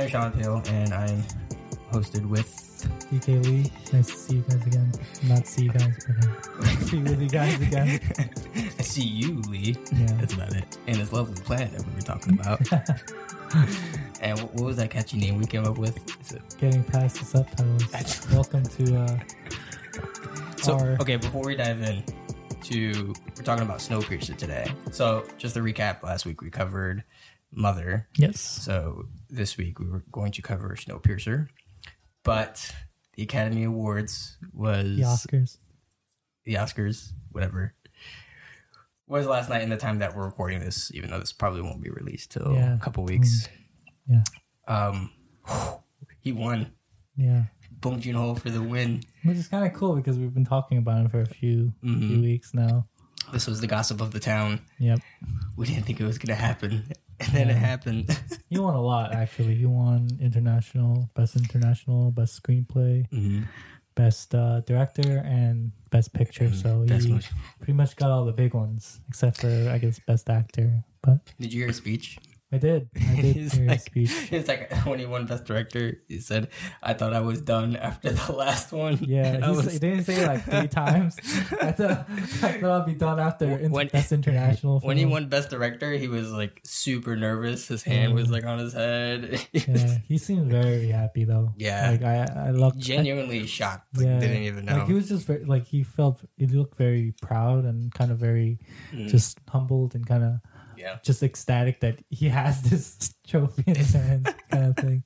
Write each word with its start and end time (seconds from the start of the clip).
I'm 0.00 0.08
Sean 0.08 0.32
Pale, 0.32 0.62
and 0.68 0.94
I'm 0.94 1.22
hosted 1.92 2.24
with. 2.26 2.56
DK 3.12 3.44
Lee. 3.44 3.70
Nice 3.92 4.06
to 4.06 4.16
see 4.16 4.36
you 4.36 4.40
guys 4.48 4.66
again. 4.66 4.92
Not 5.24 5.46
see 5.46 5.64
you 5.64 5.72
guys, 5.72 6.06
but 6.06 6.26
uh, 6.26 6.76
see 6.86 6.98
with 7.02 7.20
you 7.20 7.28
guys 7.28 7.60
again. 7.60 8.00
I 8.78 8.82
see 8.82 9.04
you, 9.04 9.42
Lee. 9.42 9.76
Yeah. 9.92 10.06
That's 10.12 10.32
about 10.32 10.56
it. 10.56 10.78
And 10.86 10.96
this 10.96 11.12
lovely 11.12 11.42
plant 11.42 11.72
that 11.72 11.86
we 11.86 11.92
were 11.94 12.00
talking 12.00 12.32
about. 12.40 12.60
and 14.22 14.40
what 14.40 14.64
was 14.64 14.76
that 14.78 14.88
catchy 14.90 15.18
name 15.18 15.36
we 15.36 15.44
came 15.44 15.66
up 15.66 15.76
with? 15.76 15.98
Is 16.22 16.32
it- 16.32 16.56
Getting 16.58 16.82
past 16.84 17.18
the 17.18 17.26
subtitles. 17.26 18.26
Welcome 18.32 18.62
to 18.62 19.00
uh, 19.02 19.18
So, 20.56 20.78
our. 20.78 20.92
okay, 21.02 21.16
before 21.16 21.42
we 21.44 21.56
dive 21.56 21.82
in 21.82 22.02
to, 22.62 23.12
we're 23.36 23.42
talking 23.44 23.64
about 23.66 23.80
Snowpiercer 23.80 24.34
today. 24.38 24.72
So, 24.92 25.26
just 25.36 25.52
to 25.56 25.60
recap, 25.60 26.02
last 26.02 26.24
week 26.24 26.40
we 26.40 26.48
covered 26.48 27.04
Mother. 27.52 28.08
Yes. 28.16 28.40
So, 28.40 29.04
this 29.28 29.56
week 29.56 29.78
we 29.80 29.88
were 29.90 30.04
going 30.12 30.32
to 30.32 30.42
cover 30.42 30.74
Snowpiercer. 30.76 31.48
But 32.22 32.74
the 33.14 33.22
Academy 33.22 33.64
Awards 33.64 34.36
was 34.52 34.96
The 34.96 35.02
Oscars. 35.02 35.58
the 36.44 36.54
Oscars, 36.54 37.12
whatever, 37.32 37.74
was 39.06 39.26
last 39.26 39.48
night 39.50 39.62
in 39.62 39.70
the 39.70 39.76
time 39.76 39.98
that 39.98 40.14
we're 40.14 40.26
recording 40.26 40.60
this, 40.60 40.90
even 40.94 41.10
though 41.10 41.18
this 41.18 41.32
probably 41.32 41.62
won't 41.62 41.82
be 41.82 41.90
released 41.90 42.30
till 42.32 42.52
Yeah. 42.54 42.74
a 42.74 42.78
couple 42.78 43.04
weeks. 43.04 43.48
Yeah. 44.08 44.22
Um, 44.68 45.10
he 46.20 46.32
won. 46.32 46.72
Yeah. 47.16 47.44
Bong 47.80 48.00
Joon 48.00 48.14
Ho 48.14 48.34
for 48.34 48.50
the 48.50 48.62
win. 48.62 49.02
Which 49.24 49.38
is 49.38 49.48
kind 49.48 49.66
of 49.66 49.72
cool 49.72 49.96
because 49.96 50.18
we've 50.18 50.32
been 50.34 50.44
talking 50.44 50.78
about 50.78 50.98
him 51.00 51.08
for 51.08 51.20
a 51.22 51.26
few 51.26 51.72
Mhm. 51.82 52.06
few 52.08 52.20
weeks 52.20 52.52
now. 52.54 52.86
This 53.32 53.46
was 53.46 53.60
the 53.60 53.66
gossip 53.66 54.00
of 54.00 54.10
the 54.12 54.20
town. 54.20 54.60
Yep. 54.78 55.00
We 55.56 55.66
didn't 55.66 55.84
think 55.84 56.00
it 56.00 56.04
was 56.04 56.18
gonna 56.18 56.34
happen, 56.38 56.90
and 57.26 57.32
then 57.34 57.50
it 57.50 57.56
happened. 57.56 58.08
You 58.48 58.62
won 58.62 58.74
a 58.74 58.80
lot, 58.82 59.12
actually. 59.22 59.54
You 59.54 59.68
won 59.70 60.08
international, 60.20 61.10
best 61.14 61.36
international, 61.36 62.10
best 62.10 62.40
screenplay, 62.42 63.08
Mhm. 63.10 63.46
best 63.94 64.34
uh, 64.34 64.60
director, 64.60 65.18
and 65.24 65.72
best 65.90 66.12
picture. 66.12 66.52
So 66.52 66.84
Best 66.86 67.06
you 67.06 67.14
movie. 67.14 67.26
pretty 67.58 67.72
much 67.74 67.96
got 67.96 68.10
all 68.10 68.24
the 68.24 68.32
big 68.32 68.54
ones, 68.54 69.00
except 69.08 69.40
for 69.40 69.68
I 69.70 69.78
guess 69.78 69.98
best 69.98 70.30
actor. 70.30 70.84
But 71.02 71.18
Did 71.38 71.52
you 71.52 71.60
hear 71.60 71.68
his 71.68 71.76
speech? 71.78 72.18
I 72.52 72.58
did. 72.58 72.88
I 72.96 73.14
did 73.20 73.36
He's 73.36 73.52
hear 73.54 73.68
like, 73.68 73.80
speech. 73.80 74.10
It's 74.32 74.48
like 74.48 74.72
when 74.86 74.98
he 74.98 75.06
won 75.06 75.26
Best 75.26 75.44
Director, 75.44 75.98
he 76.08 76.18
said, 76.18 76.48
"I 76.82 76.94
thought 76.94 77.12
I 77.14 77.20
was 77.20 77.40
done 77.40 77.76
after 77.76 78.10
the 78.10 78.32
last 78.32 78.72
one." 78.72 78.98
Yeah, 79.02 79.38
I 79.42 79.46
he's, 79.48 79.56
was- 79.56 79.72
he 79.72 79.78
didn't 79.78 80.04
say 80.04 80.16
it 80.22 80.26
like 80.26 80.44
three 80.44 80.66
times. 80.68 81.16
I 81.60 81.70
thought, 81.72 82.06
I 82.10 82.52
thought 82.58 82.80
I'd 82.82 82.86
be 82.86 82.94
done 82.94 83.20
after 83.20 83.46
When- 83.68 83.86
best 83.88 84.10
international. 84.12 84.80
when 84.80 84.96
he 84.96 85.04
won 85.06 85.28
Best 85.28 85.50
Director, 85.50 85.92
he 85.92 86.08
was 86.08 86.32
like 86.32 86.60
super 86.64 87.14
nervous. 87.16 87.68
His 87.68 87.82
hand 87.84 88.14
was 88.14 88.30
like 88.30 88.44
on 88.44 88.58
his 88.58 88.72
head. 88.72 89.46
yeah, 89.52 89.98
he 90.08 90.18
seemed 90.18 90.50
very 90.50 90.88
happy 90.88 91.24
though. 91.24 91.52
Yeah. 91.56 91.90
like 91.92 92.02
I, 92.02 92.48
I 92.48 92.50
loved. 92.50 92.80
Genuinely 92.80 93.46
shocked. 93.46 93.96
Like, 93.96 94.06
yeah, 94.06 94.18
didn't 94.18 94.42
even 94.42 94.64
know. 94.64 94.78
Like 94.78 94.86
he 94.88 94.94
was 94.94 95.08
just 95.08 95.26
very, 95.26 95.44
like 95.44 95.66
he 95.66 95.84
felt 95.84 96.20
he 96.36 96.46
looked 96.46 96.76
very 96.76 97.14
proud 97.22 97.64
and 97.64 97.92
kind 97.94 98.10
of 98.10 98.18
very 98.18 98.58
Mm. 98.92 99.08
just 99.08 99.38
humbled 99.48 99.94
and 99.94 100.04
kind 100.06 100.24
of 100.24 100.40
yeah. 100.80 100.98
just 101.04 101.22
ecstatic 101.22 101.80
that 101.80 101.98
he 102.10 102.28
has 102.28 102.62
this 102.70 103.14
trophy 103.26 103.62
in 103.66 103.74
his 103.76 103.92
hands, 103.92 104.26
kind 104.50 104.64
of 104.66 104.76
thing. 104.76 105.02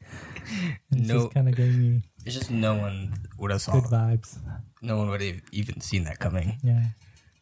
And 0.91 1.01
it's 1.01 1.09
No- 1.09 1.23
just 1.25 1.35
kind 1.35 1.49
of 1.49 1.57
gave 1.57 1.75
me 1.77 2.03
It's 2.25 2.35
just 2.35 2.51
no 2.51 2.75
one 2.77 3.13
would 3.39 3.51
have 3.51 3.61
saw. 3.63 3.73
good 3.81 3.91
vibes. 3.91 4.39
No 4.83 4.99
one 4.99 5.09
would 5.11 5.21
have 5.23 5.41
even 5.53 5.81
seen 5.81 6.05
that 6.05 6.19
coming. 6.19 6.59
Yeah, 6.63 6.85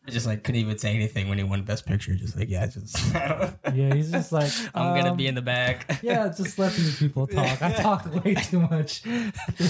It 0.05 0.11
just 0.11 0.27
like 0.27 0.43
couldn't 0.43 0.61
even 0.61 0.79
say 0.79 0.93
anything 0.95 1.29
when 1.29 1.39
he 1.39 1.45
won 1.45 1.63
Best 1.63 1.87
Picture. 1.87 2.15
Just 2.17 2.37
like 2.37 2.49
yeah, 2.51 2.67
just 2.67 3.15
yeah. 3.15 3.95
He's 3.95 4.11
just 4.11 4.33
like 4.33 4.51
I'm 4.75 4.97
gonna 4.99 5.13
um, 5.13 5.17
be 5.17 5.29
in 5.29 5.35
the 5.37 5.43
back. 5.43 5.99
Yeah, 6.03 6.29
just 6.37 6.59
let 6.59 6.73
these 6.73 6.99
people 6.99 7.29
talk. 7.29 7.63
I 7.63 7.71
talked 7.73 8.09
way 8.25 8.35
too 8.35 8.61
much 8.61 9.05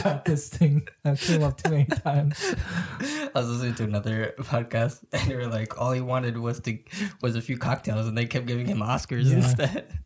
about 0.00 0.24
this 0.24 0.48
thing. 0.48 0.88
I 1.04 1.14
came 1.16 1.42
up 1.42 1.58
too 1.62 1.70
many 1.70 1.84
times. 1.84 2.54
I 3.00 3.30
was 3.34 3.50
listening 3.50 3.74
to 3.74 3.84
another 3.84 4.34
podcast, 4.38 5.04
and 5.12 5.30
they 5.30 5.36
were 5.36 5.46
like, 5.48 5.78
all 5.78 5.92
he 5.92 6.00
wanted 6.00 6.38
was 6.38 6.60
to 6.60 6.78
was 7.20 7.36
a 7.36 7.42
few 7.42 7.58
cocktails, 7.58 8.06
and 8.06 8.16
they 8.16 8.24
kept 8.24 8.46
giving 8.46 8.66
him 8.66 8.78
Oscars 8.78 9.26
Yeah. 9.26 9.36
instead. 9.36 9.98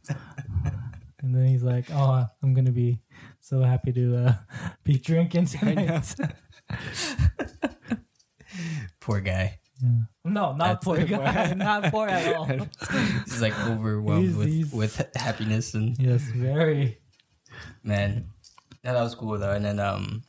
And 1.21 1.35
then 1.35 1.47
he's 1.47 1.63
like, 1.63 1.87
"Oh, 1.93 2.27
I'm 2.43 2.53
gonna 2.55 2.73
be 2.73 3.01
so 3.41 3.63
happy 3.63 3.93
to 3.93 4.17
uh, 4.27 4.35
be 4.83 4.99
drinking 4.99 5.47
tonight." 5.47 6.15
Poor 9.01 9.21
guy. 9.21 9.59
Yeah. 9.83 9.91
No, 10.25 10.53
not 10.53 10.59
That's- 10.59 10.85
poor 10.85 11.05
guy. 11.05 11.53
not 11.57 11.91
poor 11.93 12.09
at 12.09 12.35
all. 12.35 12.47
He's 13.25 13.43
like 13.43 13.59
overwhelmed 13.67 14.25
He's- 14.25 14.37
with 14.37 14.49
he's- 14.49 14.73
with 14.73 15.11
happiness 15.17 15.75
and 15.75 15.99
Yes, 15.99 16.23
very. 16.23 16.99
man, 17.83 18.29
yeah, 18.85 18.93
that 18.95 19.03
was 19.03 19.15
cool 19.15 19.39
though. 19.39 19.53
And 19.53 19.65
then 19.65 19.79
um, 19.81 20.23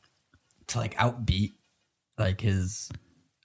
to 0.68 0.78
like 0.80 0.96
outbeat 0.96 1.54
like 2.18 2.42
his 2.42 2.90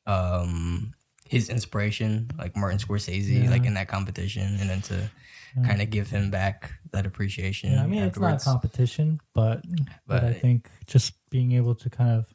um 0.07 0.93
his 1.29 1.49
inspiration, 1.49 2.29
like 2.37 2.57
Martin 2.57 2.79
Scorsese, 2.79 3.45
Yeah. 3.45 3.51
like 3.51 3.65
in 3.65 3.75
that 3.75 3.89
competition, 3.89 4.57
and 4.61 4.69
then 4.69 4.83
to 4.83 5.11
Yeah. 5.57 5.67
kind 5.69 5.81
of 5.83 5.91
give 5.91 6.11
him 6.11 6.31
back 6.31 6.73
that 6.93 7.07
appreciation. 7.07 7.73
Yeah, 7.73 7.85
I 7.85 7.87
mean, 7.87 8.03
it's 8.03 8.19
not 8.19 8.43
a 8.43 8.45
competition, 8.45 9.21
but 9.35 9.63
but, 10.07 10.25
I 10.25 10.33
But- 10.33 10.41
think 10.41 10.69
just 10.87 11.15
being 11.31 11.53
able 11.53 11.75
to 11.77 11.89
kind 11.91 12.11
of 12.11 12.33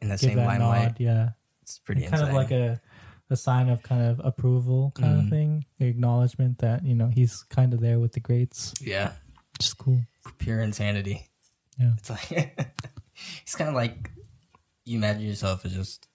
in 0.00 0.08
the 0.08 0.14
give 0.14 0.20
same 0.20 0.36
that 0.36 0.46
limelight. 0.46 0.82
nod, 0.92 0.96
yeah, 1.00 1.28
It's 1.62 1.78
pretty 1.78 2.06
kind 2.06 2.22
of 2.22 2.32
like 2.32 2.50
a 2.50 2.80
a 3.30 3.36
sign 3.36 3.68
of 3.68 3.82
kind 3.82 4.02
of 4.02 4.20
approval, 4.24 4.90
kind 4.94 5.14
Mhm. 5.16 5.24
of 5.24 5.30
thing, 5.30 5.64
the 5.78 5.86
acknowledgement 5.86 6.58
that 6.58 6.84
you 6.84 6.94
know 6.94 7.08
he's 7.08 7.42
kind 7.44 7.72
of 7.72 7.80
there 7.80 7.98
with 8.00 8.12
the 8.12 8.20
greats. 8.20 8.74
yeah, 8.80 9.12
just 9.58 9.78
cool. 9.78 10.00
pure 10.38 10.60
insanity. 10.62 11.26
Yeah. 11.78 11.92
It's 11.96 12.10
like 12.10 12.30
it's 13.42 13.54
kind 13.56 13.68
of 13.68 13.74
like 13.74 14.10
you 14.84 14.98
imagine 14.98 15.22
yourself 15.22 15.64
as 15.64 15.72
just 15.74 16.06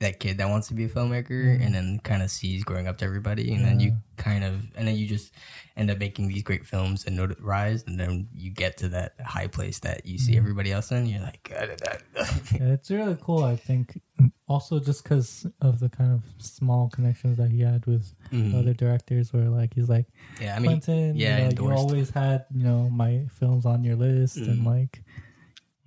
that 0.00 0.18
kid 0.18 0.38
that 0.38 0.48
wants 0.48 0.68
to 0.68 0.74
be 0.74 0.84
a 0.84 0.88
filmmaker 0.88 1.30
Mhm. 1.58 1.64
and 1.66 1.74
then 1.74 1.98
kind 2.02 2.22
of 2.22 2.30
sees 2.30 2.64
growing 2.64 2.86
up 2.88 2.96
to 2.98 3.04
everybody 3.04 3.52
and 3.52 3.62
then 3.64 3.80
you 3.80 3.96
kind 4.16 4.44
of 4.44 4.66
and 4.74 4.88
then 4.88 4.96
you 4.96 5.06
just 5.06 5.30
end 5.76 5.90
up 5.90 5.98
making 5.98 6.28
these 6.28 6.42
great 6.42 6.64
films 6.66 7.04
and 7.04 7.18
notarized 7.18 7.86
and 7.86 8.00
then 8.00 8.26
you 8.32 8.50
get 8.50 8.78
to 8.78 8.88
that 8.88 9.14
high 9.20 9.46
place 9.46 9.78
that 9.80 10.06
you 10.06 10.18
see 10.18 10.32
Mhm. 10.34 10.38
everybody 10.38 10.72
else 10.72 10.90
in 10.90 11.04
you're 11.06 11.20
like 11.20 11.42
"God, 11.42 11.68
that- 11.84 12.02
Yeah, 12.60 12.72
it's 12.72 12.90
really 12.90 13.16
cool. 13.20 13.44
I 13.44 13.56
think 13.56 14.00
also 14.50 14.80
just 14.80 15.04
because 15.04 15.46
of 15.62 15.78
the 15.78 15.88
kind 15.88 16.12
of 16.12 16.22
small 16.38 16.88
connections 16.90 17.36
that 17.38 17.50
he 17.50 17.60
had 17.60 17.86
with 17.86 18.04
Mhm. 18.32 18.52
other 18.58 18.74
directors, 18.74 19.32
where 19.32 19.48
like 19.48 19.72
he's 19.74 19.88
like 19.88 20.06
yeah 20.40 20.56
i 20.56 20.58
mean 20.58 20.70
Quentin, 20.80 21.16
yeah, 21.16 21.48
you, 21.48 21.54
know, 21.54 21.64
you 21.70 21.72
always 21.80 22.10
had 22.10 22.38
you 22.58 22.64
know 22.68 22.90
my 22.90 23.12
films 23.38 23.64
on 23.64 23.84
your 23.84 23.96
list, 23.96 24.36
and 24.50 24.60
Mhm. 24.62 24.66
like 24.74 24.94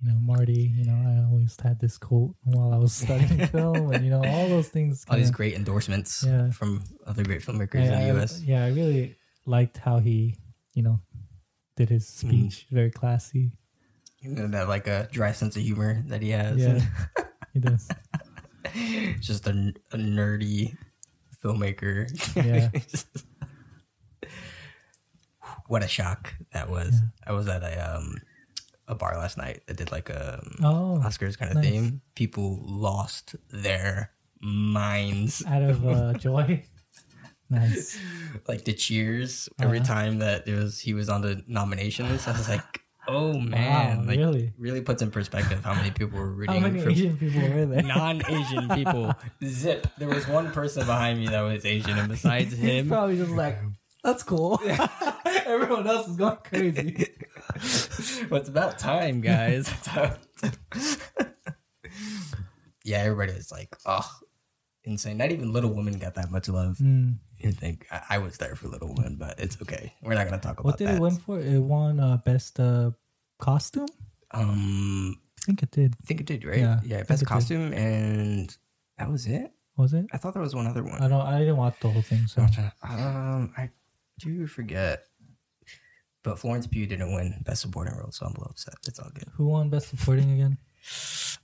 you 0.00 0.08
know 0.08 0.18
Marty, 0.32 0.62
you 0.78 0.84
know 0.88 0.96
I 1.12 1.14
always 1.28 1.52
had 1.60 1.76
this 1.84 1.96
quote 1.98 2.34
while 2.44 2.72
I 2.72 2.78
was 2.84 2.92
studying 3.04 3.46
film, 3.54 3.92
and 3.92 4.02
you 4.04 4.10
know 4.10 4.24
all 4.24 4.48
those 4.48 4.68
things. 4.76 5.04
all 5.08 5.16
these 5.18 5.30
great 5.40 5.54
endorsements 5.54 6.24
Yeah. 6.26 6.50
from 6.50 6.82
other 7.06 7.22
great 7.22 7.42
filmmakers 7.46 7.84
I- 7.90 7.94
in 7.94 8.16
the 8.16 8.22
us 8.24 8.40
yeah, 8.42 8.64
I 8.64 8.70
really 8.80 9.16
liked 9.46 9.76
how 9.86 9.98
he 10.08 10.18
you 10.74 10.82
know 10.82 10.96
did 11.76 11.88
his 11.90 12.06
Mm-hmm. 12.08 12.28
speech, 12.48 12.66
very 12.70 12.90
classy. 12.90 13.52
you 14.24 14.30
know, 14.30 14.48
that 14.48 14.68
like 14.68 14.86
a 14.88 15.06
dry 15.12 15.32
sense 15.32 15.54
of 15.56 15.62
humor 15.62 16.02
that 16.08 16.22
he 16.22 16.30
has 16.30 16.56
Yeah, 16.64 16.80
he 17.52 17.60
does. 17.60 17.84
just 19.20 19.46
a, 19.46 19.72
a 19.92 19.96
nerdy 19.96 20.76
filmmaker. 21.42 22.06
Yeah. 22.36 22.70
what 25.66 25.82
a 25.82 25.88
shock 25.88 26.34
that 26.52 26.70
was. 26.70 26.92
Yeah. 26.94 27.00
I 27.26 27.32
was 27.32 27.48
at 27.48 27.62
a 27.62 27.96
um 27.96 28.16
a 28.86 28.94
bar 28.94 29.16
last 29.16 29.38
night 29.38 29.62
that 29.66 29.76
did 29.78 29.90
like 29.92 30.10
a 30.10 30.34
um, 30.34 30.54
Oh, 30.62 31.02
Oscars 31.04 31.38
kind 31.38 31.50
of 31.50 31.56
nice. 31.56 31.70
theme. 31.70 32.00
People 32.14 32.60
lost 32.64 33.34
their 33.50 34.10
minds. 34.42 35.42
out 35.46 35.62
of 35.62 35.86
uh, 35.86 36.12
joy. 36.18 36.62
Nice. 37.48 37.98
Like 38.46 38.64
the 38.64 38.72
cheers 38.74 39.48
every 39.60 39.78
Uh-huh. 39.78 39.86
time 39.94 40.18
that 40.18 40.44
there 40.44 40.56
was 40.56 40.80
he 40.80 40.92
was 40.92 41.08
on 41.08 41.22
the 41.22 41.42
nomination 41.46 42.08
list. 42.10 42.28
I 42.28 42.32
was 42.32 42.48
like, 42.48 42.80
oh 43.08 43.38
man, 43.38 43.98
wow, 43.98 44.04
like 44.06 44.18
really? 44.18 44.52
really 44.58 44.80
puts 44.80 45.02
in 45.02 45.10
perspective 45.10 45.64
how 45.64 45.74
many 45.74 45.90
people 45.90 46.18
were 46.18 46.30
rooting 46.30 46.54
How 46.54 46.60
many 46.60 46.80
for 46.80 46.90
Asian 46.90 47.16
people 47.16 47.40
were 47.40 47.66
there? 47.66 47.82
non-Asian 47.82 48.68
people. 48.70 49.14
Zip. 49.44 49.86
There 49.98 50.08
was 50.08 50.26
one 50.28 50.50
person 50.52 50.86
behind 50.86 51.18
me 51.18 51.28
that 51.28 51.40
was 51.40 51.64
Asian, 51.64 51.98
and 51.98 52.08
besides 52.08 52.50
He's 52.52 52.60
him, 52.60 52.88
probably 52.88 53.16
just 53.16 53.32
like, 53.32 53.58
that's 54.02 54.22
cool. 54.22 54.60
Everyone 55.46 55.86
else 55.86 56.08
is 56.08 56.16
going 56.16 56.36
crazy. 56.44 57.14
well, 58.30 58.40
it's 58.40 58.48
about 58.48 58.78
time, 58.78 59.20
guys. 59.20 59.72
yeah, 62.84 62.98
everybody 62.98 63.32
was 63.32 63.50
like, 63.50 63.76
oh, 63.86 64.08
insane. 64.84 65.16
Not 65.16 65.32
even 65.32 65.52
Little 65.52 65.72
Women 65.72 65.98
got 65.98 66.14
that 66.14 66.30
much 66.30 66.48
love. 66.48 66.78
Mm. 66.78 67.18
You 67.44 67.52
think 67.52 67.86
I, 67.90 68.02
I 68.10 68.18
was 68.18 68.38
there 68.38 68.54
for 68.54 68.68
Little 68.68 68.94
Women, 68.94 69.16
but 69.16 69.38
it's 69.38 69.60
okay. 69.62 69.92
We're 70.02 70.14
not 70.14 70.24
gonna 70.26 70.40
talk 70.40 70.60
about 70.60 70.62
that. 70.62 70.66
What 70.66 70.78
did 70.78 70.88
that. 70.88 70.96
it 70.96 71.00
win 71.00 71.16
for? 71.16 71.40
It 71.40 71.58
won 71.60 72.00
uh, 72.00 72.16
best 72.18 72.58
uh, 72.60 72.90
costume. 73.38 73.88
Um, 74.30 75.16
I 75.38 75.42
think 75.44 75.62
it 75.62 75.70
did. 75.70 75.94
I 76.02 76.06
think 76.06 76.20
it 76.20 76.26
did, 76.26 76.44
right? 76.44 76.58
Yeah, 76.58 76.80
Yeah, 76.84 76.98
best 77.02 77.22
it 77.22 77.26
did. 77.26 77.28
costume, 77.28 77.72
and 77.72 78.56
that 78.98 79.10
was 79.10 79.26
it. 79.26 79.52
Was 79.76 79.92
it? 79.92 80.06
I 80.12 80.18
thought 80.18 80.34
there 80.34 80.42
was 80.42 80.54
one 80.54 80.66
other 80.66 80.82
one. 80.82 81.02
I 81.02 81.08
don't. 81.08 81.20
I 81.20 81.38
didn't 81.38 81.56
watch 81.56 81.74
the 81.80 81.88
whole 81.90 82.02
thing. 82.02 82.26
So 82.26 82.46
Um, 82.82 83.52
I 83.56 83.70
do 84.18 84.46
forget. 84.46 85.04
But 86.22 86.38
Florence 86.38 86.66
Pugh 86.66 86.86
didn't 86.86 87.12
win 87.12 87.42
Best 87.44 87.60
Supporting 87.60 87.94
Role, 87.94 88.10
so 88.10 88.24
I'm 88.24 88.32
a 88.32 88.38
little 88.38 88.50
upset. 88.52 88.74
It's 88.88 88.98
all 88.98 89.10
good. 89.12 89.28
Who 89.34 89.46
won 89.48 89.68
Best 89.68 89.88
Supporting 89.90 90.30
again? 90.32 90.56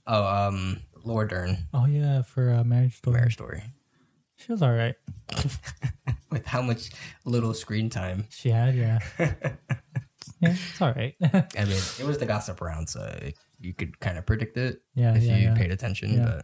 Oh, 0.07 0.25
um, 0.25 0.81
Laura 1.03 1.27
Dern, 1.27 1.67
Oh 1.73 1.85
yeah, 1.85 2.23
for 2.23 2.51
uh, 2.51 2.63
Marriage 2.63 2.97
Story. 2.97 3.13
Marriage 3.17 3.33
Story. 3.33 3.61
She 4.45 4.51
was 4.51 4.61
all 4.61 4.73
right. 4.73 4.95
With 6.31 6.45
how 6.45 6.61
much 6.61 6.89
little 7.25 7.53
screen 7.53 7.89
time. 7.89 8.25
She 8.29 8.49
had 8.49 8.75
yeah. 8.75 8.99
yeah, 9.19 9.35
it's 10.41 10.81
all 10.81 10.93
right. 10.93 11.15
I 11.23 11.65
mean, 11.65 11.81
it 11.99 12.05
was 12.05 12.17
the 12.17 12.25
gossip 12.25 12.61
around, 12.61 12.87
so 12.87 13.13
you 13.59 13.73
could 13.73 13.99
kind 13.99 14.17
of 14.17 14.25
predict 14.25 14.57
it 14.57 14.81
yeah, 14.95 15.15
if 15.15 15.23
yeah, 15.23 15.37
you 15.37 15.43
yeah. 15.49 15.55
paid 15.55 15.71
attention. 15.71 16.13
Yeah. 16.13 16.41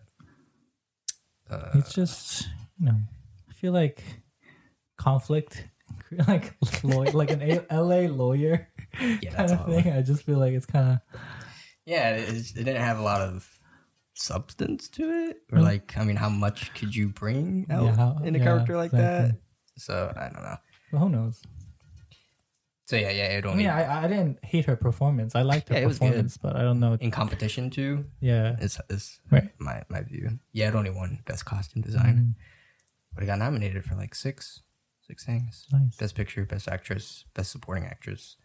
But 1.48 1.56
uh, 1.56 1.70
It's 1.76 1.94
just 1.94 2.48
you 2.80 2.88
know, 2.88 2.98
I 3.50 3.54
feel 3.54 3.74
like 3.74 4.04
conflict, 4.98 5.66
like 6.28 6.56
lawyer, 6.84 7.12
like 7.12 7.32
an 7.32 7.42
A- 7.42 7.82
LA 7.82 8.08
lawyer 8.12 8.68
yeah, 9.00 9.34
kind 9.34 9.52
of 9.52 9.66
thing. 9.66 9.92
I 9.92 10.02
just 10.02 10.24
feel 10.24 10.38
like 10.38 10.54
it's 10.54 10.66
kind 10.66 10.92
of 10.92 11.22
Yeah, 11.86 12.12
it, 12.12 12.30
it 12.30 12.54
didn't 12.56 12.82
have 12.82 13.00
a 13.00 13.04
lot 13.04 13.22
of 13.22 13.50
substance 14.18 14.90
to 14.90 15.04
it, 15.30 15.44
or 15.52 15.60
Mm. 15.60 15.64
like, 15.64 15.98
I 15.98 16.04
mean, 16.04 16.16
how 16.18 16.30
much 16.30 16.74
could 16.74 16.96
you 16.96 17.08
bring 17.10 17.66
out 17.70 17.84
Yeah, 17.86 17.96
how- 17.96 18.18
in 18.24 18.36
a 18.36 18.40
yeah, 18.40 18.44
character 18.44 18.76
like 18.76 18.92
that? 18.92 19.38
So 19.78 20.12
I 20.18 20.30
don't 20.30 20.42
know. 20.42 20.58
well, 20.92 21.02
who 21.04 21.10
knows. 21.10 21.42
So 22.86 22.96
yeah, 22.96 23.12
yeah, 23.12 23.38
it 23.38 23.46
I 23.46 23.54
mean, 23.54 23.68
I, 23.68 24.04
I 24.06 24.08
didn't 24.08 24.44
hate 24.46 24.66
her 24.66 24.78
performance. 24.78 25.36
I 25.36 25.42
liked 25.42 25.68
her 25.70 25.76
Yeah, 25.76 25.82
it 25.82 25.88
was 25.88 26.00
performance, 26.00 26.38
but 26.38 26.56
I 26.56 26.62
don't 26.64 26.80
know. 26.80 26.94
in 27.00 27.12
competition 27.12 27.70
too. 27.70 28.06
Yeah, 28.22 28.56
Is 28.60 28.80
is 28.90 29.20
Right. 29.30 29.52
my 29.60 29.84
my 29.90 30.02
view. 30.04 30.40
Yeah, 30.54 30.70
it 30.70 30.76
only 30.76 30.90
won 30.90 31.20
best 31.26 31.44
costume 31.46 31.82
design, 31.82 32.16
Mhm. 32.18 32.36
but 33.14 33.24
it 33.24 33.28
got 33.28 33.40
nominated 33.40 33.84
for 33.84 33.96
like 33.96 34.16
six 34.16 34.64
six 35.02 35.26
things: 35.26 35.68
nice. 35.72 35.98
best 35.98 36.16
picture, 36.16 36.46
best 36.46 36.68
actress, 36.70 37.26
best 37.34 37.52
supporting 37.52 37.86
actress, 37.86 38.38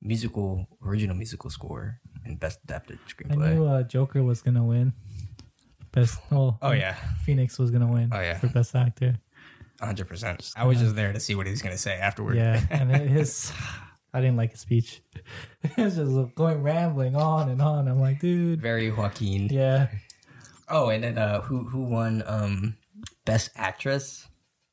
musical 0.00 0.66
original 0.80 1.16
musical 1.16 1.50
score, 1.50 2.00
and 2.24 2.38
best 2.40 2.60
adapted 2.64 2.98
screenplay. 3.08 3.48
I 3.48 3.52
knew 3.54 3.66
uh, 3.66 3.82
Joker 3.82 4.22
was 4.22 4.42
gonna 4.42 4.64
win. 4.64 4.92
Best. 5.92 6.18
Oh, 6.32 6.56
Oh 6.62 6.72
yeah, 6.72 6.94
Phoenix 7.24 7.58
was 7.58 7.70
gonna 7.70 7.86
win. 7.90 8.10
Oh, 8.12 8.20
yeah. 8.20 8.38
for 8.38 8.48
best 8.48 8.74
actor. 8.74 9.14
hundred 9.80 10.08
percent. 10.08 10.52
I 10.56 10.64
was 10.64 10.78
just 10.78 10.96
there 10.96 11.12
to 11.12 11.20
see 11.20 11.34
what 11.34 11.46
he 11.46 11.50
was 11.50 11.62
gonna 11.62 11.78
say 11.78 11.94
afterward. 11.94 12.36
Yeah, 12.36 12.60
and 12.70 12.90
his. 12.90 13.52
I 14.14 14.20
didn't 14.20 14.36
like 14.36 14.52
his 14.52 14.60
speech. 14.60 15.02
it 15.62 15.76
was 15.76 15.96
just 15.96 16.34
going 16.36 16.62
rambling 16.62 17.16
on 17.16 17.48
and 17.48 17.60
on. 17.60 17.88
I'm 17.88 18.00
like, 18.00 18.20
dude. 18.20 18.60
very 18.60 18.88
Joaquin. 18.92 19.48
Yeah. 19.50 19.88
Oh, 20.68 20.88
and 20.88 21.02
then 21.02 21.18
uh, 21.18 21.40
who 21.40 21.64
who 21.64 21.82
won 21.82 22.22
um 22.26 22.76
best 23.24 23.50
actress? 23.56 24.28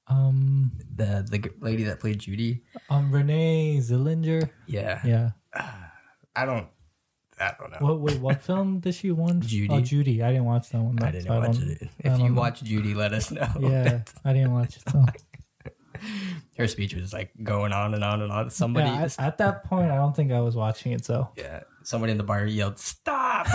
Um. 0.07 0.71
The 0.95 1.25
the 1.29 1.51
lady 1.59 1.83
that 1.85 1.99
played 1.99 2.19
Judy. 2.19 2.61
Um. 2.89 3.11
Renee 3.11 3.77
Zellweger. 3.81 4.49
Yeah, 4.67 5.01
Yeah. 5.03 5.31
I 6.35 6.45
don't. 6.45 6.67
I 7.41 7.55
don't 7.59 7.71
know. 7.71 7.77
What? 7.87 7.99
Wait. 7.99 8.19
What 8.19 8.41
film 8.41 8.79
did 8.81 8.93
she 8.95 9.11
win? 9.11 9.41
Judy. 9.41 9.67
Oh, 9.73 9.79
Judy. 9.81 10.21
I 10.23 10.29
didn't 10.31 10.45
watch 10.45 10.69
that 10.69 10.81
one. 10.81 11.01
I 11.01 11.11
didn't 11.11 11.27
so 11.27 11.39
watch 11.39 11.57
don't- 11.57 11.69
it. 11.69 11.89
If 11.99 12.19
you 12.19 12.29
know. 12.29 12.33
watch 12.39 12.63
Judy, 12.63 12.93
let 12.93 13.13
us 13.13 13.31
know. 13.31 13.49
Yeah, 13.59 14.01
I 14.25 14.33
didn't 14.33 14.53
watch 14.53 14.77
it. 14.77 14.83
So. 14.89 15.05
her 16.57 16.67
speech 16.67 16.93
was 16.95 17.13
like 17.13 17.31
going 17.43 17.73
on 17.73 17.93
and 17.93 18.03
on 18.03 18.21
and 18.21 18.31
on. 18.31 18.49
Somebody, 18.49 18.89
yeah, 18.89 19.03
at, 19.03 19.19
at 19.19 19.37
that 19.39 19.63
point, 19.65 19.91
I 19.91 19.95
don't 19.95 20.15
think 20.15 20.31
I 20.31 20.39
was 20.41 20.55
watching 20.55 20.91
it. 20.91 21.03
So. 21.05 21.29
yeah, 21.35 21.61
somebody 21.83 22.11
in 22.11 22.17
the 22.17 22.23
bar 22.23 22.45
yelled, 22.45 22.79
"Stop!" 22.79 23.47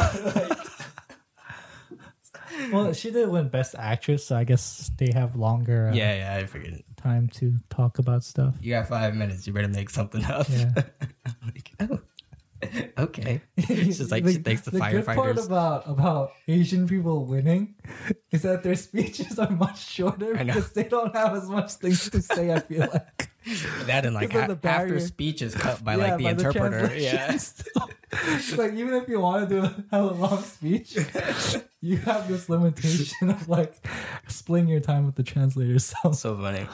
Well, 2.73 2.93
she 2.93 3.11
did 3.11 3.29
win 3.29 3.49
Best 3.49 3.75
Actress, 3.79 4.25
so 4.27 4.37
I 4.37 4.45
guess 4.45 4.91
they 4.97 5.11
have 5.13 5.37
longer 5.37 5.89
uh, 5.91 5.95
yeah, 5.95 6.15
yeah, 6.15 6.37
I 6.41 6.47
figured. 6.47 6.83
time 6.97 7.29
to 7.35 7.55
talk 7.69 7.99
about 7.99 8.25
stuff. 8.25 8.55
You 8.61 8.71
got 8.73 8.89
five 8.89 9.15
minutes. 9.15 9.47
You 9.47 9.53
better 9.53 9.69
make 9.69 9.91
something 9.91 10.25
up. 10.25 10.49
Yeah. 10.49 10.71
like, 11.45 11.71
oh, 11.81 12.01
okay. 12.99 13.43
Just 13.59 14.11
like 14.11 14.27
she 14.27 14.35
thanks 14.35 14.63
the, 14.63 14.71
firefighters. 14.73 14.93
good 14.93 15.17
part 15.17 15.39
about 15.39 15.89
about 15.89 16.33
Asian 16.49 16.89
people 16.89 17.25
winning 17.27 17.75
is 18.31 18.43
that 18.43 18.63
their 18.63 18.75
speeches 18.75 19.39
are 19.39 19.51
much 19.51 19.85
shorter 19.85 20.35
because 20.35 20.73
they 20.73 20.85
don't 20.85 21.15
have 21.15 21.35
as 21.35 21.49
much 21.49 21.73
things 21.73 22.09
to 22.11 22.21
say. 22.23 22.53
I 22.53 22.61
feel 22.61 22.81
like 22.93 23.31
that 23.87 24.07
and 24.07 24.15
like 24.15 24.33
ha- 24.33 24.47
the 24.47 24.59
after 24.69 24.99
speech 25.01 25.43
is 25.43 25.55
cut 25.55 25.85
by 25.85 25.97
Yeah, 25.97 26.05
like 26.05 26.19
the 26.19 26.25
by 26.25 26.31
interpreter. 26.31 26.95
yeah. 26.97 27.27
translation. 27.27 28.57
like 28.57 28.73
even 28.75 28.95
if 28.95 29.09
you 29.09 29.21
want 29.21 29.49
to 29.49 29.55
do 29.55 29.63
a, 29.65 29.85
have 29.91 30.05
a 30.05 30.15
long 30.15 30.43
speech, 30.43 30.97
you 31.81 31.99
have 31.99 32.27
this 32.29 32.49
limitation 32.49 33.31
of 33.31 33.49
like 33.49 33.75
splitting 34.29 34.69
your 34.69 34.81
time 34.81 35.05
with 35.07 35.15
the 35.17 35.23
translator. 35.23 35.79
So, 35.79 36.13
so 36.13 36.37
funny. 36.37 36.67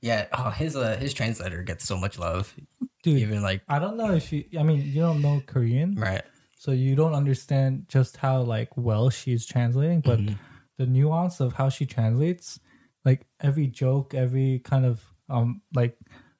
Yeah. 0.00 0.26
Oh, 0.32 0.50
his 0.50 0.76
uh, 0.76 0.96
his 0.96 1.12
translator 1.14 1.62
gets 1.62 1.84
so 1.84 1.96
much 1.96 2.18
love. 2.18 2.54
Dude, 3.02 3.18
Even 3.18 3.42
like 3.42 3.62
I 3.68 3.78
don't 3.78 3.96
know 3.96 4.12
if 4.14 4.32
you. 4.32 4.44
I 4.58 4.62
mean, 4.62 4.82
you 4.86 5.00
don't 5.00 5.22
know 5.22 5.42
Korean, 5.46 5.94
right. 5.94 6.22
so 6.58 6.72
you 6.72 6.94
don't 6.96 7.14
understand 7.14 7.86
just 7.88 8.16
how 8.18 8.42
like 8.42 8.76
well 8.76 9.10
she's 9.10 9.46
translating, 9.46 10.00
but 10.00 10.18
Mhm. 10.18 10.38
the 10.78 10.86
nuance 10.86 11.40
of 11.40 11.52
how 11.54 11.68
she 11.68 11.86
translates, 11.86 12.58
like 13.04 13.26
every 13.40 13.66
joke, 13.66 14.14
every 14.14 14.60
kind 14.60 14.84
of 14.84 15.04
um 15.28 15.62
like 15.74 15.96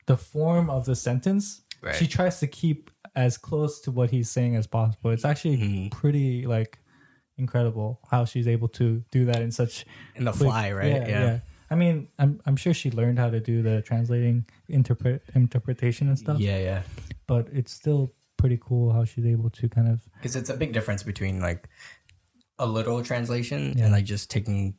the 0.07 0.17
form 0.17 0.71
of 0.71 0.85
the 0.87 0.97
sentence, 0.97 1.63
Right. 1.83 1.95
she 1.95 2.07
tries 2.07 2.41
to 2.41 2.47
keep 2.47 2.91
as 3.15 3.37
close 3.37 3.81
to 3.83 3.91
what 3.91 4.11
he's 4.11 4.31
saying 4.31 4.57
as 4.57 4.67
possible. 4.67 5.11
It's 5.11 5.25
actually 5.25 5.59
Mhm. 5.59 5.91
pretty 5.91 6.47
like 6.47 6.79
incredible 7.37 8.01
how 8.11 8.25
she's 8.25 8.49
able 8.49 8.69
to 8.69 9.05
do 9.11 9.25
that 9.27 9.43
in 9.43 9.51
such 9.53 9.85
In 10.17 10.25
the 10.25 10.33
quick- 10.33 10.43
fly, 10.49 10.73
right? 10.73 10.87
Yeah, 10.93 11.09
yeah. 11.09 11.39
I 11.71 11.75
mean, 11.75 12.09
I'm 12.19 12.41
I'm 12.47 12.57
sure 12.57 12.73
she 12.75 12.91
learned 12.91 13.19
how 13.19 13.31
to 13.31 13.41
do 13.41 13.63
the 13.63 13.83
translating 13.83 14.47
interpret 14.69 15.23
interpretation 15.35 16.09
and 16.09 16.19
stuff, 16.19 16.39
Yeah, 16.41 16.59
yeah. 16.59 16.83
but 17.27 17.49
it's 17.53 17.73
still 17.73 18.13
pretty 18.37 18.59
cool 18.61 18.93
how 18.93 19.05
she's 19.05 19.27
able 19.27 19.51
to 19.51 19.69
kind 19.69 19.89
of 19.89 20.01
Because 20.15 20.37
it's 20.37 20.49
a 20.51 20.57
big 20.57 20.73
difference 20.73 21.03
between 21.03 21.41
like 21.41 21.69
a 22.59 22.67
literal 22.67 23.03
translation 23.03 23.75
Yeah. 23.77 23.85
and 23.85 23.93
like 23.93 24.05
just 24.05 24.31
taking 24.31 24.75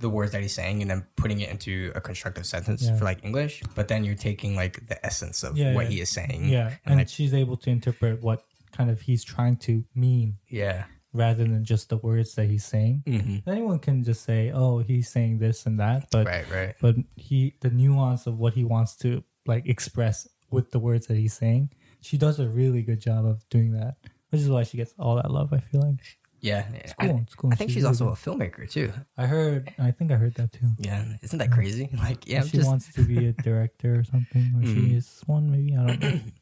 the 0.00 0.08
words 0.08 0.32
that 0.32 0.40
he's 0.42 0.54
saying 0.54 0.80
and 0.82 0.90
then 0.90 1.04
putting 1.16 1.40
it 1.40 1.48
into 1.50 1.92
a 1.94 2.00
constructive 2.00 2.46
sentence 2.46 2.82
Yeah. 2.84 2.96
for 2.96 3.04
like 3.04 3.24
English. 3.24 3.62
But 3.74 3.88
then 3.88 4.04
you're 4.04 4.14
taking 4.14 4.54
like 4.56 4.86
the 4.88 5.04
essence 5.04 5.42
of 5.42 5.56
Yeah, 5.56 5.74
what 5.74 5.84
yeah. 5.86 5.90
he 5.90 6.00
is 6.00 6.10
saying. 6.10 6.48
yeah, 6.48 6.68
And 6.68 6.78
and 6.86 6.96
like, 6.98 7.08
she's 7.08 7.34
able 7.34 7.56
to 7.58 7.70
interpret 7.70 8.22
what 8.22 8.44
kind 8.72 8.90
of 8.90 9.00
he's 9.02 9.22
trying 9.24 9.56
to 9.56 9.84
mean 9.94 10.38
yeah. 10.48 10.84
Rather 11.12 11.44
than 11.44 11.64
just 11.64 11.88
the 11.90 11.96
words 11.98 12.34
that 12.36 12.46
he's 12.46 12.64
saying. 12.64 13.02
hmm 13.06 13.38
Anyone 13.46 13.78
can 13.78 14.02
just 14.02 14.22
say, 14.24 14.50
"Oh, 14.54 14.78
he's 14.78 15.08
saying 15.10 15.38
this 15.38 15.66
and 15.66 15.78
that," 15.80 16.08
but 16.10 16.26
Right, 16.26 16.44
right. 16.50 16.74
but 16.80 16.96
he 17.16 17.54
the 17.60 17.70
nuance 17.70 18.26
of 18.26 18.38
what 18.38 18.54
he 18.54 18.64
wants 18.64 18.96
to 18.98 19.22
like 19.46 19.66
express 19.68 20.26
with 20.50 20.70
the 20.70 20.78
words 20.78 21.06
that 21.08 21.16
he's 21.16 21.34
saying. 21.34 21.70
She 22.00 22.16
does 22.18 22.38
a 22.40 22.48
really 22.48 22.82
good 22.82 23.00
job 23.00 23.24
of 23.26 23.48
doing 23.48 23.72
that, 23.72 23.96
which 24.30 24.40
is 24.40 24.48
why 24.50 24.62
she 24.64 24.76
gets 24.76 24.94
all 24.98 25.16
that 25.16 25.30
love. 25.30 25.52
I 25.52 25.58
feel 25.60 25.82
like 25.82 26.00
Yeah. 26.40 26.66
it's 26.74 26.92
cool. 26.94 27.16
I, 27.16 27.20
it's 27.22 27.34
cool. 27.34 27.50
I 27.52 27.56
think 27.56 27.70
she's 27.70 27.82
really 27.84 27.88
also 27.88 28.04
good. 28.06 28.18
a 28.18 28.48
filmmaker 28.50 28.68
too. 28.70 28.92
I 29.16 29.26
heard. 29.26 29.72
I 29.78 29.90
think 29.92 30.10
I 30.10 30.16
heard 30.16 30.34
that 30.34 30.52
too. 30.52 30.70
Yeah. 30.78 31.04
Isn't 31.22 31.38
that 31.38 31.52
crazy? 31.52 31.88
Like, 31.96 32.26
yeah, 32.26 32.42
she 32.42 32.56
just 32.58 32.68
wants 32.68 32.92
to 32.94 33.02
be 33.02 33.26
a 33.26 33.32
director 33.32 33.98
or 34.00 34.04
something, 34.04 34.52
or 34.56 34.64
she 34.66 34.80
Mhm. 34.90 34.96
is 34.96 35.22
one. 35.26 35.50
Maybe 35.50 35.76
I 35.76 35.86
don't 35.86 36.00
know. 36.02 36.20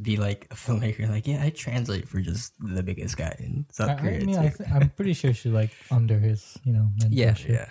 to 0.00 0.10
be 0.10 0.16
like 0.16 0.46
a 0.50 0.54
filmmaker. 0.54 1.08
Like, 1.08 1.26
yeah, 1.26 1.42
I 1.42 1.50
translate 1.50 2.08
for 2.08 2.20
just 2.20 2.54
the 2.58 2.82
biggest 2.82 3.16
guy 3.16 3.34
in 3.38 3.66
I, 3.68 3.72
South 3.72 3.90
I 3.90 3.94
Korea. 3.94 4.24
mean. 4.24 4.38
I 4.38 4.48
th- 4.48 4.70
I'm 4.70 4.88
pretty 4.90 5.12
sure 5.12 5.32
she's 5.32 5.52
like 5.52 5.70
under 5.90 6.18
his, 6.18 6.56
you 6.64 6.72
know, 6.72 6.88
yeah, 7.08 7.32
mentorship. 7.32 7.48
yeah. 7.48 7.68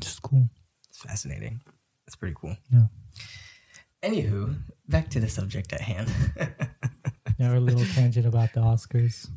Just 0.00 0.22
cool. 0.22 0.48
It's 0.88 0.98
fascinating. 0.98 1.60
It's 2.06 2.16
pretty 2.16 2.34
cool. 2.40 2.56
Yeah. 2.72 2.86
Anywho, 4.02 4.56
back 4.88 5.10
to 5.10 5.20
the 5.20 5.28
subject 5.28 5.72
at 5.72 5.80
hand. 5.80 6.10
Yeah, 7.38 7.50
our 7.50 7.60
little 7.60 7.84
tangent 7.94 8.26
about 8.26 8.52
the 8.52 8.60
Oscars. 8.60 9.28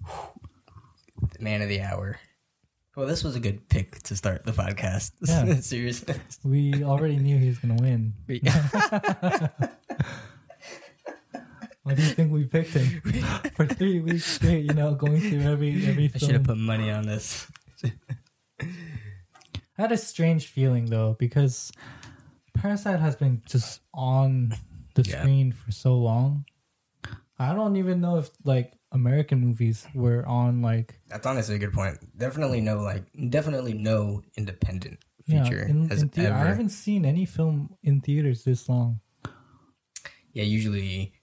The 1.38 1.43
Man 1.43 1.61
of 1.61 1.69
the 1.69 1.81
hour. 1.81 2.19
Well, 2.95 3.07
this 3.07 3.23
was 3.23 3.35
a 3.35 3.39
good 3.39 3.69
pick 3.69 4.00
to 4.03 4.15
start 4.15 4.43
the 4.45 4.51
podcast. 4.51 5.11
Yeah. 5.25 5.55
Seriously. 5.61 6.15
We 6.43 6.83
already 6.83 7.17
knew 7.17 7.38
he 7.38 7.47
was 7.47 7.57
gonna 7.59 7.75
win. 7.81 8.13
Why 11.83 11.95
do 11.95 12.03
you 12.03 12.09
think 12.09 12.31
we 12.31 12.45
picked 12.45 12.73
him 12.73 13.01
for 13.55 13.65
three 13.65 14.00
weeks 14.00 14.25
straight? 14.25 14.65
You 14.65 14.73
know, 14.73 14.93
going 14.95 15.19
through 15.19 15.41
every 15.41 15.85
every 15.88 16.07
Film. 16.07 16.11
I 16.15 16.17
should 16.25 16.35
have 16.35 16.43
put 16.43 16.57
money 16.57 16.91
on 16.91 17.05
this. 17.07 17.47
I 18.61 18.65
had 19.77 19.91
a 19.91 19.97
strange 19.97 20.47
feeling 20.47 20.85
though 20.85 21.15
because 21.17 21.71
Parasite 22.53 23.00
has 23.00 23.15
been 23.15 23.41
just 23.47 23.81
on 23.93 24.53
the 24.95 25.01
Yeah. 25.03 25.21
screen 25.21 25.51
for 25.51 25.71
so 25.71 25.95
long. 25.97 26.45
I 27.39 27.55
don't 27.55 27.75
even 27.77 28.01
know 28.01 28.17
if 28.17 28.29
like 28.43 28.73
American 28.91 29.39
movies 29.39 29.88
were 29.95 30.23
on 30.27 30.61
like 30.61 31.00
That's 31.07 31.25
honestly 31.25 31.55
a 31.55 31.59
good 31.59 31.73
point. 31.73 31.97
Definitely 32.15 32.61
no 32.61 32.81
like 32.81 33.05
definitely 33.29 33.73
no 33.73 34.21
independent 34.38 35.00
feature 35.25 35.63
in, 35.63 35.89
has 35.89 36.03
in 36.03 36.09
thea- 36.09 36.25
ever. 36.25 36.35
I 36.35 36.45
haven't 36.50 36.69
seen 36.69 37.05
any 37.05 37.25
film 37.25 37.75
in 37.81 38.01
theaters 38.01 38.43
this 38.43 38.69
long. 38.69 39.00
Yeah, 40.33 40.43
usually 40.43 41.13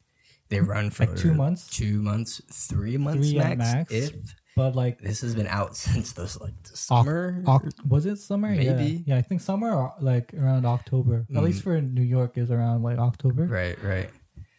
they 0.49 0.61
run 0.61 0.91
for 0.91 1.07
Like 1.07 1.17
two 1.17 1.35
months? 1.35 1.69
two 1.69 2.01
months, 2.03 2.41
three 2.51 2.97
months 2.97 3.29
Three 3.31 3.39
max. 3.39 3.59
max. 3.59 3.93
If 3.93 4.13
But 4.57 4.75
like 4.75 5.01
this 5.01 5.21
has 5.21 5.35
been 5.35 5.47
out 5.47 5.77
since 5.87 6.13
this 6.13 6.41
like 6.41 6.61
the 6.65 6.77
summer. 6.77 7.43
Oc- 7.47 7.69
was 7.89 8.07
it 8.07 8.17
summer? 8.19 8.53
Yeah. 8.53 8.75
Maybe. 8.75 9.05
Yeah, 9.07 9.17
I 9.17 9.23
think 9.23 9.41
summer 9.41 9.71
or 9.73 9.95
like 10.01 10.35
around 10.35 10.67
October. 10.67 11.27
At 11.31 11.37
Mm. 11.37 11.43
least 11.43 11.63
for 11.63 11.81
New 11.81 12.03
York 12.03 12.37
is 12.39 12.51
around 12.51 12.83
like 12.83 12.99
October. 12.99 13.45
right, 13.47 13.77
right. 13.83 14.11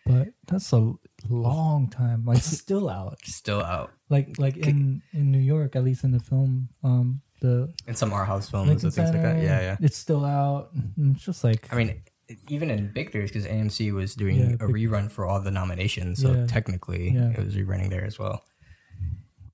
but 0.06 0.30
that's 0.48 0.72
a 0.74 0.94
long 1.28 1.90
time. 1.90 2.26
Like 2.26 2.42
still 2.42 2.90
out. 2.90 3.18
Still 3.26 3.62
out 3.62 3.92
Like 4.10 4.38
like 4.40 4.58
in 4.58 5.02
in 5.14 5.32
New 5.32 5.40
York, 5.40 5.76
at 5.76 5.84
least 5.84 6.04
in 6.04 6.12
the 6.12 6.20
film, 6.20 6.70
um, 6.84 7.22
the 7.42 7.74
in 7.88 7.96
some 7.96 8.12
art 8.14 8.28
house 8.28 8.50
films 8.50 8.68
Lincoln 8.70 8.88
and 8.88 8.94
things 8.96 9.10
like 9.12 9.22
that. 9.22 9.44
Yeah, 9.44 9.62
yeah. 9.62 9.78
It's 9.82 9.98
still 9.98 10.26
out. 10.26 10.70
It's 10.98 11.24
just 11.24 11.44
like 11.44 11.72
I 11.72 11.76
mean, 11.78 12.02
even 12.48 12.70
in 12.72 12.92
big 12.92 13.12
theaters, 13.12 13.32
because 13.32 13.46
AMC 13.48 13.92
was 13.94 14.16
doing 14.16 14.38
Yeah, 14.38 14.54
a 14.56 14.68
rerun 14.68 15.10
for 15.12 15.26
all 15.26 15.40
the 15.42 15.52
nominations, 15.52 16.22
so 16.22 16.34
Yeah. 16.34 16.46
technically 16.48 17.12
Yeah. 17.12 17.32
it 17.32 17.44
was 17.44 17.56
rerunning 17.56 17.90
there 17.90 18.06
as 18.06 18.18
well. 18.20 18.44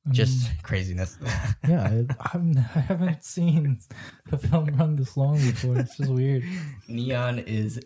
I 0.07 0.11
Just 0.11 0.49
mean, 0.49 0.57
craziness. 0.61 1.17
yeah, 1.67 2.03
I, 2.19 2.27
I'm, 2.33 2.55
I 2.57 2.79
haven't 2.79 3.23
seen 3.23 3.79
a 4.31 4.37
film 4.37 4.65
run 4.75 4.95
this 4.97 5.17
long 5.17 5.37
before. 5.37 5.79
It's 5.79 5.97
just 5.97 6.11
weird. 6.11 6.43
Neon 6.87 7.39
is 7.39 7.79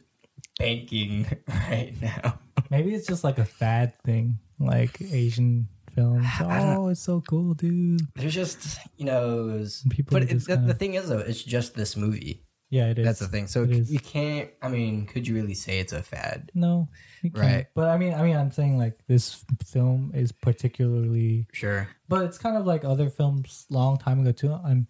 banking 0.58 1.26
right 1.48 1.94
now. 2.02 2.40
Maybe 2.70 2.94
it's 2.94 3.08
just 3.08 3.24
like 3.24 3.38
a 3.40 3.46
fad 3.46 3.98
thing, 4.04 4.40
like 4.60 5.00
Asian 5.02 5.70
films. 5.96 6.26
Oh, 6.42 6.90
it's 6.90 7.02
so 7.02 7.22
cool, 7.22 7.54
dude. 7.54 8.02
There's 8.16 8.36
just 8.36 8.80
you 8.98 9.06
know, 9.06 9.46
was, 9.58 9.84
People 9.90 10.20
but 10.20 10.24
it, 10.30 10.40
the, 10.40 10.46
kinda- 10.46 10.68
the 10.68 10.74
thing 10.74 10.96
is 10.96 11.08
though, 11.10 11.20
it's 11.20 11.42
just 11.44 11.76
this 11.76 11.96
movie. 11.96 12.44
Yeah, 12.72 12.90
it 12.90 13.00
is. 13.00 13.06
That's 13.06 13.20
the 13.20 13.28
thing. 13.28 13.48
So 13.48 13.64
It 13.64 13.72
is. 13.72 13.92
you 13.92 14.00
can't. 14.00 14.50
I 14.62 14.70
mean, 14.70 15.08
could 15.08 15.28
you 15.28 15.34
really 15.34 15.56
say 15.56 15.80
it's 15.80 15.92
a 15.94 16.04
fad? 16.04 16.52
No, 16.54 16.88
you 17.24 17.32
can't. 17.32 17.44
Right. 17.46 17.66
But 17.74 17.90
I 17.90 17.98
mean, 17.98 18.14
I 18.14 18.22
mean, 18.22 18.36
I'm 18.36 18.52
saying 18.52 18.78
like 18.78 19.00
this 19.08 19.44
film 19.66 20.12
is 20.14 20.32
particularly, 20.32 21.48
Sure. 21.52 21.88
but 22.08 22.26
it's 22.26 22.38
kind 22.38 22.58
of 22.58 22.66
like 22.68 22.84
other 22.86 23.10
films 23.10 23.66
long 23.70 23.98
time 23.98 24.20
ago 24.22 24.32
too. 24.32 24.54
I'm, 24.54 24.88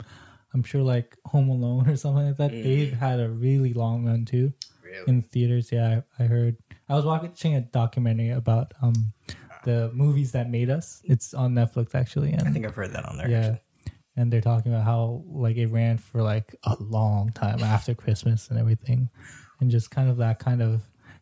I'm 0.54 0.64
sure 0.64 0.82
like 0.82 1.16
Home 1.28 1.48
Alone 1.50 1.88
or 1.90 1.96
something 1.96 2.28
like 2.28 2.38
that. 2.38 2.52
Mm. 2.52 2.64
They've 2.64 2.94
had 2.94 3.20
a 3.20 3.30
really 3.30 3.74
long 3.74 4.06
run 4.06 4.26
too 4.26 4.52
Really. 4.84 5.04
in 5.08 5.22
theaters. 5.22 5.72
Yeah, 5.72 6.02
I, 6.20 6.24
I 6.24 6.28
heard. 6.28 6.58
I 6.90 6.96
was 6.96 7.06
watching 7.06 7.56
a 7.56 7.62
documentary 7.62 8.32
about 8.32 8.74
um 8.82 9.14
the 9.64 9.90
movies 9.94 10.32
that 10.34 10.50
made 10.50 10.70
us. 10.70 11.02
It's 11.06 11.34
on 11.34 11.54
Netflix 11.54 11.96
actually, 11.96 12.34
and 12.34 12.48
I 12.48 12.52
think 12.52 12.66
I've 12.66 12.76
heard 12.76 12.92
that 12.94 13.06
on 13.06 13.18
there. 13.18 13.30
yeah 13.30 13.38
actually. 13.40 13.60
And 14.20 14.32
they're 14.32 14.42
talking 14.42 14.72
about 14.74 14.86
how 14.86 15.24
like 15.28 15.56
it 15.58 15.68
ran 15.68 15.98
for 15.98 16.22
like 16.22 16.56
a 16.64 16.76
long 16.80 17.32
time 17.34 17.62
after 17.64 17.94
christmas 17.96 18.50
and 18.50 18.60
everything 18.60 19.10
and 19.60 19.72
just 19.72 19.90
kind 19.92 20.10
of 20.10 20.18
that 20.18 20.40
kind 20.40 20.62
of 20.62 20.82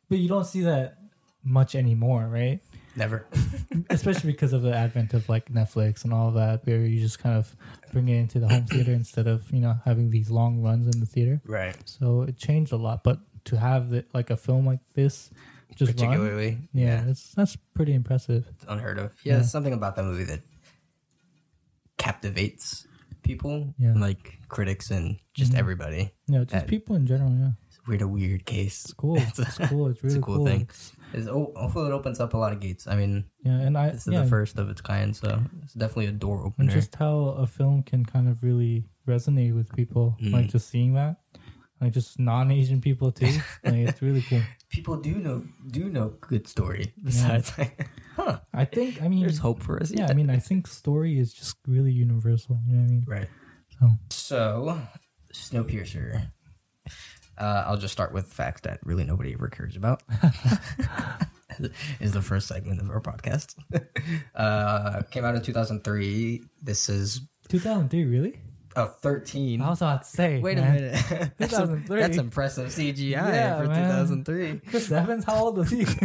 but 0.10 0.18
you 0.18 0.28
don't 0.28 0.46
see 0.46 0.62
that 0.62 0.98
much 1.44 1.76
anymore 1.76 2.28
right 2.28 2.60
Never. 2.96 3.28
especially 3.92 4.32
because 4.32 4.54
of 4.54 4.64
the 4.64 4.74
advent 4.76 5.14
of 5.14 5.30
like 5.30 5.52
netflix 5.54 6.04
and 6.04 6.12
all 6.12 6.32
that 6.32 6.66
where 6.66 6.80
you 6.80 7.00
just 7.00 7.20
kind 7.20 7.38
of 7.38 7.56
bring 7.94 8.10
it 8.10 8.18
into 8.18 8.40
the 8.40 8.48
home 8.50 8.66
theater 8.66 8.92
instead 8.92 9.28
of 9.28 9.50
you 9.52 9.60
know 9.62 9.76
having 9.86 10.10
these 10.10 10.32
long 10.32 10.62
runs 10.64 10.88
in 10.94 11.00
the 11.00 11.06
theater 11.06 11.40
right. 11.46 11.76
so 11.86 12.24
it 12.24 12.38
changed 12.38 12.72
a 12.74 12.76
lot 12.78 13.04
but 13.04 13.20
to 13.46 13.56
have 13.58 13.92
the, 13.92 14.04
like 14.14 14.30
a 14.32 14.36
film 14.36 14.66
like 14.66 14.80
this 14.96 15.30
just 15.76 16.00
run, 16.02 16.10
Particularly. 16.10 16.58
yeah, 16.74 17.04
it's 17.08 17.34
that's 17.36 17.56
pretty 17.76 17.94
impressive 17.94 18.48
It's 18.56 18.66
unheard 18.68 18.98
of. 18.98 19.14
Yeah, 19.24 19.34
Yeah. 19.34 19.38
there's 19.38 19.52
something 19.52 19.74
about 19.74 19.96
that 19.98 20.04
movie 20.06 20.24
that 20.24 20.40
captivates 21.98 22.87
people, 23.28 23.74
Yeah. 23.78 23.94
like 23.96 24.40
critics 24.48 24.90
and 24.92 25.18
just 25.34 25.52
Mhm. 25.54 25.60
everybody. 25.60 26.04
yeah 26.28 26.44
just 26.44 26.68
people 26.68 26.96
in 26.96 27.06
general 27.06 27.32
yeah 27.44 27.52
We're 27.88 28.04
a 28.04 28.08
weird 28.08 28.44
case. 28.46 28.84
it's 28.86 28.94
cool 28.94 29.16
it's, 29.28 29.58
cool 29.70 29.88
it's 29.92 30.04
really 30.04 30.20
a 30.20 30.22
cool 30.22 30.38
cool, 30.38 30.46
thing. 30.50 30.62
It's- 30.62 30.92
It's, 31.14 31.28
oh, 31.28 31.54
hopefully, 31.56 31.88
it 31.88 31.94
opens 31.94 32.20
up 32.20 32.34
a 32.34 32.38
lot 32.44 32.52
of 32.52 32.60
gates. 32.60 32.84
I 32.86 32.96
mean, 33.02 33.14
yeah 33.48 33.60
and 33.66 33.78
i 33.78 33.92
this 33.92 34.08
is 34.08 34.14
yeah, 34.14 34.24
the 34.24 34.30
first 34.36 34.60
of 34.60 34.66
its 34.70 34.82
kind, 34.82 35.16
so 35.16 35.30
it's 35.64 35.74
definitely 35.74 36.08
a 36.08 36.18
door 36.26 36.38
opener. 36.46 36.64
and 36.64 36.70
just 36.70 36.96
how 36.96 37.16
a 37.46 37.48
film 37.48 37.82
can 37.84 38.04
kind 38.04 38.28
of 38.32 38.44
really 38.44 38.76
resonate 39.08 39.54
with 39.56 39.70
people 39.80 40.06
Mm. 40.22 40.34
like 40.34 40.48
just 40.56 40.68
seeing 40.70 40.92
that 41.00 41.14
like 41.82 41.94
just 41.94 42.20
non-asian 42.20 42.82
people 42.82 43.12
too 43.12 43.26
like 43.64 43.88
it's 43.88 44.02
really 44.02 44.22
cool 44.24 44.42
People 44.70 44.98
do 44.98 45.16
know 45.16 45.44
do 45.72 45.90
know 45.90 46.10
good 46.20 46.46
story. 46.46 46.94
Besides, 47.02 47.58
like, 47.58 47.88
huh? 48.18 48.40
i 48.54 48.66
think 48.66 49.02
i 49.02 49.08
mean 49.08 49.22
There's 49.22 49.38
hope 49.40 49.64
for 49.64 49.80
us. 49.82 49.92
yeah 49.92 50.08
i 50.10 50.14
mean 50.14 50.30
i 50.30 50.40
think 50.40 50.68
story 50.68 51.18
is 51.20 51.34
just 51.34 51.56
really 51.66 51.92
universal 51.94 52.60
you 52.68 52.76
know 52.76 52.82
what 52.82 52.88
i 52.88 52.92
mean 52.92 53.04
right. 53.08 53.30
so 53.70 53.88
So, 54.10 54.82
Snowpiercer. 55.34 56.32
Uh, 57.38 57.64
I'll 57.68 57.78
just 57.78 57.94
start 57.94 58.14
with 58.14 58.32
facts 58.34 58.62
that 58.62 58.80
really 58.84 59.04
nobody 59.06 59.34
ever 59.34 59.48
cares 59.48 59.76
about. 59.76 60.02
is 62.00 62.12
the 62.12 62.22
first 62.22 62.48
segment 62.48 62.82
of 62.82 62.90
our 62.90 63.00
podcast. 63.02 63.56
uh, 64.36 65.02
came 65.12 65.24
out 65.24 65.36
in 65.36 65.42
2003. 65.44 66.42
This 66.62 66.90
is 66.90 67.22
2003 67.50 68.06
really 68.06 68.40
oh, 68.78 68.86
13. 69.02 69.62
i 69.62 69.70
was 69.70 69.82
about 69.82 70.04
to 70.04 70.08
say 70.08 70.40
Wait 70.40 70.58
a 70.58 70.62
minute. 70.62 70.94
that's, 71.38 71.54
im- 71.54 71.84
2003. 71.84 72.00
that's 72.00 72.18
impressive 72.18 72.68
CGI 72.70 73.12
Yeah, 73.12 73.58
for 73.62 73.68
man. 73.68 74.06
2003. 74.08 74.62
chris 74.70 74.92
evans 74.92 75.26
how 75.26 75.36
old 75.46 75.58
was 75.58 75.70
he 75.72 75.86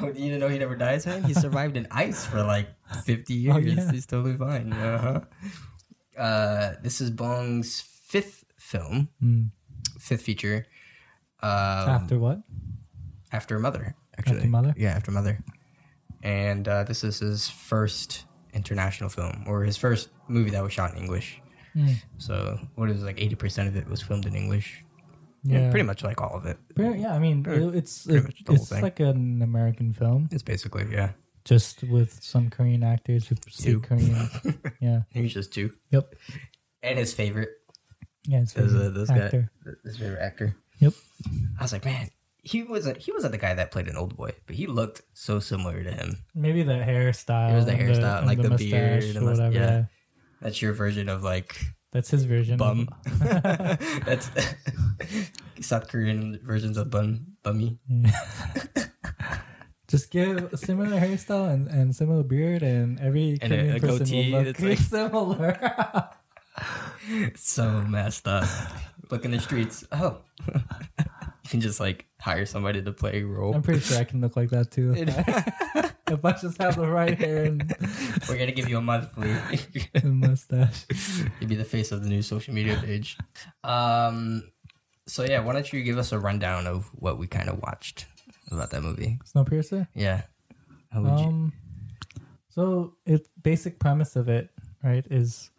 Oh, 0.00 0.06
you 0.06 0.12
didn't 0.12 0.38
know 0.38 0.48
he 0.48 0.58
never 0.58 0.76
dies, 0.76 1.04
man? 1.04 1.24
He 1.24 1.34
survived 1.34 1.76
in 1.76 1.88
ice 1.90 2.24
for 2.24 2.44
like 2.44 2.68
50 3.04 3.34
years. 3.34 3.56
Oh, 3.56 3.58
yeah. 3.58 3.90
He's 3.90 4.06
totally 4.06 4.36
fine. 4.36 4.72
Uh-huh. 4.72 5.20
Uh, 6.16 6.74
this 6.80 7.00
is 7.00 7.10
Bong's 7.10 7.80
fifth 7.80 8.44
film, 8.56 9.08
Hmm. 9.18 9.42
fifth 9.98 10.22
feature. 10.22 10.66
Um, 11.42 11.50
after 11.50 12.18
what 12.20 12.38
after 13.32 13.58
Mother, 13.58 13.96
actually. 14.16 14.36
After 14.36 14.48
Mother? 14.48 14.74
Yeah, 14.76 14.90
after 14.90 15.10
Mother. 15.10 15.42
And 16.22 16.68
uh, 16.68 16.84
this 16.84 17.02
is 17.02 17.18
his 17.18 17.48
first 17.48 18.26
international 18.54 19.08
film, 19.10 19.44
or 19.46 19.62
his 19.64 19.76
first 19.76 20.08
movie 20.28 20.50
that 20.50 20.62
was 20.62 20.72
shot 20.72 20.92
in 20.92 20.98
English. 20.98 21.40
Hmm. 21.74 21.92
So, 22.18 22.58
what 22.74 22.90
is 22.90 23.02
it, 23.02 23.06
like 23.06 23.16
80% 23.18 23.68
of 23.68 23.76
it 23.76 23.88
was 23.88 24.02
filmed 24.02 24.26
in 24.26 24.34
English? 24.34 24.84
yeah 25.42 25.70
Pretty 25.70 25.86
much 25.86 26.04
like 26.04 26.20
all 26.20 26.34
of 26.36 26.44
it. 26.44 26.58
Pretty- 26.74 27.00
yeah 27.00 27.14
i 27.14 27.18
mean 27.18 27.46
it- 27.48 27.74
it's 27.74 28.04
it- 28.06 28.24
much 28.24 28.44
the 28.44 28.52
whole 28.52 28.60
it's 28.62 28.70
like 28.82 29.00
an 29.00 29.40
american 29.40 29.90
film 29.94 30.28
It's 30.30 30.42
basically, 30.42 30.84
yeah. 30.92 31.12
just 31.46 31.82
with 31.84 32.22
some 32.22 32.50
korean 32.50 32.82
actors 32.82 33.26
who 33.26 33.36
Two. 33.36 33.80
speak 33.80 33.82
korean 33.88 34.28
yeah 34.80 35.00
He's 35.08 35.32
just 35.32 35.50
two. 35.54 35.70
yep 35.90 36.12
And 36.82 36.98
his 36.98 37.14
favorite, 37.14 37.48
yeah 38.28 38.40
this, 38.40 38.54
really 38.54 38.86
uh, 38.86 38.90
this 38.90 39.08
guy, 39.08 39.48
his 39.84 39.96
favorite 39.96 40.20
actor. 40.20 40.54
Yep. 40.78 40.92
I 41.58 41.62
was 41.62 41.72
like, 41.72 41.84
man, 41.86 42.10
he 42.42 42.62
wasn't 42.62 42.98
he 42.98 43.12
wasn't 43.12 43.32
the 43.32 43.38
guy 43.38 43.54
that 43.54 43.70
played 43.70 43.88
an 43.88 43.94
Oldboy, 43.96 44.32
but 44.46 44.56
he 44.56 44.66
looked 44.66 45.02
so 45.14 45.40
similar 45.40 45.82
to 45.82 45.90
him. 45.90 46.16
Maybe 46.34 46.62
the 46.62 46.72
hairstyle. 46.74 47.52
It 47.52 47.56
was 47.56 47.66
the 47.66 47.72
hairstyle, 47.72 48.18
and 48.18 48.26
like 48.26 48.40
the 48.40 48.50
mustache 48.50 48.70
beard 48.70 49.16
and 49.16 49.24
whatever. 49.26 49.54
yeah. 49.54 49.84
That's 50.40 50.60
your 50.62 50.72
version 50.72 51.08
of 51.08 51.22
like 51.22 51.60
That's 51.92 52.10
his 52.10 52.24
version. 52.24 52.56
bum. 52.56 52.88
That's 53.18 54.30
South 55.60 55.88
Korean 55.88 56.40
versions 56.42 56.76
of 56.78 56.90
bum 56.90 57.26
bummy. 57.42 57.78
just 59.88 60.10
give 60.10 60.52
a 60.52 60.56
similar 60.56 60.98
hairstyle 60.98 61.52
and, 61.52 61.68
and 61.68 61.94
similar 61.94 62.22
beard, 62.22 62.62
and 62.62 62.98
every 63.00 63.38
And 63.42 63.52
Korean 63.52 63.76
a 63.76 63.80
person 63.80 63.98
goatee 63.98 64.32
will 64.32 64.38
look 64.42 64.56
that's 64.56 64.62
like- 64.62 64.78
similar. 64.78 66.08
So 67.36 67.80
messed 67.82 68.28
up. 68.28 68.48
Look 69.10 69.24
in 69.24 69.30
the 69.32 69.40
streets. 69.40 69.84
Oh, 69.90 70.18
can 71.50 71.60
just 71.60 71.80
like 71.80 72.06
hire 72.20 72.46
somebody 72.46 72.80
to 72.80 72.92
play 72.92 73.20
a 73.20 73.26
role. 73.26 73.54
I'm 73.54 73.62
pretty 73.62 73.80
sure 73.80 73.98
I 73.98 74.04
can 74.04 74.20
look 74.20 74.36
like 74.36 74.50
that 74.50 74.70
too. 74.70 74.94
if 74.96 76.24
I 76.24 76.32
just 76.32 76.62
have 76.62 76.76
the 76.76 76.86
right 76.86 77.18
hair 77.18 77.44
and, 77.44 77.74
We're 78.28 78.38
gonna 78.38 78.52
give 78.52 78.68
you 78.68 78.78
a 78.78 78.80
monthly. 78.80 79.34
and 79.94 80.20
mustache. 80.20 80.86
You'd 81.40 81.48
be 81.48 81.56
the 81.56 81.64
face 81.64 81.92
of 81.92 82.02
the 82.02 82.08
new 82.08 82.22
social 82.22 82.54
media 82.54 82.80
page. 82.82 83.18
Um, 83.64 84.44
so 85.06 85.24
yeah, 85.24 85.40
why 85.40 85.52
don't 85.52 85.70
you 85.72 85.82
give 85.82 85.98
us 85.98 86.12
a 86.12 86.18
rundown 86.18 86.66
of 86.66 86.86
what 86.94 87.18
we 87.18 87.26
kind 87.26 87.48
of 87.48 87.60
watched 87.60 88.06
about 88.50 88.70
that 88.70 88.82
movie? 88.82 89.18
Snowpiercer. 89.24 89.88
Yeah. 89.94 90.22
How 90.90 91.02
would 91.02 91.18
you? 91.18 91.26
Um, 91.26 91.52
so 92.48 92.94
it 93.06 93.28
basic 93.42 93.80
premise 93.80 94.14
of 94.14 94.28
it, 94.28 94.50
right, 94.84 95.04
is 95.10 95.50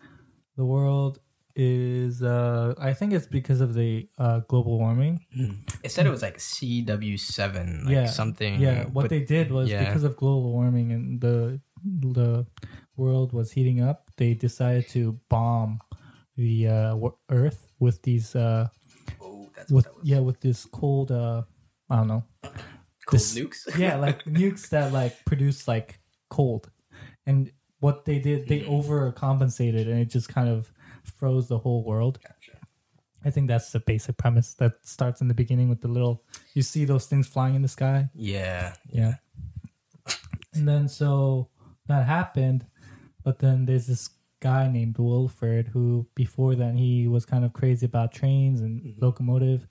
the 0.55 0.65
world 0.65 1.19
is 1.55 2.21
uh 2.23 2.73
I 2.79 2.93
think 2.93 3.13
it's 3.13 3.27
because 3.27 3.61
of 3.61 3.73
the 3.73 4.07
uh 4.17 4.39
global 4.47 4.77
warming. 4.79 5.25
It 5.83 5.91
said 5.91 6.05
it 6.05 6.09
was 6.09 6.21
like 6.21 6.37
CW 6.37 7.19
seven, 7.19 7.85
like 7.85 7.93
Yeah, 7.93 8.05
something. 8.07 8.59
Yeah, 8.59 8.85
what 8.85 9.03
but- 9.03 9.09
they 9.09 9.23
did 9.23 9.51
was 9.51 9.69
yeah. 9.69 9.85
because 9.85 10.03
of 10.03 10.15
global 10.15 10.51
warming 10.53 10.91
and 10.91 11.21
the 11.21 11.59
the 11.83 12.45
world 12.95 13.33
was 13.33 13.51
heating 13.51 13.81
up, 13.81 14.09
they 14.17 14.33
decided 14.33 14.87
to 14.89 15.19
bomb 15.29 15.79
the 16.37 16.67
uh 16.67 16.97
earth 17.29 17.67
with 17.79 18.01
these 18.03 18.35
uh 18.35 18.67
Oh, 19.21 19.49
that's 19.55 19.71
what 19.71 19.75
with 19.75 19.85
that 19.85 19.95
was. 19.97 20.07
yeah, 20.07 20.19
with 20.19 20.39
this 20.41 20.65
cold 20.65 21.11
uh 21.11 21.43
I 21.89 21.95
don't 21.97 22.07
know. 22.07 22.23
Cold 22.43 22.53
this- 23.11 23.35
nukes. 23.35 23.67
yeah, 23.77 23.95
like 23.97 24.23
nukes 24.25 24.69
that 24.69 24.93
like 24.93 25.25
produce 25.25 25.67
like 25.67 25.99
cold. 26.29 26.69
And 27.25 27.51
what 27.79 28.05
they 28.05 28.19
did, 28.19 28.47
they 28.47 28.59
Mm-hmm. 28.61 28.91
overcompensated 28.93 29.87
and 29.89 29.99
it 29.99 30.05
just 30.09 30.29
kind 30.29 30.47
of 30.49 30.71
froze 31.03 31.47
the 31.47 31.59
whole 31.59 31.83
world. 31.83 32.19
Gotcha. 32.21 32.57
I 33.23 33.29
think 33.29 33.47
that's 33.47 33.71
the 33.71 33.79
basic 33.79 34.17
premise 34.17 34.55
that 34.55 34.73
starts 34.83 35.21
in 35.21 35.27
the 35.27 35.33
beginning 35.35 35.69
with 35.69 35.81
the 35.81 35.87
little 35.87 36.23
you 36.53 36.63
see 36.63 36.85
those 36.85 37.05
things 37.05 37.27
flying 37.27 37.55
in 37.55 37.61
the 37.61 37.67
sky. 37.67 38.09
Yeah. 38.15 38.73
Yeah. 38.89 39.15
And 40.53 40.67
then 40.67 40.87
so 40.87 41.49
that 41.87 42.05
happened, 42.05 42.65
but 43.23 43.39
then 43.39 43.65
there's 43.65 43.87
this 43.87 44.09
guy 44.41 44.67
named 44.67 44.97
Wilford 44.97 45.67
who 45.67 46.07
before 46.15 46.55
then 46.55 46.75
he 46.75 47.07
was 47.07 47.25
kind 47.25 47.45
of 47.45 47.53
crazy 47.53 47.85
about 47.85 48.11
trains 48.11 48.59
and 48.61 48.81
Mm-hmm. 48.81 49.05
locomotive 49.05 49.67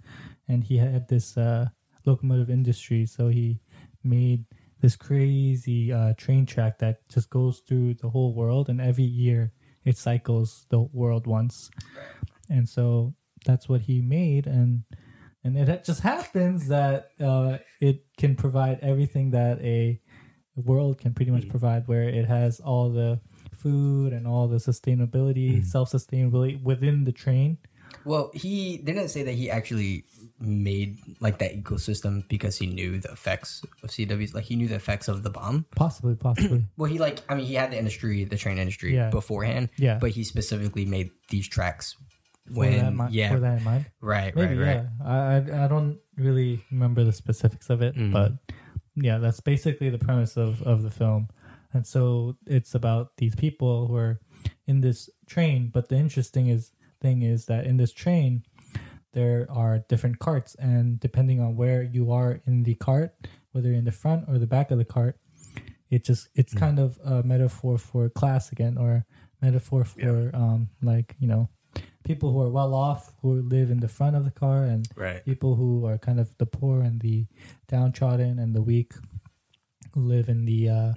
and 0.49 0.63
he 0.63 0.77
had 0.79 1.09
this 1.09 1.37
uh 1.37 1.69
locomotive 2.07 2.49
industry, 2.51 3.05
so 3.05 3.29
he 3.29 3.61
made 4.03 4.47
this 4.81 4.97
crazy 4.97 5.93
uh, 5.93 6.15
train 6.17 6.47
track 6.47 6.79
that 6.79 7.07
just 7.11 7.29
goes 7.29 7.59
through 7.61 7.93
the 7.95 8.09
whole 8.09 8.33
world, 8.33 8.71
and 8.71 8.81
every 8.81 9.05
year 9.05 9.53
it 9.85 9.97
cycles 9.97 10.67
the 10.71 10.81
world 10.81 11.27
once, 11.27 11.71
and 12.49 12.69
so 12.69 13.15
that's 13.45 13.69
what 13.69 13.83
he 13.83 14.01
made, 14.01 14.47
and 14.47 14.85
and 15.43 15.57
it 15.57 15.85
just 15.85 16.01
happens 16.01 16.69
that 16.69 17.11
uh, 17.21 17.59
it 17.81 18.05
can 18.19 18.37
provide 18.37 18.79
everything 18.83 19.31
that 19.31 19.59
a 19.63 20.01
world 20.57 20.99
can 20.99 21.15
pretty 21.15 21.31
much 21.31 21.49
provide, 21.49 21.89
where 21.89 22.09
it 22.09 22.27
has 22.27 22.61
all 22.61 22.91
the 22.91 23.21
food 23.55 24.13
and 24.13 24.27
all 24.27 24.49
the 24.49 24.57
sustainability, 24.57 25.65
self 25.65 25.91
sustainability 25.91 26.63
within 26.63 27.05
the 27.05 27.13
train. 27.13 27.59
Well, 28.05 28.31
he 28.35 28.79
didn't 28.79 29.09
say 29.09 29.23
that 29.25 29.33
he 29.35 29.51
actually 29.51 30.05
made 30.41 30.99
like 31.21 31.39
that 31.39 31.53
ecosystem 31.55 32.27
because 32.29 32.57
he 32.59 32.67
knew 32.67 32.99
the 32.99 33.11
effects 33.13 33.63
of 33.83 33.91
CWs. 33.91 34.33
Like 34.35 34.45
he 34.45 34.57
knew 34.57 34.69
the 34.69 34.77
effects 34.77 35.09
of 35.09 35.23
the 35.23 35.31
bomb. 35.31 35.67
Possibly, 35.77 36.15
possibly. 36.15 36.65
Well, 36.77 36.91
he 36.91 36.99
like 36.99 37.21
I 37.29 37.35
mean 37.35 37.47
he 37.47 37.55
had 37.55 37.71
the 37.73 37.79
industry, 37.79 38.25
the 38.25 38.37
train 38.37 38.59
industry 38.59 38.95
Yeah. 38.95 39.11
beforehand. 39.11 39.69
Yeah. 39.77 39.99
But 40.01 40.11
he 40.13 40.25
specifically 40.25 40.85
made 40.87 41.11
these 41.29 41.47
tracks 41.49 41.97
when 42.53 42.79
that, 42.79 42.95
mi- 42.95 43.17
yeah 43.19 43.31
for 43.31 43.41
that 43.41 43.59
in 43.59 43.65
mind. 43.65 43.87
right 44.01 44.35
Maybe, 44.35 44.57
right 44.57 44.77
right. 44.77 44.85
yeah. 45.01 45.07
I, 45.07 45.61
I 45.61 45.65
I 45.65 45.69
don't 45.69 45.99
really 46.17 46.65
remember 46.73 47.05
the 47.05 47.13
specifics 47.13 47.71
of 47.71 47.81
it, 47.83 47.95
Mhm. 47.95 48.13
but 48.13 48.33
yeah, 48.97 49.19
that's 49.19 49.41
basically 49.41 49.91
the 49.91 49.99
premise 49.99 50.37
of 50.37 50.63
of 50.63 50.83
the 50.83 50.91
film. 50.91 51.29
And 51.73 51.87
so 51.87 52.37
it's 52.47 52.75
about 52.75 53.17
these 53.19 53.37
people 53.37 53.87
who 53.87 53.95
are 53.95 54.21
in 54.67 54.81
this 54.81 55.09
train, 55.27 55.71
but 55.73 55.89
the 55.89 55.97
interesting 55.97 56.49
is 56.49 56.73
thing 57.01 57.23
is 57.23 57.47
that 57.47 57.65
in 57.67 57.77
this 57.77 57.93
train 57.93 58.45
there 59.13 59.47
are 59.51 59.81
different 59.89 60.19
carts 60.19 60.55
and 60.57 61.01
depending 61.01 61.41
on 61.41 61.57
where 61.57 61.83
you 61.83 62.13
are 62.13 62.41
in 62.47 62.63
the 62.63 62.75
cart, 62.77 63.15
whether 63.53 63.69
you're 63.69 63.79
in 63.79 63.85
the 63.85 63.91
front 63.93 64.25
or 64.29 64.39
the 64.39 64.47
back 64.47 64.71
of 64.71 64.79
the 64.79 64.85
cart, 64.85 65.17
it 65.91 66.05
just 66.05 66.29
it's 66.35 66.55
kind 66.55 66.79
of 66.79 66.99
a 67.05 67.23
metaphor 67.25 67.77
for 67.79 68.09
class 68.09 68.53
again 68.53 68.77
or 68.79 69.05
metaphor 69.43 69.85
for 69.85 70.31
um 70.35 70.69
like, 70.83 71.17
you 71.19 71.27
know, 71.27 71.49
people 72.05 72.33
who 72.33 72.41
are 72.41 72.49
well 72.51 72.75
off 72.75 73.13
who 73.23 73.43
live 73.43 73.71
in 73.71 73.81
the 73.81 73.89
front 73.89 74.15
of 74.15 74.25
the 74.25 74.31
car 74.31 74.63
and 74.65 74.87
Right. 74.95 75.25
people 75.25 75.57
who 75.57 75.85
are 75.87 75.99
kind 75.99 76.21
of 76.21 76.37
the 76.39 76.47
poor 76.47 76.81
and 76.83 77.01
the 77.01 77.27
downtrodden 77.69 78.39
and 78.39 78.55
the 78.55 78.63
weak 78.63 78.93
who 79.95 80.03
live 80.03 80.29
in 80.29 80.45
the 80.45 80.69
uh, 80.69 80.93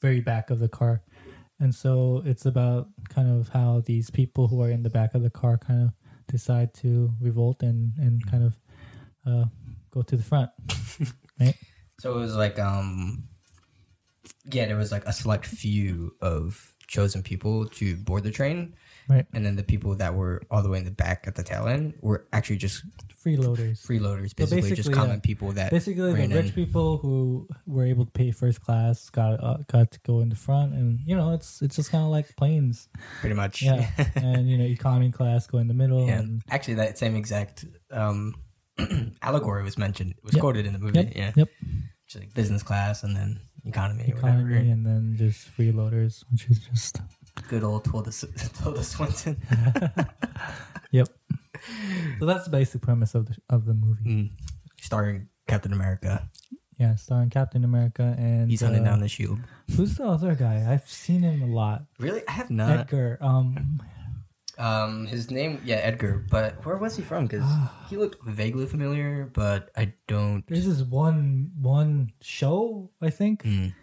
very 0.00 0.20
back 0.20 0.48
of 0.50 0.58
the 0.60 0.68
car. 0.68 1.02
And 1.64 1.74
so 1.74 2.22
it's 2.26 2.44
about 2.44 2.88
kind 3.08 3.40
of 3.40 3.48
how 3.48 3.80
these 3.86 4.10
people 4.10 4.48
who 4.48 4.60
are 4.60 4.68
in 4.68 4.82
the 4.82 4.90
back 4.90 5.14
of 5.14 5.22
the 5.22 5.30
car 5.30 5.56
kind 5.56 5.84
of 5.84 5.94
decide 6.26 6.74
to 6.74 7.10
revolt 7.22 7.62
and, 7.62 7.94
and 7.96 8.30
kind 8.30 8.44
of 8.44 8.58
uh, 9.26 9.46
go 9.90 10.02
to 10.02 10.14
the 10.14 10.22
front. 10.22 10.50
right? 11.40 11.54
So 12.00 12.12
it 12.12 12.18
was 12.18 12.36
like 12.36 12.58
um 12.58 13.24
yeah, 14.52 14.66
there 14.66 14.76
was 14.76 14.92
like 14.92 15.06
a 15.06 15.12
select 15.14 15.46
few 15.46 16.14
of 16.20 16.74
chosen 16.86 17.22
people 17.22 17.64
to 17.80 17.96
board 17.96 18.24
the 18.24 18.30
train. 18.30 18.74
Right. 19.08 19.26
And 19.34 19.44
then 19.44 19.56
the 19.56 19.62
people 19.62 19.94
that 19.96 20.14
were 20.14 20.42
all 20.50 20.62
the 20.62 20.68
way 20.70 20.78
in 20.78 20.84
the 20.84 20.90
back 20.90 21.24
at 21.26 21.34
the 21.34 21.42
tail 21.42 21.66
end 21.68 21.94
were 22.00 22.24
actually 22.32 22.56
just 22.56 22.82
Freeloaders. 23.22 23.84
freeloaders, 23.86 24.30
So 24.30 24.46
basically, 24.54 24.76
just 24.76 24.92
common 24.92 25.16
yeah. 25.16 25.20
people 25.22 25.52
that 25.52 25.70
Basically, 25.70 26.12
the 26.12 26.28
rich 26.28 26.46
in. 26.46 26.52
people 26.52 26.98
who 26.98 27.48
were 27.66 27.84
able 27.86 28.04
to 28.04 28.10
pay 28.10 28.30
first 28.32 28.60
class 28.60 29.08
got 29.10 29.42
uh, 29.42 29.58
got 29.70 29.90
to 29.92 30.00
go 30.00 30.20
in 30.20 30.28
the 30.28 30.36
front, 30.36 30.74
and 30.74 31.00
you 31.06 31.16
know 31.16 31.32
it's 31.32 31.62
it's 31.62 31.76
just 31.76 31.90
kind 31.90 32.04
of 32.04 32.10
like 32.10 32.36
planes, 32.36 32.88
pretty 33.20 33.34
much. 33.34 33.62
yeah. 33.62 33.88
and 34.16 34.46
you 34.48 34.58
know 34.58 34.64
economy 34.64 35.10
class 35.10 35.46
go 35.46 35.56
in 35.58 35.68
the 35.68 35.74
middle, 35.74 36.06
Yeah. 36.06 36.18
and 36.18 36.42
Actually, 36.50 36.74
that 36.74 36.98
same 36.98 37.16
exact 37.16 37.64
um, 37.90 38.34
allegory 39.22 39.62
was 39.62 39.78
mentioned, 39.78 40.14
was 40.22 40.34
Yep. 40.34 40.40
quoted 40.40 40.66
in 40.66 40.72
the 40.74 40.78
movie. 40.78 40.98
Yep, 40.98 41.12
Yeah. 41.16 41.32
yep. 41.36 41.48
Just 42.06 42.22
like 42.24 42.34
business 42.34 42.62
class 42.62 43.02
and 43.04 43.16
then 43.16 43.40
economy, 43.64 44.04
economy, 44.08 44.70
and 44.70 44.84
then 44.84 45.14
just 45.16 45.48
freeloaders, 45.56 46.24
which 46.30 46.46
is 46.50 46.58
just 46.58 47.00
Good 47.48 47.64
old 47.64 47.84
Tilda, 47.84 48.10
Tilda 48.62 48.82
Swinton. 48.84 49.36
yep. 50.90 51.08
So 52.18 52.26
that's 52.26 52.44
the 52.44 52.50
basic 52.50 52.80
premise 52.82 53.14
of 53.14 53.26
the 53.26 53.36
of 53.48 53.64
the 53.66 53.74
movie. 53.74 54.04
Mm. 54.04 54.30
Starring 54.80 55.28
Captain 55.48 55.72
America. 55.72 56.28
Yeah, 56.78 56.96
starring 56.96 57.30
Captain 57.30 57.64
America 57.64 58.14
and 58.18 58.50
He's 58.50 58.60
hunting 58.60 58.82
uh, 58.86 58.90
down 58.90 59.00
the 59.00 59.08
shield. 59.08 59.38
who's 59.76 59.96
the 59.96 60.04
other 60.06 60.34
guy? 60.34 60.66
I've 60.68 60.88
seen 60.88 61.22
him 61.22 61.42
a 61.42 61.46
lot. 61.46 61.84
Really? 61.98 62.22
I 62.26 62.32
have 62.32 62.50
not. 62.50 62.80
Edgar. 62.80 63.18
Um, 63.20 63.80
Um, 64.58 65.06
his 65.06 65.30
name, 65.32 65.60
yeah, 65.64 65.76
Edgar. 65.76 66.24
But 66.30 66.64
where 66.64 66.76
was 66.76 66.96
he 66.96 67.02
from? 67.02 67.26
Because 67.26 67.44
he 67.90 67.96
looked 67.96 68.22
vaguely 68.24 68.66
familiar, 68.66 69.28
but 69.32 69.70
I 69.76 69.94
don't. 70.06 70.46
this 70.46 70.66
one 70.82 71.50
one 71.60 72.12
show 72.20 72.90
I 73.02 73.10
think 73.10 73.42
Mm. 73.42 73.74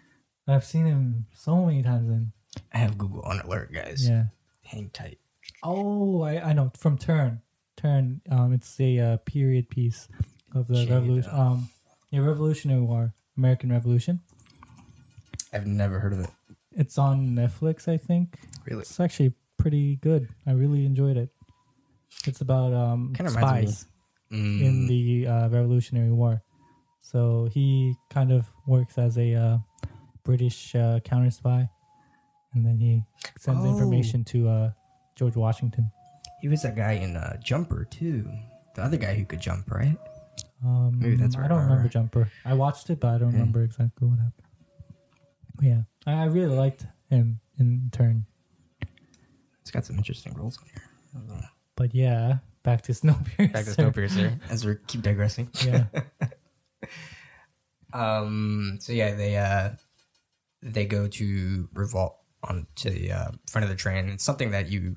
I've 0.48 0.64
seen 0.64 0.86
him 0.86 1.26
so 1.32 1.64
many 1.66 1.82
times 1.82 2.08
in. 2.10 2.32
I 2.72 2.78
have 2.78 2.98
Google 2.98 3.22
on 3.22 3.40
alert, 3.40 3.72
guys. 3.72 4.08
Yeah. 4.08 4.24
Hang 4.64 4.90
tight. 4.90 5.18
Oh, 5.62 6.22
I, 6.22 6.40
I 6.50 6.52
know 6.52 6.70
from 6.76 6.98
Turn. 6.98 7.40
Turn. 7.76 8.20
Um, 8.30 8.52
it's 8.52 8.78
a 8.80 8.98
uh, 8.98 9.16
period 9.18 9.68
piece 9.70 10.08
of 10.54 10.68
the 10.68 10.74
Jade, 10.74 10.90
revolution. 10.90 11.30
Um, 11.32 11.68
yeah, 12.10 12.20
Revolutionary 12.20 12.80
War, 12.80 13.14
American 13.36 13.70
Revolution. 13.72 14.20
I've 15.52 15.66
never 15.66 15.98
heard 15.98 16.12
of 16.12 16.20
it. 16.20 16.30
It's 16.72 16.96
on 16.98 17.30
Netflix, 17.30 17.88
I 17.88 17.96
think. 17.96 18.38
Really? 18.66 18.82
It's 18.82 18.98
actually 19.00 19.34
pretty 19.58 19.96
good. 19.96 20.28
I 20.46 20.52
really 20.52 20.86
enjoyed 20.86 21.16
it. 21.16 21.30
It's 22.26 22.40
about 22.40 22.72
um 22.72 23.12
Kinda 23.14 23.32
spies 23.32 23.86
Mm. 24.30 24.62
in 24.62 24.86
the 24.86 25.26
uh, 25.26 25.48
Revolutionary 25.50 26.10
War. 26.10 26.42
So 27.02 27.50
he 27.52 27.94
kind 28.08 28.32
of 28.32 28.46
works 28.66 28.96
as 28.96 29.18
a 29.18 29.34
uh, 29.34 29.58
British 30.24 30.74
uh, 30.74 31.00
counter 31.04 31.30
spy, 31.30 31.68
and 32.54 32.64
then 32.66 32.78
he 32.78 33.02
sends 33.38 33.64
Oh. 33.64 33.68
information 33.68 34.24
to 34.24 34.48
uh, 34.48 34.70
George 35.16 35.36
Washington. 35.36 35.90
He 36.40 36.48
was 36.48 36.62
that 36.62 36.74
guy 36.76 36.92
in 36.92 37.16
uh, 37.16 37.36
Jumper 37.42 37.84
too. 37.84 38.28
The 38.74 38.82
other 38.82 38.96
guy 38.96 39.14
who 39.14 39.24
could 39.24 39.40
jump, 39.40 39.70
right? 39.70 39.96
Um, 40.64 40.98
Maybe 40.98 41.16
that's 41.16 41.36
I 41.36 41.46
don't 41.48 41.62
remember 41.62 41.88
Jumper. 41.88 42.30
I 42.44 42.54
watched 42.54 42.88
it, 42.90 43.00
but 43.00 43.08
I 43.14 43.18
don't 43.18 43.32
remember 43.32 43.62
exactly 43.62 44.08
what 44.08 44.18
happened. 44.18 44.46
But 45.56 45.64
yeah, 45.64 45.82
I, 46.06 46.22
I 46.22 46.24
really 46.26 46.54
liked 46.54 46.86
him 47.10 47.40
in 47.58 47.90
turn. 47.92 48.26
He's 49.60 49.70
got 49.70 49.84
some 49.84 49.96
interesting 49.96 50.34
roles 50.34 50.58
on 50.58 50.64
here. 50.72 51.48
But 51.76 51.94
yeah, 51.94 52.38
back 52.62 52.82
to 52.82 52.92
Snowpiercer. 52.92 53.52
Back 53.52 53.64
to 53.66 53.70
Snowpiercer, 53.72 54.38
as 54.50 54.64
we 54.64 54.76
keep 54.86 55.02
digressing. 55.02 55.48
Yeah, 55.64 55.84
Um. 57.92 58.78
So 58.80 58.92
yeah, 58.92 59.14
they 59.14 59.36
uh, 59.36 59.70
they 60.62 60.86
go 60.86 61.08
to 61.08 61.68
revolt 61.74 62.16
onto 62.42 62.90
the 62.90 63.12
uh, 63.12 63.30
front 63.50 63.64
of 63.64 63.70
the 63.70 63.76
train. 63.76 64.08
It's 64.08 64.24
something 64.24 64.50
that 64.50 64.68
you 64.70 64.96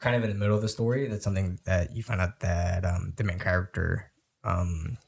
kind 0.00 0.16
of 0.16 0.24
in 0.24 0.30
the 0.30 0.36
middle 0.36 0.56
of 0.56 0.62
the 0.62 0.68
story. 0.68 1.06
That's 1.08 1.24
something 1.24 1.58
that 1.64 1.94
you 1.94 2.02
find 2.02 2.20
out 2.20 2.40
that 2.40 2.84
um, 2.84 3.12
the 3.16 3.24
main 3.24 3.38
character, 3.38 4.10
um, 4.42 4.98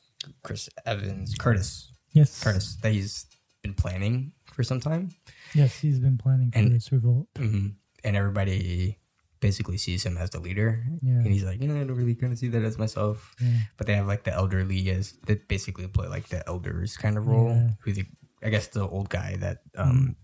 Chris 0.42 0.68
Evans, 0.86 1.34
Curtis, 1.38 1.92
yes, 2.12 2.42
Curtis, 2.42 2.76
that 2.82 2.92
he's 2.92 3.26
been 3.62 3.74
planning 3.74 4.32
for 4.52 4.62
some 4.62 4.80
time. 4.80 5.10
Yes, 5.54 5.78
he's 5.78 5.98
been 5.98 6.18
planning 6.18 6.50
for 6.52 6.58
And- 6.58 6.72
this 6.74 6.90
revolt. 6.92 7.28
hmm 7.36 7.68
And 8.04 8.16
everybody 8.16 8.98
basically 9.40 9.76
sees 9.76 10.04
him 10.06 10.16
as 10.16 10.30
the 10.30 10.40
leader. 10.40 10.82
Yeah. 11.02 11.12
And 11.20 11.26
he's 11.26 11.44
like, 11.44 11.60
yeah, 11.60 11.74
I 11.74 11.84
don't 11.84 11.94
really 11.94 12.14
kind 12.14 12.32
of 12.32 12.38
see 12.38 12.48
that 12.48 12.62
as 12.62 12.78
myself. 12.78 13.34
Yeah. 13.40 13.58
But 13.76 13.86
they 13.86 13.94
have 13.94 14.06
like 14.06 14.24
the 14.24 14.32
elderly 14.32 14.88
as 14.90 15.12
that 15.26 15.46
basically 15.48 15.86
play 15.88 16.08
like 16.08 16.28
the 16.28 16.46
elders 16.48 16.96
kind 16.96 17.18
of 17.18 17.26
role. 17.26 17.48
Yeah. 17.48 17.54
Mm-hmm. 17.54 17.72
Who 17.80 17.92
the 17.92 18.04
I 18.42 18.48
guess 18.50 18.68
the 18.68 18.86
old 18.88 19.08
guy 19.10 19.36
that 19.40 19.58
um 19.76 20.16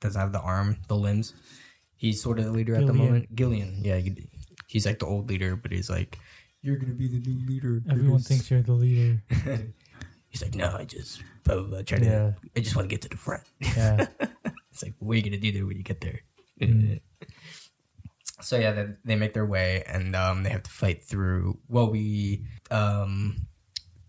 doesn't 0.00 0.20
have 0.20 0.32
the 0.32 0.40
arm, 0.40 0.76
the 0.88 0.96
limbs. 0.96 1.34
He's 1.96 2.22
sort 2.22 2.38
of 2.38 2.44
the 2.44 2.52
leader 2.52 2.74
at 2.74 2.86
the 2.86 2.92
moment. 2.92 3.34
Gilliam, 3.34 3.80
yeah, 3.82 4.00
he's 4.66 4.86
like 4.86 4.98
the 4.98 5.06
old 5.06 5.28
leader, 5.28 5.56
but 5.56 5.72
he's 5.72 5.88
like, 5.88 6.18
you're 6.62 6.76
gonna 6.76 6.94
be 6.94 7.08
the 7.08 7.18
new 7.18 7.46
leader. 7.46 7.82
Everyone 7.88 8.18
Curtis." 8.18 8.28
thinks 8.28 8.50
you're 8.50 8.62
the 8.62 8.72
leader. 8.72 9.22
he's 10.28 10.42
like, 10.42 10.54
no, 10.54 10.74
I 10.76 10.84
just 10.84 11.22
blah, 11.44 11.56
blah, 11.56 11.64
blah, 11.64 11.82
try 11.82 11.98
to, 11.98 12.34
I 12.56 12.60
just 12.60 12.76
want 12.76 12.88
to 12.88 12.94
get 12.94 13.02
to 13.02 13.08
the 13.08 13.16
front. 13.16 13.44
Yeah, 13.60 14.06
It's 14.72 14.82
like, 14.82 14.94
what 14.98 15.12
are 15.12 15.16
you 15.16 15.22
gonna 15.22 15.38
do 15.38 15.52
there 15.52 15.64
when 15.64 15.78
you 15.78 15.82
get 15.82 16.00
there? 16.00 16.20
Mm. 16.60 17.00
So 18.42 18.58
yeah, 18.58 18.72
they, 18.72 18.86
they 19.02 19.16
make 19.16 19.32
their 19.32 19.46
way 19.46 19.82
and 19.86 20.14
um, 20.14 20.42
they 20.42 20.50
have 20.50 20.62
to 20.64 20.70
fight 20.70 21.02
through. 21.02 21.58
Well, 21.68 21.90
we 21.90 22.44
um, 22.70 23.46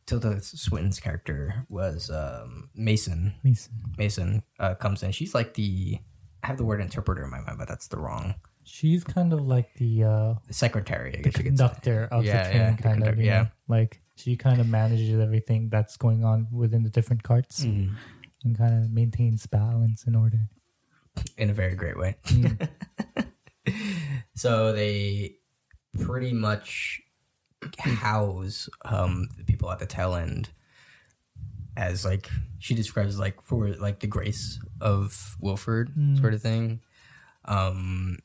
Tilda 0.07 0.41
Swinton's 0.41 0.99
character 0.99 1.65
was 1.69 2.09
um, 2.09 2.69
Mason. 2.73 3.35
Mason. 3.43 3.71
Mason 3.97 4.43
uh, 4.59 4.73
comes 4.75 5.03
in. 5.03 5.11
She's 5.11 5.35
like 5.35 5.53
the 5.53 5.99
I 6.43 6.47
have 6.47 6.57
the 6.57 6.65
word 6.65 6.81
interpreter 6.81 7.23
in 7.23 7.29
my 7.29 7.41
mind, 7.41 7.57
but 7.59 7.67
that's 7.67 7.87
the 7.89 7.97
wrong. 7.97 8.35
She's 8.63 9.03
kind 9.03 9.31
of 9.33 9.41
like 9.45 9.73
the 9.75 10.03
uh, 10.03 10.33
The 10.47 10.53
secretary, 10.53 11.13
I 11.13 11.17
the 11.17 11.23
guess 11.23 11.37
you 11.37 11.43
could 11.43 11.57
say. 11.57 11.63
conductor 11.67 12.07
of 12.11 12.23
Yeah, 12.25 12.43
the 12.43 12.49
train, 12.49 12.61
yeah, 12.61 12.75
the 12.75 12.83
kind 12.83 13.07
of. 13.07 13.19
yeah. 13.19 13.41
know? 13.43 13.47
like 13.67 14.01
she 14.15 14.35
kind 14.35 14.59
of 14.59 14.67
manages 14.67 15.19
everything 15.19 15.69
that's 15.69 15.95
going 15.97 16.23
on 16.25 16.47
within 16.51 16.83
the 16.83 16.89
different 16.89 17.21
carts 17.23 17.63
Mhm. 17.65 17.93
and 18.43 18.57
kind 18.57 18.73
of 18.83 18.91
maintains 18.91 19.45
balance 19.45 20.05
and 20.05 20.15
order. 20.15 20.49
in 21.37 21.49
a 21.49 21.53
very 21.53 21.75
great 21.75 21.97
way. 21.97 22.15
Mm. 22.27 22.69
so 24.35 24.71
they 24.73 25.35
pretty 25.99 26.33
much 26.33 27.01
house 27.79 28.69
um 28.85 29.27
the 29.37 29.43
people 29.43 29.71
at 29.71 29.79
the 29.79 29.85
tail 29.85 30.15
end 30.15 30.49
as 31.75 32.03
like 32.05 32.29
she 32.59 32.73
describes 32.75 33.19
like 33.19 33.41
for 33.41 33.69
like 33.75 33.99
the 33.99 34.07
grace 34.07 34.59
of 34.81 35.35
Wilford 35.39 35.91
Mm. 35.95 36.19
sort 36.19 36.33
of 36.33 36.41
thing. 36.41 36.81
Um, 37.45 38.17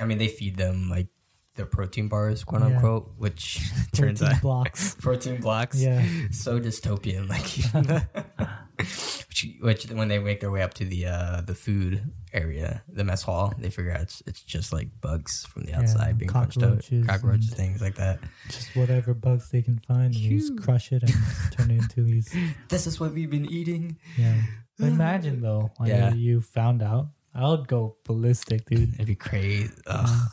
I 0.00 0.04
mean 0.04 0.18
they 0.18 0.28
feed 0.28 0.56
them 0.56 0.88
like 0.88 1.08
the 1.56 1.66
protein 1.66 2.08
bars, 2.08 2.44
quote 2.44 2.62
Yeah. 2.62 2.68
unquote, 2.76 3.12
which 3.18 3.60
turns 3.92 4.20
14 4.20 4.36
out 4.36 4.42
blocks. 4.42 4.94
protein 5.00 5.40
blocks. 5.40 5.80
Yeah. 5.80 6.04
so 6.30 6.60
dystopian. 6.60 7.28
Like 7.28 8.48
which, 9.28 9.48
which 9.60 9.84
when 9.90 10.08
they 10.08 10.18
make 10.18 10.40
their 10.40 10.50
way 10.50 10.62
up 10.62 10.74
to 10.74 10.84
the 10.84 11.06
uh 11.06 11.40
the 11.42 11.54
food 11.54 12.02
area, 12.32 12.82
the 12.88 13.04
mess 13.04 13.22
hall, 13.22 13.52
they 13.58 13.70
figure 13.70 13.92
out 13.92 14.00
it's, 14.02 14.22
it's 14.26 14.42
just 14.42 14.72
like 14.72 14.88
bugs 15.00 15.44
from 15.46 15.64
the 15.64 15.74
outside 15.74 16.18
being 16.18 16.30
punched 16.30 16.62
out, 16.62 16.88
cockroaches 17.06 17.52
things 17.54 17.80
like 17.80 17.94
that. 17.96 18.18
Just 18.48 18.74
whatever 18.76 19.14
bugs 19.14 19.50
they 19.50 19.62
can 19.62 19.78
find, 19.78 20.14
and 20.14 20.16
you 20.16 20.38
just 20.38 20.56
crush 20.62 20.92
it 20.92 21.02
and 21.02 21.12
turn 21.52 21.70
it 21.70 21.78
into 21.82 22.02
these. 22.02 22.34
This 22.68 22.86
is 22.86 22.98
what 23.00 23.12
we've 23.12 23.30
been 23.30 23.46
eating. 23.50 23.98
Yeah. 24.16 24.40
Imagine 24.80 25.40
though, 25.42 25.70
when 25.76 25.88
Yeah. 25.90 26.14
you 26.14 26.40
found 26.40 26.82
out, 26.82 27.08
I 27.34 27.46
would 27.48 27.68
go 27.68 27.96
ballistic, 28.04 28.64
dude. 28.66 28.94
It'd 28.94 29.06
be 29.06 29.14
crazy. 29.14 29.70
Ugh. 29.86 30.28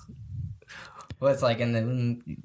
Well, 1.19 1.33
it's 1.33 1.41
like, 1.41 1.59
and 1.59 1.73
then 1.75 2.21
in 2.27 2.43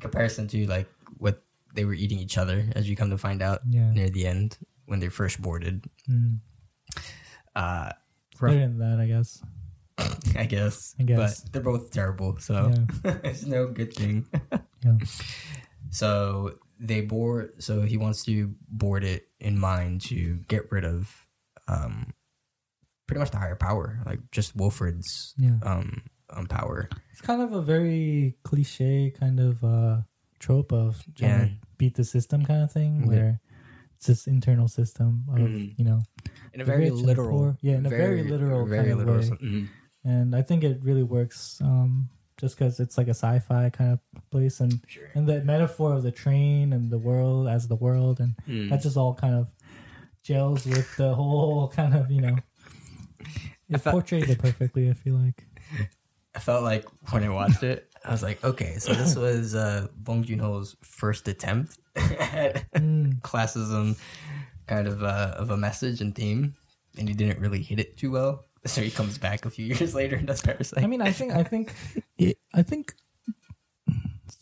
comparison 0.00 0.48
to 0.48 0.66
like 0.66 0.88
what 1.18 1.42
they 1.74 1.84
were 1.84 1.94
eating 1.94 2.18
each 2.18 2.36
other, 2.38 2.66
as 2.74 2.88
you 2.88 2.96
come 2.96 3.10
to 3.10 3.18
find 3.18 3.42
out 3.42 3.60
Yeah. 3.68 3.92
near 3.92 4.10
the 4.10 4.26
end 4.26 4.58
when 4.90 4.98
they 4.98 5.08
first 5.08 5.40
boarded. 5.40 5.84
Mm. 6.10 6.40
Uh, 7.54 7.92
It's 8.32 8.40
better 8.40 8.58
than 8.58 8.78
that, 8.78 8.98
I 8.98 9.06
guess. 9.06 9.40
I 10.36 10.46
guess. 10.46 10.94
I 10.98 11.04
guess. 11.04 11.40
But 11.42 11.52
they're 11.52 11.62
both 11.62 11.90
terrible, 11.92 12.38
so 12.40 12.72
it's 13.22 13.46
no 13.46 13.68
good 13.68 13.94
thing. 13.94 14.26
Yeah. 14.82 14.96
So 15.90 16.54
they 16.78 17.02
board. 17.02 17.62
So 17.62 17.82
he 17.82 17.98
wants 17.98 18.24
to 18.24 18.54
board 18.68 19.04
it 19.04 19.28
in 19.38 19.58
mind 19.58 20.00
to 20.08 20.36
get 20.48 20.72
rid 20.72 20.86
of, 20.86 21.12
um, 21.68 22.14
pretty 23.06 23.20
much 23.20 23.30
the 23.30 23.36
higher 23.36 23.56
power, 23.56 24.00
like 24.06 24.20
just 24.32 24.56
Wilford's 24.56 25.34
Yeah. 25.36 25.58
um, 25.62 26.02
um 26.30 26.46
power. 26.46 26.88
It's 27.12 27.20
kind 27.20 27.42
of 27.42 27.52
a 27.52 27.60
very 27.60 28.36
cliche 28.42 29.10
kind 29.12 29.38
of 29.38 29.62
uh 29.62 30.02
trope 30.38 30.72
of 30.72 31.02
Yeah. 31.18 31.48
beat 31.76 31.96
the 31.96 32.04
system 32.04 32.42
kind 32.46 32.62
of 32.62 32.72
thing 32.72 33.00
Yeah. 33.02 33.06
where 33.06 33.40
this 34.06 34.26
internal 34.26 34.68
system 34.68 35.24
of, 35.28 35.38
Mhm. 35.38 35.74
you 35.78 35.84
know, 35.84 36.00
In 36.54 36.60
a 36.60 36.64
very 36.64 36.84
rich 36.84 36.90
and 36.90 36.98
the 37.00 37.06
literal, 37.06 37.38
poor. 37.38 37.58
Yeah, 37.60 37.76
in 37.76 37.86
a 37.86 37.90
very 37.90 38.22
literal 38.22 38.66
kind 38.68 38.90
of 38.90 38.98
way. 39.06 39.36
mhm. 39.48 39.68
and 40.04 40.34
I 40.34 40.42
think 40.42 40.64
it 40.64 40.80
really 40.82 41.02
works 41.02 41.60
um 41.60 42.08
just 42.38 42.56
cuz 42.56 42.80
it's 42.80 42.96
like 42.96 43.06
a 43.08 43.18
sci-fi 43.22 43.68
kind 43.68 43.92
of 43.92 44.00
place 44.30 44.60
and 44.60 44.80
Sure. 44.86 45.08
and 45.14 45.28
the 45.28 45.44
metaphor 45.44 45.92
of 45.92 46.02
the 46.02 46.10
train 46.12 46.72
and 46.72 46.90
the 46.90 46.98
world 46.98 47.48
as 47.48 47.68
the 47.68 47.76
world 47.76 48.18
and 48.20 48.34
Mm. 48.48 48.70
that 48.70 48.80
just 48.82 48.96
all 48.96 49.14
kind 49.14 49.34
of 49.34 49.52
gels 50.22 50.64
with 50.66 50.88
the 50.96 51.14
whole 51.14 51.68
kind 51.78 51.94
of, 51.94 52.10
you 52.10 52.22
know, 52.22 52.36
it 53.68 53.78
felt- 53.78 53.92
portrays 53.92 54.28
it 54.30 54.38
perfectly, 54.38 54.88
I 54.90 54.94
feel 54.94 55.16
like. 55.16 55.46
I 56.34 56.38
felt 56.38 56.62
like 56.62 56.84
when 57.12 57.22
I 57.24 57.28
watched 57.28 57.62
it, 57.62 57.90
I 58.04 58.10
was 58.12 58.22
like, 58.22 58.42
okay, 58.44 58.78
so 58.78 58.94
this 58.94 59.16
was 59.26 59.54
uh, 59.54 59.88
Bong 59.96 60.22
Joon 60.24 60.38
Ho's 60.38 60.76
first 60.82 61.28
attempt 61.28 61.78
at 61.96 62.70
Mm. 62.72 63.20
classism, 63.22 63.98
kind 64.66 64.86
of 64.86 65.02
uh, 65.02 65.34
of 65.36 65.50
a 65.50 65.56
message 65.56 66.00
and 66.00 66.14
theme, 66.14 66.54
and 66.98 67.08
he 67.08 67.14
didn't 67.14 67.38
really 67.40 67.62
hit 67.62 67.78
it 67.80 67.96
too 67.96 68.10
well. 68.10 68.44
So 68.66 68.82
he 68.82 68.90
comes 68.90 69.16
back 69.16 69.46
a 69.46 69.50
few 69.50 69.64
years 69.64 69.94
later 69.94 70.16
and 70.16 70.26
does 70.26 70.42
Parasite. 70.42 70.84
I 70.84 70.86
mean, 70.86 71.00
I 71.00 71.12
think, 71.12 71.32
I 71.32 71.42
think, 71.42 71.72
I 72.52 72.62
think 72.62 72.92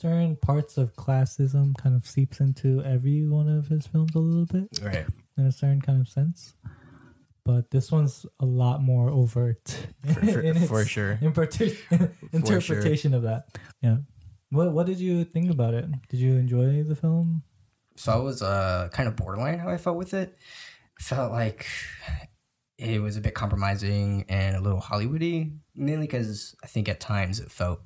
certain 0.01 0.35
parts 0.35 0.77
of 0.77 0.95
classism 0.97 1.77
kind 1.77 1.95
of 1.95 2.05
seeps 2.05 2.41
into 2.41 2.83
every 2.83 3.27
one 3.29 3.49
of 3.49 3.69
his 3.69 3.87
films 3.87 4.15
a 4.17 4.19
little 4.19 4.45
bit 4.47 4.69
right? 4.83 5.07
in 5.37 5.47
a 5.47 5.53
certain 5.53 5.81
kind 5.81 6.01
of 6.01 6.09
sense. 6.09 6.55
But 7.45 7.71
this 7.71 7.93
one's 7.93 8.27
a 8.41 8.45
lot 8.45 8.83
more 8.83 9.09
overt 9.09 9.87
For, 10.05 10.15
for, 10.15 10.55
for 10.67 10.85
sure. 10.85 11.19
interpreta- 11.23 12.11
interpretation 12.33 13.15
of 13.15 13.23
that. 13.23 13.45
Yeah. 13.83 13.99
What 14.51 14.73
What 14.73 14.87
did 14.87 14.99
you 14.99 15.25
think 15.25 15.51
about 15.51 15.75
it? 15.75 15.87
Did 16.09 16.21
you 16.21 16.37
enjoy 16.37 16.83
the 16.83 16.97
film? 16.97 17.43
So 17.97 18.13
I 18.13 18.17
was 18.17 18.43
uh, 18.43 18.89
kind 18.93 19.09
of 19.09 19.17
borderline 19.17 19.59
how 19.59 19.69
I 19.69 19.77
felt 19.77 19.97
with 19.97 20.15
it. 20.15 20.37
Felt 21.01 21.33
like 21.33 21.67
it 22.79 23.03
was 23.03 23.17
a 23.17 23.21
bit 23.21 23.35
compromising 23.35 24.25
and 24.29 24.57
a 24.57 24.61
little 24.61 24.81
Hollywoody, 24.81 25.57
mainly 25.75 26.07
because 26.07 26.55
I 26.63 26.69
think 26.69 26.89
at 26.89 27.01
times 27.01 27.41
it 27.41 27.51
felt 27.51 27.81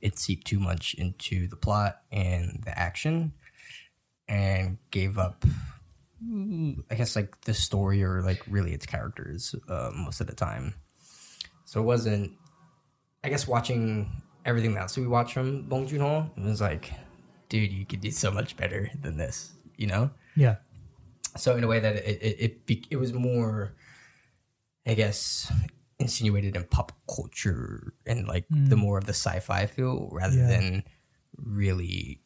it 0.00 0.18
seeped 0.18 0.46
too 0.46 0.58
much 0.58 0.94
into 0.94 1.46
the 1.48 1.56
plot 1.56 2.00
and 2.10 2.62
the 2.64 2.76
action, 2.76 3.32
and 4.26 4.78
gave 4.90 5.18
up. 5.18 5.44
I 6.90 6.94
guess 6.94 7.16
like 7.16 7.40
the 7.42 7.54
story 7.54 8.02
or 8.02 8.22
like 8.22 8.42
really 8.48 8.72
its 8.72 8.86
characters 8.86 9.54
uh, 9.68 9.90
most 9.94 10.20
of 10.20 10.28
the 10.28 10.34
time. 10.34 10.74
So 11.64 11.80
it 11.80 11.84
wasn't. 11.84 12.32
I 13.24 13.28
guess 13.28 13.46
watching 13.46 14.22
everything 14.44 14.76
else 14.76 14.96
we 14.96 15.06
watched 15.06 15.34
from 15.34 15.62
Bong 15.68 15.86
Joon 15.86 16.00
Ho, 16.00 16.30
it 16.36 16.42
was 16.42 16.60
like, 16.60 16.90
dude, 17.48 17.72
you 17.72 17.84
could 17.86 18.00
do 18.00 18.10
so 18.10 18.30
much 18.30 18.56
better 18.56 18.90
than 19.00 19.16
this, 19.16 19.52
you 19.76 19.86
know. 19.86 20.10
Yeah. 20.36 20.56
So 21.36 21.56
in 21.56 21.64
a 21.64 21.66
way 21.68 21.80
that 21.80 21.96
it 21.96 22.22
it 22.22 22.60
it, 22.68 22.86
it 22.90 22.96
was 22.96 23.12
more, 23.12 23.74
I 24.86 24.94
guess, 24.94 25.50
insinuated 25.98 26.56
in 26.56 26.64
pop 26.64 26.92
culture 27.08 27.94
and 28.06 28.26
like 28.26 28.44
the 28.50 28.76
more 28.76 28.98
of 28.98 29.04
the 29.06 29.14
sci-fi 29.14 29.66
feel 29.66 30.08
rather 30.12 30.36
Yeah. 30.36 30.48
than 30.48 30.84
really 31.36 32.20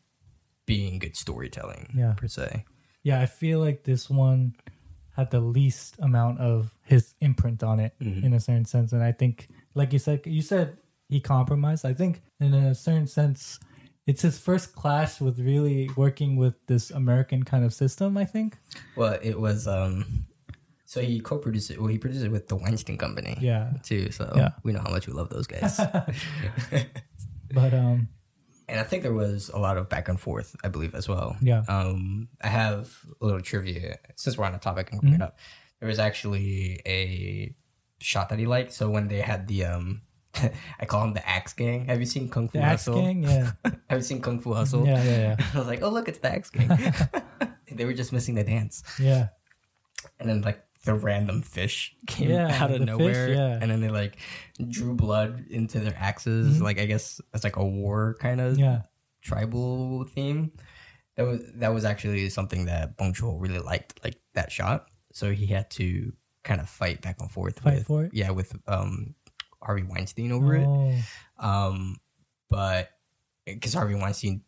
being 0.65 0.99
good 0.99 1.17
storytelling 1.17 1.93
Yeah. 1.97 2.15
per 2.15 2.27
se. 2.29 2.65
Yeah, 3.03 3.21
I 3.21 3.27
feel 3.27 3.61
like 3.61 3.85
this 3.85 4.11
one 4.11 4.57
had 5.15 5.31
the 5.31 5.41
least 5.41 5.97
amount 6.01 6.41
of 6.41 6.75
his 6.83 7.15
imprint 7.21 7.63
on 7.63 7.79
it 7.81 7.95
Mhm. 8.01 8.25
in 8.25 8.33
a 8.33 8.41
certain 8.41 8.65
sense. 8.65 8.93
And 8.93 9.03
I 9.03 9.13
think, 9.13 9.49
like 9.75 9.93
you 9.93 9.99
said, 9.99 10.27
you 10.27 10.43
said 10.43 10.77
he 11.09 11.21
compromised. 11.21 11.85
I 11.85 11.95
think 11.95 12.23
in 12.41 12.53
a 12.55 12.75
certain 12.75 13.07
sense, 13.07 13.59
it's 14.07 14.23
his 14.23 14.39
first 14.39 14.75
clash 14.75 15.21
with 15.21 15.39
really 15.39 15.91
working 15.97 16.37
with 16.37 16.55
this 16.67 16.91
American 16.91 17.43
kind 17.45 17.65
of 17.65 17.73
system. 17.75 18.17
I 18.17 18.25
think. 18.25 18.59
Well, 18.97 19.19
it 19.23 19.39
was 19.41 19.67
um, 19.67 20.27
so 20.85 21.01
he 21.01 21.21
co-produced 21.21 21.71
it. 21.73 21.79
Well, 21.81 21.89
he 21.89 21.99
produced 21.99 22.25
it 22.25 22.31
with 22.31 22.49
the 22.49 22.57
Weinstein 22.57 22.99
Company. 22.99 23.37
Yeah, 23.41 23.73
Too. 23.83 24.11
So 24.13 24.33
Yeah. 24.37 24.51
we 24.63 24.73
know 24.73 24.81
how 24.81 24.91
much 24.91 25.07
we 25.07 25.13
love 25.13 25.29
those 25.31 25.47
guys. 25.47 25.77
but 27.53 27.75
um, 27.75 28.09
and 28.69 28.81
I 28.81 28.83
think 28.83 29.03
there 29.03 29.13
was 29.15 29.49
a 29.51 29.59
lot 29.59 29.77
of 29.79 29.89
back 29.89 30.09
and 30.09 30.19
forth, 30.19 30.55
I 30.65 30.69
believe, 30.69 30.95
as 30.95 31.09
well. 31.09 31.37
Yeah. 31.41 31.63
Um, 31.69 32.29
I 32.43 32.49
have 32.49 32.93
a 33.21 33.25
little 33.25 33.41
trivia 33.41 33.99
since 34.17 34.37
we're 34.37 34.45
on 34.45 34.53
the 34.53 34.59
topic 34.59 34.91
and 34.93 35.01
bring 35.01 35.13
Mm-hmm. 35.15 35.23
it 35.23 35.25
up. 35.27 35.39
There 35.81 35.89
was 35.89 35.99
actually 35.99 36.81
a 36.87 37.55
shot 38.01 38.29
that 38.31 38.39
he 38.39 38.47
liked. 38.47 38.73
So 38.73 38.91
when 38.91 39.09
they 39.09 39.21
had 39.21 39.47
the 39.47 39.67
um, 39.67 40.03
I 40.81 40.85
call 40.87 41.05
him 41.05 41.13
the 41.15 41.27
Axe 41.29 41.53
Gang. 41.55 41.87
Have 41.87 42.01
you 42.01 42.07
seen 42.07 42.29
Kung 42.29 42.49
Fu 42.49 42.59
the 42.59 42.65
Axe 42.65 42.87
Hustle? 42.87 43.01
Gang, 43.03 43.23
yeah, 43.23 43.53
Have 43.91 43.99
you 43.99 44.03
seen 44.03 44.21
Kung 44.21 44.41
Fu 44.41 44.53
Hustle? 44.53 44.87
yeah, 44.87 45.03
yeah, 45.03 45.37
I 45.55 45.59
was 45.59 45.67
like, 45.67 45.83
oh 45.83 45.89
look, 45.91 46.09
it's 46.09 46.19
the 46.19 46.31
Axe 46.33 46.51
Gang. 46.51 46.69
they 47.71 47.85
were 47.85 47.93
just 47.95 48.13
missing 48.13 48.35
the 48.35 48.45
dance, 48.45 48.83
yeah, 48.99 49.07
yeah. 49.07 49.29
and 50.21 50.29
then 50.29 50.43
like 50.43 50.63
the 50.85 50.95
random 50.95 51.43
fish 51.43 51.95
came 52.07 52.31
Yeah, 52.31 52.47
out 52.63 52.71
of 52.71 52.79
the 52.81 52.87
fish, 52.87 52.87
nowhere, 52.87 53.29
yeah. 53.33 53.59
and 53.61 53.71
then 53.71 53.81
they 53.81 53.89
like 53.91 54.19
drew 54.69 54.95
blood 54.95 55.47
into 55.51 55.81
their 55.81 55.97
axes. 55.99 56.61
Like 56.63 56.79
I 56.79 56.87
guess 56.87 57.21
it's 57.35 57.43
like 57.45 57.57
a 57.57 57.65
war 57.67 58.17
kind 58.21 58.41
of 58.41 58.53
Mm-hmm. 58.53 58.61
yeah. 58.63 58.83
tribal 59.23 60.05
theme. 60.05 60.53
That 61.17 61.25
was 61.27 61.41
that 61.57 61.75
was 61.75 61.85
actually 61.85 62.29
something 62.29 62.67
that 62.67 62.97
Bong 62.97 63.13
Joon 63.15 63.39
really 63.39 63.59
liked, 63.59 63.99
like 64.05 64.17
that 64.35 64.53
shot. 64.53 64.87
So 65.13 65.33
he 65.33 65.47
had 65.47 65.71
to 65.73 66.13
kind 66.45 66.61
of 66.61 66.69
fight 66.69 67.01
back 67.01 67.17
and 67.21 67.31
forth 67.31 67.59
Fight 67.59 67.75
with 67.79 67.87
for 67.89 68.05
it? 68.05 68.13
yeah 68.15 68.31
with 68.31 68.55
um 68.69 69.17
Harvey 69.67 69.83
Weinstein 69.83 70.33
over 70.33 70.55
it. 70.57 70.65
Oh, 70.67 70.95
Um, 71.39 71.97
but 72.49 72.91
because 73.45 73.75
Harvey 73.75 73.95
Weinstein 73.97 74.43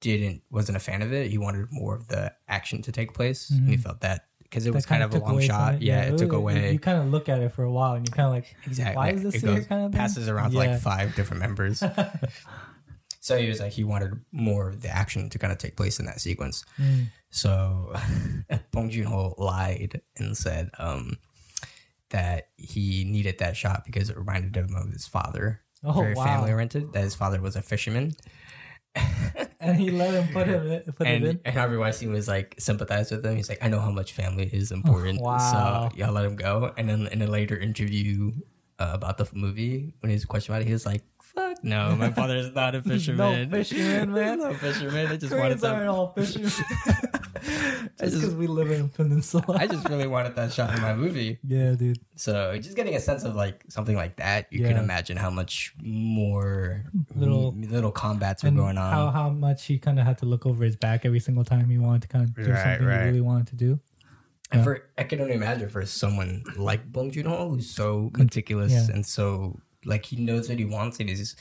didn't 0.00 0.42
wasn't 0.50 0.76
a 0.76 0.80
fan 0.80 1.02
of 1.02 1.12
it, 1.12 1.30
he 1.30 1.38
wanted 1.38 1.68
more 1.70 1.94
of 1.94 2.08
the 2.08 2.32
action 2.48 2.82
to 2.82 2.92
take 2.92 3.14
place, 3.14 3.50
and 3.50 3.68
he 3.68 3.76
Mhm. 3.76 3.82
felt 3.82 4.00
that 4.00 4.26
because 4.42 4.64
it 4.66 4.70
that 4.70 4.74
was 4.76 4.86
kind 4.86 5.02
of 5.02 5.12
a 5.14 5.18
long 5.18 5.32
away 5.32 5.46
from 5.48 5.56
shot. 5.56 5.82
Yeah, 5.82 6.02
it, 6.02 6.18
took 6.18 6.30
was- 6.32 6.38
away. 6.38 6.72
You, 6.72 6.78
kind 6.78 6.98
of 6.98 7.06
look 7.08 7.28
at 7.28 7.40
it 7.40 7.52
for 7.52 7.64
a 7.64 7.72
while, 7.72 7.94
and 7.94 8.06
you 8.06 8.12
kind 8.12 8.26
of 8.26 8.32
like, 8.32 8.54
Exactly. 8.66 8.96
Why 8.96 9.10
is 9.10 9.22
this 9.22 9.34
it 9.36 9.40
here 9.42 9.54
goes, 9.56 9.66
kind 9.66 9.84
of 9.86 9.92
thing? 9.92 9.98
passes 9.98 10.28
around 10.28 10.52
Yeah. 10.52 10.58
like 10.60 10.80
five 10.80 11.14
different 11.16 11.40
members. 11.40 11.82
so 13.20 13.36
he 13.38 13.48
was 13.48 13.58
like 13.60 13.72
he 13.72 13.82
wanted 13.84 14.12
more 14.32 14.68
of 14.68 14.82
the 14.82 14.88
action 14.88 15.28
to 15.30 15.38
kind 15.38 15.52
of 15.52 15.58
take 15.58 15.76
place 15.76 15.98
in 15.98 16.06
that 16.06 16.20
sequence. 16.20 16.64
mm, 16.78 17.06
So 17.30 17.92
Bong 18.72 18.88
Joon 18.90 19.06
Ho 19.06 19.34
lied 19.38 20.00
and 20.16 20.36
said 20.36 20.70
um, 20.78 21.16
that 22.10 22.48
he 22.56 23.04
needed 23.04 23.38
that 23.38 23.56
shot 23.56 23.84
because 23.84 24.10
it 24.10 24.16
reminded 24.16 24.56
him 24.56 24.74
of 24.74 24.90
his 24.90 25.06
father. 25.06 25.60
Oh, 25.84 25.92
Very 26.00 26.14
wow. 26.14 26.24
family 26.24 26.52
oriented. 26.52 26.92
That 26.92 27.02
his 27.04 27.14
father 27.14 27.40
was 27.40 27.54
a 27.56 27.62
fisherman, 27.62 28.12
and 29.60 29.76
he 29.76 29.90
let 29.90 30.14
him 30.14 30.32
put 30.32 30.46
him 30.46 30.70
in, 30.70 30.92
put 30.92 31.06
and 31.06 31.24
it 31.24 31.28
in. 31.30 31.40
and 31.44 31.54
Harvey 31.56 31.76
Weinstein 31.76 32.12
was 32.12 32.26
like 32.28 32.54
sympathized 32.58 33.10
with 33.12 33.24
him. 33.24 33.36
He's 33.36 33.48
like, 33.48 33.62
I 33.62 33.68
know 33.68 33.80
how 33.80 33.90
much 33.90 34.12
family 34.12 34.48
is 34.52 34.72
important, 34.72 35.20
wow. 35.20 35.90
so 35.90 35.96
y'all 35.96 36.12
let 36.12 36.24
him 36.24 36.36
go. 36.36 36.72
And 36.76 36.88
then 36.88 37.06
in 37.08 37.22
a 37.22 37.26
later 37.26 37.56
interview 37.56 38.32
uh, 38.78 38.90
about 38.94 39.18
the 39.18 39.28
movie, 39.34 39.94
when 40.00 40.10
he 40.10 40.14
was 40.14 40.24
questioned 40.24 40.54
about 40.54 40.62
it, 40.62 40.66
he 40.66 40.72
was 40.72 40.86
like, 40.86 41.02
"Fuck? 41.22 41.62
No, 41.62 41.94
my 41.96 42.10
father 42.18 42.36
is 42.36 42.54
not 42.54 42.74
a 42.74 42.82
fisherman. 42.82 43.50
No 43.50 43.56
fisherman, 43.58 44.12
man. 44.14 44.38
no 44.38 44.54
fisherman. 44.54 45.06
I 45.08 45.16
just 45.16 45.32
wanted 45.34 45.60
Koreans 45.60 45.62
that. 45.62 45.86
all 45.88 46.12
fishermen. 46.12 46.50
I 47.48 48.04
Just 48.04 48.16
because 48.20 48.34
we 48.34 48.46
live 48.46 48.70
in 48.70 48.82
a 48.82 48.88
peninsula. 48.88 49.44
I 49.58 49.66
just 49.66 49.88
really 49.88 50.06
wanted 50.06 50.34
that 50.36 50.52
shot 50.52 50.74
in 50.74 50.82
my 50.82 50.94
movie. 50.94 51.38
yeah, 51.44 51.72
dude. 51.72 51.98
So 52.16 52.56
just 52.58 52.76
getting 52.76 52.94
a 52.94 53.00
sense 53.00 53.24
of 53.24 53.34
like 53.34 53.64
something 53.68 53.96
like 53.96 54.16
that, 54.16 54.52
you 54.52 54.64
can 54.64 54.76
imagine 54.76 55.16
how 55.16 55.30
much 55.30 55.74
more 55.80 56.84
Little- 57.14 57.52
little 57.54 57.70
little 57.70 57.92
combats 57.92 58.42
were 58.44 58.50
going 58.50 58.78
on. 58.78 58.92
how 58.92 59.10
how 59.10 59.30
much 59.30 59.64
he 59.66 59.78
kind 59.78 59.98
of 59.98 60.06
had 60.06 60.18
to 60.18 60.26
look 60.26 60.46
over 60.46 60.64
his 60.64 60.76
back 60.76 61.04
every 61.04 61.20
single 61.20 61.44
time 61.44 61.68
he 61.70 61.78
wanted 61.78 62.02
to 62.02 62.08
kind 62.08 62.24
of 62.24 62.34
do 62.34 62.50
Right, 62.52 62.62
something 62.62 62.86
right. 62.86 63.00
he 63.02 63.06
really 63.06 63.20
wanted 63.20 63.46
to 63.48 63.56
do. 63.56 63.80
And 64.52 64.62
for 64.62 64.82
I 64.98 65.04
can 65.04 65.20
only 65.20 65.34
imagine 65.34 65.68
for 65.68 65.84
someone 65.86 66.44
like 66.56 66.90
Bong 66.92 67.10
Joon 67.10 67.26
Ho, 67.26 67.50
who's 67.50 67.68
so 67.70 68.10
meticulous 68.16 68.72
Yeah. 68.72 68.88
and 68.94 69.04
so 69.06 69.58
like 69.84 70.04
he 70.04 70.16
knows 70.16 70.48
what 70.48 70.58
he 70.58 70.64
wants 70.64 70.98
and 71.00 71.08
he's 71.08 71.36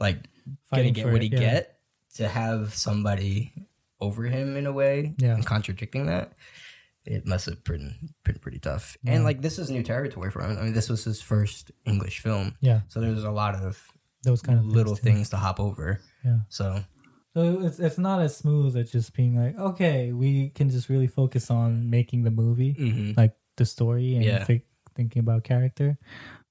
like 0.00 0.18
Fighting 0.70 0.86
gonna 0.86 0.90
get 0.92 1.04
for 1.06 1.12
what 1.12 1.22
it, 1.22 1.32
he 1.32 1.36
yeah. 1.36 1.40
get 1.54 1.78
to 2.16 2.28
have 2.28 2.74
somebody 2.74 3.52
over 4.04 4.24
him 4.24 4.56
in 4.56 4.66
a 4.66 4.72
way 4.72 5.14
Yeah. 5.18 5.34
and 5.34 5.44
contradicting 5.46 6.06
that. 6.06 6.32
It 7.06 7.26
must 7.26 7.44
have 7.46 7.62
been, 7.64 7.96
been 8.24 8.38
pretty 8.38 8.58
tough. 8.58 8.96
Yeah. 9.02 9.12
And 9.14 9.24
like 9.24 9.42
this 9.42 9.58
is 9.58 9.70
new 9.70 9.82
territory 9.82 10.30
for 10.30 10.40
him. 10.42 10.56
I 10.58 10.62
mean, 10.62 10.72
this 10.72 10.88
was 10.88 11.04
his 11.04 11.20
first 11.20 11.70
English 11.84 12.20
film, 12.20 12.56
Yeah, 12.60 12.80
so 12.88 13.00
there's 13.00 13.24
a 13.24 13.30
lot 13.30 13.54
of 13.54 13.78
those 14.22 14.40
kind 14.40 14.58
of 14.58 14.64
little 14.66 14.96
too. 14.96 15.02
things 15.02 15.28
to 15.30 15.36
hop 15.36 15.60
over. 15.60 16.00
Yeah. 16.24 16.38
So 16.48 16.82
So 17.34 17.60
it's 17.66 17.78
it's 17.78 17.98
not 17.98 18.20
as 18.22 18.36
smooth 18.36 18.76
as 18.76 18.90
just 18.90 19.12
being 19.12 19.36
like, 19.36 19.58
okay, 19.58 20.12
we 20.12 20.48
can 20.50 20.70
just 20.70 20.88
really 20.88 21.08
focus 21.08 21.50
on 21.50 21.90
making 21.90 22.22
the 22.24 22.30
movie, 22.30 22.74
mhm. 22.74 23.16
like 23.18 23.34
the 23.56 23.66
story 23.66 24.14
and 24.16 24.24
Yeah. 24.24 24.44
thi- 24.44 24.64
thinking 24.96 25.20
about 25.20 25.44
character. 25.44 25.98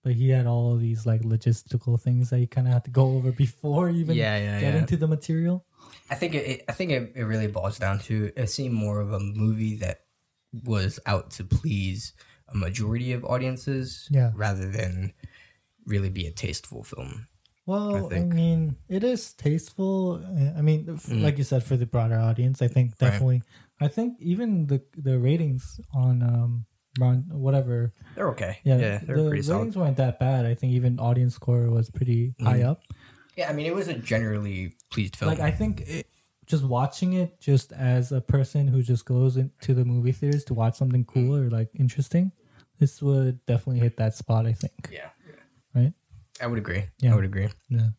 But 0.04 0.14
he 0.14 0.30
had 0.30 0.46
all 0.46 0.74
of 0.76 0.82
these 0.82 1.06
like 1.08 1.22
logistical 1.24 2.00
things 2.00 2.30
that 2.30 2.40
you 2.42 2.48
kind 2.48 2.68
of 2.68 2.74
had 2.74 2.84
to 2.84 2.92
go 2.92 3.16
over 3.16 3.32
before 3.32 3.90
even 3.90 4.16
yeah, 4.18 4.38
yeah, 4.38 4.60
get 4.60 4.74
yeah. 4.74 4.80
into 4.82 4.98
the 4.98 5.08
material. 5.08 5.66
I 6.10 6.16
think 6.16 6.36
it, 6.36 6.48
it- 6.48 6.64
I 6.68 6.72
think 6.74 6.92
it, 6.92 7.14
it 7.16 7.24
really 7.24 7.48
boils 7.48 7.78
down 7.80 8.00
to 8.08 8.32
it 8.36 8.48
seemed 8.50 8.74
more 8.74 9.00
of 9.00 9.12
a 9.14 9.20
movie 9.20 9.76
that 9.78 10.02
was 10.64 11.00
out 11.06 11.32
to 11.32 11.44
please 11.44 12.14
a 12.50 12.56
majority 12.58 13.14
of 13.14 13.26
audiences 13.26 14.08
Yeah. 14.12 14.32
rather 14.36 14.70
than 14.70 15.14
really 15.86 16.10
be 16.10 16.28
a 16.28 16.32
tasteful 16.32 16.84
film. 16.84 17.28
Well, 17.66 18.06
I, 18.08 18.10
think. 18.10 18.34
mean, 18.34 18.76
it 18.90 19.04
is 19.06 19.34
tasteful. 19.34 20.22
I 20.58 20.62
mean, 20.62 20.90
f- 20.90 21.08
Mm. 21.08 21.22
like 21.24 21.38
you 21.38 21.44
said, 21.46 21.64
for 21.64 21.78
the 21.78 21.86
broader 21.86 22.20
audience, 22.20 22.62
I 22.62 22.68
think 22.68 22.92
Right. 22.92 23.10
definitely. 23.10 23.42
I 23.80 23.88
think 23.88 24.18
even 24.20 24.68
the 24.68 24.84
the 24.98 25.18
ratings 25.18 25.80
on 25.94 26.22
um 26.22 26.66
on 27.02 27.24
whatever, 27.32 27.92
They're 28.16 28.30
okay. 28.32 28.60
yeah, 28.64 28.78
Yeah, 28.78 28.98
they're 29.00 29.00
the 29.00 29.30
pretty 29.30 29.30
ratings 29.30 29.48
solid. 29.48 29.76
weren't 29.76 29.98
that 29.98 30.20
bad. 30.20 30.46
I 30.46 30.54
think 30.56 30.74
even 30.74 31.00
audience 31.00 31.36
score 31.36 31.70
was 31.72 31.90
pretty 31.90 32.36
high 32.42 32.60
Mhm. 32.60 32.66
up. 32.68 32.82
Yeah, 33.36 33.50
I 33.50 33.54
mean 33.54 33.66
it 33.66 33.74
was 33.74 33.88
a 33.88 33.96
generally 33.98 34.76
pleased 34.94 35.16
film. 35.16 35.30
Like 35.32 35.40
I 35.40 35.52
think 35.52 35.82
it, 35.82 36.08
just 36.46 36.64
watching 36.64 37.14
it, 37.14 37.40
just 37.40 37.72
as 37.74 38.12
a 38.12 38.22
person 38.22 38.68
who 38.68 38.82
just 38.84 39.06
goes 39.06 39.38
into 39.38 39.74
the 39.74 39.86
movie 39.86 40.12
theaters 40.12 40.44
to 40.46 40.54
watch 40.54 40.76
something 40.76 41.06
cool 41.06 41.32
Mm. 41.38 41.48
or 41.48 41.50
like 41.50 41.70
interesting, 41.74 42.32
this 42.80 43.02
would 43.02 43.44
definitely 43.46 43.80
hit 43.82 43.98
that 43.98 44.14
spot. 44.16 44.46
I 44.46 44.54
think. 44.54 44.90
yeah, 44.92 45.10
Right. 45.74 45.94
I 46.42 46.48
would 46.48 46.60
agree. 46.60 46.84
Yeah. 47.00 47.14
I 47.14 47.16
would 47.16 47.26
agree. 47.26 47.50
Yeah. 47.70 47.90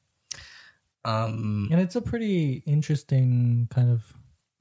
Um, 1.04 1.68
and 1.70 1.80
it's 1.80 1.96
a 1.96 2.00
pretty 2.00 2.62
interesting 2.66 3.68
kind 3.70 3.90
of 3.90 4.00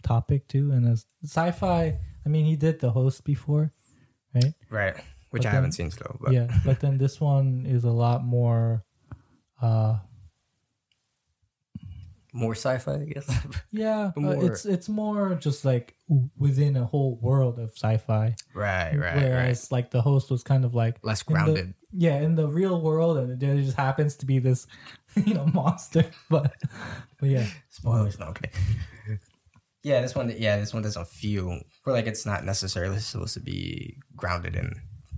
topic 0.04 0.46
too 0.50 0.72
and 0.74 0.86
as 0.86 1.06
sci-fi 1.24 1.98
i 2.26 2.28
mean 2.30 2.44
he 2.44 2.58
did 2.58 2.82
the 2.82 2.92
host 2.92 3.24
before 3.24 3.72
right 4.36 4.54
right, 4.70 4.96
which 5.30 5.44
But 5.44 5.46
I 5.48 5.52
then- 5.52 5.54
haven't 5.56 5.72
seen 5.72 5.92
still, 5.92 6.18
but 6.20 6.34
yeah 6.34 6.48
but 6.66 6.82
then 6.82 6.98
this 6.98 7.22
one 7.22 7.66
is 7.66 7.86
a 7.86 7.90
lot 7.90 8.22
more 8.26 8.84
uh 9.62 10.00
more 12.34 12.56
sci-fi, 12.56 12.96
I 12.96 13.06
guess. 13.06 13.30
yeah 13.72 14.12
uh, 14.18 14.30
it's 14.42 14.66
it's 14.66 14.90
more 14.90 15.36
just 15.36 15.64
like 15.64 15.96
within 16.38 16.76
a 16.76 16.84
whole 16.86 17.18
world 17.22 17.60
of 17.60 17.70
sci-fi 17.72 18.36
right, 18.56 18.96
right, 18.98 19.16
whereas 19.16 19.72
like 19.72 19.92
the 19.92 20.02
host 20.02 20.30
was 20.32 20.44
kind 20.44 20.66
of 20.66 20.74
like 20.74 20.96
right. 20.96 21.06
Less 21.06 21.22
in 21.22 21.34
the- 21.34 21.34
grounded. 21.34 21.74
yeah 21.92 22.20
in 22.22 22.36
the 22.36 22.48
real 22.48 22.82
world 22.82 23.18
and 23.18 23.40
there 23.40 23.56
just 23.56 23.78
happens 23.78 24.16
to 24.18 24.26
be 24.26 24.40
this 24.40 24.66
you 25.26 25.34
know 25.36 25.46
monster 25.46 26.06
but 26.30 26.54
but 27.20 27.30
yeah 27.30 27.46
Spoilers, 27.70 28.20
no, 28.20 28.28
okay. 28.28 28.50
Yeah, 29.84 30.00
this 30.02 30.16
one. 30.16 30.34
Yeah, 30.38 30.58
this 30.58 30.74
one 30.74 30.82
doesn't 30.82 31.08
feel 31.10 31.60
or 31.86 31.92
like 31.92 32.08
it's 32.08 32.26
not 32.26 32.46
necessarily 32.46 33.00
supposed 33.00 33.34
to 33.34 33.42
be 33.42 33.98
grounded 34.16 34.56
in 34.56 34.72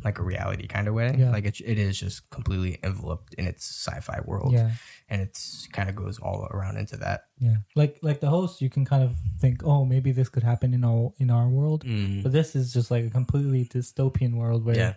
like 0.05 0.19
a 0.19 0.23
reality 0.23 0.67
kind 0.67 0.87
of 0.87 0.93
way. 0.93 1.13
Yeah. 1.17 1.31
Like 1.31 1.45
it, 1.45 1.59
it 1.59 1.77
is 1.79 1.99
just 1.99 2.29
completely 2.29 2.77
enveloped 2.83 3.33
in 3.33 3.47
its 3.47 3.65
sci-fi 3.65 4.21
world, 4.25 4.53
yeah 4.53 4.71
and 5.09 5.21
it's 5.21 5.67
kind 5.73 5.87
of 5.89 5.95
goes 5.95 6.17
all 6.19 6.47
around 6.51 6.77
into 6.77 6.97
that. 6.97 7.25
Yeah, 7.37 7.57
like 7.75 7.97
like 8.01 8.19
the 8.21 8.29
host, 8.29 8.61
you 8.61 8.69
can 8.69 8.85
kind 8.85 9.03
of 9.03 9.13
think, 9.41 9.61
oh, 9.65 9.83
maybe 9.85 10.11
this 10.13 10.29
could 10.29 10.43
happen 10.43 10.73
in 10.73 10.83
our 10.85 11.11
in 11.17 11.29
our 11.29 11.49
world, 11.49 11.83
Mm. 11.83 12.23
but 12.23 12.31
this 12.31 12.55
is 12.55 12.71
just 12.73 12.89
like 12.91 13.03
a 13.05 13.09
completely 13.09 13.65
dystopian 13.65 14.33
world 14.37 14.63
where 14.65 14.77
Yeah. 14.77 14.93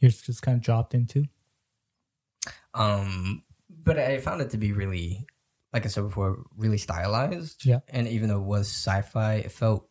you're 0.00 0.10
just 0.12 0.42
kind 0.42 0.56
of 0.56 0.62
dropped 0.62 0.92
into. 0.94 1.24
Um, 2.74 3.42
but 3.68 3.98
I 3.98 4.18
found 4.18 4.40
it 4.42 4.50
to 4.50 4.58
be 4.58 4.72
really, 4.72 5.26
like 5.72 5.84
I 5.86 5.88
said 5.88 6.04
before, 6.04 6.44
really 6.56 6.78
stylized. 6.78 7.64
Yeah. 7.64 7.80
and 7.88 8.06
even 8.08 8.28
though 8.28 8.40
it 8.40 8.46
was 8.46 8.68
sci-fi, 8.68 9.34
it 9.46 9.52
felt 9.52 9.88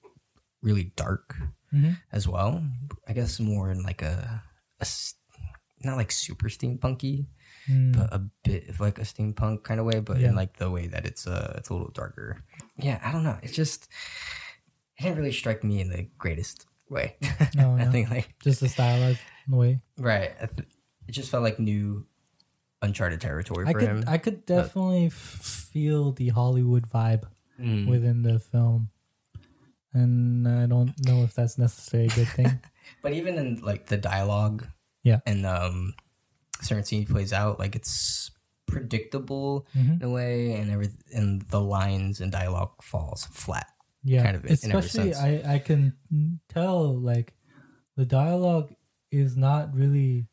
really 0.62 0.92
dark 0.96 1.36
Mm-hmm. 1.74 2.00
as 2.14 2.26
well. 2.26 2.64
I 3.10 3.12
guess 3.12 3.42
more 3.42 3.70
in 3.70 3.84
like 3.84 4.02
a, 4.02 4.42
a 4.80 4.86
not 5.84 5.98
like 5.98 6.12
super 6.12 6.50
steampunky, 6.50 7.26
but 7.68 8.12
a 8.14 8.20
bit 8.44 8.70
of 8.70 8.80
like 8.80 8.98
a 8.98 9.04
steampunk 9.04 9.64
kind 9.64 9.80
of 9.80 9.86
way, 9.86 10.00
but 10.00 10.18
Mm. 10.18 10.22
Yeah. 10.22 10.30
in 10.30 10.36
like 10.36 10.58
the 10.58 10.70
way 10.72 10.88
that 10.88 11.06
it's 11.06 11.28
uh 11.28 11.54
it's 11.58 11.70
a 11.70 11.74
little 11.74 11.92
darker. 11.92 12.44
Yeah, 12.78 13.00
I 13.04 13.12
don't 13.12 13.24
know. 13.24 13.38
It's 13.44 13.54
just 13.56 13.88
it 14.98 15.04
didn't 15.04 15.18
really 15.18 15.32
strike 15.34 15.64
me 15.64 15.80
in 15.82 15.90
the 15.90 16.08
greatest 16.18 16.66
way. 16.90 17.16
No, 17.56 17.76
I 17.76 17.86
no. 17.86 17.92
think 17.92 18.10
like 18.10 18.34
just 18.44 18.60
the 18.62 18.70
stylized 18.70 19.20
way. 19.48 19.82
right. 19.98 20.32
I 20.42 20.46
th- 20.48 20.68
it 21.08 21.12
just 21.12 21.30
felt 21.32 21.44
like 21.44 21.60
new 21.60 22.06
uncharted 22.82 23.22
territory 23.22 23.66
I 23.68 23.72
for 23.74 23.80
could 23.80 23.88
him. 23.90 24.04
I 24.08 24.18
could 24.18 24.46
definitely 24.46 25.08
f- 25.08 25.14
feel 25.14 26.12
the 26.12 26.30
Hollywood 26.30 26.88
vibe 26.90 27.24
Mm. 27.60 27.88
within 27.88 28.22
the 28.22 28.40
film, 28.40 28.90
and 29.94 30.48
I 30.48 30.68
don't 30.68 30.94
know 31.08 31.24
if 31.24 31.34
that's 31.34 31.58
necessarily 31.58 32.08
a 32.10 32.14
good 32.16 32.28
thing. 32.28 32.60
But 33.02 33.14
even 33.14 33.38
in 33.38 33.62
like 33.62 33.88
the 33.88 33.98
dialogue, 33.98 34.68
Yeah. 35.04 35.20
and 35.26 35.46
um, 35.46 35.94
certain 36.62 36.84
scene 36.84 37.06
plays 37.06 37.32
out, 37.34 37.60
like 37.60 37.76
it's 37.76 38.32
predictable 38.66 39.66
Mhm. 39.76 40.02
in 40.02 40.04
a 40.04 40.10
way, 40.10 40.54
and 40.54 40.70
every 40.72 40.90
and 41.14 41.42
the 41.44 41.62
lines 41.62 42.20
and 42.22 42.32
dialogue 42.32 42.82
falls 42.84 43.26
flat. 43.32 43.68
Yeah, 44.04 44.24
Kind 44.24 44.36
of 44.38 44.46
in 44.46 44.52
every 44.52 44.80
especially 44.80 45.14
sense. 45.14 45.44
I 45.46 45.56
I 45.56 45.60
can 45.60 45.94
tell 46.50 46.96
like 46.96 47.34
the 47.96 48.06
dialogue 48.06 48.74
is 49.12 49.36
not 49.38 49.74
really 49.76 50.28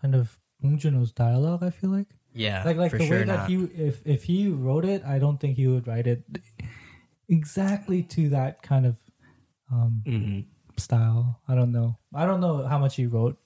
kind 0.00 0.14
of 0.14 0.38
Bong 0.60 0.78
Joon-ho's 0.78 1.12
dialogue. 1.12 1.62
I 1.62 1.70
feel 1.70 1.90
like. 1.90 2.08
Yeah, 2.34 2.64
like 2.64 2.78
like 2.78 2.92
the 2.92 3.04
sure 3.06 3.18
way 3.20 3.24
that 3.24 3.36
not. 3.44 3.50
he 3.50 3.56
if 3.76 4.00
if 4.06 4.24
he 4.24 4.48
wrote 4.48 4.86
it 4.86 5.04
i 5.04 5.18
don't 5.18 5.36
think 5.38 5.58
he 5.58 5.66
would 5.68 5.86
write 5.86 6.06
it 6.06 6.24
exactly 7.28 8.02
to 8.02 8.28
that 8.30 8.62
kind 8.62 8.86
of 8.86 8.96
um 9.70 10.02
Mhm. 10.06 10.46
Style 10.82 11.40
i 11.48 11.54
don't 11.54 11.72
know 11.72 11.96
i 12.14 12.24
don't 12.26 12.40
know 12.40 12.66
how 12.66 12.78
much 12.78 12.96
he 12.96 13.06
wrote 13.06 13.38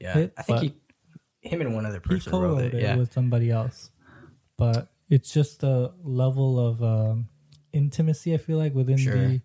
Yeah, 0.00 0.18
it, 0.18 0.34
I 0.36 0.42
think 0.42 0.60
he, 0.60 1.48
him 1.48 1.60
and 1.60 1.74
one 1.74 1.86
other 1.86 2.00
he 2.00 2.08
person 2.08 2.32
wrote 2.34 2.60
it. 2.60 2.74
it 2.74 2.82
Yeah, 2.82 2.96
with 2.96 3.12
somebody 3.12 3.50
else 3.50 3.90
but 4.58 4.90
it's 5.08 5.32
just 5.32 5.62
a 5.62 5.92
level 6.02 6.58
of 6.68 6.82
um 6.82 7.28
intimacy 7.72 8.34
i 8.34 8.36
feel 8.36 8.58
like 8.58 8.74
within 8.74 8.98
Sure. 8.98 9.14
the 9.14 9.40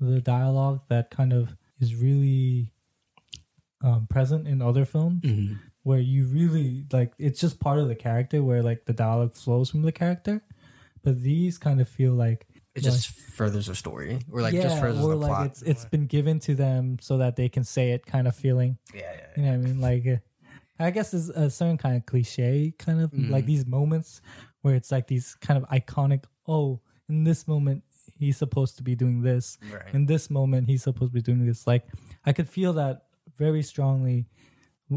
the 0.00 0.20
dialogue 0.20 0.80
that 0.88 1.10
kind 1.10 1.32
of 1.32 1.56
is 1.80 1.94
really 1.96 2.72
um 3.82 4.06
present 4.08 4.46
in 4.46 4.62
other 4.62 4.84
films 4.84 5.24
Mhm. 5.24 5.58
where 5.82 5.98
you 5.98 6.26
really 6.26 6.86
like 6.92 7.12
it's 7.18 7.40
just 7.40 7.58
part 7.58 7.78
of 7.78 7.88
the 7.88 7.94
character 7.96 8.42
where 8.42 8.62
like 8.62 8.84
the 8.84 8.92
dialogue 8.92 9.34
flows 9.34 9.70
from 9.70 9.82
the 9.82 9.92
character 9.92 10.42
but 11.02 11.22
these 11.22 11.58
kind 11.58 11.80
of 11.80 11.88
feel 11.88 12.12
like 12.14 12.46
it 12.74 12.82
just 12.82 13.08
furthers 13.08 13.66
the 13.66 13.74
story, 13.74 14.18
or 14.30 14.40
like 14.40 14.54
yeah 14.54 14.62
just 14.62 14.80
furthers 14.80 15.04
or 15.04 15.10
the 15.10 15.16
like 15.16 15.28
plot. 15.28 15.46
it's 15.46 15.62
it's 15.62 15.84
been 15.84 16.06
given 16.06 16.38
to 16.40 16.54
them 16.54 16.98
so 17.00 17.18
that 17.18 17.36
they 17.36 17.48
can 17.48 17.64
say 17.64 17.90
it 17.92 18.06
kind 18.06 18.26
of 18.26 18.34
feeling. 18.34 18.78
Yeah, 18.94 19.00
yeah, 19.02 19.26
you 19.36 19.42
know 19.42 19.48
what 19.50 19.54
i 19.54 19.58
mean? 19.58 19.80
Like 19.80 20.06
uh, 20.06 20.16
i 20.78 20.90
guess 20.90 21.12
it's 21.14 21.28
a 21.28 21.48
certain 21.50 21.76
kind 21.78 21.96
of 21.96 22.06
cliche 22.06 22.72
kind 22.78 23.00
of 23.00 23.10
Mm-hmm. 23.12 23.30
like 23.32 23.46
these 23.46 23.66
moments 23.66 24.20
where 24.62 24.74
it's 24.74 24.90
like 24.90 25.06
these 25.06 25.34
kind 25.40 25.62
of 25.62 25.68
iconic 25.70 26.24
oh 26.48 26.80
in 27.08 27.24
this 27.24 27.46
moment 27.46 27.84
he's 28.18 28.36
supposed 28.38 28.76
to 28.78 28.82
be 28.82 28.94
doing 28.94 29.20
this. 29.22 29.58
Right. 29.70 29.92
in 29.94 30.06
this 30.06 30.30
moment 30.30 30.66
he's 30.68 30.82
supposed 30.82 31.12
to 31.12 31.14
be 31.14 31.22
doing 31.22 31.44
this. 31.46 31.66
Like 31.66 31.84
i 32.24 32.32
could 32.32 32.48
feel 32.48 32.72
that 32.74 33.02
very 33.36 33.62
strongly 33.62 34.26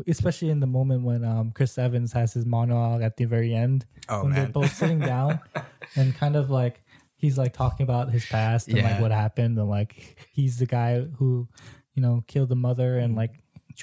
especially 0.07 0.49
in 0.49 0.59
the 0.59 0.67
moment 0.67 1.03
when 1.03 1.23
um 1.23 1.51
chris 1.51 1.77
evans 1.77 2.11
has 2.13 2.33
his 2.33 2.45
monologue 2.45 3.01
at 3.01 3.17
the 3.17 3.25
very 3.25 3.53
end. 3.53 3.85
Oh 4.09 4.23
when 4.23 4.33
they're 4.33 4.47
both 4.47 4.73
sitting 4.73 4.99
down 4.99 5.39
and 5.95 6.15
kind 6.15 6.35
of 6.35 6.49
like 6.49 6.81
he's 7.25 7.37
like 7.37 7.53
talking 7.53 7.83
about 7.83 8.11
his 8.11 8.25
past 8.25 8.67
and 8.67 8.81
like 8.81 9.01
what 9.01 9.11
happened 9.11 9.57
and 9.57 9.69
like 9.69 10.17
he's 10.31 10.57
the 10.57 10.65
guy 10.65 11.01
who 11.17 11.47
you 11.93 12.01
know 12.01 12.23
killed 12.27 12.49
the 12.49 12.55
mother 12.55 12.97
and 12.97 13.15
like 13.15 13.31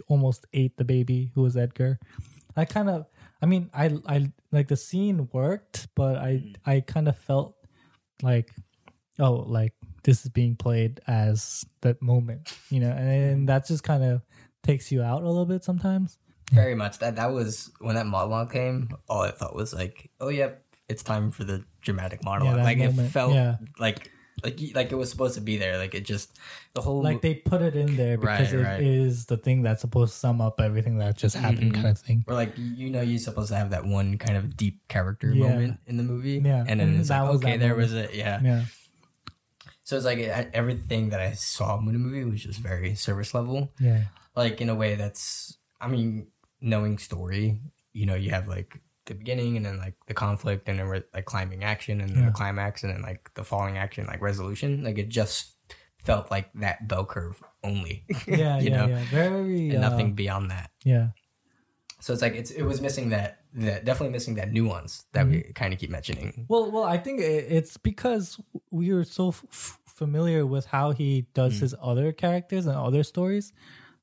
almost 0.08 0.46
ate 0.54 0.76
the 0.76 0.84
baby 0.84 1.30
who 1.34 1.42
was 1.42 1.56
edgar 1.56 1.98
i 2.56 2.64
kind 2.64 2.88
of 2.88 3.06
I 3.42 3.46
mean, 3.46 3.70
I 3.74 3.90
I 4.06 4.32
like 4.52 4.68
the 4.68 4.76
scene 4.76 5.28
worked, 5.32 5.88
but 5.96 6.16
I 6.16 6.30
Mm. 6.30 6.54
I 6.64 6.80
kind 6.80 7.08
of 7.08 7.18
felt 7.18 7.56
like, 8.22 8.54
oh, 9.18 9.32
like 9.32 9.74
this 10.04 10.24
is 10.24 10.30
being 10.30 10.54
played 10.54 11.00
as 11.08 11.66
that 11.80 12.00
moment, 12.00 12.56
you 12.70 12.78
know, 12.78 12.92
and 12.92 13.48
that 13.48 13.66
just 13.66 13.82
kind 13.82 14.04
of 14.04 14.22
takes 14.62 14.92
you 14.92 15.02
out 15.02 15.22
a 15.22 15.26
little 15.26 15.44
bit 15.44 15.64
sometimes. 15.64 16.18
Very 16.52 16.76
much. 16.76 16.98
That 17.00 17.16
that 17.16 17.32
was 17.32 17.70
when 17.80 17.96
that 17.96 18.06
monologue 18.06 18.52
came. 18.52 18.90
All 19.08 19.22
I 19.22 19.32
thought 19.32 19.56
was 19.56 19.74
like, 19.74 20.10
oh 20.20 20.28
yep, 20.28 20.64
it's 20.88 21.02
time 21.02 21.30
for 21.30 21.44
the 21.44 21.64
dramatic 21.80 22.24
monologue. 22.24 22.56
that 22.56 22.64
like 22.64 22.78
it 22.78 22.92
felt 23.10 23.34
yeah. 23.34 23.56
like 23.78 24.10
like 24.42 24.58
like 24.74 24.90
it 24.90 24.96
was 24.96 25.10
supposed 25.10 25.34
to 25.34 25.40
be 25.40 25.56
there. 25.56 25.78
Like 25.78 25.94
it 25.94 26.04
just 26.04 26.36
the 26.74 26.80
whole 26.80 27.02
Like 27.02 27.20
they 27.22 27.34
put 27.34 27.62
it 27.62 27.76
in 27.76 27.96
there 27.96 28.16
because 28.18 28.52
Right, 28.52 28.80
it 28.80 28.86
is 28.86 29.18
right. 29.20 29.28
the 29.28 29.36
thing 29.36 29.62
that's 29.62 29.82
supposed 29.82 30.14
to 30.14 30.18
sum 30.18 30.40
up 30.40 30.60
everything 30.60 30.98
that 30.98 31.16
just 31.16 31.36
happened, 31.36 31.72
Mhm. 31.72 31.74
kind 31.74 31.86
of 31.88 31.98
thing. 31.98 32.24
or 32.26 32.34
like 32.34 32.52
you 32.56 32.90
know 32.90 33.02
you're 33.02 33.18
supposed 33.18 33.50
to 33.50 33.56
have 33.56 33.70
that 33.70 33.84
one 33.84 34.18
kind 34.18 34.36
of 34.36 34.56
deep 34.56 34.80
character 34.88 35.32
Yeah. 35.32 35.48
moment 35.48 35.80
in 35.86 35.96
the 35.98 36.02
movie. 36.02 36.40
Yeah, 36.44 36.64
and 36.66 36.80
then 36.80 36.88
and 36.88 37.00
it's 37.00 37.10
like 37.10 37.22
okay, 37.36 37.56
there 37.56 37.70
moment. 37.76 37.78
was 37.78 37.92
it. 37.92 38.14
Yeah. 38.14 38.40
Yeah, 38.42 38.64
So 39.84 39.96
it's 39.96 40.04
like 40.06 40.18
everything 40.18 41.10
that 41.10 41.20
I 41.20 41.32
saw 41.34 41.78
in 41.78 41.86
the 41.86 41.92
movie 41.98 42.24
was 42.24 42.42
just 42.42 42.58
very 42.60 42.94
service 42.94 43.34
level. 43.34 43.72
yeah, 43.78 44.04
like 44.34 44.60
in 44.60 44.68
a 44.68 44.74
way 44.74 44.94
that's 44.94 45.58
i 45.80 45.88
mean 45.88 46.26
knowing 46.60 46.96
story 46.96 47.58
you 47.92 48.06
know 48.06 48.14
you 48.14 48.30
have 48.30 48.46
like 48.48 48.80
the 49.06 49.14
beginning 49.14 49.56
and 49.56 49.66
then 49.66 49.78
like 49.78 49.94
the 50.06 50.14
conflict 50.14 50.68
and 50.68 50.78
then 50.78 50.86
re- 50.86 51.02
like 51.14 51.24
climbing 51.24 51.64
action 51.64 52.00
and 52.00 52.10
then 52.10 52.18
Yeah. 52.20 52.26
the 52.26 52.32
climax 52.32 52.82
and 52.84 52.92
then 52.94 53.02
like 53.02 53.30
the 53.34 53.42
falling 53.44 53.76
action 53.76 54.06
like 54.06 54.20
resolution 54.22 54.84
like 54.84 54.98
it 54.98 55.08
just 55.08 55.56
felt 55.98 56.30
like 56.30 56.50
that 56.54 56.86
bell 56.88 57.04
curve 57.04 57.42
only 57.64 58.04
yeah, 58.26 58.58
you 58.60 58.70
yeah, 58.70 58.76
know 58.76 58.86
yeah. 58.86 59.02
Very 59.10 59.70
and 59.70 59.84
uh, 59.84 59.88
nothing 59.88 60.14
beyond 60.14 60.50
that 60.50 60.70
Yeah, 60.84 61.08
so 62.00 62.12
it's 62.12 62.22
like 62.22 62.34
it's 62.34 62.50
it 62.50 62.62
was 62.62 62.80
missing 62.80 63.10
that 63.10 63.38
that 63.54 63.84
definitely 63.84 64.12
missing 64.12 64.34
that 64.36 64.50
nuance 64.52 65.04
that 65.12 65.26
we 65.28 65.42
kind 65.54 65.72
of 65.74 65.78
keep 65.80 65.90
mentioning 65.90 66.46
Well, 66.48 66.70
well, 66.70 66.84
I 66.84 66.96
think 66.98 67.20
it's 67.20 67.76
because 67.76 68.40
we 68.70 68.92
were 68.92 69.04
so 69.04 69.28
f- 69.28 69.78
familiar 69.86 70.46
with 70.46 70.66
how 70.66 70.92
he 70.92 71.26
does 71.34 71.54
Mm. 71.58 71.60
his 71.60 71.74
other 71.82 72.12
characters 72.12 72.66
and 72.66 72.76
other 72.76 73.02
stories 73.02 73.52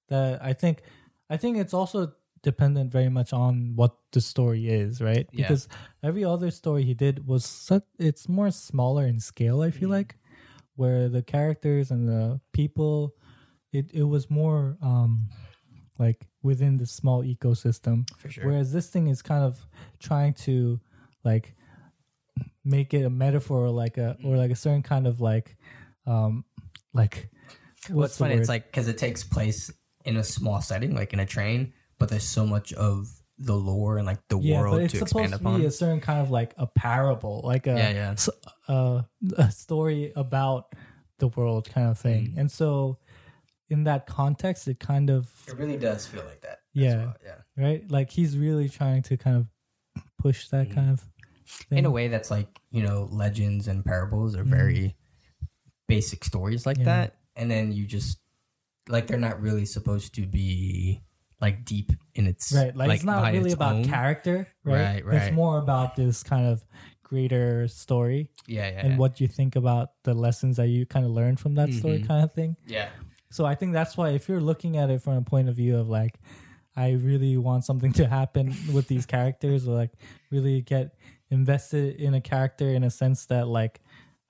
that 0.09 0.43
I 0.43 0.53
think 0.53 0.81
I 1.29 1.37
think 1.37 1.57
it's 1.57 1.73
also 1.73 2.13
dependent 2.41 2.91
very 2.91 3.09
much 3.09 3.33
on 3.33 3.73
what 3.75 3.95
the 4.11 4.21
story 4.21 4.67
is, 4.69 5.01
right? 5.01 5.27
Yeah. 5.31 5.47
Because 5.47 5.67
every 6.03 6.23
other 6.23 6.51
story 6.51 6.83
he 6.83 6.93
did 6.93 7.27
was 7.27 7.45
such, 7.45 7.83
it's 7.97 8.27
more 8.29 8.51
smaller 8.51 9.05
in 9.05 9.19
scale. 9.19 9.61
I 9.61 9.71
feel 9.71 9.89
Mhm. 9.89 9.99
like 9.99 10.15
where 10.75 11.09
the 11.09 11.21
characters 11.21 11.91
and 11.91 12.07
the 12.07 12.39
people, 12.53 13.15
it 13.71 13.91
it 13.93 14.03
was 14.03 14.29
more 14.29 14.77
um 14.81 15.29
like 15.99 16.27
within 16.41 16.77
the 16.77 16.85
small 16.85 17.23
ecosystem 17.23 18.07
for 18.17 18.29
sure 18.29 18.45
Whereas 18.45 18.71
this 18.71 18.89
thing 18.89 19.07
is 19.07 19.21
kind 19.21 19.43
of 19.43 19.67
trying 19.99 20.33
to 20.45 20.79
like 21.25 21.53
make 22.63 22.93
it 22.93 23.03
a 23.03 23.09
metaphor 23.09 23.65
or 23.65 23.69
like 23.69 23.97
a 23.97 24.17
or 24.23 24.37
like 24.37 24.51
a 24.51 24.55
certain 24.55 24.83
kind 24.83 25.07
of 25.07 25.19
like 25.21 25.57
um 26.05 26.45
like 26.93 27.29
What's 27.89 28.17
funny, 28.17 28.35
it's 28.35 28.49
like 28.49 28.65
because 28.65 28.87
it 28.87 28.97
takes 28.97 29.23
place 29.23 29.71
in 30.05 30.17
a 30.17 30.23
small 30.23 30.61
setting, 30.61 30.93
like 30.95 31.13
in 31.13 31.19
a 31.19 31.25
train, 31.25 31.73
but 31.99 32.09
there's 32.09 32.23
so 32.27 32.45
much 32.45 32.73
of 32.73 33.09
the 33.37 33.55
lore 33.55 33.97
and 33.97 34.05
like 34.05 34.19
the 34.29 34.37
yeah, 34.39 34.59
world 34.59 34.75
but 34.77 34.83
it's 34.83 34.93
to 34.93 34.99
supposed 34.99 35.15
expand 35.25 35.31
to 35.33 35.39
upon. 35.39 35.59
be 35.61 35.65
a 35.65 35.71
certain 35.71 36.01
kind 36.01 36.19
of 36.21 36.29
like 36.31 36.53
a 36.57 36.67
parable, 36.67 37.41
like 37.43 37.67
a 37.67 37.71
Yeah, 37.77 37.89
yeah. 37.91 38.11
s- 38.11 38.29
uh, 38.67 39.03
a 39.37 39.51
story 39.51 40.11
about 40.15 40.73
the 41.19 41.27
world 41.29 41.69
kind 41.69 41.89
of 41.89 41.97
thing. 41.97 42.33
Mm. 42.33 42.37
And 42.37 42.51
so 42.51 42.97
in 43.69 43.83
that 43.85 44.07
context, 44.07 44.67
it 44.67 44.79
kind 44.79 45.09
of 45.09 45.29
It 45.47 45.57
really 45.57 45.77
does 45.77 46.05
feel 46.07 46.23
like 46.25 46.41
that. 46.41 46.59
Yeah. 46.73 46.97
well, 46.97 47.15
yeah. 47.23 47.35
right, 47.63 47.89
like 47.91 48.09
he's 48.11 48.37
really 48.37 48.67
trying 48.67 49.03
to 49.03 49.15
kind 49.17 49.37
of 49.37 50.03
push 50.17 50.49
that 50.49 50.69
Mm. 50.69 50.75
kind 50.75 50.89
of 50.91 50.99
thing. 51.69 51.77
In 51.79 51.85
a 51.85 51.91
way, 51.91 52.07
that's 52.09 52.29
like 52.31 52.47
you 52.71 52.83
know, 52.83 53.07
legends 53.11 53.67
and 53.67 53.83
parables 53.85 54.35
are 54.35 54.43
very 54.43 54.95
basic 55.87 56.23
stories 56.23 56.65
like 56.65 56.77
Mm. 56.77 56.81
Yeah. 56.81 56.85
that, 56.85 57.15
and 57.35 57.49
then 57.49 57.71
you 57.71 57.85
just 57.85 58.19
like 58.87 59.07
they're 59.07 59.17
not 59.17 59.41
really 59.41 59.65
supposed 59.65 60.13
to 60.15 60.25
be 60.27 61.01
like 61.41 61.63
deep 61.65 61.91
in 62.15 62.27
its 62.27 62.51
right 62.51 62.75
like, 62.75 62.91
it's 62.95 63.03
not 63.03 63.31
really 63.31 63.45
its 63.45 63.53
about 63.53 63.75
own. 63.75 63.85
character 63.85 64.47
right? 64.63 64.75
Right, 64.95 65.05
right. 65.05 65.21
it's 65.23 65.35
more 65.35 65.57
about 65.57 65.95
this 65.95 66.21
kind 66.23 66.45
of 66.47 66.65
greater 67.03 67.67
story 67.67 68.29
Yeah, 68.45 68.69
yeah, 68.69 68.79
and 68.81 68.89
yeah. 68.91 68.97
what 68.97 69.19
you 69.19 69.27
think 69.27 69.55
about 69.55 69.89
the 70.03 70.13
lessons 70.13 70.57
that 70.57 70.67
you 70.67 70.85
kind 70.85 71.05
of 71.05 71.11
learn 71.11 71.37
from 71.37 71.55
that 71.55 71.73
story 71.73 71.99
Mhm. 71.99 72.07
kind 72.07 72.23
of 72.23 72.33
thing 72.33 72.55
yeah, 72.67 72.89
so 73.31 73.45
i 73.45 73.55
think 73.55 73.73
that's 73.73 73.95
why 73.97 74.09
if 74.09 74.27
you're 74.29 74.41
looking 74.41 74.77
at 74.77 74.89
it 74.89 75.01
from 75.01 75.13
a 75.13 75.21
point 75.21 75.49
of 75.49 75.55
view 75.55 75.77
of 75.77 75.89
like 75.89 76.19
i 76.75 76.91
really 76.91 77.35
want 77.37 77.63
something 77.65 77.93
to 77.99 78.07
happen 78.07 78.53
with 78.73 78.87
these 78.87 79.05
characters 79.05 79.67
or 79.67 79.75
like 79.75 79.91
really 80.29 80.61
get 80.61 80.93
invested 81.31 81.95
in 81.95 82.13
a 82.13 82.21
character 82.21 82.67
in 82.69 82.83
a 82.83 82.89
sense 82.91 83.25
that 83.27 83.47
like 83.47 83.79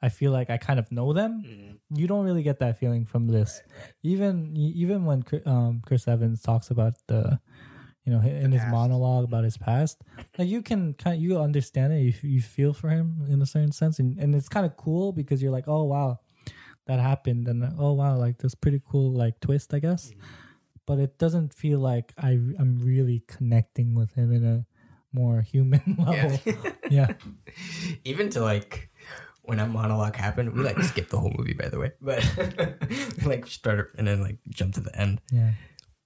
i 0.01 0.09
feel 0.09 0.31
like 0.31 0.49
i 0.49 0.57
kind 0.57 0.79
of 0.79 0.91
know 0.91 1.13
them 1.13 1.43
Mhm. 1.45 1.77
you 1.99 2.07
don't 2.07 2.25
really 2.25 2.43
get 2.43 2.59
that 2.59 2.77
feeling 2.79 3.05
from 3.05 3.27
this. 3.27 3.61
Even 4.03 4.55
even 4.55 5.05
when 5.05 5.23
um, 5.45 5.81
Chris 5.85 6.07
Evans 6.07 6.41
talks 6.41 6.69
about 6.69 6.93
the, 7.07 7.39
you 8.05 8.11
know, 8.13 8.21
in 8.21 8.51
his 8.51 8.61
past. 8.61 8.71
monologue 8.71 9.25
about 9.25 9.43
his 9.43 9.57
past, 9.57 9.97
like 10.37 10.47
you 10.47 10.61
can 10.61 10.93
kind 10.93 11.15
of, 11.17 11.21
you 11.23 11.39
understand 11.39 11.93
it, 11.93 12.01
you, 12.05 12.13
you 12.37 12.41
feel 12.41 12.73
for 12.73 12.89
him 12.89 13.25
in 13.27 13.41
a 13.41 13.45
certain 13.45 13.71
sense, 13.71 13.97
and, 13.99 14.19
and 14.21 14.35
it's 14.35 14.47
kind 14.49 14.65
of 14.65 14.77
cool 14.77 15.11
because 15.11 15.41
you're 15.41 15.51
like, 15.51 15.67
oh 15.67 15.83
wow, 15.85 16.19
that 16.85 16.99
happened, 16.99 17.47
and 17.47 17.63
oh 17.79 17.93
wow, 17.93 18.15
like 18.17 18.37
this 18.37 18.53
pretty 18.53 18.81
cool, 18.85 19.11
like 19.11 19.39
twist, 19.39 19.73
I 19.73 19.79
guess. 19.79 20.11
But 20.85 20.99
it 20.99 21.17
doesn't 21.17 21.53
feel 21.53 21.79
like 21.79 22.13
I 22.17 22.31
I'm 22.61 22.77
really 22.81 23.23
connecting 23.27 23.95
with 23.95 24.13
him 24.13 24.31
in 24.31 24.45
a 24.45 24.65
more 25.11 25.41
human 25.41 25.81
level. 26.05 26.37
yeah. 26.89 27.13
Even 28.05 28.29
to 28.31 28.41
like 28.41 28.88
when 29.49 29.57
that 29.57 29.69
monologue 29.69 30.15
happened, 30.15 30.53
we 30.53 30.61
like 30.63 30.81
skipped 30.91 31.09
the 31.09 31.17
whole 31.19 31.33
movie, 31.37 31.53
by 31.53 31.67
the 31.67 31.79
way, 31.79 31.91
but 32.01 32.23
like 33.25 33.45
started 33.47 33.87
and 33.97 34.07
then 34.07 34.21
like 34.21 34.37
jump 34.49 34.75
to 34.75 34.79
the 34.81 34.95
end. 34.99 35.19
yeah. 35.31 35.51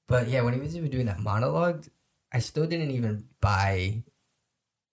But 0.07 0.27
yeah, 0.27 0.41
when 0.41 0.53
he 0.53 0.59
was 0.59 0.75
even 0.75 0.89
doing 0.89 1.05
that 1.05 1.19
monologue, 1.19 1.85
I 2.31 2.39
still 2.39 2.65
didn't 2.65 2.91
even 2.91 3.25
buy 3.41 4.03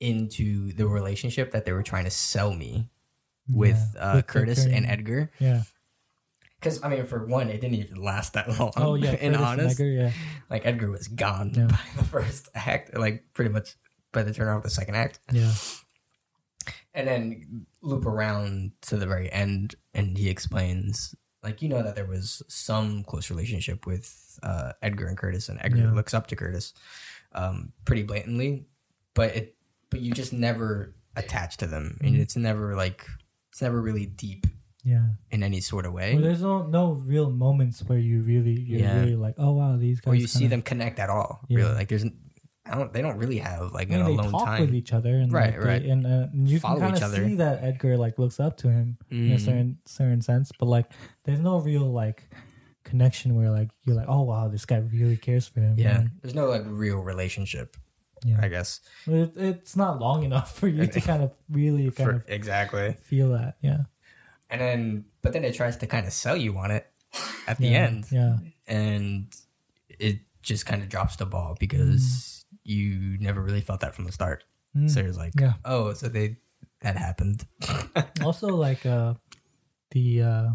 into 0.00 0.72
the 0.72 0.86
relationship 0.86 1.52
that 1.52 1.64
they 1.64 1.72
were 1.72 1.82
trying 1.82 2.04
to 2.04 2.10
sell 2.10 2.52
me 2.54 2.88
with 3.48 3.76
Yeah. 3.96 4.00
uh, 4.12 4.14
With 4.16 4.26
the 4.26 4.32
Curtis 4.32 4.64
and 4.66 4.86
Edgar. 4.86 5.30
Yeah. 5.38 5.62
Because 6.58 6.82
I 6.82 6.88
mean, 6.88 7.06
for 7.06 7.24
one, 7.26 7.48
it 7.48 7.60
didn't 7.60 7.76
even 7.76 8.02
last 8.02 8.34
that 8.34 8.48
long. 8.58 8.72
Oh 8.76 8.94
yeah. 8.94 9.10
in 9.12 9.16
Curtis 9.16 9.24
and 9.34 9.36
honest, 9.36 9.80
Edgar, 9.80 9.90
yeah. 9.90 10.12
like 10.48 10.66
Edgar 10.66 10.90
was 10.90 11.08
gone 11.08 11.52
Yeah. 11.54 11.66
by 11.70 11.78
the 11.96 12.04
first 12.04 12.48
act, 12.54 12.96
like 12.96 13.24
pretty 13.32 13.50
much 13.50 13.74
by 14.12 14.22
the 14.22 14.32
turn 14.32 14.48
of 14.54 14.62
the 14.62 14.70
second 14.70 14.94
act, 14.96 15.18
Yeah. 15.32 15.52
And 16.94 17.06
then 17.08 17.66
loop 17.82 18.06
around 18.06 18.72
to 18.82 18.96
the 18.96 19.06
very 19.06 19.30
end, 19.32 19.74
and 19.94 20.16
he 20.18 20.28
explains. 20.28 21.14
Like 21.42 21.62
you 21.62 21.70
know 21.70 21.82
that 21.82 21.94
there 21.96 22.04
was 22.06 22.42
some 22.48 23.02
close 23.04 23.30
relationship 23.30 23.86
with 23.86 24.38
uh, 24.42 24.72
Edgar 24.82 25.06
and 25.06 25.16
Curtis, 25.16 25.48
and 25.48 25.58
Edgar 25.62 25.78
Yeah. 25.88 25.92
looks 25.92 26.12
up 26.12 26.26
to 26.26 26.36
Curtis 26.36 26.74
um, 27.32 27.72
pretty 27.86 28.02
blatantly, 28.02 28.66
but 29.14 29.34
it 29.34 29.56
but 29.88 30.00
you 30.02 30.12
just 30.12 30.32
never 30.34 30.94
attach 31.16 31.56
to 31.58 31.66
them, 31.66 31.96
and 32.02 32.14
it's 32.16 32.36
never 32.36 32.76
like 32.76 33.06
it's 33.50 33.62
never 33.62 33.80
really 33.80 34.04
deep 34.04 34.46
Yeah. 34.84 35.06
in 35.30 35.42
any 35.42 35.60
sort 35.62 35.86
of 35.86 35.94
way. 35.94 36.12
Well, 36.14 36.22
there's 36.24 36.42
no 36.42 36.66
no 36.66 36.92
real 36.92 37.30
moments 37.30 37.82
where 37.84 37.98
you 37.98 38.20
really 38.20 38.60
you're 38.60 38.80
Yeah. 38.80 39.00
really 39.00 39.16
like, 39.16 39.36
oh 39.38 39.52
wow, 39.52 39.76
these 39.78 40.00
guys. 40.02 40.12
or 40.12 40.14
you 40.16 40.26
see 40.26 40.40
kinda- 40.40 40.56
them 40.56 40.62
connect 40.62 40.98
at 40.98 41.08
all. 41.08 41.40
Yeah. 41.48 41.56
Really, 41.60 41.74
like 41.74 41.88
there's, 41.88 42.04
I 42.66 42.74
don't, 42.76 42.92
they 42.92 43.00
don't 43.02 43.16
really 43.16 43.38
have 43.38 43.72
like 43.72 43.88
I 43.88 43.92
mean, 43.92 44.00
an 44.00 44.06
they 44.06 44.12
alone 44.14 44.30
talk 44.32 44.44
time. 44.46 44.60
with 44.60 44.74
each 44.74 44.92
other, 44.92 45.14
and 45.16 45.32
Right, 45.32 45.52
like, 45.54 45.60
they- 45.60 45.66
right. 45.66 45.82
and 45.82 46.06
uh, 46.06 46.26
you 46.34 46.60
Follow 46.60 46.80
can 46.80 46.92
kind 46.92 47.02
of 47.04 47.12
see 47.14 47.34
that 47.36 47.64
Edgar 47.64 47.96
like 47.96 48.18
looks 48.18 48.38
up 48.38 48.56
to 48.58 48.68
him 48.70 48.98
in 49.10 49.32
a 49.32 49.36
Mm. 49.36 49.40
certain 49.40 49.78
certain 49.86 50.20
sense, 50.20 50.52
but 50.58 50.66
like 50.66 50.86
there's 51.24 51.40
no 51.40 51.58
real 51.60 51.90
like 51.90 52.28
connection 52.84 53.34
where 53.36 53.50
like 53.50 53.70
you're 53.84 53.96
like, 53.96 54.08
oh 54.08 54.22
wow, 54.22 54.48
this 54.48 54.64
guy 54.66 54.76
really 54.76 55.16
cares 55.16 55.46
for 55.48 55.60
him. 55.60 55.74
Yeah, 55.78 56.00
and, 56.00 56.10
there's 56.22 56.34
no 56.34 56.46
like 56.46 56.62
real 56.66 56.98
relationship. 56.98 57.76
yeah. 58.24 58.36
I 58.40 58.48
guess 58.48 58.80
It, 59.06 59.32
it's 59.36 59.76
not 59.76 59.98
long 59.98 60.22
enough 60.24 60.54
for 60.56 60.68
you 60.68 60.86
to 60.96 61.00
kind 61.00 61.22
of 61.22 61.32
really 61.50 61.90
kind 61.90 62.10
For, 62.10 62.16
of 62.16 62.24
exactly. 62.28 62.92
feel 63.04 63.30
that. 63.30 63.56
Yeah, 63.62 63.84
And 64.50 64.60
then, 64.60 65.04
but 65.22 65.32
then 65.32 65.44
it 65.44 65.54
tries 65.54 65.76
to 65.78 65.86
kind 65.86 66.06
of 66.06 66.12
sell 66.12 66.36
you 66.36 66.56
on 66.58 66.70
it 66.70 66.86
at 67.48 67.56
the 67.58 67.68
yeah. 67.68 67.78
end, 67.86 68.04
Yeah, 68.10 68.36
and 68.66 69.26
it 69.88 70.20
just 70.42 70.66
kind 70.66 70.82
of 70.82 70.88
drops 70.90 71.16
the 71.16 71.26
ball 71.26 71.56
because 71.58 72.02
Mm. 72.02 72.39
You 72.70 73.18
never 73.18 73.40
really 73.42 73.60
felt 73.60 73.80
that 73.80 73.94
from 73.96 74.04
the 74.06 74.12
start. 74.14 74.44
Mm. 74.76 74.88
So 74.88 75.00
it's 75.00 75.18
like, 75.18 75.34
Yeah. 75.38 75.54
oh, 75.64 75.92
so 75.98 76.06
they 76.08 76.36
that 76.84 76.96
happened. 76.96 77.44
also 78.24 78.48
like 78.66 78.86
uh 78.86 79.14
the 79.90 80.22
uh 80.22 80.48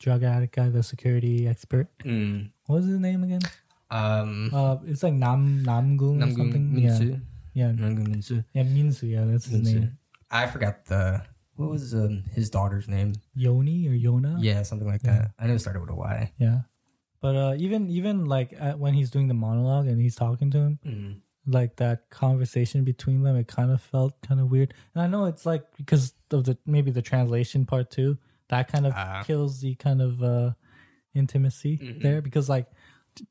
drug 0.00 0.22
addict 0.24 0.54
guy, 0.56 0.68
the 0.72 0.82
security 0.82 1.46
expert. 1.46 1.88
Mm. 2.04 2.50
What 2.66 2.76
was 2.80 2.86
his 2.86 2.98
name 2.98 3.22
again? 3.28 3.44
Um, 3.90 4.50
Uh, 4.54 4.76
it's 4.86 5.02
like 5.02 5.12
Nam 5.14 5.62
Namgung 5.66 6.22
or 6.22 6.26
Namgung 6.26 6.36
something. 6.36 6.64
Minsu. 6.72 7.20
Yeah, 7.52 7.68
yeah, 7.68 7.72
Namgung 7.74 8.08
Minsu. 8.08 8.44
yeah. 8.54 8.62
Minsu. 8.64 9.04
Yeah, 9.10 9.24
that's 9.26 9.46
his 9.46 9.60
Minsu. 9.66 9.80
name. 9.80 9.98
I 10.30 10.46
forgot 10.46 10.86
the 10.86 11.22
what 11.56 11.68
was 11.68 11.92
um, 11.92 12.22
his 12.32 12.48
daughter's 12.48 12.88
name. 12.88 13.12
Yoni 13.34 13.86
or 13.90 13.92
Yona. 13.92 14.38
Yeah, 14.40 14.62
something 14.62 14.88
like 14.88 15.02
Yeah. 15.04 15.28
that. 15.28 15.30
I 15.38 15.46
know 15.46 15.54
it 15.54 15.58
started 15.60 15.80
with 15.80 15.90
a 15.90 15.94
Y. 15.98 16.32
yeah. 16.38 16.60
But 17.20 17.34
uh, 17.36 17.54
even 17.58 17.90
even 17.90 18.24
like 18.24 18.54
at, 18.56 18.78
when 18.78 18.94
he's 18.94 19.10
doing 19.10 19.28
the 19.28 19.34
monologue 19.36 19.86
and 19.90 20.00
he's 20.00 20.16
talking 20.16 20.50
to 20.52 20.58
him, 20.58 20.78
Mm. 20.86 21.20
Like 21.46 21.76
that 21.76 22.10
conversation 22.10 22.84
between 22.84 23.22
them, 23.22 23.36
it 23.36 23.48
kind 23.48 23.70
of 23.70 23.80
felt 23.82 24.20
kind 24.22 24.40
of 24.40 24.50
weird. 24.50 24.74
And 24.94 25.02
I 25.02 25.06
know 25.06 25.24
it's 25.24 25.46
like 25.46 25.64
because 25.76 26.12
of 26.30 26.44
the 26.44 26.58
maybe 26.66 26.90
the 26.90 27.02
translation 27.02 27.64
part 27.66 27.90
too. 27.90 28.18
That 28.48 28.68
kind 28.68 28.86
of 28.86 28.92
Ah. 28.96 29.22
kills 29.24 29.60
the 29.60 29.74
kind 29.76 30.02
of 30.02 30.22
uh 30.22 30.52
intimacy 31.14 31.78
Mhm. 31.78 32.02
there 32.02 32.22
because 32.22 32.48
like 32.48 32.66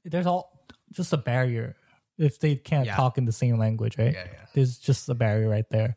there's 0.03 0.26
all 0.26 0.66
just 0.91 1.14
a 1.14 1.18
barrier 1.18 1.76
if 2.18 2.39
they 2.39 2.55
can't 2.55 2.86
Yeah. 2.88 2.95
talk 2.95 3.18
in 3.18 3.26
the 3.26 3.32
same 3.32 3.57
language, 3.57 3.97
right? 3.97 4.14
Yeah, 4.14 4.26
yeah. 4.26 4.45
There's 4.53 4.78
just 4.78 5.07
a 5.07 5.14
barrier 5.16 5.47
right 5.47 5.70
there, 5.70 5.95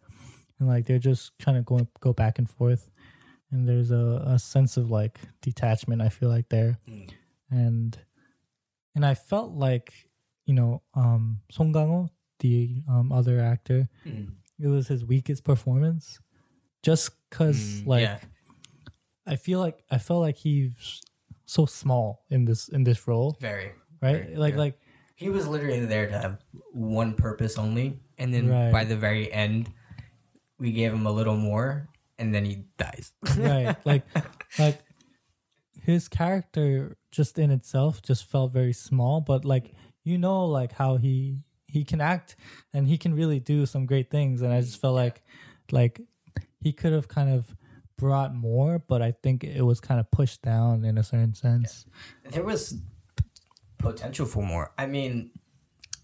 and 0.58 0.68
like 0.68 0.86
they're 0.86 0.98
just 1.00 1.36
kind 1.38 1.56
of 1.58 1.64
going 1.64 1.88
go 2.00 2.12
back 2.12 2.38
and 2.38 2.48
forth, 2.48 2.88
and 3.50 3.68
there's 3.68 3.90
a, 3.90 4.22
a 4.26 4.38
sense 4.38 4.76
of 4.76 4.90
like 4.90 5.18
detachment. 5.40 6.00
I 6.02 6.08
feel 6.10 6.28
like 6.28 6.48
there, 6.50 6.78
Mm. 6.86 7.10
and 7.50 7.98
and 8.94 9.04
I 9.06 9.14
felt 9.14 9.52
like 9.52 10.10
you 10.47 10.55
know 10.55 10.82
um 10.95 11.40
Song 11.51 11.72
Kang-ho, 11.72 12.11
the 12.40 12.82
um, 12.88 13.12
other 13.12 13.40
actor, 13.40 13.88
Mm. 14.07 14.32
it 14.59 14.66
was 14.68 14.88
his 14.88 15.05
weakest 15.05 15.45
performance, 15.45 16.18
just 16.82 17.11
because 17.30 17.57
Mm, 17.82 17.86
like 17.86 18.03
yeah. 18.03 18.18
I 19.26 19.36
feel 19.36 19.61
like 19.61 19.84
I 19.90 19.99
felt 19.99 20.20
like 20.20 20.36
he's 20.36 21.01
so 21.47 21.66
small 21.66 22.24
in 22.30 22.45
this 22.45 22.68
in 22.68 22.82
this 22.84 23.07
role, 23.07 23.36
Very. 23.40 23.72
right? 24.01 24.24
Very, 24.24 24.36
like 24.36 24.55
yeah. 24.55 24.59
like 24.61 24.78
He 25.14 25.28
was 25.30 25.47
literally 25.47 25.86
there 25.86 26.09
to 26.09 26.18
have 26.18 26.43
one 26.72 27.14
purpose 27.14 27.57
only, 27.59 28.01
and 28.18 28.34
then 28.34 28.49
Right. 28.51 28.72
by 28.72 28.82
the 28.84 28.97
very 28.97 29.30
end, 29.32 29.70
we 30.59 30.72
gave 30.72 30.93
him 30.93 31.07
a 31.07 31.12
little 31.12 31.36
more, 31.36 31.86
and 32.18 32.34
then 32.34 32.45
he 32.45 32.64
dies. 32.78 33.12
right 33.38 33.76
like 33.86 34.03
like 34.59 34.82
his 35.82 36.09
character 36.09 36.97
just 37.11 37.38
in 37.38 37.51
itself 37.51 38.03
just 38.03 38.24
felt 38.24 38.53
very 38.53 38.72
small 38.72 39.20
but 39.20 39.45
like 39.45 39.74
you 40.05 40.18
know 40.18 40.46
like 40.46 40.72
how 40.72 40.96
he 40.96 41.38
he 41.66 41.84
can 41.84 42.00
act 42.00 42.36
and 42.72 42.86
he 42.86 42.98
can 42.98 43.14
really 43.14 43.40
do 43.40 43.64
some 43.66 43.86
great 43.86 44.11
things 44.11 44.42
and 44.42 44.53
i 44.53 44.61
just 44.61 44.80
felt 44.80 44.94
like 44.94 45.22
like 45.70 46.00
he 46.61 46.72
could 46.72 46.92
have 46.92 47.09
kind 47.09 47.30
of 47.30 47.55
brought 47.96 48.34
more 48.34 48.78
but 48.78 49.00
i 49.00 49.12
think 49.22 49.44
it 49.44 49.62
was 49.62 49.80
kind 49.80 50.00
of 50.00 50.11
pushed 50.11 50.42
down 50.42 50.84
in 50.84 50.98
a 50.98 51.03
certain 51.03 51.34
sense 51.34 51.86
there 52.30 52.42
was 52.44 52.74
potential 53.82 54.26
for 54.26 54.42
more. 54.42 54.72
I 54.78 54.86
mean, 54.86 55.30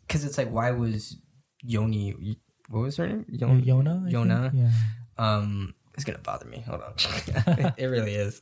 because 0.06 0.24
it's 0.24 0.36
like, 0.36 0.50
why 0.50 0.72
was 0.72 1.16
Yoni? 1.62 2.36
What 2.68 2.80
was 2.80 2.96
her 2.98 3.06
name? 3.06 3.24
Yon- 3.28 3.62
yona 3.62 4.00
I 4.00 4.10
think? 4.10 4.16
Yona. 4.16 4.50
yeah 4.52 4.70
Um, 5.16 5.74
it's 5.94 6.04
gonna 6.04 6.18
bother 6.18 6.46
me. 6.46 6.64
Hold 6.68 6.82
on. 6.82 6.92
it, 6.96 7.74
it 7.78 7.86
really 7.86 8.14
is. 8.14 8.40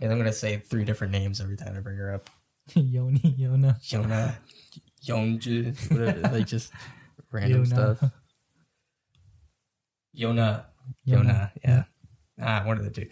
And 0.00 0.12
I'm 0.12 0.18
gonna 0.18 0.32
say 0.32 0.58
three 0.58 0.84
different 0.84 1.12
names 1.12 1.40
every 1.40 1.56
time 1.56 1.74
I 1.76 1.80
bring 1.80 1.96
her 1.96 2.14
up. 2.14 2.30
yoni 2.74 3.36
yona 3.38 3.80
Yona, 3.80 4.34
Yonju, 5.04 5.90
whatever, 5.90 6.20
like 6.32 6.46
just 6.46 6.72
random 7.30 7.64
Yona. 7.64 7.66
stuff. 7.66 8.10
Yona, 10.16 10.64
Yona, 11.06 11.50
yeah. 11.64 11.84
Ah, 12.40 12.62
one 12.64 12.78
of 12.78 12.84
the 12.84 12.90
two. 12.90 13.08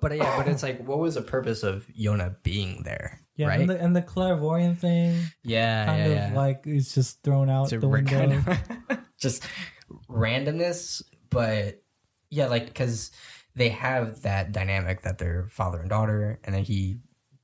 But 0.00 0.16
yeah, 0.16 0.36
but 0.36 0.48
it's 0.48 0.62
like, 0.62 0.86
what 0.86 0.98
was 0.98 1.16
the 1.16 1.22
purpose 1.22 1.62
of 1.62 1.86
Yona 1.88 2.36
being 2.42 2.82
there? 2.82 3.20
yeah 3.36 3.48
right? 3.48 3.60
and 3.60 3.70
the, 3.70 3.78
and 3.78 3.94
the 3.94 4.02
clairvoyant 4.02 4.78
thing 4.78 5.14
yeah, 5.42 5.84
kind 5.84 5.98
yeah, 5.98 6.06
of 6.06 6.32
yeah. 6.32 6.36
like 6.36 6.62
it's 6.64 6.94
just 6.94 7.22
thrown 7.22 7.50
out 7.50 7.68
to 7.68 7.78
the 7.78 7.86
window 7.86 8.18
kind 8.18 8.32
of 8.32 8.98
just 9.20 9.42
randomness, 10.08 11.02
but 11.30 11.82
yeah, 12.30 12.46
like 12.46 12.66
because 12.66 13.10
they 13.54 13.68
have 13.70 14.22
that 14.22 14.52
dynamic 14.52 15.02
that 15.02 15.18
they're 15.18 15.46
father 15.50 15.80
and 15.80 15.90
daughter, 15.90 16.40
and 16.44 16.54
then 16.54 16.64
he, 16.64 16.98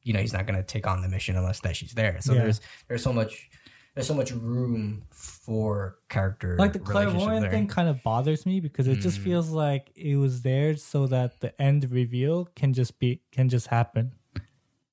you 0.05 0.13
know, 0.13 0.21
he's 0.21 0.33
not 0.33 0.47
gonna 0.47 0.63
take 0.63 0.87
on 0.87 1.01
the 1.03 1.09
mission 1.09 1.37
unless 1.37 1.61
that 1.61 1.77
she's 1.77 1.93
there. 1.93 2.21
So 2.21 2.33
Yeah. 2.35 2.43
there's 2.43 2.61
there's 2.89 3.03
so 3.03 3.13
much 3.13 3.49
there's 3.95 4.07
so 4.07 4.15
much 4.15 4.33
room 4.33 5.03
for 5.11 5.99
character 6.09 6.57
like 6.59 6.73
the 6.73 6.79
clairvoyant 6.79 7.51
thing 7.51 7.67
kind 7.67 7.89
of 7.91 8.03
bothers 8.03 8.47
me 8.47 8.59
because 8.59 8.89
it 8.89 8.97
just 9.01 9.21
Mm. 9.21 9.25
feels 9.25 9.51
like 9.51 9.91
it 9.95 10.17
was 10.17 10.41
there 10.43 10.77
so 10.79 11.07
that 11.09 11.41
the 11.41 11.53
end 11.61 11.91
reveal 11.91 12.47
can 12.57 12.73
just 12.73 12.99
be 12.99 13.21
can 13.33 13.51
just 13.51 13.67
happen 13.67 14.13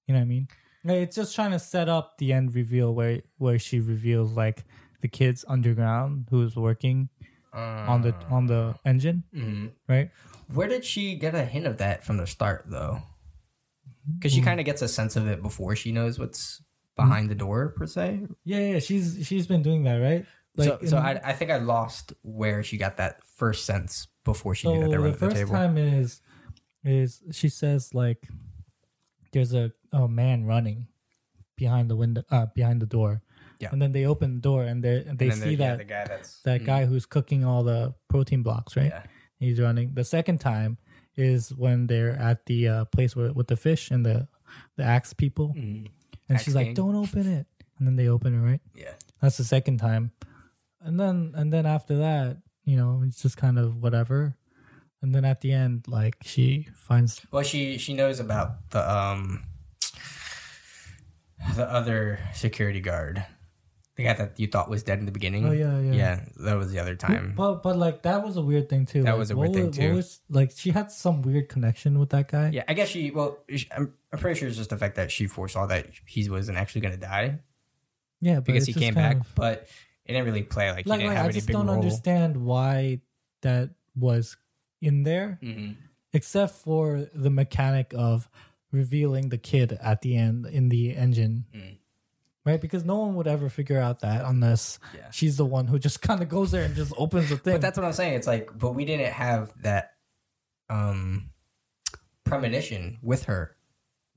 you 0.05 0.13
know 0.13 0.15
what 0.19 0.23
i 0.23 0.25
mean 0.25 0.47
Like, 0.83 0.97
it's 0.97 1.15
just 1.15 1.33
trying 1.33 1.51
to 1.51 1.59
set 1.59 1.87
up 1.87 2.17
the 2.17 2.33
end 2.33 2.53
reveal 2.53 2.93
where 2.93 3.21
where 3.37 3.57
she 3.57 3.79
reveals 3.79 4.33
like 4.33 4.65
the 4.99 5.07
kids 5.07 5.45
underground 5.47 6.27
who's 6.29 6.57
working 6.57 7.07
on 7.53 8.01
the 8.01 8.13
on 8.29 8.47
the 8.47 8.75
engine 8.85 9.23
Mhm. 9.33 9.71
right 9.87 10.11
Where 10.53 10.67
did 10.67 10.83
she 10.83 11.15
get 11.15 11.35
a 11.35 11.45
hint 11.45 11.65
of 11.67 11.77
that 11.77 12.03
from 12.03 12.17
the 12.17 12.25
start, 12.27 12.65
though? 12.67 13.03
Because 14.17 14.31
she 14.33 14.41
Mm. 14.41 14.45
kind 14.45 14.59
of 14.59 14.65
gets 14.65 14.81
a 14.81 14.87
sense 14.87 15.15
of 15.15 15.27
it 15.27 15.41
before 15.41 15.75
she 15.75 15.91
knows 15.91 16.17
what's 16.19 16.61
behind 16.95 17.29
the 17.29 17.35
door, 17.35 17.69
per 17.77 17.85
se. 17.85 18.25
yeah 18.43 18.59
yeah 18.73 18.79
she's 18.79 19.25
she's 19.25 19.47
been 19.47 19.61
doing 19.61 19.83
that 19.83 19.97
right 19.97 20.25
so, 20.57 20.77
so 20.85 20.97
in- 20.97 21.03
I, 21.03 21.21
I 21.23 21.33
think 21.33 21.49
I 21.51 21.57
lost 21.57 22.11
where 22.23 22.61
she 22.63 22.75
got 22.77 22.97
that 22.97 23.23
first 23.23 23.65
sense 23.65 24.07
before 24.25 24.53
she 24.55 24.67
so 24.67 24.73
knew 24.73 24.81
that 24.81 24.89
they 24.91 24.97
were 24.97 25.11
the 25.11 25.13
under 25.13 25.19
the 25.19 25.25
first 25.27 25.35
table. 25.37 25.51
time 25.53 25.77
is 25.77 26.21
is 26.83 27.21
she 27.31 27.47
says 27.47 27.93
like 27.93 28.27
there's 29.31 29.53
a, 29.53 29.71
a 29.93 30.07
man 30.07 30.45
running 30.45 30.87
behind 31.55 31.89
the 31.89 31.95
window 31.95 32.23
uh 32.31 32.47
behind 32.55 32.81
the 32.81 32.85
door 32.85 33.21
Yeah. 33.59 33.69
and 33.71 33.81
then 33.81 33.91
they 33.91 34.05
open 34.05 34.35
the 34.35 34.41
door 34.41 34.63
and 34.63 34.83
they 34.83 35.03
And 35.07 35.17
they 35.19 35.29
then 35.29 35.37
see 35.37 35.55
the- 35.55 35.63
yeah, 35.63 35.69
that 35.71 35.77
the 35.77 35.83
guy 35.85 36.05
that's 36.05 36.41
that 36.43 36.61
Mm, 36.61 36.65
guy 36.65 36.85
who's 36.85 37.05
cooking 37.05 37.45
all 37.45 37.63
the 37.63 37.93
protein 38.09 38.43
blocks 38.43 38.75
right 38.75 38.91
Yeah, 38.91 39.03
he's 39.39 39.59
running 39.59 39.93
the 39.93 40.03
second 40.03 40.39
time 40.39 40.77
is 41.15 41.53
when 41.53 41.87
they're 41.87 42.11
at 42.17 42.45
the 42.45 42.67
uh, 42.67 42.85
place 42.85 43.15
where, 43.15 43.31
with 43.33 43.47
the 43.47 43.57
fish 43.57 43.91
and 43.91 44.05
the 44.05 44.27
the 44.77 44.83
axe 44.83 45.13
people. 45.13 45.53
Mhm. 45.55 45.87
and 46.27 46.35
Axe 46.35 46.43
she's 46.43 46.55
like 46.55 46.75
don't 46.75 46.95
open 46.95 47.27
it. 47.27 47.45
And 47.77 47.87
then 47.87 47.95
they 47.95 48.07
open 48.09 48.33
it 48.33 48.39
right? 48.45 48.61
Yeah. 48.75 48.93
that's 49.21 49.37
the 49.37 49.43
second 49.43 49.77
time. 49.77 50.11
And 50.81 50.99
then 50.99 51.33
and 51.35 51.51
then 51.53 51.65
after 51.65 51.97
that 51.97 52.37
you 52.65 52.75
know 52.77 53.03
it's 53.05 53.21
just 53.21 53.37
kind 53.37 53.57
of 53.59 53.77
whatever. 53.81 54.35
And 55.01 55.13
then 55.15 55.23
at 55.25 55.41
the 55.41 55.51
end 55.53 55.85
like 55.87 56.17
she 56.23 56.67
finds 56.75 57.21
Well, 57.31 57.43
she 57.43 57.77
she 57.77 57.93
knows 57.93 58.19
about 58.19 58.69
the 58.71 58.81
um 58.89 59.43
the 61.55 61.63
other 61.71 62.19
security 62.33 62.81
guard, 62.81 63.25
the 63.99 64.05
guy 64.05 64.13
that 64.13 64.39
you 64.39 64.47
thought 64.47 64.69
was 64.69 64.81
dead 64.83 64.99
in 64.99 65.05
the 65.05 65.11
beginning. 65.11 65.45
Oh, 65.45 65.51
yeah, 65.51 65.79
yeah. 65.79 65.91
yeah. 65.91 66.19
That 66.37 66.55
was 66.57 66.71
the 66.71 66.79
other 66.79 66.95
time. 66.95 67.33
but 67.35 67.61
but 67.61 67.75
like 67.77 68.01
that 68.03 68.23
was 68.25 68.37
a 68.37 68.41
weird 68.41 68.69
thing 68.69 68.85
too 68.85 69.03
That 69.03 69.11
Like, 69.11 69.19
was 69.19 69.31
a 69.31 69.37
weird 69.37 69.53
thing, 69.53 69.67
was- 69.67 69.77
too. 69.77 69.93
was, 69.93 70.19
like 70.29 70.51
she 70.55 70.71
had 70.71 70.91
some 70.91 71.21
weird 71.21 71.49
connection 71.49 71.99
with 71.99 72.09
that 72.11 72.27
guy 72.31 72.49
Yeah, 72.53 72.63
I 72.67 72.73
guess 72.73 72.87
she. 72.89 73.11
Well, 73.11 73.37
she- 73.49 73.67
I'm, 73.75 73.93
I'm 74.11 74.19
pretty 74.19 74.39
sure 74.39 74.47
it's 74.47 74.57
just 74.57 74.69
the 74.71 74.77
fact 74.77 74.95
that 74.95 75.11
she 75.11 75.27
foresaw 75.27 75.67
that 75.67 75.87
he 76.07 76.29
wasn't 76.29 76.57
actually 76.57 76.81
going 76.81 76.95
to 76.95 76.99
die 77.01 77.39
yeah 78.21 78.35
but 78.35 78.45
because 78.45 78.65
he 78.65 78.73
came 78.73 78.93
back, 78.95 79.17
of- 79.17 79.35
but 79.35 79.67
it 80.05 80.13
didn't 80.13 80.25
really 80.25 80.43
play 80.43 80.71
like, 80.71 80.85
like, 80.87 81.01
like 81.03 81.17
i 81.17 81.29
just 81.31 81.47
don't 81.47 81.67
role. 81.67 81.75
understand 81.75 82.35
why 82.37 82.99
that 83.43 83.69
was 83.95 84.35
in 84.81 85.03
there 85.03 85.39
Mhm. 85.43 85.75
except 86.13 86.55
for 86.55 87.07
the 87.13 87.29
mechanic 87.29 87.93
of 87.95 88.27
revealing 88.71 89.29
the 89.29 89.37
kid 89.37 89.77
at 89.81 90.01
the 90.01 90.15
end 90.15 90.45
in 90.45 90.69
the 90.69 90.95
engine 90.95 91.45
Mm. 91.55 91.77
Right 92.45 92.59
because 92.61 92.85
no 92.85 92.97
one 92.99 93.15
would 93.15 93.27
ever 93.27 93.49
figure 93.49 93.79
out 93.79 93.99
that 94.01 94.25
unless 94.25 94.79
Yeah. 94.95 95.09
she's 95.11 95.37
the 95.37 95.45
one 95.45 95.67
who 95.67 95.77
just 95.79 96.01
kind 96.09 96.21
of 96.21 96.29
goes 96.29 96.51
there 96.51 96.63
and 96.63 96.75
just 96.75 96.93
opens 96.97 97.29
the 97.29 97.37
thing 97.37 97.53
But 97.55 97.61
that's 97.61 97.77
what 97.77 97.85
I'm 97.85 97.93
saying. 97.93 98.13
It's 98.13 98.27
like, 98.27 98.49
but 98.57 98.71
we 98.71 98.85
didn't 98.85 99.11
have 99.13 99.51
that 99.63 99.91
um 100.69 101.29
premonition 102.25 102.97
with 103.01 103.23
her 103.25 103.55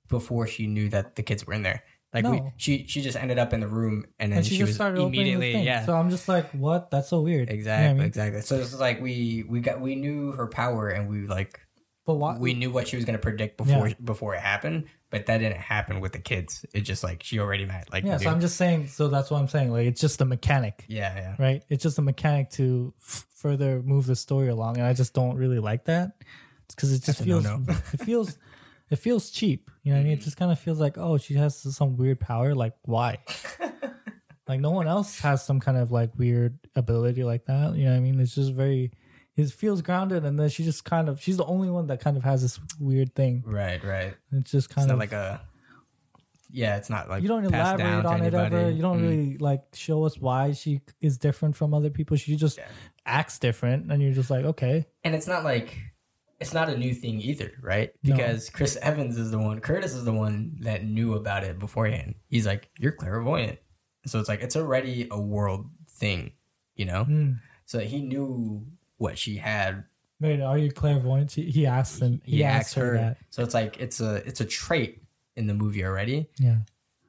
before 0.09 0.47
she 0.47 0.67
knew 0.67 0.89
that 0.91 1.17
the 1.17 1.23
kids 1.23 1.47
were 1.47 1.55
in 1.55 1.63
there. 1.63 1.83
Like 2.15 2.27
we, 2.27 2.43
she 2.59 2.85
she 2.87 3.01
just 3.01 3.17
ended 3.17 3.39
up 3.39 3.55
in 3.55 3.61
the 3.61 3.67
room 3.67 4.05
and 4.19 4.31
then 4.33 4.39
and 4.39 4.47
she, 4.47 4.53
she, 4.55 4.59
just 4.59 4.69
was 4.69 4.75
started 4.75 4.99
opening 4.99 5.13
the 5.13 5.21
immediately 5.33 5.53
thing. 5.55 5.65
yeah. 5.65 5.87
So 5.87 5.95
I'm 5.97 6.11
just 6.11 6.29
like, 6.29 6.51
what? 6.51 6.91
That's 6.91 7.09
so 7.09 7.23
weird. 7.23 7.49
You 7.49 7.55
know 7.55 7.59
exactly, 7.59 7.89
I 7.89 7.93
mean? 7.95 8.03
exactly. 8.03 8.43
So 8.43 8.57
it's 8.57 8.79
like 8.79 9.01
we 9.01 9.45
we 9.49 9.61
got 9.61 9.81
we 9.81 9.95
knew 9.95 10.33
her 10.33 10.47
power 10.47 10.91
and 10.91 11.09
we 11.09 11.27
like 11.27 11.59
But 12.05 12.17
why? 12.17 12.37
we 12.37 12.53
knew 12.53 12.71
what 12.71 12.87
she 12.87 12.97
was 12.97 13.07
going 13.07 13.15
to 13.17 13.23
predict 13.23 13.57
before 13.57 13.91
before 14.05 14.35
it 14.35 14.41
happened, 14.43 14.85
but 15.13 15.27
that 15.27 15.39
didn't 15.39 15.59
happen 15.59 16.01
with 16.01 16.13
the 16.13 16.19
kids. 16.19 16.65
It 16.73 16.81
just 16.81 17.05
like 17.05 17.23
she 17.23 17.39
already 17.39 17.67
met 17.67 17.93
like 17.93 18.03
yeah. 18.03 18.17
knew. 18.17 18.25
So 18.25 18.31
I'm 18.31 18.41
just 18.41 18.57
saying. 18.57 18.89
So 18.89 19.09
that's 19.09 19.31
what 19.31 19.39
I'm 19.39 19.47
saying. 19.47 19.71
Like, 19.71 19.87
it's 19.87 20.01
just 20.01 20.21
a 20.23 20.25
mechanic, 20.25 20.87
yeah, 20.89 21.15
yeah. 21.15 21.37
right? 21.39 21.63
It's 21.69 21.83
just 21.83 21.99
a 21.99 22.03
mechanic 22.03 22.51
to 22.53 22.95
f- 22.99 23.27
further 23.35 23.83
move 23.83 24.07
the 24.07 24.17
story 24.17 24.49
along, 24.49 24.79
and 24.79 24.87
I 24.87 24.95
just 24.95 25.13
don't 25.13 25.37
really 25.37 25.59
like 25.59 25.85
that 25.85 26.13
because 26.67 26.93
it 26.93 27.05
just 27.05 27.19
That's 27.19 27.21
feels 27.21 27.47
it 27.93 28.01
feels 28.01 28.39
it 28.89 28.97
feels 28.97 29.31
cheap. 29.31 29.71
You 29.83 29.93
know 29.93 29.99
what 29.99 30.01
I 30.01 30.05
mean? 30.05 30.13
It 30.15 30.23
just 30.23 30.39
kind 30.39 30.51
of 30.51 30.59
feels 30.59 30.81
like, 30.81 30.97
oh, 30.97 31.19
she 31.19 31.35
has 31.35 31.59
some 31.59 31.99
weird 31.99 32.19
power. 32.19 32.55
Like, 32.55 32.73
why? 32.83 33.19
like 34.49 34.61
no 34.61 34.71
one 34.71 34.89
else 34.89 35.21
has 35.21 35.45
some 35.45 35.61
kind 35.61 35.77
of 35.77 35.93
like 35.93 36.11
weird 36.17 36.59
ability 36.75 37.23
like 37.23 37.45
that. 37.45 37.77
You 37.77 37.85
know 37.85 37.91
what 37.91 37.97
I 37.99 38.01
mean? 38.01 38.19
It's 38.19 38.35
just 38.35 38.55
very. 38.55 38.93
It 39.37 39.51
feels 39.51 39.81
grounded, 39.81 40.25
and 40.25 40.39
then 40.39 40.49
she 40.51 40.63
just 40.63 40.85
kind 40.85 41.09
of 41.09 41.21
she's 41.23 41.39
the 41.39 41.45
only 41.47 41.71
one 41.71 41.87
that 41.87 42.01
kind 42.01 42.17
of 42.17 42.25
has 42.25 42.43
this 42.43 42.61
weird 42.79 43.15
thing. 43.15 43.43
Right, 43.47 43.83
right. 43.83 44.15
It's 44.33 44.51
just 44.51 44.69
kind 44.71 44.89
not 44.89 44.95
of 44.95 45.01
like 45.01 45.13
a 45.13 45.41
yeah. 46.51 46.77
It's 46.77 46.91
not 46.91 47.09
like 47.09 47.23
you 47.23 47.29
don't 47.29 47.45
elaborate 47.45 48.05
on 48.05 48.23
it 48.23 48.35
ever. 48.35 48.71
You 48.71 48.83
don't 48.83 48.99
Mm. 49.01 49.03
really 49.03 49.39
like 49.39 49.63
show 49.75 50.05
us 50.05 50.19
why 50.19 50.53
she 50.53 50.83
is 51.01 51.17
different 51.17 51.57
from 51.57 51.73
other 51.73 51.89
people. 51.91 52.17
She 52.19 52.37
just 52.37 52.59
Yeah. 52.59 52.69
acts 53.07 53.39
different, 53.39 53.91
and 53.91 54.03
you're 54.03 54.13
just 54.13 54.29
like, 54.31 54.45
okay, 54.45 54.87
and 55.05 55.15
it's 55.15 55.27
not 55.27 55.45
like 55.45 55.79
it's 56.41 56.53
not 56.53 56.69
a 56.69 56.77
new 56.77 56.93
thing 56.93 57.21
either, 57.21 57.53
right? 57.63 57.93
No. 58.03 58.15
Because 58.17 58.51
Chris 58.51 58.77
Evans 58.83 59.17
is 59.17 59.31
the 59.31 59.39
one, 59.39 59.61
Curtis 59.61 59.95
is 59.95 60.05
the 60.05 60.13
one 60.13 60.57
that 60.63 60.85
knew 60.85 61.15
about 61.15 61.45
it 61.45 61.59
beforehand. 61.59 62.17
He's 62.29 62.47
like, 62.47 62.69
"You're 62.79 62.93
clairvoyant," 62.93 63.61
So 64.07 64.19
it's 64.19 64.29
like 64.29 64.43
it's 64.43 64.57
already 64.57 65.07
a 65.11 65.19
world 65.21 65.71
thing, 65.89 66.33
you 66.75 66.85
know. 66.85 67.05
Mm. 67.07 67.39
So 67.65 67.79
he 67.79 68.03
knew 68.03 68.67
what 69.03 69.19
she 69.19 69.37
had. 69.37 69.85
Wait, 70.21 70.41
are 70.41 70.57
you 70.57 70.71
clairvoyant? 70.71 71.33
He, 71.33 71.51
he 71.51 71.67
asked 71.67 72.01
him. 72.01 72.23
He, 72.25 72.37
He 72.37 72.45
asked 72.45 72.67
asked 72.69 72.75
her, 72.77 72.87
her. 72.93 72.97
that. 72.99 73.17
So 73.31 73.43
it's 73.43 73.55
like 73.55 73.79
it's 73.81 74.01
a 74.01 74.17
it's 74.27 74.41
a 74.41 74.45
trait 74.45 75.03
in 75.37 75.47
the 75.47 75.55
movie 75.55 75.85
already 75.85 76.29
Yeah, 76.39 76.59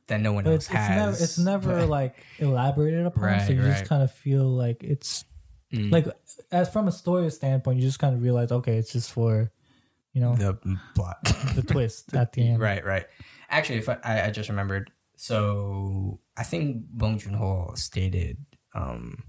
that 0.07 0.19
no 0.21 0.31
one 0.33 0.45
but 0.45 0.51
else 0.53 0.65
it's, 0.65 0.73
it's 0.73 0.89
never 0.89 1.11
it's 1.11 1.37
never 1.37 1.85
like 1.85 2.15
elaborated 2.39 3.05
upon. 3.05 3.23
Right, 3.23 3.45
so 3.47 3.53
you 3.53 3.61
just 3.61 3.85
kind 3.85 4.01
of 4.03 4.11
feel 4.11 4.45
like 4.45 4.83
it's 4.83 5.25
Mm. 5.73 5.91
like 5.91 6.05
as 6.51 6.69
from 6.71 6.87
a 6.87 6.91
story 6.91 7.31
standpoint, 7.31 7.79
you 7.79 7.85
just 7.87 7.97
kind 7.97 8.13
of 8.15 8.21
realize, 8.21 8.51
okay, 8.51 8.77
it's 8.77 8.93
just 8.93 9.11
for 9.11 9.51
you 10.13 10.21
know 10.21 10.35
the 10.35 10.53
plot. 10.93 11.17
the 11.55 11.63
twist 11.63 12.13
at 12.15 12.31
the 12.33 12.47
end. 12.49 12.59
Right, 12.59 12.85
right. 12.85 13.05
Actually, 13.49 13.79
if 13.79 13.89
I, 13.89 13.97
I, 14.03 14.25
I 14.25 14.29
just 14.29 14.49
remembered. 14.49 14.91
So 15.15 16.19
I 16.37 16.43
think 16.43 16.85
Bong 16.91 17.17
Joon 17.17 17.33
Ho 17.33 17.71
stated 17.75 18.37
um, 18.75 19.23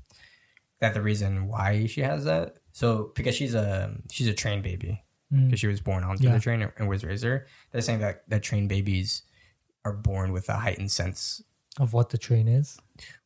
that 0.85 0.95
the 0.95 1.01
reason 1.03 1.49
why 1.49 1.87
she 1.87 2.03
has 2.03 2.24
that, 2.24 2.57
so 2.72 3.11
because 3.14 3.35
she's 3.35 3.55
a 3.55 3.97
she's 4.11 4.26
a 4.28 4.35
train 4.35 4.61
baby 4.62 5.03
Mm. 5.32 5.47
because 5.47 5.59
she 5.61 5.66
was 5.66 5.80
born 5.80 6.05
onto 6.05 6.24
Yeah. 6.24 6.35
the 6.35 6.41
train 6.41 6.61
and- 6.62 6.72
and 6.76 6.87
was 6.89 7.03
raised 7.03 7.24
there. 7.24 7.47
They're 7.72 7.80
saying 7.80 8.01
that 8.01 8.28
that 8.28 8.43
train 8.43 8.68
babies 8.68 9.22
are 9.87 9.95
born 9.95 10.32
with 10.32 10.49
a 10.51 10.57
heightened 10.57 10.91
sense 10.93 11.43
Of 11.80 11.93
what 11.95 12.11
the 12.11 12.18
train 12.18 12.47
is. 12.47 12.78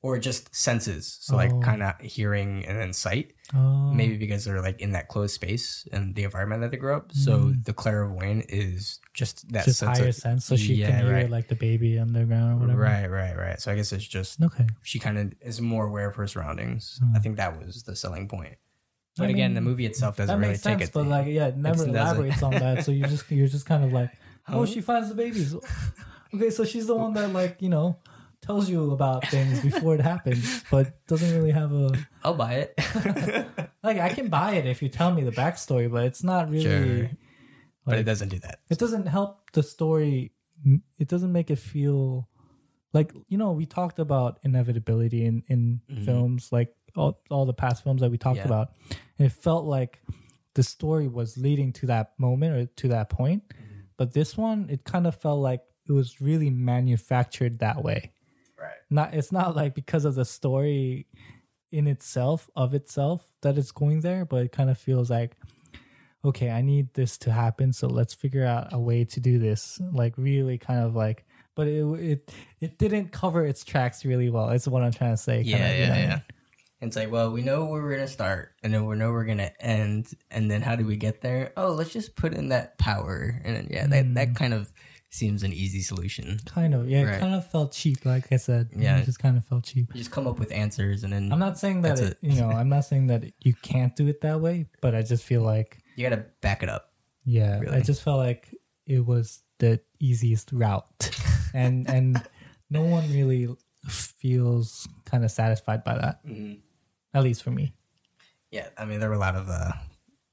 Or 0.02 0.18
just 0.18 0.54
senses. 0.54 1.18
So 1.20 1.34
Oh. 1.34 1.36
like 1.36 1.60
kind 1.60 1.82
of 1.82 1.98
hearing 2.00 2.64
and 2.66 2.78
then 2.78 2.92
sight. 2.92 3.34
Oh, 3.54 3.92
Maybe 3.92 4.16
because 4.16 4.44
they're 4.44 4.60
like 4.62 4.80
in 4.80 4.92
that 4.92 5.08
closed 5.08 5.34
space 5.34 5.86
and 5.92 6.14
the 6.14 6.24
environment 6.24 6.62
that 6.62 6.70
they 6.70 6.76
grew 6.76 6.94
up. 6.94 7.12
So 7.12 7.52
the 7.64 7.72
clairvoyant 7.72 8.46
is 8.48 8.98
just 9.14 9.50
that 9.52 9.64
just 9.64 9.78
sense 9.80 9.98
higher 9.98 10.08
of, 10.08 10.14
sense, 10.14 10.44
so 10.44 10.56
she 10.56 10.74
Yeah, 10.74 10.90
can 10.90 11.04
hear 11.06 11.14
right. 11.14 11.30
like 11.30 11.48
the 11.48 11.54
baby 11.54 11.98
underground 11.98 12.58
or 12.58 12.60
whatever. 12.66 12.80
Right, 12.80 13.06
right, 13.06 13.36
right. 13.36 13.60
So 13.60 13.72
I 13.72 13.76
guess 13.76 13.92
it's 13.92 14.06
just 14.06 14.40
Okay. 14.42 14.66
she 14.82 14.98
kind 14.98 15.18
of 15.18 15.32
is 15.40 15.60
more 15.60 15.86
aware 15.86 16.08
of 16.08 16.16
her 16.16 16.26
surroundings. 16.26 16.98
Hmm. 17.02 17.16
I 17.16 17.18
think 17.20 17.36
that 17.36 17.58
was 17.58 17.82
the 17.84 17.96
selling 17.96 18.28
point. 18.28 18.56
But 19.16 19.26
I 19.26 19.30
again, 19.30 19.54
the 19.54 19.60
movie 19.60 19.84
itself 19.86 20.16
doesn't 20.16 20.28
that 20.32 20.38
really 20.40 20.52
makes 20.52 20.62
take 20.62 20.78
sense, 20.78 20.90
it. 20.90 20.92
but 20.94 21.06
like, 21.06 21.26
yeah, 21.26 21.48
it 21.48 21.56
never 21.56 21.76
doesn't- 21.76 21.90
elaborates 21.90 22.42
on 22.42 22.52
that. 22.52 22.84
So 22.84 22.92
you 22.92 23.04
just 23.06 23.30
you're 23.30 23.48
just 23.48 23.66
kind 23.66 23.82
of 23.84 23.92
like, 23.92 24.10
oh, 24.48 24.60
Huh? 24.60 24.66
she 24.66 24.80
finds 24.80 25.08
the 25.08 25.14
babies. 25.14 25.54
Okay, 26.34 26.50
so 26.50 26.62
she's 26.62 26.86
the 26.86 26.94
one 26.94 27.14
that 27.14 27.32
like 27.32 27.56
you 27.62 27.70
know 27.70 27.96
tells 28.40 28.68
you 28.70 28.92
about 28.92 29.26
things 29.28 29.60
before 29.60 29.94
it 29.94 30.00
happens, 30.00 30.62
but 30.70 31.04
doesn't 31.06 31.34
really 31.36 31.50
have 31.50 31.72
a 31.72 31.90
I'll 32.24 32.34
buy 32.34 32.54
it. 32.66 32.74
like. 33.82 33.98
I 33.98 34.08
can 34.10 34.28
buy 34.28 34.52
it 34.54 34.66
if 34.66 34.82
you 34.82 34.88
tell 34.88 35.12
me 35.12 35.22
the 35.22 35.32
backstory, 35.32 35.90
but 35.90 36.04
it's 36.04 36.22
not 36.24 36.48
really. 36.50 36.62
Sure. 36.64 37.10
but 37.84 37.98
it 37.98 38.04
doesn't 38.04 38.28
do 38.28 38.38
that. 38.40 38.60
It 38.70 38.78
doesn't 38.78 39.06
help 39.06 39.50
the 39.52 39.62
story. 39.62 40.32
It 40.98 41.08
doesn't 41.08 41.32
make 41.32 41.50
it 41.50 41.58
feel 41.58 42.28
like 42.92 43.12
you 43.28 43.38
know 43.38 43.52
we 43.52 43.66
talked 43.66 43.98
about 43.98 44.38
inevitability 44.42 45.24
in 45.24 45.42
in 45.48 45.80
Mhm. 45.90 46.04
films 46.04 46.50
like 46.52 46.74
all, 46.96 47.20
all 47.30 47.44
the 47.46 47.52
past 47.54 47.84
films 47.84 48.00
that 48.00 48.10
we 48.10 48.18
talked 48.18 48.38
Yeah. 48.38 48.46
about 48.46 48.72
and 49.18 49.26
it 49.26 49.32
felt 49.32 49.66
like 49.66 50.00
the 50.54 50.62
story 50.62 51.06
was 51.06 51.36
leading 51.36 51.72
to 51.74 51.86
that 51.86 52.18
moment 52.18 52.56
or 52.56 52.66
to 52.66 52.88
that 52.88 53.10
point 53.10 53.42
Mm-hmm. 53.48 53.80
but 53.98 54.14
this 54.14 54.36
one 54.38 54.68
it 54.70 54.84
kind 54.84 55.06
of 55.06 55.14
felt 55.14 55.38
like 55.40 55.60
it 55.86 55.92
was 55.92 56.20
really 56.20 56.50
manufactured 56.50 57.58
that 57.60 57.84
way 57.84 58.10
Right. 58.60 58.74
not 58.90 59.14
it's 59.14 59.30
not 59.32 59.54
like 59.56 59.74
because 59.74 60.04
of 60.04 60.14
the 60.14 60.24
story 60.24 61.06
in 61.70 61.86
itself 61.86 62.48
of 62.56 62.74
itself 62.74 63.30
that 63.42 63.56
it's 63.58 63.70
going 63.72 64.00
there 64.00 64.24
but 64.24 64.42
it 64.44 64.52
kind 64.52 64.70
of 64.70 64.78
feels 64.78 65.10
like 65.10 65.36
okay 66.24 66.50
i 66.50 66.60
need 66.60 66.92
this 66.94 67.16
to 67.18 67.30
happen 67.30 67.72
so 67.72 67.86
let's 67.86 68.14
figure 68.14 68.44
out 68.44 68.72
a 68.72 68.78
way 68.78 69.04
to 69.04 69.20
do 69.20 69.38
this 69.38 69.80
like 69.92 70.14
really 70.16 70.58
kind 70.58 70.80
of 70.80 70.96
like 70.96 71.24
but 71.54 71.68
it 71.68 71.82
it 72.00 72.34
it 72.60 72.78
didn't 72.78 73.12
cover 73.12 73.44
its 73.46 73.62
tracks 73.64 74.04
really 74.04 74.30
well 74.30 74.48
it's 74.50 74.66
what 74.66 74.82
i'm 74.82 74.92
trying 74.92 75.12
to 75.12 75.16
say 75.16 75.42
Yeah, 75.42 75.58
kinda, 75.58 75.74
you 75.74 75.80
yeah, 75.82 75.88
know? 75.88 75.94
yeah. 76.00 76.20
It's 76.80 76.94
like, 76.94 77.10
well, 77.10 77.32
we 77.32 77.42
know 77.42 77.64
where 77.64 77.82
we're 77.82 77.90
gonna 77.96 78.06
start, 78.06 78.52
and 78.62 78.72
then 78.72 78.86
we 78.86 78.94
know 78.94 79.10
we're 79.10 79.24
gonna 79.24 79.50
end, 79.58 80.14
and 80.30 80.48
then 80.48 80.62
how 80.62 80.76
do 80.76 80.86
we 80.86 80.94
get 80.94 81.20
there? 81.20 81.52
Oh, 81.56 81.72
let's 81.72 81.90
just 81.92 82.14
put 82.14 82.32
in 82.34 82.50
that 82.50 82.78
power, 82.78 83.40
and 83.44 83.56
then, 83.56 83.66
yeah, 83.68 83.88
that 83.88 84.04
Hmm. 84.04 84.14
that 84.14 84.36
kind 84.36 84.54
of 84.54 84.72
seems 85.10 85.42
an 85.42 85.52
easy 85.52 85.80
solution. 85.80 86.38
kind 86.44 86.74
of 86.74 86.88
yeah 86.88 87.16
it 87.16 87.20
kind 87.20 87.34
of 87.34 87.50
felt 87.50 87.72
cheap 87.72 88.04
like 88.04 88.30
i 88.30 88.36
said 88.36 88.68
Yeah. 88.76 88.98
it 88.98 89.04
just 89.06 89.18
kind 89.18 89.36
of 89.38 89.44
felt 89.44 89.64
cheap 89.64 89.88
You 89.94 89.98
just 89.98 90.10
come 90.10 90.26
up 90.26 90.38
with 90.38 90.52
answers, 90.52 91.02
and 91.04 91.12
then 91.12 91.32
i'm 91.32 91.38
not 91.38 91.58
saying 91.58 91.82
that 91.82 91.98
it, 91.98 92.18
you 92.20 92.34
know 92.40 92.50
i'm 92.50 92.68
not 92.68 92.84
saying 92.84 93.06
that 93.08 93.24
you 93.40 93.54
can't 93.62 93.96
do 93.96 94.06
it 94.06 94.20
that 94.20 94.40
way 94.40 94.66
but 94.82 94.94
i 94.94 95.02
just 95.02 95.24
feel 95.24 95.42
like 95.42 95.78
you 95.96 96.08
gotta 96.08 96.24
back 96.42 96.62
it 96.62 96.68
up. 96.68 96.92
Yeah, 97.24 97.60
I 97.70 97.80
just 97.80 98.02
felt 98.02 98.16
like 98.18 98.54
it 98.86 99.04
was 99.04 99.42
the 99.58 99.80
easiest 100.00 100.50
route, 100.52 101.10
and 101.52 101.86
and 101.86 102.22
no 102.70 102.80
one 102.80 103.04
really 103.12 103.48
feels 103.86 104.88
kind 105.04 105.24
of 105.24 105.30
satisfied 105.30 105.84
by 105.84 105.96
that. 105.98 106.24
Mm-hmm. 106.26 106.54
At 107.12 107.22
least 107.24 107.42
for 107.42 107.50
me. 107.50 107.74
Yeah, 108.50 108.68
I 108.78 108.84
mean, 108.86 109.00
there 109.00 109.10
were 109.10 109.14
a 109.16 109.18
lot 109.18 109.34
of 109.36 109.48
uh, 109.50 109.72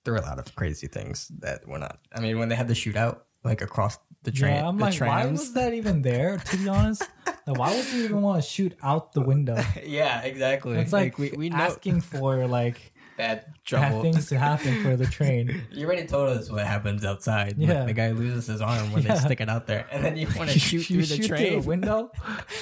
there 0.05 0.13
were 0.13 0.19
a 0.19 0.25
lot 0.25 0.39
of 0.39 0.55
crazy 0.55 0.87
things 0.87 1.27
that 1.39 1.67
were 1.67 1.79
not. 1.79 1.99
I 2.13 2.21
mean, 2.21 2.39
when 2.39 2.47
they 2.47 2.55
had 2.55 2.67
the 2.69 2.73
shootout 2.73 3.21
like 3.45 3.61
across 3.61 3.97
the 4.23 4.31
train, 4.31 4.55
yeah, 4.55 4.67
I'm 4.67 4.77
the 4.77 4.85
like, 4.85 4.99
why 4.99 5.25
was 5.27 5.53
that 5.53 5.73
even 5.73 6.01
there? 6.01 6.37
To 6.37 6.57
be 6.57 6.67
honest, 6.67 7.03
like, 7.45 7.57
why 7.59 7.75
would 7.75 7.93
you 7.93 8.03
even 8.05 8.21
want 8.23 8.41
to 8.43 8.49
shoot 8.49 8.73
out 8.81 9.13
the 9.13 9.21
window? 9.21 9.55
yeah, 9.85 10.21
exactly. 10.21 10.77
It's 10.79 10.91
like, 10.91 11.17
we 11.19 11.31
we 11.37 11.49
know 11.49 11.57
asking 11.57 12.01
for 12.01 12.47
like 12.47 12.91
bad 13.17 13.45
bad 13.45 13.53
trouble. 13.63 14.01
things 14.01 14.27
to 14.29 14.37
happen 14.39 14.81
for 14.83 14.97
the 14.97 15.05
train. 15.17 15.61
You 15.71 15.85
already 15.85 16.07
told 16.07 16.29
us 16.35 16.49
what 16.51 16.65
happens 16.65 17.05
outside. 17.05 17.55
Yeah. 17.57 17.67
Yeah, 17.73 17.85
the 17.85 17.93
guy 17.93 18.11
loses 18.11 18.47
his 18.47 18.61
arm 18.61 18.91
when 18.91 19.03
Yeah. 19.03 19.13
they 19.13 19.19
stick 19.19 19.41
it 19.41 19.47
out 19.49 19.67
there, 19.67 19.85
and 19.91 20.03
then 20.03 20.17
you 20.17 20.27
want 20.35 20.49
to 20.49 20.57
shoot 20.59 20.81
through 20.87 21.05
the 21.05 21.17
shoot 21.17 21.27
train. 21.27 21.61
the 21.61 21.67
window. 21.67 22.11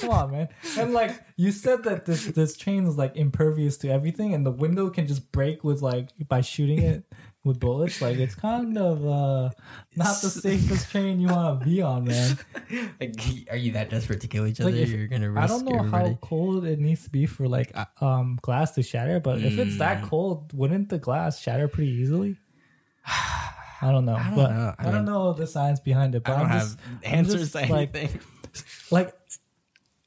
Come 0.02 0.10
on, 0.10 0.30
man! 0.32 0.48
And 0.78 0.92
like 0.92 1.12
you 1.36 1.50
said 1.50 1.82
that 1.84 2.04
this 2.04 2.26
this 2.26 2.56
train 2.56 2.86
is 2.86 2.96
like 2.98 3.16
impervious 3.16 3.78
to 3.78 3.88
everything, 3.88 4.34
and 4.34 4.44
the 4.44 4.52
window 4.52 4.90
can 4.90 5.06
just 5.06 5.32
break 5.32 5.64
with 5.64 5.80
like 5.80 6.10
by 6.28 6.42
shooting 6.42 6.82
it 6.82 7.04
with 7.44 7.60
bullets. 7.60 8.00
Like 8.02 8.16
it's 8.18 8.34
kind 8.34 8.76
of 8.78 9.06
uh 9.06 9.50
not 9.96 10.20
the 10.22 10.30
safest 10.30 10.90
train 10.90 11.20
you 11.20 11.28
want 11.28 11.60
to 11.60 11.66
be 11.66 11.80
on, 11.82 12.04
man. 12.04 12.38
Like, 13.00 13.14
are 13.50 13.56
you 13.56 13.72
that 13.72 13.90
desperate 13.90 14.20
to 14.22 14.28
kill 14.28 14.46
each 14.46 14.60
other? 14.60 14.70
Like, 14.70 14.80
if- 14.80 14.88
You're 14.90 15.06
gonna 15.06 15.30
risk 15.30 15.44
I 15.44 15.46
don't 15.46 15.64
know 15.64 15.78
everybody. 15.78 16.08
how 16.10 16.18
cold 16.22 16.64
it 16.64 16.78
needs 16.80 17.04
to 17.04 17.10
be 17.10 17.26
for 17.26 17.46
like 17.46 17.70
uh, 17.76 17.84
um 18.04 18.38
glass 18.42 18.72
to 18.72 18.82
shatter, 18.82 19.20
but 19.20 19.40
if 19.42 19.58
it's 19.58 19.78
that 19.78 20.02
Mm. 20.02 20.08
cold, 20.08 20.52
wouldn't 20.52 20.88
the 20.88 20.98
glass 20.98 21.40
shatter 21.40 21.68
pretty 21.68 21.92
easily? 21.92 22.36
I 23.06 23.90
don't 23.92 24.06
know, 24.06 24.14
I 24.16 24.24
don't 24.30 24.36
but 24.36 24.50
know. 24.50 24.74
I, 24.78 24.88
I 24.88 24.90
don't 24.90 25.04
know 25.04 25.32
the 25.34 25.46
science 25.46 25.78
behind 25.80 26.14
it. 26.14 26.22
I 26.24 26.30
But 26.30 26.36
don't 26.38 26.46
I'm 26.46 26.50
have 26.52 26.62
just, 26.62 26.78
I'm 26.88 26.98
answers 27.18 27.40
just, 27.40 27.52
to 27.52 27.58
like, 27.72 27.94
anything. 27.94 28.20
like 28.90 29.14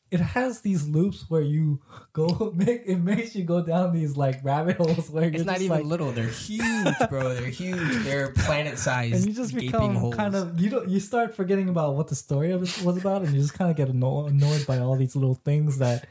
it 0.09 0.19
has 0.19 0.61
these 0.61 0.87
loops 0.87 1.25
where 1.29 1.41
you 1.41 1.81
go 2.13 2.51
make 2.55 2.83
it 2.85 2.97
makes 2.97 3.35
you 3.35 3.43
go 3.43 3.61
down 3.61 3.93
these 3.93 4.15
like 4.17 4.43
rabbit 4.43 4.77
holes 4.77 5.09
where 5.09 5.25
It's 5.25 5.43
not 5.43 5.59
even 5.61 5.77
like, 5.77 5.85
little. 5.85 6.11
They're 6.11 6.27
huge, 6.47 6.95
bro. 7.09 7.33
They're 7.33 7.47
huge. 7.49 8.03
They're 8.03 8.31
planet 8.45 8.77
sized. 8.79 9.15
and 9.15 9.25
you 9.25 9.33
just 9.33 9.53
become 9.55 9.95
holes. 9.95 10.15
kind 10.15 10.35
of 10.35 10.59
you 10.59 10.69
don't 10.69 10.87
you 10.89 10.99
start 10.99 11.35
forgetting 11.35 11.69
about 11.69 11.95
what 11.95 12.07
the 12.07 12.15
story 12.15 12.51
of 12.51 12.63
it 12.63 12.83
was 12.85 12.97
about 12.97 13.21
and 13.23 13.33
you 13.33 13.39
just 13.41 13.53
kind 13.53 13.69
of 13.69 13.75
get 13.77 13.89
anno- 13.89 14.27
annoyed 14.27 14.65
by 14.65 14.79
all 14.79 14.95
these 14.95 15.15
little 15.15 15.35
things 15.35 15.77
that 15.79 16.07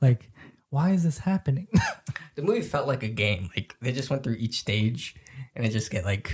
like 0.00 0.30
why 0.70 0.90
is 0.90 1.02
this 1.02 1.18
happening 1.18 1.66
the 2.36 2.42
movie 2.42 2.62
felt 2.62 2.86
like 2.86 3.02
a 3.02 3.08
game. 3.08 3.50
Like 3.56 3.76
they 3.82 3.90
just 3.92 4.08
went 4.10 4.22
through 4.22 4.36
each 4.36 4.60
stage, 4.60 5.16
and 5.56 5.66
it 5.66 5.70
just 5.70 5.90
get 5.90 6.04
like 6.04 6.32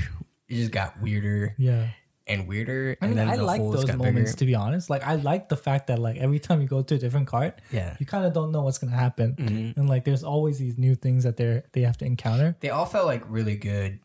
it 0.48 0.54
just 0.56 0.70
got 0.70 1.00
weirder 1.00 1.54
yeah 1.58 1.88
and 2.28 2.48
weirder. 2.48 2.96
I 3.00 3.06
mean, 3.06 3.18
and 3.18 3.30
I 3.30 3.36
like 3.36 3.60
those 3.60 3.86
moments 3.94 4.32
bigger. 4.32 4.38
to 4.38 4.46
be 4.46 4.54
honest. 4.54 4.90
Like, 4.90 5.04
I 5.06 5.14
like 5.14 5.48
the 5.48 5.56
fact 5.56 5.86
that 5.88 5.98
like 5.98 6.16
every 6.16 6.38
time 6.40 6.60
you 6.60 6.66
go 6.66 6.82
to 6.82 6.94
a 6.94 6.98
different 6.98 7.28
cart, 7.28 7.60
Yeah, 7.70 7.96
you 8.00 8.06
kind 8.06 8.24
of 8.26 8.32
don't 8.32 8.50
know 8.52 8.62
what's 8.62 8.78
gonna 8.78 8.96
happen, 8.96 9.34
Mhm. 9.36 9.76
and 9.76 9.88
like 9.88 10.04
there's 10.04 10.24
always 10.24 10.58
these 10.58 10.76
new 10.76 10.94
things 10.94 11.24
that 11.24 11.36
they 11.36 11.44
are 11.46 11.64
they 11.72 11.82
have 11.82 11.96
to 11.98 12.04
encounter. 12.04 12.56
they 12.60 12.70
all 12.70 12.86
felt 12.86 13.06
like 13.06 13.22
really 13.30 13.56
good 13.56 14.00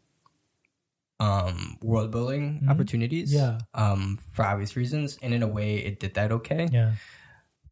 um 1.20 1.78
world 1.84 2.10
building 2.12 2.62
Mhm. 2.64 2.70
opportunities 2.70 3.32
Yeah. 3.34 3.60
um 3.76 4.18
for 4.32 4.44
obvious 4.44 4.76
reasons 4.76 5.20
and 5.22 5.34
in 5.34 5.44
a 5.44 5.48
way 5.48 5.78
it 5.78 6.00
did 6.00 6.16
that 6.16 6.32
okay 6.32 6.68
Yeah, 6.72 6.94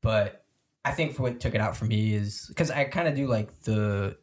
but 0.02 0.45
i 0.86 0.91
think 0.91 1.16
for 1.16 1.24
what 1.24 1.39
took 1.39 1.56
it 1.56 1.62
out 1.62 1.76
for 1.76 1.86
me 1.86 2.14
is 2.14 2.45
because 2.47 2.70
i 2.70 2.84
kind 2.86 3.08
of 3.08 3.16
do 3.16 3.26
like 3.28 3.50
the 3.64 4.18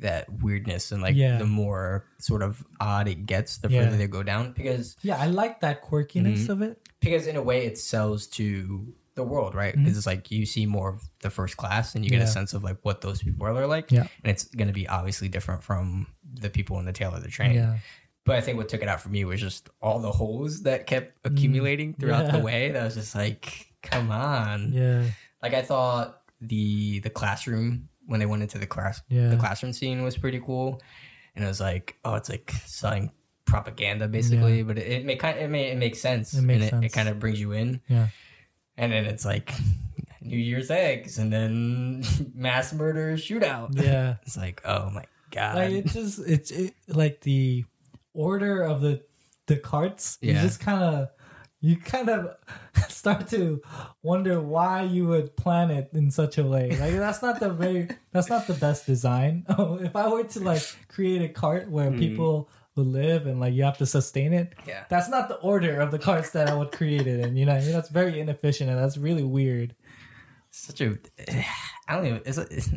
that 0.00 0.26
weirdness 0.42 0.92
and 0.92 1.02
like 1.02 1.16
Yeah. 1.16 1.38
the 1.38 1.46
more 1.46 2.04
sort 2.18 2.42
of 2.42 2.62
odd 2.80 3.08
it 3.08 3.26
gets 3.26 3.58
the 3.58 3.68
Yeah. 3.70 3.84
further 3.84 3.96
they 3.96 4.06
go 4.06 4.22
down 4.22 4.52
because 4.52 4.96
yeah, 5.02 5.16
I 5.18 5.26
like 5.26 5.60
that 5.60 5.82
quirkiness 5.82 6.44
Mhm. 6.46 6.48
of 6.50 6.62
it. 6.62 6.80
because 7.00 7.26
in 7.26 7.36
a 7.36 7.42
way 7.42 7.64
it 7.66 7.78
sells 7.78 8.26
to 8.26 8.92
the 9.14 9.24
world 9.24 9.54
right 9.54 9.74
because 9.74 9.96
it's 9.96 10.06
like 10.06 10.30
you 10.30 10.46
see 10.46 10.64
more 10.66 10.90
of 10.90 11.02
the 11.22 11.30
first 11.30 11.56
class 11.56 11.94
and 11.94 12.04
you 12.04 12.10
get 12.10 12.16
Mm-hmm. 12.16 12.22
Yeah. 12.26 12.28
a 12.28 12.32
sense 12.32 12.54
of 12.54 12.62
like 12.62 12.76
what 12.82 13.00
those 13.00 13.22
people 13.22 13.46
are 13.46 13.66
like 13.66 13.90
Yeah. 13.90 14.06
and 14.22 14.30
it's 14.30 14.44
going 14.44 14.68
to 14.68 14.74
be 14.74 14.86
obviously 14.86 15.28
different 15.28 15.62
from 15.62 16.06
the 16.34 16.50
people 16.50 16.78
in 16.78 16.84
the 16.84 16.92
tail 16.92 17.12
of 17.14 17.22
the 17.22 17.28
train 17.28 17.54
Yeah, 17.54 17.78
But 18.24 18.36
I 18.36 18.40
think 18.42 18.58
what 18.58 18.68
took 18.68 18.82
it 18.82 18.88
out 18.88 19.00
for 19.00 19.08
me 19.08 19.24
was 19.24 19.40
just 19.40 19.70
all 19.80 20.00
the 20.00 20.12
holes 20.12 20.62
that 20.64 20.86
kept 20.86 21.16
accumulating 21.24 21.94
throughout 21.94 22.26
Mm. 22.26 22.32
The 22.32 22.38
way. 22.40 22.70
That 22.72 22.84
was 22.84 22.94
just 22.94 23.14
like, 23.14 23.72
come 23.82 24.10
on. 24.12 24.72
yeah, 24.72 25.04
Like 25.42 25.54
I 25.54 25.62
thought 25.62 26.20
the 26.40 27.00
the 27.00 27.10
classroom 27.10 27.88
when 28.08 28.18
they 28.20 28.26
went 28.26 28.42
into 28.42 28.58
the 28.58 28.66
class 28.66 29.00
Yeah. 29.08 29.28
the 29.28 29.36
classroom 29.36 29.72
scene 29.72 30.02
was 30.02 30.16
pretty 30.18 30.40
cool. 30.40 30.82
And 31.36 31.44
it 31.44 31.48
was 31.48 31.60
like, 31.60 31.96
oh, 32.04 32.14
it's 32.16 32.28
like 32.28 32.50
selling 32.66 33.12
propaganda 33.44 34.08
basically, 34.08 34.62
but 34.62 34.76
it, 34.76 34.86
it 34.90 35.04
make 35.06 35.20
kind 35.20 35.38
it 35.38 35.48
may 35.48 35.70
it 35.70 35.78
makes 35.78 36.00
sense. 36.00 36.34
It 36.34 36.42
makes 36.42 36.72
and 36.72 36.82
it, 36.82 36.86
it 36.88 36.92
kind 36.92 37.08
of 37.08 37.18
brings 37.20 37.38
you 37.40 37.52
in. 37.52 37.80
yeah. 37.88 38.08
And 38.76 38.90
then 38.92 39.04
it's 39.06 39.24
like 39.24 39.52
New 40.20 40.36
Year's 40.38 40.70
eggs 40.70 41.18
and 41.18 41.32
then 41.32 42.02
mass 42.34 42.72
murder 42.72 43.16
shootout. 43.16 43.80
Yeah. 43.80 44.16
It's 44.26 44.36
like, 44.36 44.60
oh 44.64 44.90
my 44.90 45.04
god. 45.30 45.56
like 45.56 45.70
it 45.72 45.86
just 45.86 46.18
it's 46.26 46.50
it, 46.50 46.74
like 46.88 47.20
the 47.20 47.64
order 48.14 48.62
of 48.62 48.80
the 48.80 49.02
the 49.46 49.56
carts 49.56 50.18
you 50.20 50.32
Yeah. 50.32 50.42
just 50.42 50.60
kind 50.60 50.82
of 50.82 51.08
you 51.60 51.76
kind 51.76 52.08
of 52.08 52.36
start 52.88 53.28
to 53.28 53.60
wonder 54.02 54.40
why 54.40 54.82
you 54.82 55.06
would 55.06 55.36
plan 55.36 55.70
it 55.70 55.90
in 55.92 56.10
such 56.10 56.38
a 56.38 56.44
way 56.44 56.70
like 56.78 56.94
that's 56.94 57.20
not 57.22 57.40
the 57.40 57.50
very 57.50 57.88
that's 58.12 58.28
not 58.30 58.46
the 58.46 58.54
best 58.54 58.86
design 58.86 59.44
if 59.80 59.94
i 59.96 60.08
were 60.08 60.24
to 60.24 60.40
like 60.40 60.62
create 60.88 61.22
a 61.22 61.28
cart 61.28 61.68
where 61.70 61.90
people 61.90 62.48
would 62.76 62.86
live 62.86 63.26
and 63.26 63.40
like 63.40 63.52
you 63.54 63.64
have 63.64 63.76
to 63.78 63.86
sustain 63.86 64.32
it 64.32 64.54
Yeah. 64.66 64.84
that's 64.88 65.08
not 65.08 65.28
the 65.28 65.34
order 65.36 65.80
of 65.80 65.90
the 65.90 65.98
carts 65.98 66.30
that 66.30 66.48
i 66.48 66.54
would 66.54 66.70
create 66.72 67.06
it 67.06 67.20
in 67.20 67.36
you 67.36 67.44
know 67.46 67.54
I 67.54 67.60
mean? 67.60 67.72
that's 67.72 67.88
very 67.90 68.20
inefficient 68.20 68.70
and 68.70 68.78
that's 68.78 68.96
really 68.96 69.24
weird 69.24 69.74
Such 70.50 70.80
a. 70.80 70.96
I 71.88 71.96
don't 71.96 72.06
even. 72.06 72.22
It's, 72.24 72.38
a, 72.38 72.42
it's 72.50 72.70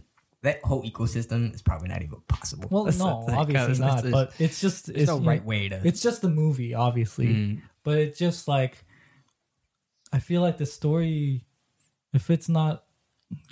that 0.43 0.59
whole 0.63 0.83
ecosystem 0.83 1.53
is 1.55 1.61
probably 1.61 1.87
not 1.89 2.01
even 2.01 2.19
possible. 2.27 2.67
well 2.71 2.87
It's 2.87 2.97
no 2.99 3.25
obviously 3.29 3.77
not 3.79 3.99
it's- 3.99 4.11
but 4.11 4.33
it's 4.39 4.59
just 4.59 4.89
it's 4.89 5.07
no 5.07 5.19
know, 5.19 5.25
right 5.27 5.45
way 5.45 5.69
to. 5.69 5.79
it's 5.87 6.01
just 6.01 6.21
the 6.21 6.29
movie 6.29 6.73
obviously 6.73 7.27
Mm. 7.27 7.61
But 7.83 7.97
it's 7.97 8.17
just 8.19 8.47
like 8.47 8.85
i 10.13 10.19
feel 10.19 10.41
like 10.41 10.57
the 10.57 10.65
story 10.65 11.45
if 12.13 12.29
it's 12.29 12.49
not 12.49 12.83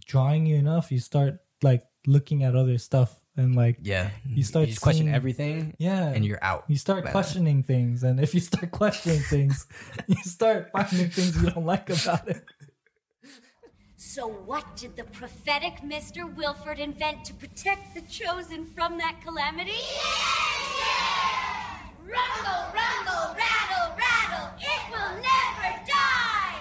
drawing 0.06 0.46
you 0.46 0.56
enough 0.56 0.92
you 0.92 1.00
start 1.00 1.40
like 1.62 1.84
looking 2.06 2.44
at 2.44 2.56
other 2.56 2.78
stuff 2.78 3.20
and 3.38 3.56
like 3.56 3.78
yeah. 3.82 4.10
you 4.26 4.44
start 4.44 4.68
just 4.68 4.82
question 4.82 5.08
everything, 5.08 5.74
yeah 5.78 6.10
and 6.10 6.26
you're 6.26 6.44
out. 6.44 6.66
you 6.68 6.76
start 6.76 7.04
by 7.04 7.06
that. 7.06 7.12
questioning 7.12 7.64
things 7.64 8.04
and 8.04 8.20
if 8.20 8.34
you 8.34 8.42
start 8.42 8.72
questioning 8.84 9.20
things 9.20 9.66
you 10.08 10.16
start 10.24 10.70
finding 10.74 11.10
things 11.10 11.42
you 11.42 11.50
don't 11.50 11.66
like 11.66 11.90
about 11.90 12.28
it 12.28 12.44
So, 14.02 14.28
what 14.28 14.76
did 14.76 14.96
the 14.96 15.04
prophetic 15.04 15.82
Mr. 15.84 16.34
Wilford 16.34 16.80
invent 16.80 17.26
to 17.26 17.34
protect 17.34 17.94
the 17.94 18.02
chosen 18.02 18.66
from 18.66 18.98
that 18.98 19.22
calamity? 19.22 19.78
Rumble, 22.10 22.64
rumble, 22.74 23.26
rattle, 23.38 23.88
rattle, 23.94 24.48
it 24.58 24.82
will 24.90 25.14
never 25.22 25.70
die! 25.86 26.58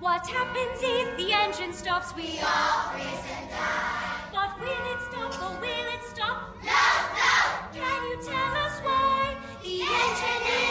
What 0.00 0.26
happens 0.26 0.80
if 0.82 1.16
the 1.16 1.32
engine 1.32 1.72
stops? 1.72 2.12
We 2.16 2.40
all 2.40 2.90
freeze 2.90 3.24
and 3.38 3.48
die. 3.50 4.02
But 4.32 4.58
will 4.58 4.84
it 4.92 5.00
stop 5.10 5.32
or 5.42 5.60
will 5.60 5.88
it 5.94 6.02
stop? 6.10 6.56
No, 6.64 6.84
no! 7.14 7.34
Can 7.72 8.00
you 8.10 8.16
tell 8.26 8.54
us 8.66 8.80
why? 8.82 9.36
The 9.62 9.82
engine 9.82 10.61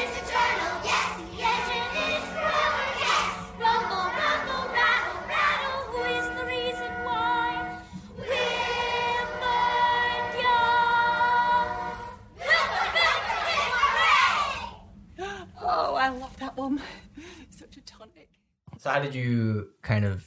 So 18.81 18.89
how 18.89 18.99
did 18.99 19.13
you 19.13 19.69
kind 19.83 20.05
of 20.05 20.25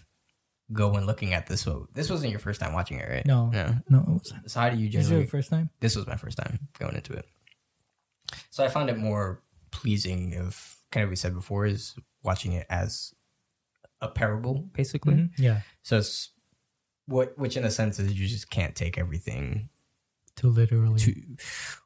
go 0.72 0.88
when 0.88 1.06
looking 1.06 1.34
at 1.34 1.48
this? 1.48 1.60
So 1.62 1.88
this 1.92 2.08
wasn't 2.08 2.30
your 2.30 2.38
first 2.38 2.60
time 2.60 2.72
watching 2.72 2.98
it, 2.98 3.08
right? 3.08 3.26
no 3.26 3.48
No. 3.50 3.74
no 3.88 3.98
it 4.00 4.08
wasn't 4.08 4.48
So 4.50 4.60
how 4.60 4.70
do 4.70 4.76
you 4.76 4.86
is 4.88 4.94
it 4.94 4.98
generally? 5.02 5.22
your 5.22 5.28
first 5.28 5.50
time 5.50 5.70
this 5.80 5.96
was 5.96 6.06
my 6.06 6.16
first 6.16 6.38
time 6.38 6.60
going 6.78 6.94
into 6.94 7.12
it. 7.14 7.26
So 8.50 8.64
I 8.64 8.68
found 8.68 8.90
it 8.90 8.96
more 8.96 9.42
pleasing 9.72 10.36
of 10.36 10.76
kind 10.92 11.02
of 11.02 11.08
what 11.08 11.12
we 11.12 11.16
said 11.16 11.34
before 11.34 11.66
is 11.66 11.96
watching 12.22 12.52
it 12.52 12.66
as 12.70 13.12
a 14.00 14.06
parable, 14.08 14.68
basically. 14.72 15.14
Mhm. 15.14 15.30
yeah 15.36 15.60
So 15.82 15.98
it's 15.98 16.30
what 17.06 17.36
which 17.36 17.56
in 17.56 17.64
a 17.64 17.70
sense 17.72 17.98
is 17.98 18.12
you 18.12 18.26
just 18.28 18.48
can't 18.50 18.74
take 18.76 18.96
everything 18.98 19.68
to 20.36 20.48
literally 20.48 21.00
to 21.00 21.14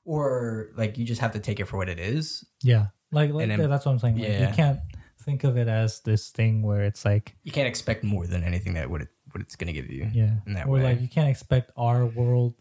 or 0.05 0.69
like 0.77 0.97
you 0.99 1.05
just 1.07 1.21
have 1.23 1.33
to 1.33 1.41
take 1.41 1.61
it 1.61 1.65
for 1.65 1.77
what 1.79 1.89
it 1.89 1.99
is. 1.99 2.45
yeah 2.63 2.89
like, 3.11 3.31
like 3.33 3.49
And 3.49 3.53
then- 3.61 3.71
that's 3.71 3.87
what 3.87 3.93
i'm 3.93 3.99
saying 3.99 4.17
like, 4.19 4.29
yeah. 4.29 4.49
you 4.51 4.55
can't 4.55 4.81
think 5.29 5.45
of 5.45 5.55
it 5.63 5.69
as 5.69 6.01
this 6.09 6.31
thing 6.39 6.63
where 6.69 6.83
it's 6.89 7.05
like 7.05 7.37
You 7.45 7.53
can't 7.53 7.69
expect 7.69 8.01
more 8.15 8.27
than 8.33 8.41
anything 8.51 8.73
that 8.75 8.89
what 8.93 9.01
it 9.05 9.09
what 9.33 9.41
it's 9.45 9.57
gonna 9.57 9.77
give 9.79 9.89
you. 9.97 10.05
Yeah. 10.13 10.35
In 10.47 10.55
that 10.55 10.67
or 10.67 10.73
way. 10.81 10.83
like 10.89 11.01
you 11.05 11.09
can't 11.17 11.29
expect 11.35 11.71
our 11.77 12.07
world 12.19 12.55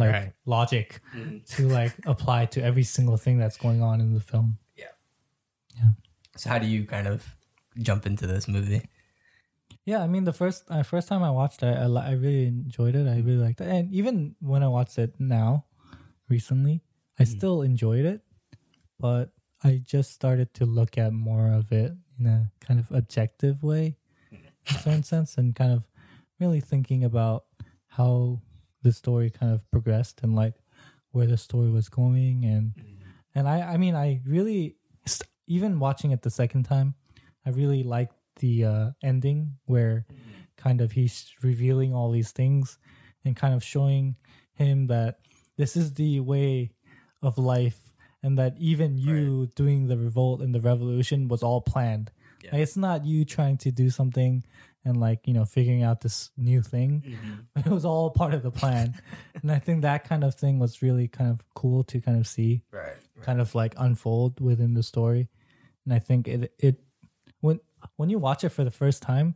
like 0.00 0.12
Right. 0.12 0.32
logic 0.44 1.00
Mhm. 1.16 1.40
to 1.56 1.60
like 1.78 1.94
apply 2.14 2.40
to 2.54 2.58
every 2.62 2.82
single 2.96 3.16
thing 3.24 3.36
that's 3.42 3.56
going 3.56 3.80
on 3.88 4.00
in 4.04 4.12
the 4.18 4.20
film. 4.32 4.58
Yeah, 4.76 4.92
yeah. 5.78 5.90
So 6.36 6.50
how 6.52 6.58
do 6.58 6.66
you 6.74 6.84
kind 6.84 7.06
of 7.08 7.18
jump 7.88 8.04
into 8.06 8.26
this 8.26 8.46
movie? 8.46 8.82
Yeah, 9.84 10.00
I 10.04 10.06
mean 10.06 10.24
the 10.24 10.32
first 10.36 10.64
uh, 10.68 10.82
first 10.84 11.08
time 11.08 11.22
I 11.24 11.30
watched 11.40 11.62
it, 11.62 11.74
I, 11.84 11.86
I 11.88 12.12
really 12.12 12.46
enjoyed 12.46 12.94
it. 12.94 13.06
I 13.08 13.16
really 13.26 13.42
liked 13.46 13.60
it, 13.64 13.68
and 13.68 13.88
even 14.00 14.36
when 14.40 14.62
I 14.62 14.68
watched 14.68 14.98
it 14.98 15.12
now, 15.18 15.64
recently, 16.28 16.82
I 17.18 17.24
still 17.24 17.62
enjoyed 17.62 18.04
it. 18.04 18.20
But 19.00 19.32
I 19.64 19.82
just 19.84 20.12
started 20.12 20.52
to 20.54 20.66
look 20.66 20.98
at 20.98 21.12
more 21.12 21.52
of 21.52 21.70
it 21.72 21.92
in 22.18 22.26
a 22.26 22.50
kind 22.60 22.80
of 22.80 22.90
objective 22.90 23.62
way, 23.62 23.96
in 24.30 24.38
a 24.68 24.72
certain 24.78 25.02
sense, 25.02 25.36
and 25.36 25.54
kind 25.54 25.72
of 25.72 25.88
really 26.40 26.60
thinking 26.60 27.04
about 27.04 27.44
how 27.86 28.40
the 28.82 28.92
story 28.92 29.30
kind 29.30 29.52
of 29.52 29.70
progressed 29.70 30.20
and 30.22 30.34
like 30.34 30.54
where 31.12 31.26
the 31.26 31.36
story 31.36 31.70
was 31.70 31.88
going, 31.88 32.44
and 32.44 32.74
and 33.34 33.48
I 33.48 33.74
I 33.74 33.76
mean 33.76 33.94
I 33.94 34.20
really 34.26 34.76
even 35.46 35.78
watching 35.78 36.10
it 36.12 36.22
the 36.22 36.30
second 36.30 36.64
time, 36.64 36.94
I 37.44 37.50
really 37.50 37.82
liked 37.82 38.14
the 38.36 38.64
uh, 38.64 38.90
ending 39.02 39.58
where 39.66 40.06
kind 40.56 40.80
of 40.80 40.92
he's 40.92 41.30
revealing 41.42 41.94
all 41.94 42.10
these 42.10 42.30
things 42.30 42.78
and 43.24 43.36
kind 43.36 43.54
of 43.54 43.62
showing 43.62 44.16
him 44.54 44.86
that 44.86 45.18
this 45.56 45.76
is 45.76 45.94
the 45.94 46.20
way 46.20 46.70
of 47.20 47.38
life 47.38 47.91
and 48.22 48.38
that 48.38 48.54
even 48.58 48.98
you 48.98 49.48
doing 49.54 49.86
the 49.88 49.96
revolt 49.96 50.40
and 50.40 50.54
the 50.54 50.60
revolution 50.60 51.28
was 51.28 51.42
all 51.42 51.60
planned. 51.60 52.10
Yeah. 52.42 52.50
Like, 52.52 52.62
it's 52.62 52.76
not 52.76 53.04
you 53.04 53.24
trying 53.24 53.56
to 53.58 53.70
do 53.70 53.90
something 53.90 54.44
and 54.84 54.96
like, 54.98 55.26
you 55.26 55.32
know, 55.34 55.44
figuring 55.44 55.82
out 55.82 56.00
this 56.00 56.30
new 56.36 56.60
thing. 56.62 57.02
Mm-hmm. 57.06 57.60
It 57.66 57.72
was 57.72 57.84
all 57.84 58.10
part 58.10 58.34
of 58.34 58.42
the 58.42 58.50
plan. 58.50 59.00
and 59.42 59.50
I 59.50 59.58
think 59.58 59.82
that 59.82 60.04
kind 60.08 60.24
of 60.24 60.34
thing 60.34 60.58
was 60.58 60.82
really 60.82 61.08
kind 61.08 61.30
of 61.30 61.44
cool 61.54 61.84
to 61.84 62.00
kind 62.00 62.18
of 62.18 62.26
see 62.26 62.62
Right. 62.72 62.96
kind 63.22 63.40
of 63.40 63.54
like 63.54 63.74
unfold 63.78 64.40
within 64.40 64.74
the 64.74 64.82
story 64.82 65.28
and 65.84 65.94
i 65.94 65.98
think 65.98 66.26
it 66.28 66.52
it 66.58 66.80
when 67.40 67.60
when 67.96 68.08
you 68.10 68.18
watch 68.18 68.42
it 68.44 68.48
for 68.50 68.64
the 68.64 68.70
first 68.70 69.02
time 69.02 69.34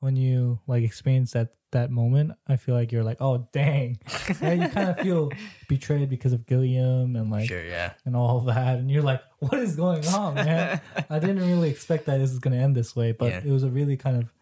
when 0.00 0.16
you 0.16 0.58
like 0.66 0.82
experience 0.82 1.32
that 1.32 1.54
that 1.72 1.90
moment 1.90 2.32
i 2.46 2.56
feel 2.56 2.74
like 2.74 2.90
you're 2.92 3.04
like 3.04 3.18
oh 3.20 3.46
dang 3.52 3.98
yeah, 4.40 4.52
you 4.52 4.68
kind 4.68 4.88
of 4.90 4.98
feel 5.00 5.30
betrayed 5.68 6.08
because 6.08 6.32
of 6.32 6.46
gilliam 6.46 7.14
and 7.16 7.30
like 7.30 7.48
Sure. 7.48 7.64
Yeah. 7.64 7.92
and 8.04 8.16
all 8.16 8.40
that 8.40 8.78
and 8.78 8.90
you're 8.90 9.02
like 9.02 9.22
what 9.40 9.54
is 9.58 9.76
going 9.76 10.06
on 10.08 10.34
man 10.34 10.80
i 11.10 11.18
didn't 11.18 11.38
really 11.46 11.68
expect 11.70 12.06
that 12.06 12.18
this 12.18 12.30
is 12.30 12.38
going 12.38 12.56
to 12.56 12.62
end 12.62 12.74
this 12.76 12.96
way 12.96 13.12
but 13.12 13.30
Yeah. 13.30 13.40
it 13.44 13.50
was 13.50 13.62
a 13.64 13.70
really 13.70 13.96
kind 13.96 14.16
of 14.16 14.32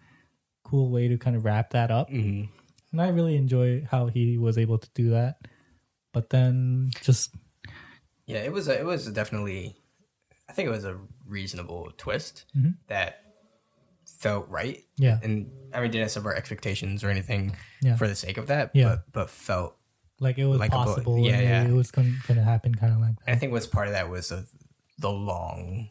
cool 0.65 0.91
way 0.91 1.09
to 1.09 1.17
kind 1.19 1.37
of 1.37 1.45
wrap 1.45 1.71
that 1.71 1.91
up 1.91 2.09
hmm 2.11 2.45
and 2.93 3.03
i 3.03 3.09
really 3.09 3.37
enjoy 3.37 3.85
how 3.91 4.07
he 4.07 4.39
was 4.39 4.57
able 4.59 4.79
to 4.79 4.89
do 4.95 5.11
that 5.11 5.39
but 6.13 6.31
then 6.31 6.91
just 7.03 7.35
Yeah. 8.27 8.39
It 8.39 8.53
was. 8.53 8.67
A, 8.69 8.79
it 8.79 8.85
was 8.85 9.07
definitely. 9.13 9.77
I 10.49 10.53
think 10.53 10.67
it 10.67 10.71
was 10.73 10.85
a 10.85 10.97
reasonable 11.27 11.93
twist 11.97 12.45
Mhm. 12.57 12.75
that 12.89 13.26
felt 14.19 14.49
right. 14.49 14.83
yeah 14.97 15.19
and 15.23 15.51
I 15.75 15.81
mean, 15.81 15.91
didn't 15.91 16.11
subvert 16.11 16.37
expectations 16.39 17.05
or 17.05 17.11
anything 17.11 17.55
Yeah. 17.83 17.97
for 17.97 18.09
the 18.09 18.15
sake 18.15 18.39
of 18.39 18.47
that. 18.47 18.71
Yeah. 18.75 18.89
But 18.89 19.13
but 19.13 19.31
felt. 19.31 19.77
like 20.21 20.39
it 20.39 20.47
was 20.47 20.59
Like 20.59 20.71
possible 20.71 21.19
Yeah, 21.19 21.35
and 21.39 21.69
yeah. 21.69 21.73
it 21.73 21.77
was 21.77 21.91
going 21.91 22.15
to 22.27 22.43
happen 22.43 22.75
kind 22.75 22.93
of 22.95 23.01
like 23.01 23.17
that 23.27 23.33
I 23.33 23.37
think 23.37 23.53
what's 23.53 23.67
part 23.67 23.87
of 23.89 23.93
that 23.93 24.09
was 24.09 24.29
the 24.31 24.47
the 24.99 25.11
long, 25.11 25.91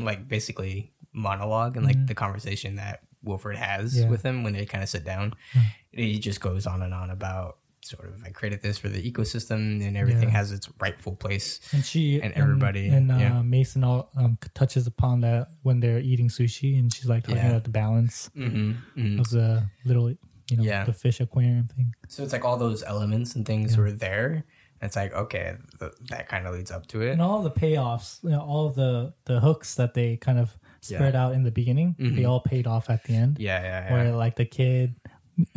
like 0.00 0.26
basically 0.28 0.92
monologue 1.12 1.76
and 1.76 1.86
like 1.86 2.06
the 2.06 2.14
conversation 2.14 2.76
that 2.76 3.02
Wilford 3.22 3.56
has 3.56 3.92
Mm-hmm. 3.94 4.02
Yeah. 4.04 4.10
with 4.10 4.22
him 4.22 4.42
when 4.42 4.52
they 4.54 4.66
kind 4.66 4.82
of 4.82 4.88
sit 4.88 5.04
down. 5.04 5.34
He 5.92 6.18
just 6.18 6.40
goes 6.40 6.66
on 6.66 6.82
and 6.82 6.92
on 6.94 7.10
about 7.10 7.58
sort 7.88 8.06
of 8.08 8.22
I 8.24 8.30
created 8.30 8.60
this 8.62 8.78
for 8.78 8.88
the 8.88 9.00
ecosystem 9.10 9.84
and 9.86 9.96
everything 9.96 10.28
Yeah. 10.30 10.36
has 10.40 10.52
its 10.52 10.68
rightful 10.80 11.16
place. 11.16 11.60
and 11.72 11.84
she 11.84 12.20
and 12.22 12.32
everybody, 12.34 12.88
and, 12.88 13.10
uh, 13.10 13.16
yeah. 13.16 13.42
Mason 13.42 13.84
all, 13.84 14.10
um, 14.16 14.38
touches 14.54 14.86
upon 14.86 15.20
that 15.22 15.48
when 15.62 15.80
they're 15.80 16.00
eating 16.00 16.28
sushi, 16.28 16.78
and 16.78 16.92
she's 16.92 17.06
like 17.06 17.24
talking 17.24 17.36
Yeah. 17.36 17.50
about 17.50 17.64
the 17.64 17.70
balance 17.70 18.30
Mm-hmm. 18.36 19.20
of 19.20 19.30
the 19.30 19.66
little, 19.84 20.10
you 20.10 20.56
know, 20.56 20.62
Yeah. 20.62 20.84
the 20.84 20.92
fish 20.92 21.20
aquarium 21.20 21.66
thing. 21.68 21.94
So 22.08 22.22
it's 22.22 22.32
like 22.32 22.44
all 22.44 22.56
those 22.56 22.82
elements 22.82 23.34
and 23.34 23.44
things 23.46 23.76
were 23.76 23.92
there. 23.92 24.44
And 24.80 24.86
it's 24.88 24.94
like 24.96 25.12
okay, 25.12 25.56
th- 25.80 25.92
that 26.10 26.28
kind 26.28 26.46
of 26.46 26.54
leads 26.54 26.70
up 26.70 26.86
to 26.88 27.00
it. 27.02 27.10
And 27.10 27.20
all 27.20 27.42
the 27.42 27.50
payoffs, 27.50 28.22
you 28.22 28.30
know, 28.30 28.40
all 28.40 28.70
the 28.70 29.12
the 29.24 29.40
hooks 29.40 29.74
that 29.74 29.94
they 29.94 30.16
kind 30.16 30.38
of 30.38 30.56
spread 30.80 31.16
out 31.16 31.34
in 31.34 31.42
the 31.42 31.50
beginning, 31.50 31.96
they 31.98 32.24
all 32.24 32.38
paid 32.40 32.66
off 32.68 32.88
at 32.88 33.02
the 33.04 33.14
end. 33.14 33.32
Mm-hmm. 33.34 33.42
Yeah, 33.42 33.62
yeah, 33.62 33.84
yeah. 33.86 33.92
Where 33.92 34.12
like 34.12 34.36
the 34.36 34.44
kid 34.44 34.94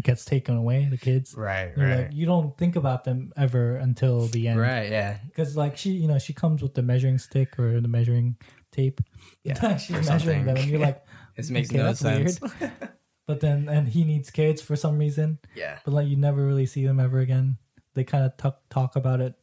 gets 0.04 0.26
taken 0.26 0.56
away, 0.56 0.88
the 0.90 0.98
kids. 0.98 1.34
right, 1.36 1.72
You're 1.76 1.88
right, 1.88 1.98
Like, 2.06 2.14
you 2.14 2.26
don't 2.26 2.58
think 2.58 2.76
about 2.76 3.04
them 3.04 3.34
ever 3.38 3.76
until 3.78 4.28
the 4.28 4.48
end. 4.48 4.60
right. 4.60 4.90
Yeah, 4.92 5.18
because 5.28 5.56
like 5.58 5.78
she 5.78 5.92
you 5.92 6.08
know 6.08 6.20
she 6.20 6.34
comes 6.34 6.62
with 6.62 6.74
the 6.74 6.82
measuring 6.82 7.18
stick 7.18 7.58
or 7.60 7.80
the 7.82 7.88
measuring 7.88 8.38
tape. 8.72 9.02
Yeah, 9.44 9.78
she's 9.78 9.90
measuring 9.92 10.06
something. 10.20 10.46
them, 10.46 10.58
and 10.58 10.66
you're 10.68 10.80
like, 10.80 11.04
This 11.36 11.50
makes 11.50 11.70
okay, 11.70 11.78
no 11.80 11.94
sense. 11.94 12.40
but 13.28 13.40
then 13.40 13.70
and 13.70 13.88
he 13.88 14.04
needs 14.04 14.30
kids 14.30 14.62
for 14.62 14.76
some 14.76 14.98
reason. 14.98 15.40
yeah. 15.56 15.80
but 15.86 15.94
like 15.94 16.08
you 16.08 16.18
never 16.18 16.46
really 16.46 16.66
see 16.66 16.86
them 16.86 17.00
ever 17.00 17.20
again. 17.20 17.58
They 17.94 18.04
kind 18.04 18.26
of 18.26 18.38
talk 18.38 18.60
talk 18.70 18.96
about 18.96 19.22
it 19.22 19.34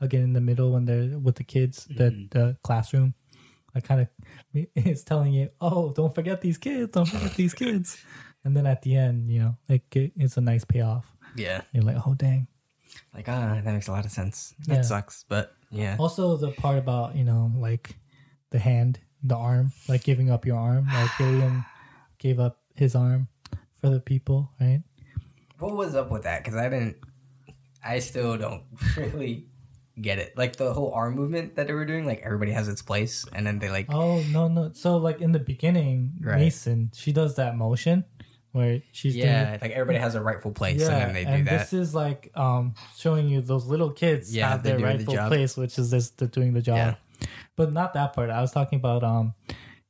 again 0.00 0.22
in 0.22 0.32
the 0.32 0.40
middle 0.40 0.72
when 0.72 0.84
they're 0.84 1.18
with 1.18 1.36
the 1.36 1.44
kids, 1.44 1.86
the 1.86 2.10
Mm-hmm. 2.10 2.24
the 2.38 2.56
classroom. 2.62 3.14
I 3.74 3.80
kind 3.80 4.00
of 4.00 4.08
is 4.74 5.04
telling 5.04 5.32
you, 5.34 5.50
oh, 5.60 5.92
don't 5.92 6.14
forget 6.14 6.40
these 6.40 6.56
kids, 6.58 6.90
don't 6.92 7.06
forget 7.06 7.34
these 7.34 7.52
kids, 7.54 7.98
and 8.44 8.56
then 8.56 8.66
at 8.66 8.82
the 8.82 8.96
end, 8.96 9.30
you 9.30 9.40
know, 9.40 9.56
it, 9.68 9.82
it's 9.92 10.36
a 10.36 10.40
nice 10.40 10.64
payoff. 10.64 11.10
Yeah. 11.36 11.62
You're 11.72 11.84
like, 11.84 11.96
oh 12.06 12.14
dang. 12.14 12.46
Like, 13.14 13.28
ah, 13.28 13.60
that 13.62 13.72
makes 13.72 13.88
a 13.88 13.92
lot 13.92 14.04
of 14.04 14.10
sense. 14.10 14.54
That 14.66 14.74
Yeah. 14.76 14.82
sucks, 14.82 15.24
but 15.28 15.54
yeah. 15.70 15.96
Also, 15.98 16.36
the 16.36 16.50
part 16.52 16.78
about 16.78 17.16
you 17.16 17.24
know 17.24 17.52
like 17.56 17.96
the 18.50 18.58
hand, 18.58 19.00
the 19.22 19.36
arm, 19.36 19.72
like 19.88 20.02
giving 20.04 20.30
up 20.30 20.46
your 20.46 20.56
arm, 20.58 20.86
like 20.92 21.10
Gilliam 21.18 21.64
gave 22.18 22.40
up 22.40 22.60
his 22.74 22.94
arm 22.94 23.28
for 23.80 23.90
the 23.90 24.00
people, 24.00 24.50
right? 24.60 24.82
What 25.58 25.74
was 25.76 25.94
up 25.94 26.10
with 26.10 26.22
that? 26.22 26.42
Because 26.44 26.56
I 26.58 26.68
didn't. 26.68 26.96
I 27.84 27.98
still 28.00 28.36
don't 28.36 28.62
really 28.96 29.46
get 30.00 30.18
it. 30.18 30.36
Like 30.36 30.56
the 30.56 30.72
whole 30.72 30.92
arm 30.92 31.14
movement 31.14 31.56
that 31.56 31.66
they 31.66 31.72
were 31.72 31.84
doing, 31.86 32.06
like 32.06 32.20
everybody 32.24 32.52
has 32.52 32.68
its 32.68 32.82
place, 32.82 33.24
and 33.32 33.46
then 33.46 33.58
they 33.58 33.68
like. 33.70 33.86
Oh 33.92 34.22
no 34.30 34.48
no! 34.48 34.70
So 34.74 34.96
like 34.96 35.20
in 35.20 35.32
the 35.32 35.38
beginning, 35.40 36.14
Right. 36.20 36.38
Mason, 36.38 36.90
she 36.94 37.12
does 37.12 37.36
that 37.36 37.56
motion 37.56 38.04
where 38.58 38.82
she's 38.92 39.14
doing 39.14 39.26
yeah, 39.26 39.56
like 39.62 39.70
everybody 39.70 39.98
has 39.98 40.14
a 40.14 40.20
rightful 40.20 40.50
place, 40.52 40.82
and 40.86 41.00
then 41.00 41.14
they 41.14 41.24
do 41.24 41.44
that. 41.44 41.58
this 41.60 41.72
is 41.72 41.94
like 41.94 42.30
um 42.34 42.74
showing 42.98 43.28
you 43.28 43.40
those 43.40 43.64
little 43.66 43.90
kids 43.90 44.34
Yeah, 44.34 44.50
have 44.50 44.62
their 44.62 44.76
doing 44.78 44.98
the 44.98 45.04
rightful 45.04 45.28
place, 45.28 45.56
which 45.56 45.78
is 45.78 45.90
this 45.90 46.10
they're 46.10 46.28
doing 46.28 46.52
the 46.52 46.60
job. 46.62 46.76
Yeah. 46.76 47.26
But 47.56 47.72
not 47.72 47.94
that 47.94 48.12
part. 48.12 48.28
I 48.30 48.40
was 48.42 48.52
talking 48.52 48.78
about 48.78 49.02
um 49.02 49.32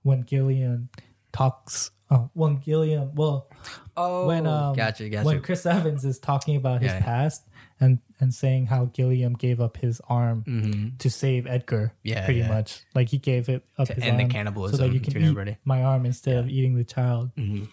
when 0.02 0.20
Gilliam 0.22 0.90
talks. 1.32 1.90
Oh, 2.10 2.30
when 2.32 2.56
Gilliam, 2.56 3.14
well, 3.14 3.50
oh, 3.94 4.26
when 4.28 4.46
um 4.46 4.74
gotcha, 4.74 5.08
gotcha. 5.10 5.26
when 5.26 5.42
Chris 5.42 5.66
Evans 5.66 6.06
is 6.06 6.18
talking 6.18 6.56
about 6.56 6.80
his 6.80 6.92
Yeah. 6.92 7.00
past 7.04 7.46
and 7.80 7.98
and 8.18 8.32
saying 8.32 8.64
how 8.66 8.86
Gilliam 8.86 9.34
gave 9.34 9.60
up 9.60 9.76
his 9.76 10.00
arm 10.08 10.42
hmm 10.44 10.88
to 11.00 11.10
save 11.10 11.46
Edgar. 11.46 11.92
Yeah, 12.02 12.24
pretty 12.24 12.40
yeah. 12.40 12.48
much. 12.48 12.80
Like 12.94 13.10
he 13.10 13.18
gave 13.18 13.50
it 13.50 13.62
up 13.76 13.88
To 13.88 13.92
his 13.94 14.04
end 14.04 14.18
the 14.18 14.22
arm 14.22 14.30
cannibalism 14.30 14.78
so 14.78 14.84
that 14.84 14.94
you 14.94 15.00
can 15.00 15.12
eat 15.18 15.22
everybody. 15.22 15.58
my 15.66 15.84
arm 15.84 16.06
instead 16.06 16.38
of 16.38 16.48
eating 16.48 16.76
the 16.76 16.84
child. 16.84 17.30
hmm 17.36 17.64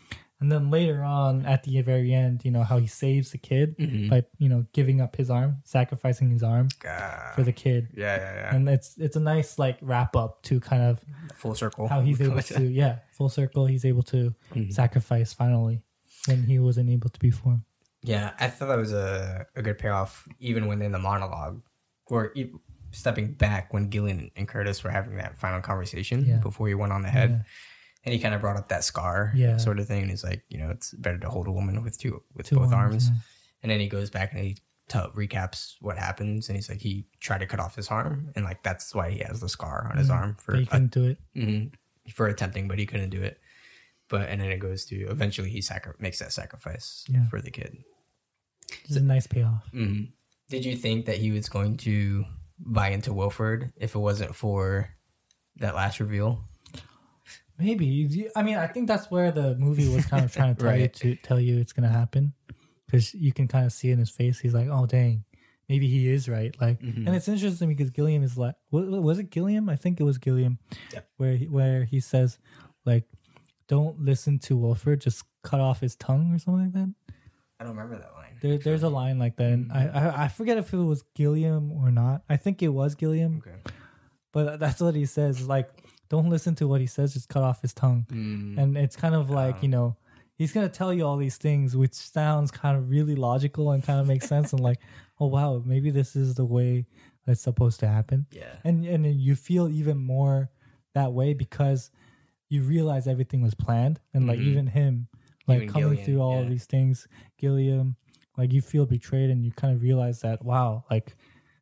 And 0.42 0.52
then 0.52 0.70
later 0.70 1.02
on, 1.02 1.46
at 1.46 1.64
the 1.64 1.82
very 1.82 2.14
end, 2.14 2.44
you 2.44 2.52
know 2.52 2.64
how 2.64 2.78
he 2.78 2.88
saves 2.88 3.32
the 3.32 3.38
kid 3.38 3.78
Mhm. 3.78 4.10
by 4.10 4.26
you 4.38 4.50
know 4.50 4.66
giving 4.74 5.00
up 5.00 5.16
his 5.16 5.30
arm, 5.30 5.62
sacrificing 5.64 6.30
his 6.30 6.44
arm 6.44 6.68
for 7.36 7.44
the 7.44 7.54
kid. 7.54 7.88
yeah, 7.96 8.18
yeah, 8.18 8.34
yeah. 8.36 8.56
And 8.56 8.68
it's 8.68 8.98
it's 8.98 9.16
a 9.16 9.20
nice 9.22 9.58
like 9.58 9.78
wrap 9.82 10.16
up 10.16 10.44
to 10.44 10.60
kind 10.60 10.84
of 10.84 11.04
Full 11.36 11.56
circle. 11.56 11.88
how 11.88 12.02
he's 12.02 12.20
able 12.28 12.42
to 12.42 12.64
yeah 12.64 13.00
full 13.12 13.30
circle. 13.30 13.66
He's 13.66 13.86
able 13.86 14.04
to 14.04 14.36
Mm-hmm. 14.54 14.72
sacrifice 14.72 15.32
finally 15.34 15.82
when 16.28 16.44
he 16.44 16.60
wasn't 16.60 16.90
able 16.90 17.10
to 17.10 17.20
before. 17.20 17.62
Yeah, 18.04 18.34
I 18.40 18.50
thought 18.50 18.68
that 18.68 18.78
was 18.78 18.94
a, 18.94 19.46
a 19.56 19.62
good 19.64 19.80
payoff, 19.80 20.28
even 20.40 20.68
when 20.68 20.82
in 20.82 20.92
the 20.92 21.00
monologue, 21.00 21.62
or 22.08 22.32
e- 22.36 22.52
stepping 22.92 23.34
back 23.34 23.74
when 23.74 23.90
Gilliam 23.90 24.30
and 24.36 24.48
Curtis 24.48 24.84
were 24.84 24.92
having 24.92 25.16
that 25.18 25.38
final 25.38 25.60
conversation 25.62 26.24
Yeah. 26.26 26.38
before 26.38 26.68
he 26.68 26.76
went 26.76 26.92
on 26.94 27.04
ahead. 27.06 27.30
Yeah. 27.32 27.42
And 28.06 28.14
he 28.14 28.20
kind 28.20 28.36
of 28.36 28.42
brought 28.42 28.56
up 28.58 28.70
that 28.70 28.84
scar, 28.84 29.32
Yeah. 29.36 29.58
sort 29.58 29.80
of 29.80 29.88
thing. 29.88 30.02
And 30.04 30.10
he's 30.12 30.24
like, 30.24 30.44
you 30.50 30.60
know, 30.60 30.70
it's 30.70 30.94
better 30.94 31.18
to 31.18 31.30
hold 31.30 31.48
a 31.48 31.52
woman 31.52 31.84
with 31.84 31.98
two 31.98 32.22
with 32.36 32.46
Two 32.48 32.56
both 32.58 32.72
arms, 32.72 32.94
arms. 33.06 33.10
yeah. 33.10 33.16
And 33.64 33.72
then 33.72 33.80
he 33.80 33.88
goes 33.88 34.10
back 34.12 34.32
and 34.32 34.42
he 34.46 34.54
t- 34.88 35.00
recaps 35.16 35.74
what 35.82 35.98
happens, 35.98 36.48
and 36.48 36.56
he's 36.56 36.70
like, 36.70 36.80
he 36.82 37.08
tried 37.20 37.40
to 37.40 37.48
cut 37.48 37.60
off 37.60 37.76
his 37.76 37.88
arm, 37.88 38.32
and 38.36 38.46
like 38.46 38.62
that's 38.62 38.94
why 38.94 39.10
he 39.10 39.20
has 39.20 39.40
the 39.40 39.50
scar 39.50 39.88
on 39.92 39.98
his 39.98 40.12
arm 40.12 40.38
for 40.40 40.52
But 40.52 40.60
he 40.60 40.66
couldn't 40.68 40.92
do 40.92 41.06
it. 41.06 41.18
hmm 41.34 41.66
for 42.14 42.28
attempting, 42.28 42.68
but 42.68 42.78
he 42.78 42.86
couldn't 42.86 43.10
do 43.10 43.24
it. 43.24 43.40
But 44.10 44.30
and 44.30 44.40
then 44.40 44.52
it 44.52 44.60
goes 44.60 44.86
to 44.86 44.96
eventually 45.10 45.50
he 45.50 45.62
sacri- 45.62 45.96
makes 45.98 46.20
that 46.20 46.32
sacrifice 46.32 47.04
Yeah. 47.10 47.26
for 47.30 47.42
the 47.42 47.50
kid. 47.50 47.78
It's 48.84 48.96
a 48.96 49.02
nice 49.02 49.26
payoff. 49.26 49.68
hmm 49.72 50.04
Did 50.50 50.64
you 50.66 50.76
think 50.78 51.08
that 51.08 51.18
he 51.18 51.32
was 51.32 51.50
going 51.50 51.78
to 51.78 52.26
buy 52.60 52.90
into 52.90 53.12
Wilford 53.14 53.74
if 53.78 53.96
it 53.96 54.00
wasn't 54.00 54.36
for 54.36 54.92
that 55.58 55.74
last 55.74 56.00
reveal? 56.00 56.44
Maybe. 57.58 58.30
I 58.36 58.44
mean, 58.44 58.58
I 58.58 58.68
think 58.68 58.88
that's 58.88 59.10
where 59.10 59.32
the 59.32 59.56
movie 59.56 59.88
was 59.94 60.06
kind 60.06 60.26
of 60.26 60.32
trying 60.34 60.56
to 60.56 60.62
tell 60.64 60.78
you 60.78 60.88
to 60.90 61.16
tell 61.18 61.40
you 61.40 61.58
it's 61.60 61.72
gonna 61.74 61.88
happen, 61.90 62.34
because 62.86 63.14
you 63.14 63.32
can 63.32 63.48
kind 63.48 63.66
of 63.66 63.72
see 63.72 63.92
in 63.92 64.00
his 64.00 64.10
face. 64.10 64.40
He's 64.40 64.54
like, 64.54 64.68
"Oh, 64.70 64.86
dang, 64.86 65.24
maybe 65.70 65.88
he 65.88 66.10
is 66.10 66.28
right." 66.28 66.54
Like, 66.60 66.82
Mhm. 66.82 67.08
and 67.08 67.16
it's 67.16 67.28
interesting 67.30 67.70
because 67.70 67.92
Gilliam 67.92 68.24
is 68.24 68.38
like, 68.38 68.56
was 68.72 69.20
it 69.20 69.30
Gilliam? 69.30 69.70
I 69.70 69.78
think 69.78 70.00
it 70.02 70.04
was 70.04 70.18
Gilliam, 70.18 70.60
Yeah. 70.94 71.00
where 71.18 71.36
he, 71.38 71.48
where 71.48 71.86
he 71.86 72.00
says, 72.02 72.40
like, 72.86 73.06
"Don't 73.68 74.02
listen 74.02 74.38
to 74.40 74.58
Wilford, 74.58 75.00
just 75.02 75.24
cut 75.44 75.62
off 75.62 75.80
his 75.80 75.96
tongue" 75.96 76.34
or 76.34 76.40
something 76.40 76.64
like 76.66 76.74
that. 76.74 76.94
I 77.60 77.64
don't 77.64 77.76
remember 77.78 77.98
that 77.98 78.14
line. 78.14 78.36
There, 78.42 78.58
there's 78.58 78.84
a 78.84 78.90
line 78.90 79.18
like 79.18 79.38
that, 79.38 79.54
and 79.54 79.72
I, 79.72 79.88
I 79.88 80.24
I 80.26 80.28
forget 80.28 80.58
if 80.58 80.74
it 80.74 80.78
was 80.78 81.04
Gilliam 81.16 81.72
or 81.72 81.90
not. 81.90 82.24
I 82.30 82.36
think 82.36 82.62
it 82.62 82.68
was 82.68 82.96
Gilliam, 82.96 83.38
Okay. 83.38 83.56
but 84.34 84.60
that's 84.60 84.82
what 84.82 84.94
he 84.94 85.06
says. 85.06 85.48
Like, 85.48 85.70
don't 86.10 86.30
listen 86.30 86.56
to 86.56 86.68
what 86.68 86.82
he 86.82 86.88
says, 86.88 87.14
just 87.14 87.30
cut 87.30 87.44
off 87.44 87.62
his 87.62 87.74
tongue 87.74 88.06
Mm, 88.12 88.58
and 88.58 88.78
it's 88.78 88.96
kind 88.96 89.16
of 89.16 89.30
like 89.30 89.62
you 89.64 89.70
know 89.70 89.96
he's 90.38 90.52
gonna 90.52 90.70
tell 90.70 90.94
you 90.94 91.06
all 91.06 91.18
these 91.18 91.38
things 91.38 91.76
which 91.76 91.94
sounds 91.94 92.52
kind 92.52 92.78
of 92.78 92.90
really 92.90 93.16
logical 93.16 93.72
and 93.72 93.84
kind 93.84 94.00
of 94.00 94.08
makes 94.08 94.28
sense 94.28 94.52
and 94.54 94.62
like 94.62 94.80
oh 95.20 95.28
wow 95.28 95.62
maybe 95.66 95.92
this 95.92 96.16
is 96.16 96.36
the 96.36 96.46
way 96.46 96.86
that's 97.26 97.42
supposed 97.42 97.80
to 97.80 97.88
happen 97.88 98.26
yeah. 98.32 98.56
and 98.64 98.86
and 98.86 99.06
you 99.20 99.36
feel 99.36 99.68
even 99.70 99.98
more 99.98 100.50
that 100.94 101.12
way 101.14 101.34
because 101.34 101.90
you 102.50 102.62
realize 102.62 103.08
everything 103.08 103.42
was 103.42 103.56
planned 103.56 104.00
and 104.14 104.28
like 104.28 104.38
Mhm. 104.40 104.48
even 104.52 104.68
him 104.68 105.08
like 105.48 105.58
Even 105.64 105.70
coming 105.70 105.90
Gilliam, 105.90 106.06
through 106.06 106.22
all 106.22 106.38
of 106.40 106.44
yeah. 106.46 106.50
these 106.50 106.66
things 106.66 107.08
gilliam 107.40 107.96
like 108.38 108.52
you 108.54 108.62
feel 108.62 108.86
betrayed 108.86 109.30
and 109.30 109.44
you 109.46 109.52
kind 109.52 109.74
of 109.74 109.82
realize 109.82 110.20
that 110.22 110.44
wow 110.44 110.84
like 110.92 111.16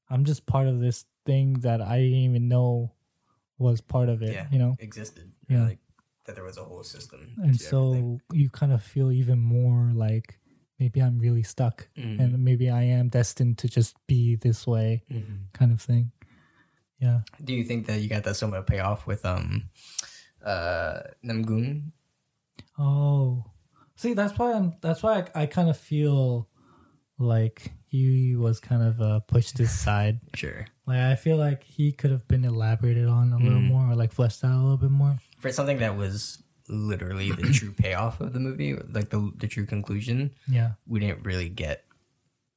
i'm 0.10 0.26
just 0.26 0.46
part 0.46 0.68
of 0.68 0.80
this 0.82 1.06
thing 1.26 1.54
that 1.62 1.80
i 1.82 1.98
didn't 1.98 2.18
even 2.30 2.48
know 2.50 2.92
was 3.64 3.80
part 3.82 4.10
of 4.14 4.22
it 4.28 4.34
Yeah. 4.38 4.48
you 4.54 4.60
know 4.64 4.76
Existed. 4.80 5.32
Yeah. 5.50 5.64
Like 5.70 5.80
that 6.26 6.36
there 6.36 6.44
was 6.52 6.58
a 6.58 6.64
whole 6.70 6.84
system. 6.84 7.22
and 7.46 7.56
so 7.60 7.80
everything. 7.92 8.22
you 8.42 8.48
kind 8.50 8.72
of 8.76 8.82
feel 8.94 9.10
even 9.12 9.40
more 9.40 9.92
like 10.06 10.40
maybe 10.80 11.00
i'm 11.06 11.18
really 11.20 11.44
stuck 11.44 11.78
Mhm. 11.98 12.20
and 12.22 12.30
maybe 12.48 12.68
i 12.70 12.84
am 13.00 13.08
destined 13.10 13.56
to 13.62 13.68
just 13.78 13.94
be 14.08 14.36
this 14.46 14.66
way 14.74 14.90
Mhm. 15.12 15.52
kind 15.60 15.72
of 15.76 15.80
thing 15.90 16.12
yeah 17.04 17.20
Do 17.44 17.52
you 17.54 17.64
think 17.70 17.88
that 17.88 18.00
you 18.02 18.08
got 18.16 18.24
that 18.24 18.36
somewhat 18.42 18.68
payoff 18.72 19.02
with 19.08 19.24
um 19.26 19.70
uh 20.44 21.02
Namgung? 21.24 21.92
oh 22.80 23.44
see 23.96 24.14
that's 24.14 24.36
why 24.40 24.54
i'm 24.54 24.74
that's 24.82 25.04
why 25.04 25.14
i, 25.36 25.42
I 25.44 25.46
kind 25.46 25.70
of 25.70 25.78
feel 25.78 26.48
like 27.20 27.72
he 27.94 28.36
was 28.36 28.60
kind 28.60 28.82
of 28.90 29.00
uh, 29.00 29.20
pushed 29.34 29.60
aside 29.60 30.20
Sure. 30.42 30.66
like 30.88 31.00
i 31.00 31.16
feel 31.16 31.38
like 31.38 31.62
he 31.64 31.92
could 31.92 32.12
have 32.12 32.26
been 32.28 32.44
elaborated 32.44 33.08
on 33.08 33.32
a 33.34 33.38
little 33.38 33.60
Mm. 33.62 33.68
more 33.74 33.86
or 33.92 33.96
like 33.96 34.12
fleshed 34.12 34.44
out 34.44 34.56
a 34.60 34.64
little 34.66 34.82
bit 34.86 34.90
more 35.04 35.16
For 35.40 35.52
something 35.52 35.78
that 35.86 35.96
was 35.96 36.42
literally 36.68 37.30
the 37.32 37.50
true 37.60 37.72
payoff 37.84 38.20
of 38.22 38.34
the 38.34 38.40
movie, 38.40 38.74
like 38.98 39.10
the 39.10 39.20
the 39.38 39.48
true 39.48 39.66
conclusion, 39.76 40.32
yeah 40.48 40.72
we 40.88 41.00
didn't 41.04 41.24
really 41.30 41.50
get 41.50 41.86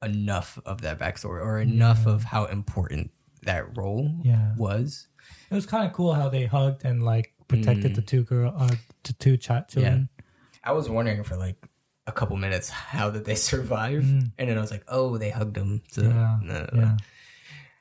enough 0.03 0.59
of 0.65 0.81
that 0.81 0.97
backstory 0.99 1.41
or 1.41 1.59
enough 1.59 2.05
of 2.05 2.23
how 2.23 2.45
important 2.45 3.11
that 3.43 3.63
role 3.77 4.03
Yeah. 4.23 4.53
was. 4.57 5.07
it 5.51 5.55
was 5.55 5.65
kind 5.65 5.85
of 5.87 5.93
cool 5.93 6.13
how 6.13 6.29
they 6.29 6.45
hugged 6.45 6.83
and 6.85 7.03
like 7.03 7.33
protected 7.47 7.91
Mm. 7.93 7.95
the 7.95 8.01
two 8.01 8.23
girl 8.23 8.53
uh 8.57 8.75
the 9.03 9.13
two 9.13 9.37
ch- 9.37 9.67
children 9.69 10.09
I 10.63 10.71
was 10.73 10.89
wondering 10.89 11.23
for 11.23 11.37
like 11.37 11.59
a 12.07 12.11
couple 12.11 12.35
minutes 12.37 12.69
how 12.69 13.09
did 13.11 13.25
they 13.25 13.35
survive, 13.51 14.03
Mm. 14.03 14.31
and 14.37 14.49
then 14.49 14.57
I 14.57 14.61
was 14.61 14.71
like, 14.71 14.83
oh, 14.87 15.17
they 15.17 15.29
hugged 15.29 15.57
him. 15.57 15.81
So, 15.91 16.01
yeah 16.03 16.39
no, 16.41 16.53
no, 16.53 16.69
no. 16.73 16.81
yeah 16.81 16.97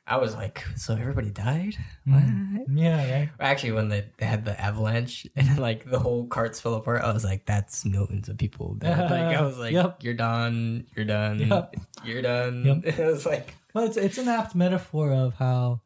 I 0.09 0.19
was 0.19 0.37
like, 0.37 0.63
so 0.77 0.95
everybody 0.95 1.31
died? 1.31 1.75
Mm. 2.07 2.67
Yeah 2.71 3.11
right 3.13 3.29
Actually, 3.41 3.73
when 3.73 3.89
they, 3.89 4.05
they 4.19 4.27
had 4.27 4.45
the 4.45 4.55
avalanche 4.61 5.27
and 5.37 5.59
like 5.59 5.89
the 5.91 5.99
whole 5.99 6.27
carts 6.29 6.61
fell 6.61 6.75
apart, 6.75 7.03
I 7.03 7.13
was 7.13 7.25
like, 7.25 7.45
"That's 7.47 7.85
millions 7.85 8.29
of 8.29 8.39
people." 8.39 8.75
Dead. 8.75 8.99
like 9.11 9.35
I 9.37 9.43
was 9.43 9.59
like, 9.59 9.73
Yep. 9.73 10.05
"You're 10.05 10.15
done. 10.15 10.87
You're 10.95 11.07
done. 11.07 11.41
Yep. 11.41 11.75
You're 12.05 12.23
done." 12.23 12.65
Yep. 12.65 12.99
it 12.99 13.05
was 13.05 13.27
like, 13.27 13.55
Well, 13.75 13.85
it's 13.85 13.97
it's 13.97 14.19
an 14.19 14.29
apt 14.29 14.55
metaphor 14.55 15.11
of 15.13 15.35
how 15.35 15.81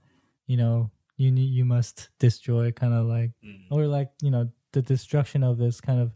you 0.47 0.59
know 0.59 0.91
you 1.17 1.31
need 1.33 1.49
you 1.53 1.65
must 1.65 2.11
destroy 2.19 2.73
kind 2.73 2.93
of 2.93 3.07
like 3.07 3.33
Mm. 3.45 3.69
or 3.71 3.87
like 3.87 4.11
you 4.21 4.31
know 4.31 4.51
the 4.73 4.83
destruction 4.83 5.43
of 5.43 5.57
this 5.57 5.81
kind 5.81 5.99
of 6.01 6.13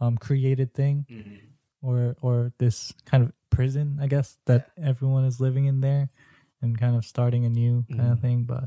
um 0.00 0.18
created 0.18 0.74
thing 0.74 1.06
mhm. 1.10 1.40
Or 1.82 2.16
or 2.20 2.52
this 2.58 2.92
kind 3.04 3.22
of 3.24 3.32
prison 3.50 3.98
I 4.00 4.06
guess 4.06 4.36
that 4.46 4.70
everyone 4.76 5.24
is 5.24 5.40
living 5.40 5.64
in 5.66 5.80
there 5.80 6.08
and 6.62 6.78
kind 6.78 6.96
of 6.96 7.04
starting 7.04 7.44
a 7.44 7.50
new 7.50 7.84
kind 7.90 8.12
of 8.12 8.18
Mhm. 8.18 8.22
thing. 8.22 8.42
But 8.44 8.64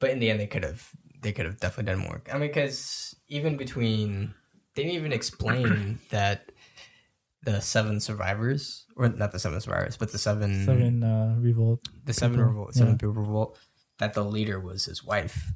but 0.00 0.10
in 0.10 0.18
the 0.18 0.30
end, 0.30 0.40
they 0.40 0.46
could 0.46 0.64
have 0.64 0.90
they 1.20 1.32
could 1.32 1.46
have 1.46 1.58
definitely 1.58 1.92
done 1.92 2.02
more. 2.06 2.22
I 2.32 2.38
mean, 2.38 2.48
because 2.48 3.14
even 3.28 3.56
between 3.56 4.34
they 4.74 4.84
didn't 4.84 4.94
even 4.96 5.12
explain 5.12 5.98
that 6.10 6.52
the 7.42 7.60
seven 7.60 8.00
survivors, 8.00 8.86
or 8.96 9.08
not 9.08 9.32
the 9.32 9.38
seven 9.38 9.60
survivors, 9.60 9.96
but 9.96 10.12
the 10.12 10.18
seven, 10.18 10.64
seven 10.64 11.02
uh, 11.02 11.34
revolt. 11.38 11.80
the 12.04 12.12
seven 12.12 12.36
people, 12.36 12.48
revolt, 12.50 12.74
seven 12.74 12.92
yeah. 12.94 12.98
people 12.98 13.14
revolt, 13.14 13.58
that 13.98 14.14
the 14.14 14.24
leader 14.24 14.58
was 14.60 14.84
his 14.86 15.02
wife. 15.04 15.52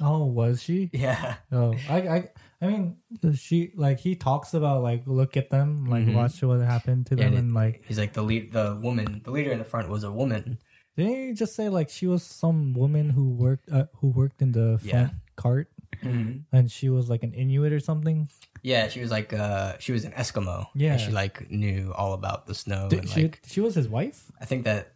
Oh, 0.00 0.24
was 0.24 0.62
she? 0.62 0.90
Yeah. 0.92 1.36
Oh, 1.52 1.74
I, 1.88 1.96
I, 2.08 2.28
I 2.62 2.66
mean, 2.66 2.96
she 3.36 3.72
like 3.76 4.00
he 4.00 4.16
talks 4.16 4.54
about 4.54 4.82
like 4.82 5.02
look 5.06 5.36
at 5.36 5.50
them, 5.50 5.86
like 5.86 6.04
Mhm. 6.04 6.14
watch 6.14 6.42
what 6.42 6.60
happened 6.60 7.06
to 7.06 7.16
Yeah, 7.16 7.24
them, 7.24 7.34
and 7.34 7.38
and 7.46 7.54
like 7.54 7.82
He's 7.86 7.98
like 7.98 8.12
the 8.14 8.22
lead, 8.22 8.52
the 8.52 8.78
woman, 8.82 9.20
the 9.24 9.30
leader 9.30 9.52
in 9.52 9.58
the 9.58 9.64
front 9.64 9.88
was 9.88 10.04
a 10.04 10.10
woman. 10.12 10.58
didn't 10.96 11.14
he 11.14 11.32
just 11.32 11.54
say 11.54 11.68
like 11.68 11.88
she 11.88 12.06
was 12.06 12.22
some 12.22 12.72
woman 12.74 13.10
who 13.10 13.30
worked 13.30 13.68
uh, 13.70 13.86
who 14.00 14.08
worked 14.08 14.42
in 14.42 14.52
the 14.52 14.78
Yeah. 14.82 14.90
front 14.90 15.12
cart, 15.36 15.68
and 16.52 16.70
she 16.70 16.88
was 16.88 17.08
like 17.08 17.22
an 17.22 17.32
Inuit 17.32 17.72
or 17.72 17.80
something. 17.80 18.28
Yeah, 18.62 18.88
she 18.88 19.00
was 19.00 19.10
like 19.10 19.32
uh 19.32 19.76
she 19.78 19.92
was 19.92 20.04
an 20.04 20.12
Eskimo. 20.12 20.66
Yeah. 20.74 20.92
and 20.92 21.00
she 21.00 21.10
like 21.12 21.50
knew 21.50 21.92
all 21.96 22.12
about 22.12 22.46
the 22.46 22.54
snow 22.54 22.88
Did 22.88 23.00
and 23.00 23.08
she, 23.08 23.22
like 23.24 23.40
she 23.46 23.60
was 23.60 23.74
his 23.74 23.88
wife. 23.88 24.30
I 24.40 24.44
think 24.44 24.64
that 24.64 24.92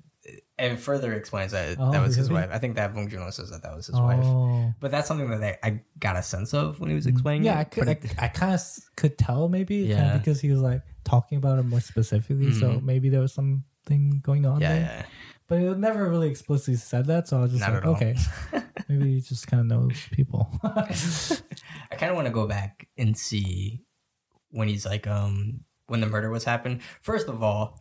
and 0.58 0.78
further 0.78 1.12
explains 1.12 1.52
that 1.52 1.76
Oh, 1.78 1.90
that 1.92 2.00
was 2.02 2.14
his 2.16 2.30
wife. 2.30 2.48
I 2.52 2.58
think 2.58 2.76
that 2.76 2.94
Bong 2.94 3.08
Joon 3.08 3.30
says 3.32 3.50
that 3.50 3.62
that 3.62 3.74
was 3.76 3.86
his 3.88 4.00
wife. 4.00 4.24
Oh, 4.24 4.72
But 4.80 4.90
that's 4.90 5.06
something 5.08 5.28
that 5.28 5.58
I, 5.62 5.68
I 5.68 5.80
got 5.98 6.16
a 6.16 6.22
sense 6.22 6.54
of 6.54 6.80
when 6.80 6.88
he 6.90 6.94
was 6.94 7.06
explaining. 7.06 7.44
yeah, 7.44 7.56
it, 7.58 7.60
I 7.60 7.64
could, 7.64 7.88
it- 7.88 8.14
I, 8.18 8.24
I 8.26 8.28
kind 8.28 8.54
of 8.54 8.60
could 8.96 9.18
tell 9.18 9.48
maybe, 9.48 9.76
yeah, 9.76 10.16
because 10.16 10.40
he 10.40 10.50
was 10.50 10.60
like 10.60 10.82
talking 11.04 11.38
about 11.38 11.58
it 11.58 11.64
more 11.64 11.80
specifically. 11.80 12.52
So 12.52 12.70
Mhm. 12.72 12.82
maybe 12.84 13.08
there 13.10 13.20
was 13.20 13.32
something 13.34 14.20
going 14.22 14.46
on 14.46 14.60
yeah, 14.60 14.72
there. 14.72 14.80
yeah. 14.80 15.06
But 15.46 15.60
it 15.60 15.76
never 15.78 16.08
really 16.08 16.30
explicitly 16.30 16.76
said 16.76 17.04
that, 17.06 17.28
so 17.28 17.36
I 17.38 17.40
was 17.42 17.50
just 17.52 17.60
Not 17.60 17.74
like, 17.74 17.84
okay, 17.84 18.14
maybe 18.88 19.14
he 19.14 19.20
just 19.20 19.46
kind 19.46 19.60
of 19.60 19.66
knows 19.66 19.98
people. 20.10 20.48
I 20.64 21.96
kind 21.96 22.10
of 22.10 22.16
want 22.16 22.26
to 22.26 22.32
go 22.32 22.46
back 22.46 22.88
and 22.96 23.16
see 23.16 23.82
when 24.50 24.68
he's 24.68 24.86
like, 24.86 25.06
um, 25.06 25.60
when 25.86 26.00
the 26.00 26.06
murder 26.06 26.30
was 26.30 26.44
happened. 26.44 26.80
First 27.02 27.28
of 27.28 27.42
all, 27.42 27.78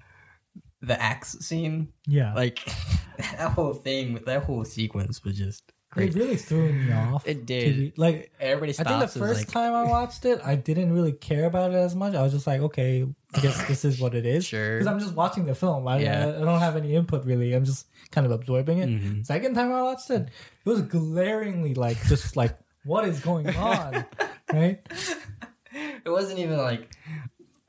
the 0.83 1.01
axe 1.01 1.39
scene, 1.39 1.89
yeah, 2.05 2.33
like 2.33 2.59
that 3.17 3.51
whole 3.51 3.73
thing, 3.73 4.19
that 4.25 4.43
whole 4.43 4.65
sequence 4.65 5.23
was 5.23 5.37
just 5.37 5.71
it 5.95 6.15
really 6.15 6.37
threw 6.37 6.71
me 6.73 6.91
off. 6.91 7.27
It 7.27 7.45
did. 7.45 7.97
like 7.97 8.31
Everybody 8.39 8.71
I 8.79 8.83
think 8.83 8.99
the 8.99 9.19
first 9.19 9.41
like, 9.41 9.47
time 9.49 9.73
I 9.73 9.83
watched 9.83 10.25
it, 10.25 10.39
I 10.43 10.55
didn't 10.55 10.91
really 10.91 11.11
care 11.11 11.45
about 11.45 11.71
it 11.71 11.75
as 11.75 11.95
much. 11.95 12.15
I 12.15 12.21
was 12.23 12.33
just 12.33 12.47
like, 12.47 12.61
okay, 12.61 13.05
I 13.35 13.39
guess 13.39 13.67
this 13.67 13.85
is 13.85 13.99
what 13.99 14.15
it 14.15 14.25
is. 14.25 14.45
Sure. 14.45 14.79
Because 14.79 14.87
I'm 14.87 14.99
just 14.99 15.13
watching 15.13 15.45
the 15.45 15.55
film. 15.55 15.87
I, 15.87 15.99
Yeah. 15.99 16.25
I, 16.25 16.41
I 16.41 16.45
don't 16.45 16.59
have 16.59 16.75
any 16.75 16.95
input 16.95 17.25
really. 17.25 17.53
I'm 17.53 17.65
just 17.65 17.87
kind 18.11 18.25
of 18.25 18.31
absorbing 18.31 18.79
it. 18.79 18.89
Mhm. 18.89 19.25
Second 19.25 19.53
time 19.53 19.71
I 19.71 19.83
watched 19.83 20.09
it, 20.09 20.29
it 20.65 20.69
was 20.69 20.81
glaringly 20.81 21.75
like 21.75 22.03
just 22.07 22.35
like 22.35 22.57
what 22.85 23.05
is 23.05 23.19
going 23.19 23.47
on, 23.55 24.05
right? 24.53 24.79
it 26.05 26.09
wasn't 26.09 26.39
even 26.39 26.57
like 26.57 26.91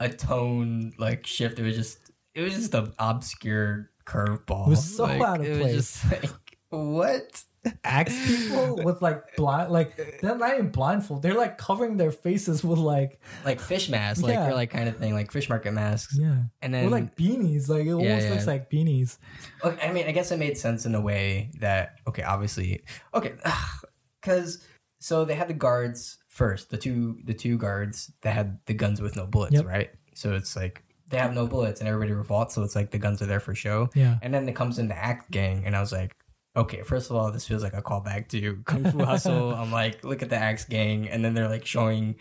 a 0.00 0.08
tone 0.08 0.92
like 0.98 1.26
shift. 1.26 1.58
It 1.58 1.62
was 1.62 1.76
just 1.76 1.98
it 2.34 2.42
was 2.42 2.54
just 2.54 2.74
an 2.74 2.92
obscure 2.98 3.90
curveball. 4.06 4.66
It 4.66 4.70
was 4.70 4.96
so 4.96 5.04
Like, 5.04 5.20
out 5.22 5.40
of 5.40 5.46
it 5.46 5.60
place. 5.60 6.04
Like 6.10 6.30
what? 6.70 7.44
Axe 7.82 8.14
people 8.26 8.76
with 8.84 9.00
like 9.00 9.36
blind, 9.36 9.72
like 9.72 9.96
they're 10.20 10.36
not 10.36 10.52
even 10.52 10.68
blindfold. 10.68 11.22
They're 11.22 11.32
like 11.32 11.56
covering 11.56 11.96
their 11.96 12.10
faces 12.10 12.62
with 12.62 12.78
like 12.78 13.18
Like 13.42 13.58
fish 13.58 13.88
masks, 13.88 14.22
like 14.22 14.34
Yeah. 14.34 14.48
or 14.50 14.54
like 14.54 14.68
kind 14.68 14.86
of 14.86 14.98
thing, 14.98 15.14
like 15.14 15.30
fish 15.32 15.48
market 15.48 15.72
masks. 15.72 16.14
yeah, 16.20 16.42
And 16.60 16.74
then 16.74 16.86
or 16.86 16.90
like 16.90 17.16
beanies. 17.16 17.70
Like 17.70 17.86
it 17.86 17.92
almost 17.92 18.26
yeah. 18.26 18.30
looks 18.32 18.46
like 18.46 18.68
beanies. 18.70 19.16
Okay, 19.64 19.88
I 19.88 19.92
mean, 19.94 20.06
I 20.06 20.12
guess 20.12 20.30
it 20.30 20.38
made 20.38 20.58
sense 20.58 20.84
in 20.84 20.94
a 20.94 21.00
way 21.00 21.52
that 21.60 21.94
okay, 22.06 22.22
obviously, 22.22 22.82
okay, 23.14 23.32
because 24.20 24.62
so 24.98 25.24
they 25.24 25.34
had 25.34 25.48
the 25.48 25.54
guards 25.54 26.18
first, 26.28 26.68
the 26.68 26.76
two 26.76 27.18
the 27.24 27.32
two 27.34 27.56
guards 27.56 28.12
that 28.20 28.34
had 28.34 28.58
the 28.66 28.74
guns 28.74 29.00
with 29.00 29.16
no 29.16 29.26
bullets, 29.26 29.54
Yep. 29.54 29.64
right? 29.64 29.90
So 30.14 30.34
it's 30.34 30.54
like 30.54 30.83
they 31.08 31.18
have 31.18 31.34
no 31.34 31.46
bullets, 31.46 31.80
and 31.80 31.88
everybody 31.88 32.12
revolts, 32.12 32.54
so 32.54 32.62
it's 32.62 32.74
like 32.74 32.90
the 32.90 32.98
guns 32.98 33.20
are 33.22 33.26
there 33.26 33.40
for 33.40 33.54
show. 33.54 33.90
Yeah. 33.94 34.18
And 34.22 34.32
then 34.32 34.48
it 34.48 34.54
comes 34.56 34.78
in 34.78 34.88
the 34.88 34.96
act 34.96 35.30
gang, 35.30 35.64
and 35.66 35.76
I 35.76 35.80
was 35.80 35.92
like, 35.92 36.16
okay, 36.56 36.82
first 36.82 37.10
of 37.10 37.16
all, 37.16 37.30
this 37.32 37.46
feels 37.46 37.62
like 37.62 37.74
a 37.74 37.82
callback 37.82 38.28
to 38.28 38.56
Kung 38.64 38.84
Fu 38.90 38.98
Hustle. 39.04 39.54
I'm 39.54 39.72
like, 39.72 40.04
look 40.04 40.22
at 40.22 40.30
the 40.30 40.36
axe 40.36 40.64
gang, 40.64 41.08
and 41.08 41.24
then 41.24 41.34
they're 41.34 41.48
like 41.48 41.66
showing 41.66 42.14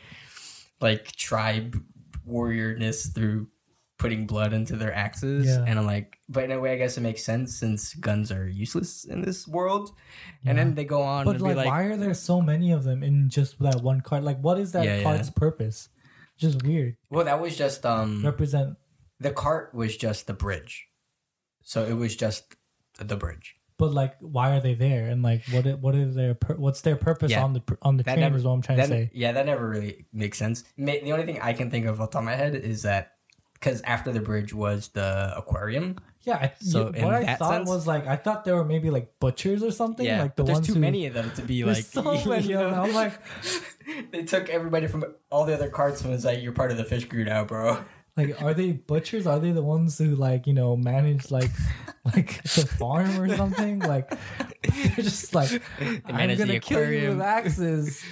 like 0.81 1.11
tribe 1.13 1.81
warriorness 2.27 3.13
through 3.13 3.47
putting 3.99 4.25
blood 4.25 4.51
into 4.53 4.75
their 4.75 4.93
axes, 4.93 5.45
Yeah. 5.45 5.63
and 5.65 5.79
I'm 5.79 5.85
like, 5.85 6.17
but 6.27 6.43
in 6.45 6.51
a 6.51 6.59
way, 6.59 6.73
I 6.73 6.77
guess 6.77 6.97
it 6.97 7.01
makes 7.01 7.23
sense 7.23 7.55
since 7.55 7.93
guns 7.93 8.31
are 8.31 8.47
useless 8.49 9.05
in 9.05 9.21
this 9.21 9.47
world. 9.47 9.91
And 10.45 10.57
then 10.57 10.73
they 10.75 10.83
go 10.83 11.01
on 11.03 11.23
But 11.25 11.35
and 11.35 11.41
like, 11.43 11.51
be 11.51 11.55
like, 11.55 11.67
why 11.67 11.83
are 11.83 11.95
there 11.95 12.13
so 12.13 12.41
many 12.41 12.71
of 12.73 12.83
them 12.83 13.01
in 13.01 13.29
just 13.29 13.59
that 13.59 13.81
one 13.81 14.01
card? 14.01 14.23
Like, 14.25 14.39
what 14.41 14.59
is 14.59 14.73
that 14.73 14.83
Yeah, 14.83 14.97
yeah. 14.97 15.03
card's 15.03 15.29
purpose? 15.29 15.87
Just 16.43 16.63
weird. 16.63 16.97
well, 17.09 17.25
that 17.25 17.39
was 17.41 17.57
just 17.57 17.85
um 17.85 18.23
Represent, 18.23 18.75
the 19.19 19.31
cart 19.31 19.73
was 19.73 19.95
just 19.97 20.27
the 20.27 20.33
bridge, 20.33 20.87
so 21.63 21.83
it 21.85 21.93
was 21.93 22.15
just 22.15 22.55
the 22.99 23.15
bridge. 23.17 23.55
but 23.77 23.91
like, 23.93 24.13
why 24.19 24.55
are 24.55 24.59
they 24.61 24.75
there? 24.75 25.07
And 25.07 25.23
like, 25.23 25.43
what? 25.51 25.65
What 25.79 25.95
is 25.95 26.15
their? 26.15 26.37
What's 26.57 26.81
their 26.81 26.95
purpose 26.95 27.31
Yeah. 27.31 27.43
on 27.43 27.53
the 27.53 27.61
on 27.81 27.97
the 27.97 28.03
That 28.03 28.13
train? 28.15 28.21
never- 28.21 28.37
is 28.37 28.43
what 28.43 28.51
I'm 28.51 28.61
trying 28.61 28.77
that- 28.77 28.87
to 28.89 28.93
say. 28.93 29.11
Yeah, 29.13 29.31
that 29.33 29.45
never 29.45 29.67
really 29.67 30.05
makes 30.13 30.37
sense. 30.37 30.63
The 30.77 31.11
only 31.11 31.25
thing 31.25 31.39
I 31.41 31.53
can 31.53 31.69
think 31.71 31.85
of 31.85 31.99
off 32.01 32.09
the 32.11 32.13
top 32.13 32.21
of 32.21 32.25
my 32.25 32.35
head 32.35 32.55
is 32.55 32.83
that 32.83 33.13
because 33.63 33.81
after 33.83 34.11
the 34.11 34.19
bridge 34.19 34.53
was 34.53 34.89
the 34.89 35.33
aquarium. 35.37 35.95
Yeah. 36.23 36.35
I, 36.35 36.53
So 36.59 36.87
in 36.87 37.03
what 37.05 37.13
I 37.15 37.35
thought 37.35 37.53
sense- 37.59 37.69
was 37.69 37.87
like, 37.87 38.07
I 38.07 38.15
thought 38.17 38.43
there 38.45 38.55
were 38.55 38.65
maybe 38.65 38.89
like 38.89 39.19
butchers 39.19 39.63
or 39.63 39.71
something. 39.71 40.05
Yeah, 40.05 40.21
like 40.21 40.35
the 40.35 40.43
there's 40.43 40.55
ones 40.57 40.67
too 40.67 40.73
who, 40.75 40.79
many 40.79 41.05
of 41.05 41.13
them 41.13 41.31
to 41.35 41.41
be 41.41 41.63
like. 41.71 41.83
so 41.85 42.01
many 42.25 42.47
you 42.47 42.59
of 42.59 42.65
them. 42.65 42.71
know? 42.71 42.83
I'm 42.83 42.93
like, 42.93 43.13
they 44.11 44.23
took 44.23 44.49
everybody 44.49 44.87
from 44.87 45.05
all 45.29 45.45
the 45.45 45.53
other 45.53 45.69
carts 45.69 46.01
and 46.01 46.11
was 46.11 46.25
like, 46.25 46.41
"You're 46.41 46.51
part 46.53 46.71
of 46.71 46.77
the 46.77 46.83
fish 46.85 47.05
crew 47.05 47.23
now, 47.25 47.43
bro." 47.45 47.83
like, 48.15 48.39
are 48.43 48.53
they 48.53 48.71
butchers? 48.73 49.25
Are 49.25 49.39
they 49.39 49.51
the 49.51 49.63
ones 49.63 49.97
who 49.97 50.15
like 50.15 50.45
you 50.47 50.53
know 50.53 50.75
manage 50.77 51.31
like 51.31 51.49
like 52.15 52.43
the 52.43 52.65
farm 52.79 53.19
or 53.19 53.35
something? 53.35 53.79
Like, 53.79 54.09
they're 54.61 55.03
just 55.03 55.33
like, 55.35 55.61
I'm 55.79 56.01
manage 56.15 56.37
the 56.37 56.45
gonna 56.45 56.59
kill 56.59 56.89
you 56.91 57.09
with 57.09 57.21
axes. 57.21 58.03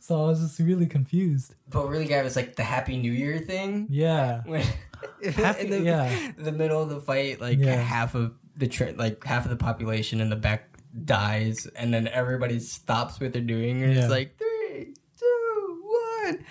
So 0.00 0.22
I 0.22 0.26
was 0.28 0.40
just 0.40 0.58
really 0.60 0.86
confused. 0.86 1.54
But 1.68 1.88
really 1.88 2.06
got 2.06 2.22
was 2.24 2.36
like 2.36 2.54
the 2.56 2.62
Happy 2.62 2.96
New 2.98 3.10
Year 3.12 3.38
thing. 3.38 3.88
Yeah. 3.90 4.42
When 4.46 4.64
Happy- 5.32 5.60
in 5.64 5.70
the, 5.70 5.80
yeah. 5.82 6.32
the 6.36 6.52
middle 6.52 6.82
of 6.82 6.88
the 6.88 7.00
fight, 7.00 7.40
like 7.40 7.58
Yeah. 7.58 7.76
half 7.80 8.14
of 8.14 8.34
the 8.56 8.66
tra- 8.68 8.92
like 8.96 9.22
half 9.24 9.44
of 9.44 9.50
the 9.50 9.56
population 9.56 10.20
in 10.20 10.30
the 10.30 10.36
back 10.36 10.78
dies, 11.04 11.66
and 11.76 11.92
then 11.94 12.08
everybody 12.08 12.58
stops 12.60 13.20
what 13.20 13.32
they're 13.32 13.42
doing, 13.42 13.82
and 13.82 13.94
Yeah. 13.94 14.00
it's 14.02 14.10
like 14.10 14.36
three, 14.38 14.94
two, 15.18 15.82
one, 16.24 16.44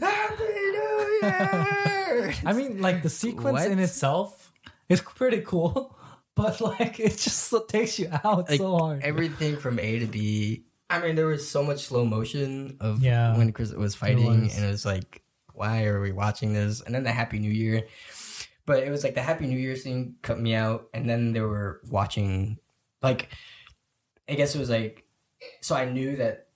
Happy 0.00 0.44
New 0.44 1.18
Year. 1.22 2.34
I 2.46 2.52
mean, 2.54 2.80
like 2.80 3.02
the 3.02 3.10
sequence 3.10 3.64
in 3.64 3.78
itself 3.78 4.52
is 4.88 5.00
pretty 5.00 5.40
cool, 5.42 5.96
but 6.34 6.60
like 6.60 6.98
it 7.00 7.18
just 7.18 7.52
takes 7.68 7.98
you 7.98 8.08
out 8.24 8.48
like 8.48 8.58
so 8.58 8.78
hard. 8.78 9.02
everything 9.02 9.56
from 9.56 9.78
A 9.78 9.98
to 10.00 10.06
B. 10.06 10.64
I 10.88 11.00
mean, 11.00 11.14
there 11.14 11.26
was 11.26 11.48
so 11.48 11.62
much 11.62 11.84
slow 11.84 12.04
motion 12.04 12.76
of 12.80 13.02
Yeah. 13.02 13.36
when 13.36 13.52
Chris 13.52 13.70
was 13.72 13.94
fighting, 13.94 14.42
was. 14.44 14.56
and 14.56 14.64
it 14.64 14.68
was 14.68 14.84
like, 14.84 15.22
why 15.60 15.84
are 15.84 16.00
we 16.00 16.10
watching 16.12 16.54
this? 16.54 16.80
And 16.80 16.94
then 16.94 17.02
the 17.04 17.12
Happy 17.12 17.38
New 17.38 17.52
Year, 17.52 17.86
but 18.64 18.82
it 18.82 18.90
was 18.90 19.04
like 19.04 19.14
the 19.14 19.20
Happy 19.22 19.46
New 19.46 19.58
Year 19.58 19.76
scene 19.76 20.16
cut 20.22 20.40
me 20.40 20.54
out, 20.54 20.88
and 20.94 21.08
then 21.08 21.32
they 21.32 21.42
were 21.42 21.80
watching, 21.90 22.58
like, 23.02 23.28
I 24.28 24.34
guess 24.34 24.54
it 24.54 24.58
was 24.58 24.70
like, 24.70 25.04
so 25.60 25.76
I 25.76 25.84
knew 25.84 26.16
that 26.16 26.48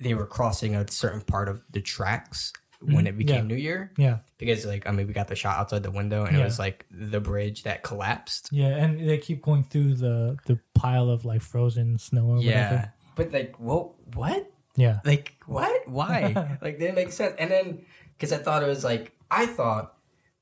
they 0.00 0.14
were 0.14 0.26
crossing 0.26 0.74
a 0.74 0.90
certain 0.90 1.20
part 1.22 1.48
of 1.48 1.62
the 1.70 1.80
tracks 1.80 2.52
when 2.80 3.04
Mhm. 3.04 3.08
it 3.08 3.16
became 3.18 3.36
Yeah. 3.36 3.42
New 3.54 3.56
Year 3.56 3.92
yeah, 3.96 4.18
because 4.38 4.66
like 4.66 4.86
I 4.86 4.90
mean 4.90 5.06
we 5.06 5.12
got 5.14 5.28
the 5.28 5.34
shot 5.34 5.56
outside 5.58 5.82
the 5.82 5.90
window 5.90 6.24
and 6.26 6.36
it 6.36 6.44
was 6.44 6.58
like 6.58 6.84
the 6.90 7.20
bridge 7.20 7.62
that 7.62 7.82
collapsed. 7.82 8.50
yeah, 8.52 8.76
and 8.76 9.08
they 9.08 9.16
keep 9.18 9.40
going 9.42 9.64
through 9.64 9.94
the 9.94 10.36
the 10.44 10.58
pile 10.74 11.08
of 11.08 11.24
like 11.24 11.40
frozen 11.42 11.96
snow 11.98 12.26
or 12.26 12.38
Yeah, 12.42 12.52
whatever. 12.70 12.92
but 13.16 13.32
like, 13.32 13.56
whoa, 13.58 13.94
what? 14.14 14.50
Yeah, 14.76 15.00
Like 15.06 15.32
what? 15.46 15.88
Why? 15.88 16.34
like 16.60 16.78
didn't 16.78 16.96
make 16.96 17.10
sense. 17.12 17.34
And 17.38 17.50
then 17.50 17.86
because 18.16 18.32
I 18.32 18.38
thought 18.38 18.62
it 18.62 18.66
was 18.68 18.84
like 18.84 19.12
I 19.30 19.46
thought 19.46 19.94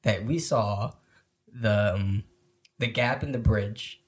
that 0.02 0.24
we 0.24 0.38
saw 0.38 0.92
the 1.52 1.94
um, 1.94 2.24
the 2.78 2.86
gap 2.86 3.22
in 3.22 3.32
the 3.32 3.38
bridge, 3.38 4.00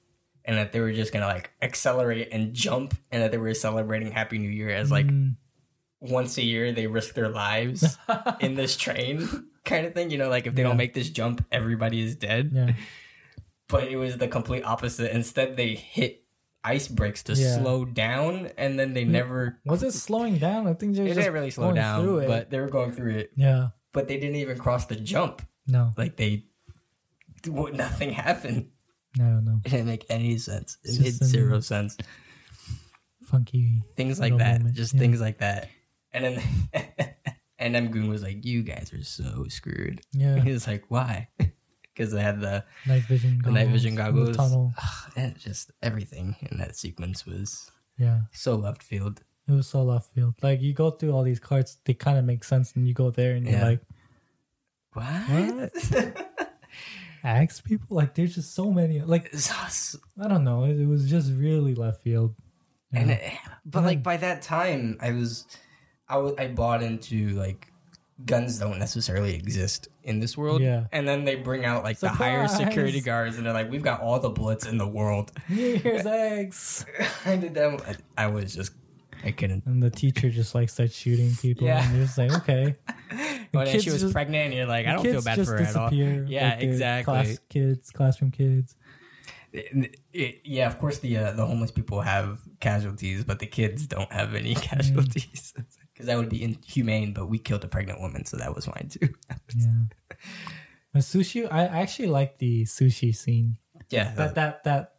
and 0.45 0.57
that 0.57 0.71
they 0.71 0.79
were 0.79 0.93
just 0.93 1.11
gonna 1.13 1.27
like 1.27 1.51
accelerate 1.61 2.29
and 2.31 2.53
jump, 2.53 2.95
and 3.11 3.21
that 3.23 3.31
they 3.31 3.37
were 3.37 3.53
celebrating 3.53 4.11
Happy 4.11 4.37
New 4.37 4.49
Year 4.49 4.69
as 4.69 4.91
like 4.91 5.07
Mm, 5.07 5.35
once 5.99 6.37
a 6.37 6.43
year 6.43 6.71
they 6.71 6.85
risk 6.87 7.15
their 7.15 7.29
lives 7.29 7.97
in 8.39 8.53
this 8.55 8.77
train 8.77 9.27
kind 9.65 9.85
of 9.87 9.93
thing. 9.93 10.11
You 10.11 10.17
know, 10.19 10.29
like 10.29 10.45
if 10.47 10.53
they 10.55 10.61
Yeah. 10.61 10.67
don't 10.69 10.77
make 10.77 10.93
this 10.93 11.09
jump, 11.09 11.45
everybody 11.51 12.01
is 12.01 12.15
dead. 12.15 12.51
yeah, 12.53 12.73
But 13.67 13.87
it 13.87 13.95
was 13.97 14.17
the 14.17 14.27
complete 14.27 14.63
opposite. 14.63 15.11
Instead, 15.15 15.57
they 15.57 15.73
hit 15.75 16.23
ice 16.75 16.87
breaks 16.87 17.23
to 17.23 17.33
Yeah. 17.33 17.57
slow 17.57 17.85
down, 17.85 18.49
and 18.57 18.77
then 18.79 18.93
they 18.93 19.05
mm, 19.05 19.09
never. 19.09 19.59
was 19.65 19.83
it 19.83 19.93
slowing 19.93 20.37
down? 20.37 20.67
I 20.67 20.73
think 20.73 20.95
they 20.95 21.05
just 21.07 21.17
didn't 21.19 21.33
really 21.33 21.49
slow 21.51 21.71
down, 21.73 22.05
but 22.27 22.49
they 22.51 22.59
were 22.59 22.69
going 22.69 22.91
through 22.91 23.15
it. 23.23 23.31
yeah, 23.35 23.69
But 23.93 24.07
they 24.07 24.17
didn't 24.19 24.35
even 24.37 24.57
cross 24.57 24.85
the 24.85 24.95
jump. 24.95 25.41
no, 25.67 25.91
Like 25.97 26.15
they. 26.17 26.45
Nothing 27.45 28.11
happened. 28.11 28.69
I 29.15 29.23
don't 29.23 29.45
know. 29.45 29.59
It 29.63 29.69
didn't 29.69 29.85
make 29.87 30.05
any 30.09 30.37
sense. 30.37 30.77
It 30.83 30.99
made 30.99 31.13
zero 31.13 31.59
sense. 31.61 31.95
Funky. 33.23 33.81
Things 33.95 34.19
like 34.19 34.37
that. 34.37 34.59
moment, 34.59 34.75
Just 34.75 34.93
yeah. 34.93 34.99
things 34.99 35.21
like 35.21 35.37
that. 35.39 35.69
And 36.13 36.23
then, 36.25 36.43
and 37.59 37.75
then 37.75 37.91
Goon 37.91 38.07
was 38.09 38.23
like, 38.23 38.45
"You 38.45 38.63
guys 38.63 38.91
are 38.93 39.03
so 39.03 39.45
screwed." 39.49 40.01
Yeah, 40.13 40.39
He 40.43 40.51
was 40.51 40.65
like, 40.67 40.85
"Why?" 40.89 41.29
Because 41.97 42.11
they 42.11 42.21
had 42.21 42.39
the 42.41 42.63
night 42.85 43.03
vision. 43.03 43.41
the 43.43 43.49
night 43.51 43.63
goggles 43.65 43.73
vision 43.83 43.89
in 43.89 43.95
the 43.95 44.03
goggles. 44.03 44.37
tunnel. 44.37 44.73
and 45.15 45.37
just 45.39 45.71
everything 45.81 46.35
in 46.51 46.57
that 46.59 46.75
sequence 46.75 47.25
was 47.25 47.71
Yeah, 47.97 48.21
so 48.31 48.55
left 48.55 48.83
field. 48.83 49.23
It 49.47 49.53
was 49.53 49.65
so 49.67 49.81
left 49.83 50.13
field. 50.13 50.35
Like 50.43 50.61
you 50.61 50.73
go 50.73 50.91
through 50.91 51.11
all 51.13 51.23
these 51.23 51.39
cards, 51.39 51.77
they 51.85 51.93
kind 51.95 52.17
of 52.19 52.25
make 52.25 52.43
sense, 52.43 52.73
and 52.75 52.87
you 52.87 52.93
go 52.93 53.09
there 53.09 53.33
and 53.35 53.45
you're 53.47 53.57
Yeah. 53.57 53.65
like, 53.65 53.81
What? 54.93 56.15
ask 57.23 57.63
people. 57.69 57.95
Like 57.97 58.13
there's 58.15 58.35
just 58.35 58.53
so 58.55 58.71
many. 58.71 59.01
Like 59.01 59.33
I 59.33 60.27
don't 60.27 60.43
know. 60.43 60.65
It, 60.65 60.79
it 60.79 60.85
was 60.87 61.09
just 61.09 61.31
really 61.33 61.75
left 61.75 62.03
field. 62.03 62.35
you 62.91 62.99
and 62.99 63.11
it, 63.11 63.21
but 63.65 63.83
like 63.83 64.03
by 64.03 64.17
that 64.17 64.41
time, 64.41 64.97
I 65.01 65.11
was, 65.11 65.45
I 66.07 66.17
was, 66.17 66.33
I 66.37 66.47
bought 66.47 66.83
into 66.83 67.29
like 67.29 67.71
guns 68.25 68.57
don't 68.57 68.79
necessarily 68.79 69.35
exist 69.35 69.89
in 70.03 70.19
this 70.19 70.35
world. 70.37 70.61
Yeah. 70.61 70.85
And 70.91 71.07
then 71.07 71.23
they 71.25 71.35
bring 71.35 71.65
out 71.65 71.83
like 71.83 71.99
the 71.99 72.09
higher 72.09 72.47
security 72.47 73.01
guards, 73.01 73.37
and 73.37 73.45
they're 73.45 73.53
like, 73.53 73.69
"We've 73.69 73.83
got 73.83 74.01
all 74.01 74.19
the 74.19 74.29
bullets 74.29 74.65
in 74.65 74.77
the 74.77 74.87
world." 74.87 75.31
Here's 75.47 76.05
eggs. 76.05 76.85
I 77.25 77.35
did 77.35 77.53
them. 77.53 77.77
I, 77.87 78.23
I 78.23 78.27
was 78.27 78.55
just, 78.55 78.71
I 79.23 79.31
couldn't. 79.31 79.65
And 79.65 79.81
the 79.83 79.89
teacher 79.91 80.29
just 80.29 80.55
like 80.55 80.69
starts 80.69 80.95
shooting 80.95 81.35
people. 81.35 81.67
Yeah. 81.67 81.83
And 81.85 81.95
you're 81.97 82.05
just 82.05 82.17
like, 82.17 82.33
okay. 82.33 82.75
When 83.51 83.65
kids 83.65 83.85
she 83.85 83.91
was 83.91 84.01
just- 84.01 84.13
pregnant, 84.13 84.45
and 84.47 84.53
you're 84.55 84.65
like, 84.65 84.85
I 84.87 84.93
don't 84.93 85.03
feel 85.03 85.21
bad 85.21 85.37
for 85.45 85.53
her 85.53 85.59
at 85.59 85.75
all. 85.75 85.93
Yeah, 85.93 86.49
like 86.55 86.63
exactly. 86.63 87.13
Class 87.13 87.39
kids, 87.49 87.91
classroom 87.91 88.31
kids. 88.31 88.75
It- 89.53 89.95
it- 90.11 90.41
yeah, 90.43 90.67
of 90.67 90.77
course 90.79 90.99
the 90.99 91.17
uh, 91.17 91.31
the 91.31 91.45
homeless 91.45 91.71
people 91.71 92.01
have 92.01 92.39
casualties, 92.59 93.23
but 93.23 93.39
the 93.39 93.45
kids 93.47 93.87
don't 93.87 94.11
have 94.11 94.35
any 94.35 94.53
casualties 94.55 95.53
because 95.97 96.05
that 96.05 96.17
would 96.17 96.29
be 96.29 96.43
inhumane. 96.43 97.11
But 97.13 97.25
we 97.27 97.39
killed 97.39 97.63
a 97.63 97.67
pregnant 97.67 97.99
woman, 97.99 98.25
so 98.25 98.37
that 98.37 98.53
was 98.53 98.65
fine 98.65 98.87
too. 98.93 99.09
Yeah. 99.55 100.19
The 100.93 100.99
sushi, 100.99 101.51
I 101.51 101.65
actually 101.65 102.09
like 102.09 102.37
the 102.37 102.63
sushi 102.65 103.15
scene. 103.15 103.57
yeah, 103.89 104.13
That 104.15 104.35
that 104.35 104.63
that 104.65 104.93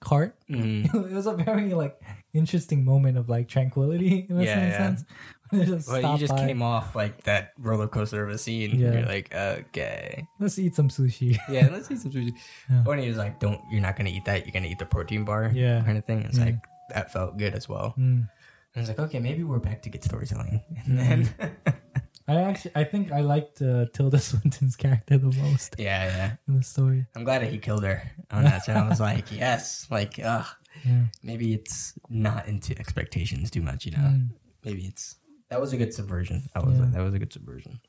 cart. 0.00 0.36
mhm. 0.50 0.84
it 0.92 1.12
was 1.14 1.26
a 1.26 1.34
very 1.34 1.72
like 1.74 1.98
interesting 2.34 2.84
moment 2.84 3.16
of 3.16 3.28
like 3.28 3.48
tranquility 3.48 4.26
in 4.28 4.38
a 4.38 4.42
Yeah, 4.44 4.66
yeah. 4.66 4.76
sense. 4.78 5.04
Just 5.52 5.88
Well, 5.88 6.12
you 6.12 6.18
just 6.18 6.32
by, 6.34 6.46
came 6.46 6.62
off 6.62 6.96
like 6.96 7.24
that 7.24 7.52
roller 7.58 7.86
coaster 7.86 8.24
of 8.24 8.30
a 8.30 8.38
scene. 8.38 8.78
Yeah. 8.80 8.92
You're 8.92 9.02
like, 9.06 9.34
okay, 9.34 10.26
Let's 10.40 10.58
eat 10.58 10.74
some 10.74 10.88
sushi. 10.88 11.36
yeah, 11.48 11.68
let's 11.70 11.90
eat 11.90 11.98
some 12.00 12.10
sushi. 12.10 12.32
Yeah. 12.70 12.84
When 12.84 12.98
he 12.98 13.08
was 13.08 13.18
like, 13.18 13.38
"Don't, 13.38 13.60
you're 13.70 13.82
not 13.82 13.96
gonna 13.96 14.08
eat 14.10 14.24
that. 14.24 14.46
You're 14.46 14.52
gonna 14.54 14.68
eat 14.68 14.78
the 14.78 14.86
protein 14.86 15.24
bar." 15.26 15.50
Yeah. 15.52 15.82
kind 15.84 15.98
of 15.98 16.06
thing. 16.06 16.22
It's 16.22 16.38
Yeah. 16.38 16.44
like 16.46 16.64
that 16.94 17.12
felt 17.12 17.36
good 17.36 17.52
as 17.54 17.68
well. 17.68 17.92
Mm. 17.98 18.28
I 18.74 18.80
was 18.80 18.88
like, 18.88 18.98
okay, 18.98 19.18
maybe 19.18 19.42
we're 19.42 19.58
back 19.58 19.82
to 19.82 19.90
good 19.90 20.02
storytelling. 20.04 20.60
And 20.86 20.98
then, 20.98 21.34
I 22.28 22.36
actually, 22.36 22.72
I 22.74 22.84
think 22.84 23.12
I 23.12 23.20
liked 23.20 23.60
uh, 23.60 23.86
Tilda 23.92 24.18
Swinton's 24.28 24.76
character 24.76 25.18
the 25.18 25.32
most 25.42 25.74
yeah, 25.78 26.04
yeah. 26.06 26.32
in 26.48 26.56
the 26.56 26.62
story. 26.62 27.06
I'm 27.16 27.24
glad 27.24 27.42
that 27.42 27.50
he 27.52 27.58
killed 27.58 27.84
her 27.84 28.02
on 28.30 28.44
that. 28.44 28.64
So 28.64 28.72
I 28.72 28.88
was 28.88 29.00
like, 29.00 29.30
yes, 29.32 29.86
like, 29.90 30.18
ugh. 30.22 30.46
Yeah. 30.86 31.02
Maybe 31.22 31.52
it's 31.52 31.92
not 32.08 32.48
into 32.48 32.78
expectations 32.78 33.50
too 33.50 33.60
much, 33.60 33.84
you 33.84 33.92
know. 33.92 33.98
Mm. 33.98 34.28
Maybe 34.64 34.84
it's 34.86 35.16
that 35.50 35.60
was 35.60 35.72
a 35.74 35.76
good 35.76 35.92
subversion. 35.92 36.48
That 36.54 36.64
was 36.64 36.78
Yeah. 36.78 36.86
that 36.92 37.02
was 37.02 37.12
a 37.14 37.18
good 37.18 37.32
subversion. 37.32 37.80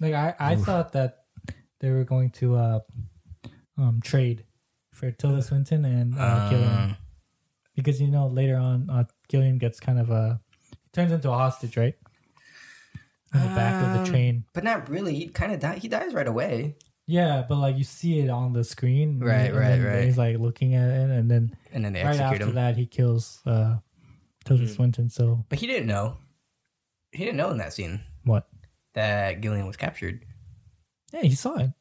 Like 0.00 0.14
I, 0.14 0.34
I 0.38 0.56
thought 0.56 0.92
that 0.92 1.24
they 1.80 1.90
were 1.90 2.04
going 2.04 2.30
to 2.30 2.56
uh, 2.56 2.80
um, 3.78 4.00
trade 4.02 4.44
for 4.92 5.10
Tilda 5.12 5.42
Swinton 5.42 5.84
and 5.84 6.18
uh, 6.18 6.50
Um, 6.52 6.96
because 7.76 8.00
you 8.00 8.08
know 8.08 8.26
later 8.26 8.56
on 8.56 8.90
uh, 8.90 9.04
Gilliam 9.28 9.58
gets 9.58 9.78
kind 9.78 9.98
of 10.00 10.10
a 10.10 10.40
turns 10.92 11.12
into 11.12 11.30
a 11.30 11.34
hostage, 11.36 11.76
right? 11.76 11.94
In 13.34 13.42
the 13.42 13.48
back 13.54 13.80
of 13.80 13.88
Um, 13.88 13.92
the 13.92 14.10
train. 14.10 14.44
but 14.54 14.64
not 14.64 14.88
really. 14.88 15.14
He 15.14 15.28
kind 15.28 15.52
of 15.52 15.60
died. 15.60 15.78
He 15.78 15.88
dies 15.88 16.14
right 16.14 16.26
away, 16.26 16.76
Yeah, 17.06 17.44
but 17.46 17.56
like 17.58 17.76
you 17.76 17.84
see 17.84 18.20
it 18.20 18.30
on 18.30 18.52
the 18.54 18.64
screen, 18.64 19.20
Right, 19.20 19.50
and 19.50 19.56
right, 19.56 19.68
then 19.76 19.84
right. 19.84 20.04
He's 20.04 20.16
like 20.16 20.38
looking 20.38 20.74
at 20.74 20.88
it, 20.88 21.10
and 21.10 21.30
then 21.30 21.54
and 21.72 21.84
then 21.84 21.92
they 21.92 22.02
right 22.02 22.16
execute 22.18 22.40
after 22.42 22.48
him. 22.48 22.54
that, 22.54 22.76
he 22.76 22.86
kills 22.86 23.42
uh, 23.44 23.76
Tilda 24.44 24.64
Mm. 24.64 24.74
Swinton. 24.74 25.08
So 25.10 25.44
But 25.50 25.58
he 25.60 25.66
didn't 25.66 25.86
know. 25.86 26.16
He 27.12 27.24
didn't 27.24 27.36
know 27.36 27.50
in 27.50 27.58
that 27.58 27.72
scene 27.74 28.00
what? 28.24 28.48
that 28.94 29.40
Gilliam 29.42 29.66
was 29.66 29.76
captured. 29.76 30.24
Yeah, 31.12 31.22
he 31.22 31.34
saw 31.34 31.56
it 31.58 31.72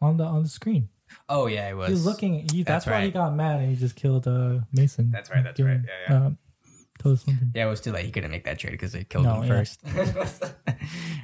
on 0.00 0.16
the 0.18 0.24
on 0.24 0.42
the 0.44 0.48
screen. 0.48 0.88
Oh 1.28 1.46
yeah, 1.46 1.68
he 1.68 1.74
was. 1.74 1.88
He 1.88 1.92
was 1.92 2.06
looking. 2.06 2.48
He, 2.52 2.62
that's, 2.62 2.84
That's 2.84 2.86
why 2.86 3.04
he 3.04 3.10
got 3.10 3.34
mad 3.34 3.60
and 3.60 3.70
he 3.70 3.76
just 3.76 3.96
killed 3.96 4.26
uh, 4.28 4.60
Mason. 4.72 5.10
That's 5.10 5.30
right, 5.30 5.42
that's 5.44 5.56
Gilliam, 5.56 5.78
right, 5.82 5.88
yeah, 6.08 6.14
yeah. 6.18 6.26
Um, 6.26 6.38
Tilda 7.00 7.18
Swinton. 7.18 7.52
Yeah, 7.54 7.66
it 7.66 7.70
was 7.70 7.80
too 7.80 7.92
late. 7.92 8.04
He 8.04 8.10
couldn't 8.12 8.30
make 8.30 8.44
that 8.44 8.58
trade 8.58 8.72
because 8.72 8.92
they 8.92 9.04
killed 9.04 9.24
No, 9.24 9.40
him 9.40 9.44
yeah. 9.44 9.48
first. 9.48 9.80
All 9.96 10.74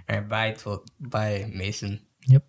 right, 0.08 0.28
bye, 0.28 0.52
to, 0.52 0.82
bye, 1.00 1.50
Mason. 1.54 2.00
Yep. 2.26 2.44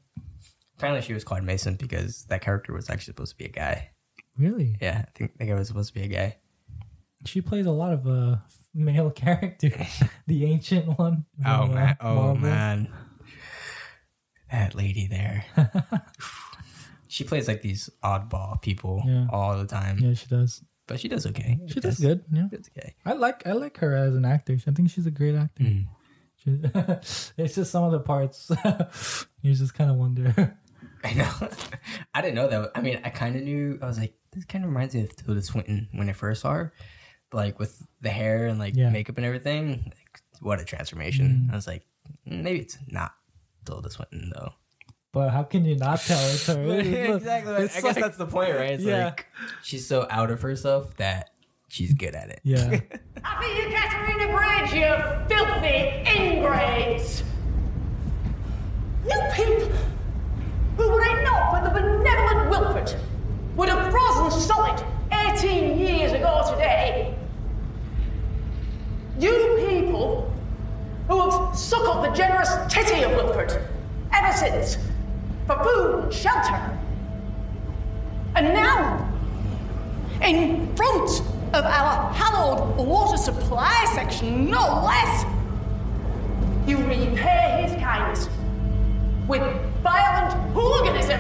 Apparently, 0.78 1.02
she 1.06 1.14
was 1.14 1.24
called 1.24 1.44
Mason 1.44 1.76
because 1.76 2.24
that 2.26 2.42
character 2.42 2.74
was 2.74 2.90
actually 2.90 3.12
supposed 3.12 3.32
to 3.34 3.38
be 3.38 3.46
a 3.46 3.50
guy. 3.50 3.90
Really? 4.38 4.78
Yeah, 4.82 5.04
I 5.06 5.12
think, 5.18 5.32
I 5.36 5.38
think 5.40 5.50
it 5.52 5.56
was 5.56 5.68
supposed 5.68 5.94
to 5.94 6.00
be 6.00 6.06
a 6.06 6.08
guy. 6.08 6.38
She 7.26 7.42
plays 7.42 7.66
a 7.66 7.72
lot 7.72 7.92
of 7.94 8.08
uh, 8.08 8.38
male 8.74 9.12
characters. 9.16 9.74
the 10.26 10.46
ancient 10.46 10.98
one. 10.98 11.26
Oh 11.46 11.68
from, 11.68 11.72
uh, 11.72 11.74
man! 11.76 11.98
Oh 12.00 12.16
Marvel. 12.16 12.36
man! 12.38 12.94
That 14.52 14.74
lady 14.74 15.08
there. 15.08 15.46
she 17.10 17.24
plays 17.26 17.48
like 17.50 17.62
these 17.62 17.90
oddball 18.04 18.62
people 18.62 19.02
Yeah. 19.06 19.28
all 19.32 19.58
the 19.58 19.66
time, 19.66 19.98
Yeah, 20.00 20.14
she 20.14 20.28
does. 20.28 20.64
but 20.88 21.00
she 21.02 21.08
does 21.10 21.26
okay. 21.26 21.60
She 21.68 21.80
does 21.82 22.00
good. 22.00 22.24
Yeah. 22.32 22.48
She 22.50 22.56
does 22.58 22.70
okay. 22.78 22.96
I 23.06 23.14
like 23.14 23.46
I 23.46 23.52
like 23.54 23.78
her 23.80 23.94
as 23.96 24.16
an 24.16 24.24
actor. 24.26 24.56
I 24.66 24.72
think 24.72 24.90
she's 24.90 25.06
a 25.08 25.12
great 25.12 25.36
actor. 25.36 25.64
Mm. 25.64 25.88
She, 26.38 26.52
it's 27.44 27.56
just 27.56 27.72
some 27.72 27.84
of 27.84 27.92
the 27.92 28.00
parts 28.00 28.50
you 29.42 29.54
just 29.54 29.74
kind 29.74 29.92
of 29.92 29.98
wonder. 29.98 30.56
I 31.04 31.14
know. 31.14 31.32
I 32.14 32.22
didn't 32.22 32.36
know 32.36 32.48
that. 32.48 32.72
I 32.76 32.82
mean, 32.82 33.00
I 33.04 33.10
kind 33.10 33.36
of 33.36 33.44
knew. 33.44 33.80
I 33.82 33.86
was 33.88 33.98
like, 33.98 34.14
this 34.32 34.46
kind 34.46 34.64
of 34.64 34.70
reminds 34.70 34.94
me 34.96 35.02
of 35.02 35.16
Tilda 35.16 35.42
Swinton 35.42 35.88
when 35.94 36.10
I 36.10 36.14
first 36.14 36.42
saw 36.42 36.54
her, 36.54 36.74
like 37.34 37.58
with 37.60 37.82
the 38.02 38.10
hair 38.10 38.48
and 38.48 38.60
like 38.60 38.76
Yeah. 38.76 38.90
makeup 38.90 39.18
and 39.18 39.26
everything. 39.26 39.84
Like, 39.86 40.22
what 40.42 40.60
a 40.62 40.66
transformation! 40.66 41.48
Mm. 41.48 41.54
I 41.54 41.56
was 41.56 41.68
like, 41.68 41.84
"Mm, 42.28 42.44
maybe 42.44 42.60
it's 42.60 42.78
not 42.88 43.12
Tilda 43.66 43.90
Swinton 43.90 44.32
though. 44.36 44.52
But 45.12 45.30
how 45.30 45.44
can 45.44 45.66
you 45.66 45.76
not 45.76 46.00
tell 46.02 46.20
it's 46.30 46.46
her? 46.48 46.54
Look, 46.68 46.86
exactly. 46.86 47.54
I 47.54 47.58
it's 47.62 47.76
guess 47.76 47.84
like- 47.84 47.96
that's 47.96 48.18
the 48.18 48.28
point, 48.28 48.54
right? 48.56 48.72
It's 48.72 48.84
Yeah. 48.84 49.06
like 49.06 49.26
she's 49.64 49.88
so 49.88 50.06
out 50.10 50.30
of 50.30 50.42
herself 50.42 50.96
that 50.98 51.32
she's 51.68 51.94
good 51.94 52.14
at 52.16 52.30
it. 52.30 52.42
Yeah. 52.44 52.58
Happy 53.24 53.48
you, 53.48 53.76
Katerina 53.76 54.28
Bridge, 54.38 54.74
you 54.74 55.28
filthy 55.28 56.04
ingrates! 56.20 57.24
You 59.06 59.20
people, 59.34 59.72
who 60.78 60.90
were 60.92 61.02
it 61.04 61.24
not 61.24 61.58
for 61.58 61.64
the 61.68 61.74
benevolent 61.74 62.50
Wilford, 62.52 62.96
would 63.56 63.70
have 63.70 63.92
frozen 63.92 64.40
solid 64.40 64.84
18 65.12 65.80
years 65.80 66.12
ago 66.12 66.44
today. 66.52 67.16
You 69.18 69.66
people, 69.68 70.32
who 71.08 71.20
have 71.30 71.58
suckled 71.58 72.06
the 72.06 72.10
generous 72.12 72.50
titty 72.70 73.02
of 73.04 73.12
Wilford 73.12 73.68
ever 74.14 74.38
since, 74.38 74.78
for 75.50 75.64
food 75.64 76.04
and 76.04 76.14
shelter. 76.14 76.78
And 78.36 78.54
now, 78.54 79.12
in 80.22 80.76
front 80.76 81.22
of 81.54 81.66
our 81.66 82.14
hallowed 82.14 82.78
water 82.78 83.18
supply 83.18 83.84
section, 83.96 84.52
no 84.52 84.84
less. 84.86 85.26
You 86.68 86.78
repay 86.78 87.66
his 87.66 87.82
kindness 87.82 88.30
with 89.28 89.42
violent 89.82 90.34
hooliganism. 90.54 91.20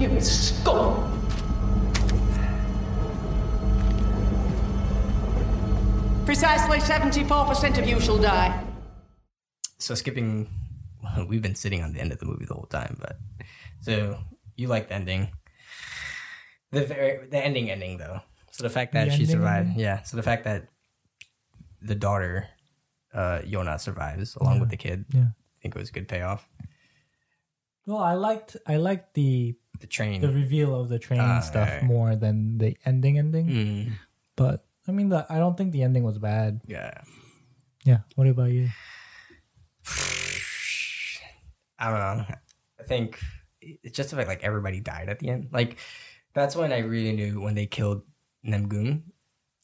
You 0.00 0.18
scum. 0.22 1.10
Precisely 6.24 6.78
74% 6.78 7.78
of 7.78 7.86
you 7.86 8.00
shall 8.00 8.16
die. 8.16 8.64
So 9.78 9.94
skipping, 9.94 10.48
we've 11.28 11.42
been 11.42 11.54
sitting 11.54 11.82
on 11.82 11.92
the 11.92 12.00
end 12.00 12.12
of 12.12 12.18
the 12.18 12.26
movie 12.26 12.44
the 12.46 12.54
whole 12.54 12.66
time, 12.70 12.96
but 13.00 13.16
so 13.80 14.18
you 14.56 14.68
like 14.68 14.88
the 14.88 14.94
ending, 14.94 15.28
the 16.70 16.84
very 16.84 17.26
the 17.26 17.38
ending 17.38 17.70
ending 17.70 17.98
though. 17.98 18.20
So 18.52 18.62
the 18.64 18.70
fact 18.70 18.92
that 18.92 19.04
The 19.06 19.10
she 19.10 19.22
ending 19.22 19.36
survived, 19.36 19.76
yeah. 19.76 20.02
So 20.02 20.16
the 20.16 20.22
fact 20.22 20.44
that 20.44 20.68
the 21.80 21.94
daughter, 21.94 22.46
uh, 23.14 23.40
Yona 23.44 23.80
survives 23.80 24.36
along 24.36 24.60
with 24.60 24.68
the 24.70 24.76
kid, 24.76 25.04
Yeah. 25.12 25.32
I 25.32 25.56
think 25.62 25.74
it 25.74 25.78
was 25.78 25.88
a 25.88 25.92
good 25.92 26.08
payoff. 26.08 26.46
Well, 27.86 27.98
I 27.98 28.14
liked 28.14 28.56
I 28.66 28.76
liked 28.76 29.14
the 29.14 29.56
The 29.80 29.86
train, 29.88 30.20
the 30.20 30.28
reveal 30.30 30.78
of 30.78 30.88
the 30.88 30.98
train 30.98 31.20
Ah, 31.20 31.40
stuff 31.40 31.68
right. 31.68 31.82
more 31.82 32.14
than 32.14 32.58
the 32.58 32.76
ending 32.84 33.18
ending. 33.18 33.46
Mm, 33.48 33.92
But 34.36 34.64
I 34.86 34.92
mean, 34.92 35.08
the, 35.10 35.26
I 35.30 35.38
don't 35.38 35.56
think 35.56 35.72
the 35.72 35.82
ending 35.82 36.04
was 36.04 36.18
bad. 36.18 36.60
yeah. 36.68 37.02
Yeah. 37.84 38.00
What 38.14 38.26
about 38.28 38.50
you? 38.52 38.68
I 41.82 41.90
don't 41.90 41.98
know. 42.18 42.34
I 42.80 42.82
think 42.84 43.18
it's 43.60 43.96
just 43.96 44.14
fact 44.14 44.28
like 44.28 44.42
everybody 44.44 44.80
died 44.80 45.08
at 45.08 45.18
the 45.18 45.28
end. 45.28 45.48
Like 45.52 45.78
that's 46.32 46.56
when 46.56 46.72
I 46.72 46.78
really 46.78 47.12
knew 47.12 47.40
when 47.40 47.54
they 47.54 47.66
killed 47.66 48.02
Namgung. 48.46 49.02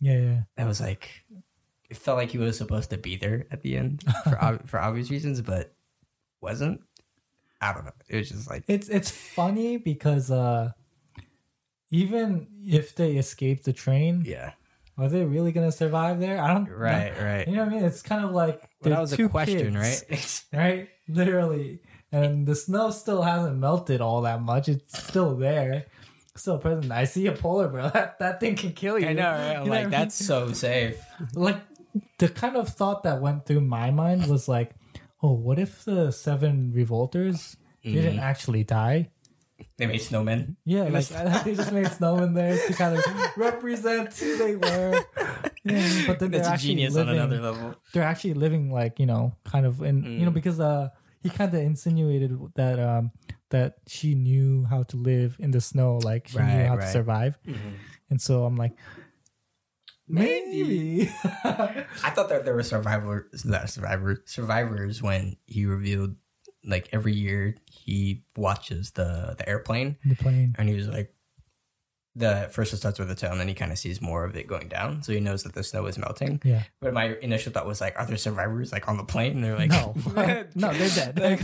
Yeah, 0.00 0.18
yeah. 0.20 0.40
I 0.58 0.64
was 0.66 0.80
like, 0.80 1.10
it 1.88 1.96
felt 1.96 2.18
like 2.18 2.30
he 2.30 2.38
was 2.38 2.58
supposed 2.58 2.90
to 2.90 2.98
be 2.98 3.16
there 3.16 3.46
at 3.50 3.62
the 3.62 3.76
end 3.76 4.04
for 4.24 4.42
ob- 4.42 4.68
for 4.68 4.78
obvious 4.80 5.10
reasons, 5.10 5.40
but 5.40 5.72
wasn't. 6.40 6.80
I 7.60 7.72
don't 7.72 7.84
know. 7.84 7.92
It 8.08 8.16
was 8.16 8.28
just 8.28 8.48
like 8.50 8.64
It's 8.68 8.88
it's 8.88 9.10
funny 9.10 9.78
because 9.78 10.30
uh 10.30 10.72
even 11.90 12.46
if 12.64 12.94
they 12.94 13.16
escape 13.16 13.62
the 13.64 13.72
train, 13.72 14.22
Yeah. 14.26 14.52
are 14.96 15.08
they 15.08 15.24
really 15.24 15.52
gonna 15.52 15.72
survive 15.72 16.20
there? 16.20 16.40
I 16.40 16.52
don't. 16.54 16.68
Right, 16.68 17.12
right. 17.20 17.48
You 17.48 17.56
know 17.56 17.64
what 17.64 17.72
I 17.72 17.76
mean? 17.76 17.84
It's 17.84 18.02
kind 18.02 18.24
of 18.24 18.32
like 18.32 18.60
Well, 18.82 18.90
that 18.94 19.00
was 19.00 19.12
a 19.14 19.28
question, 19.28 19.74
kids, 19.74 20.04
right? 20.10 20.44
right? 20.52 20.88
Literally, 21.08 21.80
and 22.12 22.46
the 22.46 22.54
snow 22.54 22.90
still 22.90 23.22
hasn't 23.22 23.56
melted 23.58 24.00
all 24.00 24.22
that 24.22 24.40
much. 24.42 24.68
It's 24.68 24.98
still 25.08 25.34
there, 25.36 25.86
still 26.36 26.58
present. 26.58 26.90
I 26.92 27.04
see 27.04 27.26
a 27.26 27.32
polar 27.32 27.68
bear. 27.68 27.90
That 27.94 28.18
that 28.18 28.40
thing 28.40 28.56
can 28.56 28.72
kill 28.72 28.98
you. 28.98 29.08
I 29.08 29.12
know, 29.12 29.30
right? 29.30 29.58
You 29.58 29.64
know 29.64 29.70
like, 29.70 29.78
I 29.80 29.82
mean? 29.82 29.90
that's 29.90 30.14
so 30.14 30.52
safe. 30.52 30.98
like 31.34 31.60
the 32.18 32.28
kind 32.28 32.56
of 32.56 32.68
thought 32.68 33.02
that 33.04 33.20
went 33.20 33.46
through 33.46 33.62
my 33.62 33.90
mind 33.90 34.26
was 34.28 34.48
like, 34.48 34.70
oh, 35.22 35.32
what 35.32 35.58
if 35.58 35.84
the 35.84 36.10
seven 36.12 36.72
revolters 36.74 37.56
Mm-hmm. 37.84 37.94
didn't 37.94 38.18
actually 38.18 38.64
die? 38.64 39.08
They 39.76 39.86
made 39.86 40.00
snowmen. 40.00 40.56
Yeah, 40.64 40.84
like 40.90 41.06
they 41.44 41.54
just 41.54 41.70
made 41.72 41.86
snowmen 41.86 42.34
there 42.34 42.58
to 42.66 42.72
kind 42.74 42.98
of 42.98 43.04
represent 43.36 44.12
who 44.14 44.36
they 44.36 44.56
were. 44.56 44.98
Yeah, 45.64 46.02
but 46.08 46.18
then 46.18 46.32
they're 46.32 46.42
a 46.42 46.46
actually 46.48 46.74
genius 46.74 46.94
living, 46.94 47.10
on 47.20 47.30
another 47.30 47.40
level. 47.40 47.74
They're 47.92 48.02
actually 48.02 48.34
living 48.34 48.72
like 48.72 48.98
you 48.98 49.06
know, 49.06 49.32
kind 49.44 49.64
of 49.64 49.80
in 49.82 50.02
you 50.02 50.10
Mm. 50.10 50.24
know 50.26 50.30
because 50.32 50.58
uh 50.58 50.88
he 51.22 51.30
kind 51.30 51.52
of 51.52 51.60
insinuated 51.60 52.36
that 52.54 52.78
um 52.78 53.10
that 53.50 53.76
she 53.86 54.14
knew 54.14 54.64
how 54.64 54.82
to 54.84 54.96
live 54.96 55.36
in 55.38 55.50
the 55.52 55.60
snow, 55.60 55.98
like 55.98 56.28
she 56.28 56.36
knew 56.38 56.42
Right, 56.44 56.66
how 56.66 56.74
to 56.76 56.80
right. 56.82 56.92
survive, 56.92 57.38
and 58.10 58.20
so 58.20 58.44
I'm 58.44 58.56
like. 58.56 58.72
Maybe. 60.10 60.62
Maybe. 60.62 61.10
I 61.44 62.10
thought 62.14 62.30
that 62.30 62.44
there 62.44 62.54
were 62.54 62.62
survivors, 62.62 63.44
not 63.44 63.68
survivors, 63.68 64.20
survivors 64.24 65.02
when 65.02 65.36
he 65.46 65.66
revealed, 65.66 66.16
like 66.64 66.88
every 66.92 67.12
year 67.12 67.56
he 67.70 68.24
watches 68.36 68.92
the 68.92 69.34
the 69.36 69.46
airplane, 69.46 69.96
the 70.06 70.16
plane. 70.16 70.54
and 70.58 70.66
he 70.68 70.74
was 70.74 70.88
like, 70.88 71.12
the 72.18 72.48
first 72.50 72.72
it 72.72 72.78
starts 72.78 72.98
with 72.98 73.08
the 73.08 73.14
tail, 73.14 73.30
and 73.30 73.40
then 73.40 73.48
he 73.48 73.54
kind 73.54 73.70
of 73.70 73.78
sees 73.78 74.00
more 74.00 74.24
of 74.24 74.36
it 74.36 74.46
going 74.46 74.68
down, 74.68 75.02
so 75.02 75.12
he 75.12 75.20
knows 75.20 75.44
that 75.44 75.54
the 75.54 75.62
snow 75.62 75.86
is 75.86 75.96
melting. 75.98 76.40
Yeah. 76.44 76.64
But 76.80 76.92
my 76.92 77.16
initial 77.22 77.52
thought 77.52 77.66
was 77.66 77.80
like, 77.80 77.98
are 77.98 78.04
there 78.06 78.16
survivors 78.16 78.72
like 78.72 78.88
on 78.88 78.96
the 78.96 79.04
plane? 79.04 79.36
And 79.36 79.44
they're 79.44 79.56
like, 79.56 79.70
No, 79.70 79.94
no, 80.54 80.72
they're 80.72 81.12
dead. 81.12 81.18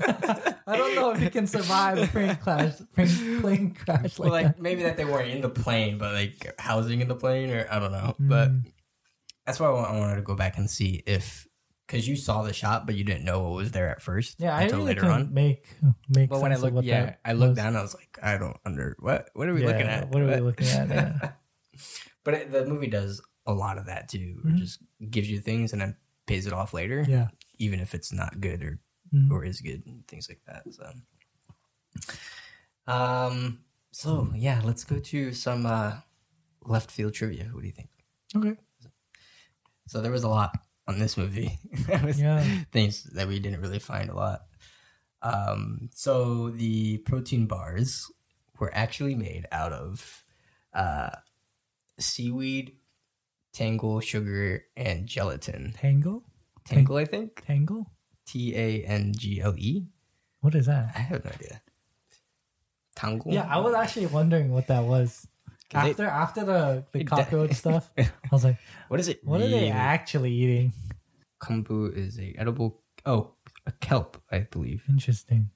I 0.66 0.76
don't 0.76 0.94
know 0.94 1.10
if 1.10 1.20
you 1.20 1.30
can 1.30 1.46
survive 1.46 1.98
a 1.98 2.06
plane 2.06 2.36
crash, 2.36 2.74
plane, 2.94 3.40
plane 3.40 3.74
crash 3.74 4.18
like, 4.18 4.18
well, 4.18 4.30
like 4.30 4.46
that. 4.46 4.60
maybe 4.60 4.82
that 4.82 4.96
they 4.96 5.04
weren't 5.04 5.30
in 5.30 5.40
the 5.40 5.48
plane, 5.48 5.98
but 5.98 6.12
like 6.12 6.54
housing 6.60 7.00
in 7.00 7.08
the 7.08 7.16
plane, 7.16 7.50
or 7.50 7.66
I 7.70 7.78
don't 7.78 7.92
know. 7.92 8.14
But 8.18 8.50
mm. 8.50 8.64
that's 9.46 9.58
why 9.58 9.68
I 9.68 9.98
wanted 9.98 10.16
to 10.16 10.22
go 10.22 10.34
back 10.34 10.58
and 10.58 10.70
see 10.70 11.02
if 11.06 11.48
because 11.90 12.06
you 12.06 12.14
saw 12.16 12.42
the 12.42 12.52
shot, 12.52 12.86
but 12.86 12.94
you 12.94 13.02
didn't 13.02 13.24
know 13.24 13.40
what 13.42 13.52
was 13.52 13.72
there 13.72 13.88
at 13.90 14.00
first. 14.00 14.36
Yeah, 14.38 14.56
I 14.56 14.62
until 14.62 14.78
really 14.80 14.94
later 14.94 15.06
on. 15.10 15.34
make 15.34 15.66
make. 16.08 16.30
But 16.30 16.40
when 16.40 16.52
I 16.52 16.56
looked, 16.56 16.84
yeah, 16.84 17.16
I 17.24 17.32
looked 17.32 17.50
was. 17.50 17.56
down. 17.58 17.74
I 17.76 17.82
was 17.82 17.94
like, 17.94 18.18
I 18.22 18.38
don't 18.38 18.56
under 18.64 18.96
what? 19.00 19.30
What 19.34 19.48
are 19.48 19.54
we 19.54 19.62
Yeah, 19.62 19.66
looking 19.66 19.86
at? 19.88 20.08
What 20.10 20.22
are 20.22 20.26
we 20.26 20.36
looking 20.36 20.68
at? 20.68 20.88
Yeah. 20.88 21.30
But 22.22 22.34
it, 22.34 22.52
the 22.52 22.66
movie 22.66 22.86
does 22.88 23.22
a 23.46 23.52
lot 23.54 23.78
of 23.78 23.86
that 23.86 24.08
too. 24.10 24.42
It 24.44 24.56
just 24.56 24.80
gives 25.10 25.30
you 25.30 25.40
things 25.40 25.72
and 25.72 25.80
then 25.80 25.96
pays 26.26 26.46
it 26.46 26.52
off 26.52 26.74
later. 26.74 27.02
yeah. 27.08 27.28
even 27.58 27.80
if 27.80 27.94
it's 27.94 28.12
not 28.12 28.40
good 28.40 28.62
or 28.62 28.78
Mhm. 29.14 29.30
or 29.32 29.44
is 29.44 29.60
good 29.62 29.82
and 29.86 30.06
things 30.06 30.28
like 30.28 30.40
that. 30.46 30.62
So, 30.72 30.92
um, 32.86 33.60
so 33.90 34.30
yeah, 34.36 34.60
let's 34.64 34.84
go 34.84 34.98
to 34.98 35.32
some 35.32 35.66
uh, 35.66 35.94
left 36.64 36.90
field 36.90 37.14
trivia. 37.14 37.44
What 37.52 37.62
do 37.62 37.66
you 37.66 37.72
think? 37.72 37.88
Okay. 38.36 38.56
So 39.88 40.00
there 40.00 40.12
was 40.12 40.22
a 40.24 40.28
lot 40.28 40.56
on 40.90 40.98
this 40.98 41.16
movie. 41.16 41.58
Yeah. 42.16 42.44
things 42.72 43.04
that 43.14 43.28
we 43.28 43.38
didn't 43.38 43.60
really 43.60 43.78
find 43.78 44.10
a 44.10 44.14
lot. 44.14 44.42
Um, 45.22 45.88
so 45.94 46.50
the 46.50 46.98
protein 46.98 47.46
bars 47.46 48.10
were 48.58 48.70
actually 48.74 49.14
made 49.14 49.46
out 49.52 49.72
of 49.72 50.24
uh, 50.74 51.10
seaweed, 51.98 52.72
tangle, 53.52 54.00
sugar, 54.00 54.64
and 54.76 55.06
gelatin. 55.06 55.74
Tangle. 55.76 56.24
Tangle, 56.64 56.96
I 56.96 57.04
think. 57.04 57.42
Tangle. 57.46 57.90
T 58.26 58.54
A 58.56 58.82
N 58.84 59.12
G 59.16 59.40
L 59.40 59.54
E. 59.56 59.86
What 60.40 60.54
is 60.54 60.66
that? 60.66 60.92
I 60.94 61.00
have 61.00 61.24
no 61.24 61.30
idea. 61.30 61.62
Tangle. 62.96 63.32
Yeah, 63.32 63.46
I 63.48 63.58
was 63.58 63.74
actually 63.74 64.06
wondering 64.06 64.52
what 64.52 64.66
that 64.68 64.84
was. 64.84 65.26
'Cause 65.70 65.84
they- 65.84 65.90
After 65.90 66.06
after 66.06 66.44
the 66.44 66.84
the 66.92 67.04
cockroach 67.04 67.52
stuff, 67.64 67.90
I 67.96 68.10
was 68.32 68.44
like, 68.44 68.58
What 68.88 68.98
is 69.00 69.08
it? 69.08 69.24
what 69.24 69.40
are 69.40 69.48
they 69.48 69.70
actually 69.70 70.32
eating? 70.32 70.72
Kombu 71.40 71.94
is 71.96 72.18
a 72.18 72.34
edible. 72.36 72.82
Oh, 73.06 73.34
a 73.66 73.72
kelp, 73.72 74.20
I 74.30 74.40
believe. 74.40 74.84
Interesting. 74.88 75.50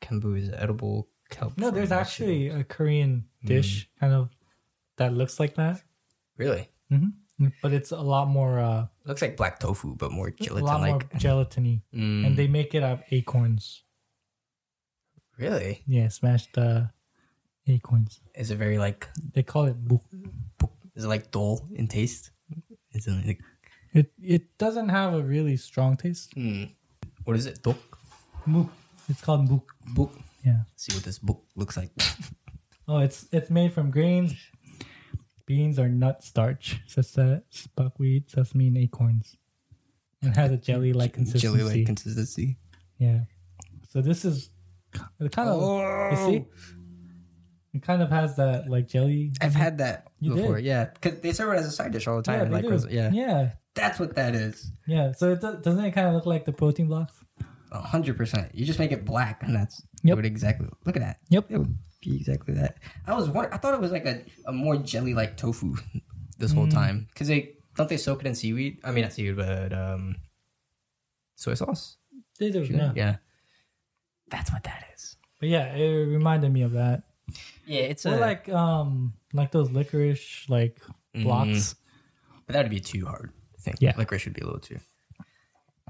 Kombu 0.00 0.38
is 0.38 0.48
an 0.48 0.54
edible 0.54 1.08
kelp. 1.30 1.58
No, 1.58 1.70
there's 1.70 1.92
actually 1.92 2.48
a 2.48 2.64
Korean 2.64 3.26
dish 3.44 3.88
kind 4.00 4.12
of 4.14 4.30
that 4.96 5.12
looks 5.12 5.38
like 5.40 5.54
that, 5.56 5.82
really 6.36 6.68
hmm 6.88 7.08
but 7.62 7.72
it's 7.72 7.90
a 7.90 8.00
lot 8.00 8.28
more 8.28 8.58
uh, 8.60 8.86
looks 9.06 9.22
like 9.22 9.34
black 9.36 9.58
tofu, 9.58 9.96
but 9.96 10.12
more 10.12 10.28
a 10.28 10.32
gelatin 10.32 10.66
lot 10.66 10.80
more 10.82 10.98
like. 10.98 11.10
gelatiny, 11.18 11.80
Mm, 11.94 12.26
and 12.26 12.36
they 12.36 12.46
make 12.48 12.74
it 12.74 12.82
out 12.82 12.98
of 13.00 13.02
acorns. 13.10 13.82
really 15.38 15.82
Yeah, 15.86 16.08
smash 16.08 16.48
uh, 16.56 16.84
acorns. 17.70 18.20
is 18.34 18.50
it 18.50 18.56
very 18.58 18.78
like 18.78 19.08
They 19.34 19.42
call 19.42 19.64
it 19.66 19.76
buk. 19.88 20.02
is 20.94 21.04
it 21.04 21.08
like 21.08 21.30
dull 21.30 21.66
in 21.74 21.86
taste? 21.88 22.30
Is 22.92 23.06
it 23.06 23.26
like 23.26 23.40
It 23.94 24.12
it 24.22 24.42
doesn't 24.58 24.88
have 24.90 25.14
a 25.14 25.22
really 25.22 25.56
strong 25.56 25.96
taste. 25.96 26.32
hmm, 26.34 26.64
what 27.24 27.36
is 27.36 27.46
it? 27.46 27.62
Dok 27.62 27.78
Buk. 28.46 28.68
It's 29.08 29.20
called 29.22 29.48
buk. 29.48 29.66
book. 29.94 30.12
Yeah. 30.44 30.60
See 30.76 30.94
what 30.94 31.04
this 31.04 31.18
book 31.18 31.42
looks 31.56 31.76
like. 31.76 31.90
Oh, 32.88 32.98
it's 32.98 33.28
it's 33.30 33.50
made 33.50 33.72
from 33.72 33.92
grains, 33.92 34.34
beans, 35.46 35.78
or 35.78 35.88
nut 35.88 36.24
starch, 36.24 36.80
such 36.88 37.16
as 37.18 37.42
buckwheat, 37.76 38.28
sesame, 38.30 38.66
and 38.66 38.76
acorns. 38.78 39.36
And 40.22 40.34
has 40.34 40.50
a 40.50 40.56
jelly-like 40.56 41.12
consistency. 41.12 41.46
Jelly 41.58 41.62
like 41.62 41.86
consistency. 41.86 42.56
yeah. 42.98 43.20
So 43.92 44.02
this 44.02 44.24
is 44.24 44.50
it 45.20 45.30
kind 45.30 45.48
of 45.48 45.60
you 46.10 46.16
see. 46.26 46.44
It 47.72 47.82
kind 47.82 48.02
of 48.02 48.10
has 48.10 48.36
that 48.36 48.68
like 48.68 48.88
jelly. 48.88 49.32
I've 49.40 49.54
had 49.54 49.78
that 49.78 50.08
You 50.18 50.34
before. 50.34 50.56
did? 50.56 50.64
Yeah, 50.64 50.86
because 50.86 51.20
they 51.20 51.32
serve 51.32 51.52
it 51.54 51.58
as 51.58 51.66
a 51.66 51.70
side 51.70 51.92
dish 51.92 52.06
all 52.08 52.16
the 52.16 52.22
time. 52.22 52.38
Yeah, 52.38 52.44
they 52.60 52.68
like 52.68 52.82
do. 52.82 52.88
yeah, 52.90 53.10
yeah, 53.12 53.50
that's 53.74 54.00
what 54.00 54.16
that 54.16 54.34
is. 54.34 54.72
yeah. 54.86 55.12
So 55.12 55.32
it 55.32 55.40
does, 55.40 55.62
doesn't 55.62 55.84
it 55.84 55.92
kind 55.92 56.08
of 56.08 56.14
look 56.14 56.26
like 56.26 56.44
the 56.44 56.52
protein 56.52 56.86
blocks? 56.88 57.14
A 57.72 57.80
hundred 57.80 58.16
percent. 58.16 58.52
You 58.54 58.66
just 58.66 58.78
make 58.80 58.90
it 58.90 59.04
black, 59.04 59.42
and 59.44 59.54
that's 59.54 59.80
Yep. 60.02 60.16
what 60.16 60.24
exactly. 60.26 60.68
Look 60.84 60.96
at 60.96 61.02
that. 61.02 61.18
Yep. 61.28 61.46
It 61.50 61.58
would 61.58 61.76
be 62.02 62.16
exactly 62.16 62.54
that. 62.54 62.78
I 63.06 63.14
was 63.14 63.28
wondering, 63.28 63.54
I 63.54 63.58
thought 63.58 63.74
it 63.74 63.80
was 63.80 63.92
like 63.92 64.06
a, 64.06 64.24
a 64.46 64.52
more 64.52 64.76
jelly 64.76 65.14
like 65.14 65.36
tofu 65.36 65.76
this 66.38 66.52
whole 66.52 66.66
Mm. 66.66 66.72
time 66.72 67.06
because 67.12 67.28
they 67.28 67.52
don't 67.76 67.88
they 67.88 67.96
soak 67.98 68.22
it 68.22 68.26
in 68.26 68.34
seaweed. 68.34 68.80
I 68.82 68.90
mean 68.90 69.02
not 69.04 69.12
seaweed, 69.12 69.36
but 69.36 69.72
um, 69.72 70.16
soy 71.36 71.54
sauce. 71.54 71.96
They 72.40 72.50
do. 72.50 72.62
Yeah. 72.64 72.92
Yeah. 72.96 73.16
That's 74.28 74.50
what 74.52 74.64
that 74.64 74.84
is. 74.94 75.16
But 75.38 75.48
yeah, 75.50 75.72
it 75.74 76.06
reminded 76.06 76.52
me 76.52 76.62
of 76.62 76.72
that. 76.72 77.02
Yeah, 77.66 77.82
it's 77.82 78.04
a 78.06 78.16
like 78.16 78.48
um 78.48 79.14
like 79.32 79.50
those 79.52 79.70
licorice 79.70 80.46
like 80.48 80.80
blocks. 81.14 81.74
but 82.46 82.52
that 82.54 82.62
would 82.62 82.70
be 82.70 82.80
too 82.80 83.06
hard. 83.06 83.32
I 83.58 83.62
think. 83.62 83.76
Yeah. 83.80 83.94
licorice 83.96 84.24
would 84.26 84.34
be 84.34 84.40
a 84.42 84.44
little 84.44 84.60
too. 84.60 84.78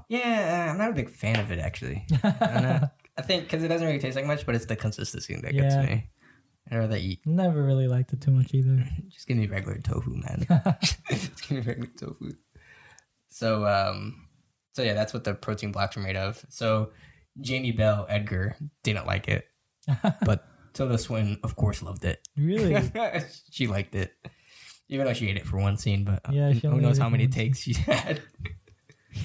Yeah, 0.09 0.69
I'm 0.71 0.77
not 0.77 0.89
a 0.89 0.93
big 0.93 1.09
fan 1.09 1.39
of 1.39 1.51
it 1.51 1.59
actually. 1.59 2.05
I'm 2.23 2.63
not- 2.63 2.91
I 3.17 3.21
think 3.23 3.43
because 3.43 3.61
it 3.63 3.67
doesn't 3.67 3.85
really 3.85 3.99
taste 3.99 4.15
like 4.15 4.25
much, 4.25 4.45
but 4.45 4.55
it's 4.55 4.65
the 4.65 4.75
consistency 4.75 5.35
that 5.35 5.53
gets 5.53 5.75
Yeah. 5.75 5.85
me. 5.85 6.09
I'd 6.71 6.77
rather 6.77 6.95
eat. 6.95 7.19
Never 7.25 7.61
really 7.63 7.87
liked 7.87 8.13
it 8.13 8.21
too 8.21 8.31
much 8.31 8.53
either. 8.53 8.87
Just 9.09 9.27
give 9.27 9.35
me 9.37 9.47
regular 9.47 9.77
tofu, 9.79 10.11
man. 10.15 10.45
Just 11.09 11.47
give 11.49 11.57
me 11.57 11.61
regular 11.61 11.89
tofu. 11.97 12.31
So, 13.29 13.65
um, 13.65 14.27
so 14.73 14.81
yeah, 14.81 14.93
that's 14.93 15.13
what 15.13 15.23
the 15.25 15.33
protein 15.33 15.71
blocks 15.73 15.97
are 15.97 16.01
made 16.01 16.15
of. 16.15 16.43
So, 16.49 16.91
Jamie 17.41 17.71
Bell 17.73 18.05
Edgar 18.09 18.55
didn't 18.83 19.05
like 19.07 19.27
it, 19.27 19.47
but 20.25 20.47
Tilda 20.73 20.97
Swinton, 20.97 21.37
of 21.43 21.55
course, 21.55 21.81
loved 21.83 22.05
it. 22.05 22.25
Really? 22.37 22.75
she 23.51 23.67
liked 23.67 23.93
it, 23.95 24.13
even 24.89 25.05
though 25.05 25.13
she 25.13 25.27
ate 25.29 25.37
it 25.37 25.45
for 25.45 25.57
one 25.57 25.77
scene. 25.77 26.03
But 26.05 26.21
Yeah, 26.31 26.51
who- 26.53 26.79
knows 26.81 26.97
how 26.97 27.09
many 27.09 27.27
takes 27.27 27.59
she 27.59 27.73
had? 27.73 28.21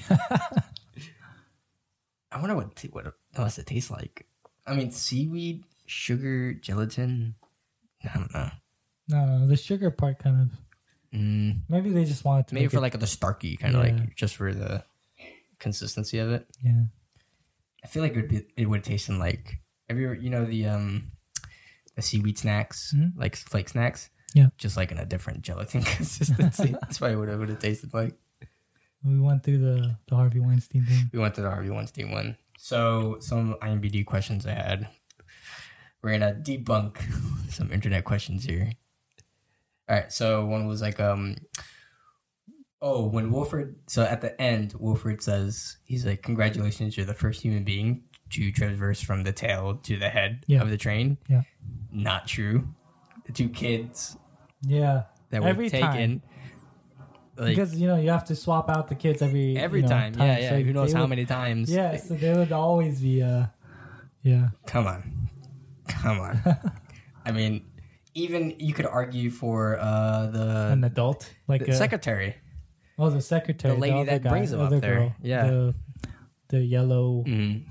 I 2.31 2.39
wonder 2.39 2.55
what 2.55 2.75
t- 2.75 2.89
what 2.91 3.13
does 3.33 3.57
it 3.57 3.65
taste 3.65 3.89
like. 3.91 4.25
I 4.65 4.73
mean, 4.75 4.91
seaweed, 4.91 5.63
sugar, 5.85 6.53
gelatin. 6.53 7.35
I 8.03 8.17
don't 8.17 8.33
know. 8.33 8.49
No, 9.07 9.25
no, 9.25 9.47
the 9.47 9.55
sugar 9.55 9.89
part 9.91 10.19
kind 10.19 10.41
of. 10.41 11.17
Mm, 11.17 11.61
Maybe 11.69 11.89
they 11.91 12.03
just 12.03 12.25
wanted 12.25 12.47
to 12.49 12.55
maybe 12.55 12.65
make 12.65 12.71
for 12.71 12.77
it- 12.77 12.81
like 12.81 12.99
the 12.99 13.07
starky 13.07 13.55
kind 13.55 13.75
of 13.75 13.81
like 13.83 14.15
just 14.15 14.35
for 14.35 14.53
the 14.53 14.83
consistency 15.59 16.19
of 16.19 16.31
it. 16.31 16.45
yeah. 16.61 16.83
I 17.83 17.87
feel 17.87 18.03
like 18.03 18.11
it 18.13 18.17
would 18.17 18.27
be, 18.29 18.45
it 18.57 18.65
would 18.65 18.83
taste 18.83 19.07
in 19.07 19.17
like 19.17 19.59
have 19.87 19.97
you 19.97 20.07
ever 20.07 20.13
you 20.15 20.29
know 20.29 20.43
the 20.43 20.67
um 20.67 21.11
seaweed 22.01 22.37
snacks 22.37 22.93
Mhm. 22.95 23.13
like 23.17 23.35
flake 23.35 23.69
snacks 23.69 24.09
Yeah. 24.33 24.49
just 24.57 24.77
like 24.77 24.91
in 24.91 24.97
a 24.97 25.05
different 25.05 25.41
gelatin 25.41 25.81
consistency. 25.97 26.75
That's 26.81 26.99
probably 26.99 27.17
what 27.17 27.29
it 27.29 27.37
would 27.37 27.49
have 27.49 27.59
tasted 27.59 27.93
like. 27.93 28.15
We 29.03 29.19
went 29.19 29.43
through 29.43 29.59
the 29.59 29.95
the 30.07 30.15
Harvey 30.15 30.39
Weinstein 30.39 30.85
thing. 30.85 31.09
We 31.13 31.19
went 31.19 31.35
to 31.35 31.41
the 31.41 31.49
Harvey 31.49 31.69
Weinstein 31.69 32.11
one. 32.11 32.37
So 32.57 33.17
some 33.19 33.55
IMBD 33.61 34.05
questions 34.05 34.45
I 34.45 34.53
had. 34.53 34.87
We're 36.01 36.17
gonna 36.17 36.33
debunk 36.35 36.97
some 37.51 37.71
internet 37.71 38.03
questions 38.05 38.43
here. 38.45 38.71
All 39.89 39.95
right, 39.95 40.11
so 40.11 40.45
one 40.45 40.67
was 40.67 40.81
like, 40.81 40.99
um, 40.99 41.35
oh, 42.81 43.05
when 43.07 43.31
Wilford. 43.31 43.75
So 43.87 44.03
at 44.03 44.21
the 44.21 44.39
end, 44.41 44.73
Wilford 44.77 45.21
says 45.21 45.77
he's 45.85 46.05
like, 46.05 46.21
"Congratulations, 46.23 46.97
you're 46.97 47.05
the 47.05 47.13
first 47.13 47.41
human 47.41 47.63
being 47.63 48.03
to 48.31 48.51
traverse 48.51 49.01
from 49.01 49.23
the 49.23 49.31
tail 49.33 49.75
to 49.83 49.97
the 49.97 50.09
head 50.09 50.43
Yeah. 50.47 50.61
of 50.61 50.69
the 50.69 50.77
train." 50.77 51.17
Yeah. 51.29 51.43
Not 51.91 52.27
true. 52.27 52.67
The 53.25 53.31
two 53.33 53.49
kids 53.49 54.17
Yeah. 54.61 55.03
that 55.29 55.41
were 55.41 55.47
Every 55.49 55.69
taken. 55.69 55.87
time. 55.87 56.21
Like 57.37 57.49
because 57.55 57.79
you 57.79 57.87
know 57.87 57.97
you 57.97 58.09
have 58.09 58.25
to 58.25 58.35
swap 58.35 58.67
out 58.69 58.87
the 58.87 58.95
kids 58.95 59.21
every 59.21 59.57
every 59.57 59.81
you 59.81 59.83
know, 59.83 59.89
time, 59.89 60.13
yeah, 60.17 60.39
yeah. 60.39 60.49
so 60.49 60.59
Who 60.61 60.73
knows 60.73 60.91
how 60.93 61.01
would- 61.01 61.09
many 61.11 61.25
times? 61.25 61.69
Yeah, 61.71 61.95
so 61.97 62.15
they 62.15 62.33
would 62.33 62.51
always 62.51 62.99
be. 63.01 63.21
uh 63.21 63.45
Yeah. 64.23 64.49
Come 64.65 64.87
on. 64.87 65.29
Come 65.87 66.19
on. 66.19 66.41
I 67.25 67.31
mean, 67.31 67.63
even 68.15 68.55
you 68.57 68.73
could 68.73 68.87
argue 68.87 69.29
for 69.29 69.77
uh, 69.79 70.27
the, 70.27 70.69
An 70.71 70.83
adult, 70.83 71.31
like 71.47 71.63
the 71.65 71.71
a, 71.71 71.75
secretary. 71.75 72.35
oh, 72.97 73.09
the 73.11 73.21
secretary, 73.21 73.75
the 73.75 73.79
lady 73.79 73.93
other 74.01 74.05
that 74.11 74.23
guy, 74.23 74.29
brings 74.31 74.49
them 74.51 74.61
up 74.61 74.69
there. 74.71 74.79
girl, 74.81 75.15
Yeah. 75.21 75.45
the, 75.45 75.75
the 76.49 76.59
yellow, 76.63 77.23
Mm. 77.27 77.63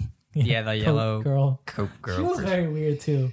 Yeah, 0.45 0.63
the 0.63 0.73
coat 0.73 0.83
yellow 0.85 1.23
girl. 1.23 1.61
Coke 1.67 1.91
girl. 2.03 2.17
She 2.17 2.23
was 2.23 2.37
person. 2.37 2.47
very 2.51 2.69
weird 2.69 3.01
too, 3.01 3.33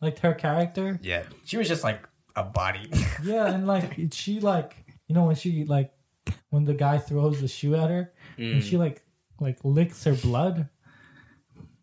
like 0.00 0.18
her 0.20 0.34
character. 0.34 0.98
yeah, 1.02 1.22
she 1.44 1.56
was 1.56 1.66
just 1.68 1.82
like 1.84 2.08
a 2.36 2.42
body. 2.44 2.90
Yeah, 3.24 3.46
and 3.52 3.66
like 3.66 3.96
she 4.12 4.40
like 4.40 4.76
you 5.06 5.14
know 5.14 5.24
when 5.24 5.36
she 5.36 5.64
like 5.64 5.92
when 6.50 6.64
the 6.64 6.74
guy 6.74 6.98
throws 6.98 7.40
the 7.40 7.48
shoe 7.48 7.74
at 7.74 7.88
her 7.90 8.12
Mm. 8.38 8.52
and 8.54 8.64
she 8.64 8.76
like 8.76 9.02
like 9.40 9.58
licks 9.64 10.04
her 10.04 10.14
blood. 10.14 10.68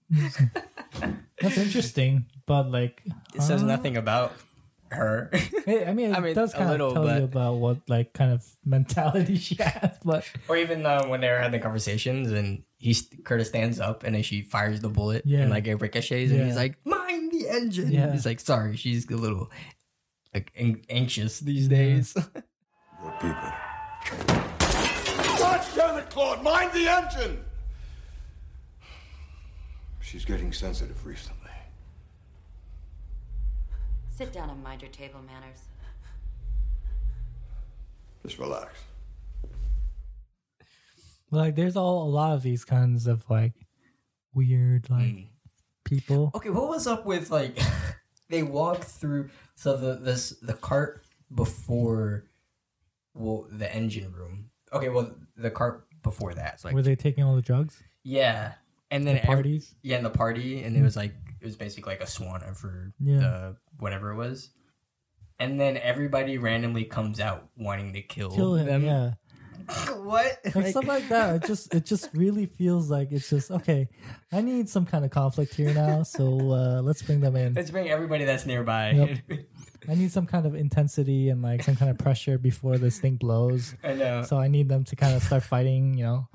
That's 1.41 1.57
interesting, 1.57 2.25
but 2.45 2.69
like 2.71 3.01
it 3.35 3.41
says 3.41 3.63
uh, 3.63 3.65
nothing 3.65 3.97
about 3.97 4.33
her. 4.91 5.29
I 5.33 5.93
mean, 5.93 6.11
it 6.11 6.17
I 6.17 6.19
mean, 6.19 6.33
does 6.35 6.53
a 6.53 6.57
kind 6.57 6.69
little, 6.69 6.87
of 6.89 6.93
tell 6.93 7.17
you 7.17 7.23
about 7.23 7.55
what 7.55 7.77
like 7.87 8.13
kind 8.13 8.31
of 8.31 8.45
mentality 8.65 9.37
she 9.47 9.55
has, 9.55 9.97
but 10.03 10.25
or 10.47 10.57
even 10.57 10.85
uh, 10.85 11.05
when 11.07 11.21
they're 11.21 11.41
having 11.41 11.61
conversations 11.61 12.31
and 12.31 12.63
he 12.77 12.95
Curtis 13.23 13.49
stands 13.49 13.79
up 13.79 14.03
and 14.03 14.15
then 14.15 14.23
she 14.23 14.41
fires 14.41 14.79
the 14.81 14.89
bullet 14.89 15.23
Yeah. 15.25 15.39
and 15.39 15.49
like 15.49 15.67
it 15.67 15.75
ricochets 15.75 16.31
and 16.31 16.39
Yeah. 16.39 16.45
he's 16.45 16.55
like, 16.55 16.75
"Mind 16.85 17.31
the 17.31 17.47
engine." 17.49 17.91
Yeah. 17.91 18.11
He's 18.11 18.25
like, 18.25 18.39
"Sorry, 18.39 18.75
she's 18.77 19.09
a 19.09 19.15
little 19.17 19.49
like 20.33 20.51
an- 20.57 20.81
anxious 20.89 21.39
these 21.39 21.63
Yeah. 21.67 21.77
days." 21.77 22.13
Good 22.13 23.13
people. 23.21 23.53
God 25.37 25.65
damn 25.75 25.97
it, 25.99 26.09
Claude! 26.09 26.43
Mind 26.43 26.71
the 26.73 26.87
engine! 26.87 27.43
She's 30.01 30.25
getting 30.25 30.51
sensitive 30.51 31.05
recently. 31.05 31.38
Sit 34.19 34.33
down 34.33 34.49
and 34.49 34.61
mind 34.61 34.81
your 34.81 34.91
table 34.91 35.21
manners. 35.25 35.59
Just 38.25 38.37
relax. 38.37 38.73
like 41.31 41.55
there's 41.55 41.77
all 41.77 42.03
a 42.03 42.09
lot 42.09 42.33
of 42.33 42.43
these 42.43 42.65
kinds 42.65 43.07
of 43.07 43.23
like 43.29 43.53
weird 44.33 44.89
like 44.89 45.05
Mm. 45.05 45.27
people. 45.85 46.31
Okay, 46.35 46.49
what 46.49 46.67
was 46.67 46.85
up 46.85 47.05
with 47.05 47.31
like 47.31 47.57
they 48.29 48.43
walk 48.43 48.83
through 48.83 49.29
so 49.55 49.77
the 49.77 49.95
this 49.95 50.31
the 50.41 50.53
cart 50.53 51.05
before 51.33 52.25
well 53.13 53.47
the 53.49 53.73
engine 53.73 54.11
room. 54.11 54.49
Okay, 54.73 54.89
well 54.89 55.13
the 55.37 55.49
cart 55.49 55.87
before 56.03 56.33
that. 56.33 56.55
It's 56.55 56.65
like 56.65 56.73
Were 56.73 56.81
they 56.81 56.97
taking 56.97 57.23
all 57.23 57.37
the 57.37 57.41
drugs? 57.41 57.81
yeah, 58.03 58.55
and 58.91 59.07
then 59.07 59.15
The 59.15 59.21
every- 59.23 59.35
parties? 59.35 59.75
yeah, 59.81 59.95
in 59.95 60.03
the 60.03 60.09
party, 60.09 60.61
and 60.63 60.75
it 60.75 60.81
was 60.81 60.97
like 60.97 61.13
it 61.41 61.45
was 61.45 61.55
basically 61.55 61.93
like 61.93 62.01
a 62.01 62.07
swan 62.07 62.41
for 62.53 62.91
Yeah. 62.99 63.17
the 63.19 63.55
whatever 63.79 64.11
it 64.11 64.15
was. 64.15 64.49
And 65.39 65.59
then 65.59 65.77
everybody 65.77 66.37
randomly 66.37 66.83
comes 66.83 67.19
out 67.19 67.47
wanting 67.55 67.93
to 67.93 68.01
kill, 68.01 68.29
Kill 68.31 68.55
him, 68.55 68.65
them. 68.67 68.83
yeah. 68.83 69.11
what? 69.99 70.39
Like, 70.43 70.55
Like- 70.55 70.67
stuff 70.67 70.87
like 70.87 71.07
that. 71.09 71.35
It 71.37 71.47
just 71.47 71.73
it 71.73 71.85
just 71.85 72.09
really 72.13 72.45
feels 72.47 72.89
like 72.89 73.11
it's 73.11 73.29
just 73.29 73.51
okay. 73.51 73.87
I 74.31 74.41
need 74.41 74.67
some 74.67 74.85
kind 74.85 75.05
of 75.05 75.11
conflict 75.11 75.53
here 75.53 75.73
now, 75.73 76.03
so 76.03 76.23
uh, 76.51 76.81
let's 76.81 77.01
bring 77.03 77.19
them 77.21 77.35
in. 77.35 77.53
Let's 77.53 77.69
bring 77.71 77.87
everybody 77.89 78.25
that's 78.25 78.45
nearby. 78.45 78.91
Yep. 78.91 79.39
I 79.87 79.95
need 79.95 80.11
some 80.11 80.25
kind 80.25 80.45
of 80.45 80.55
intensity 80.55 81.29
and 81.29 81.41
like 81.41 81.63
some 81.63 81.75
kind 81.75 81.89
of 81.91 81.97
pressure 81.97 82.37
before 82.37 82.77
this 82.77 82.99
thing 82.99 83.15
blows. 83.15 83.75
I 83.83 83.93
know. 83.93 84.23
So 84.23 84.37
I 84.37 84.47
need 84.49 84.67
them 84.69 84.83
to 84.85 84.95
kind 84.95 85.15
of 85.15 85.23
start 85.23 85.43
fighting, 85.43 85.93
you 85.97 86.03
know. 86.03 86.27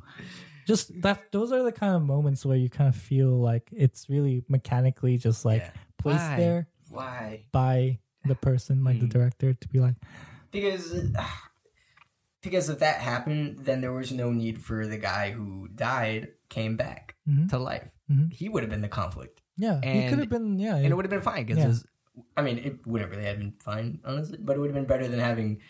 Just 0.66 0.90
that 1.02 1.30
those 1.32 1.52
are 1.52 1.62
the 1.62 1.72
kind 1.72 1.94
of 1.94 2.02
moments 2.02 2.44
where 2.46 2.56
you 2.56 2.70
kind 2.70 2.88
of 2.88 2.96
feel 2.96 3.30
like 3.40 3.68
it's 3.72 4.08
really 4.08 4.44
mechanically 4.48 5.18
just 5.18 5.44
like 5.44 5.62
Yeah. 5.62 5.70
placed 5.98 6.30
Why? 6.30 6.36
there 6.36 6.68
Why? 6.90 7.44
by 7.52 7.98
the 8.24 8.34
person, 8.34 8.84
like 8.84 9.00
the 9.00 9.06
Mm. 9.06 9.10
director, 9.12 9.52
to 9.52 9.68
be 9.68 9.80
like, 9.80 9.96
because 10.50 10.94
because 12.42 12.68
if 12.68 12.78
that 12.80 13.00
happened, 13.00 13.60
then 13.64 13.80
there 13.80 13.92
was 13.92 14.12
no 14.12 14.30
need 14.32 14.60
for 14.60 14.86
the 14.86 14.98
guy 14.98 15.30
who 15.30 15.68
died 15.68 16.28
came 16.48 16.76
back 16.76 17.16
Mhm. 17.28 17.48
to 17.48 17.58
life. 17.58 17.90
Mhm. 18.10 18.32
He 18.32 18.48
would 18.48 18.62
have 18.62 18.70
been 18.70 18.82
the 18.82 18.88
conflict, 18.88 19.42
yeah, 19.56 19.80
he 19.80 20.08
could 20.08 20.18
have 20.18 20.28
been, 20.28 20.58
yeah, 20.58 20.76
and 20.76 20.86
it 20.86 20.94
would 20.94 21.04
have 21.04 21.10
been 21.10 21.22
fine 21.22 21.46
because 21.46 21.84
Yeah. 21.84 22.22
I 22.36 22.42
mean, 22.42 22.58
it 22.58 22.86
wouldn't 22.86 23.10
really 23.10 23.24
have 23.24 23.38
been 23.38 23.54
fine, 23.58 23.98
honestly, 24.04 24.38
but 24.40 24.54
it 24.56 24.60
would 24.60 24.68
have 24.70 24.74
been 24.76 24.86
better 24.86 25.08
than 25.08 25.18
having 25.18 25.60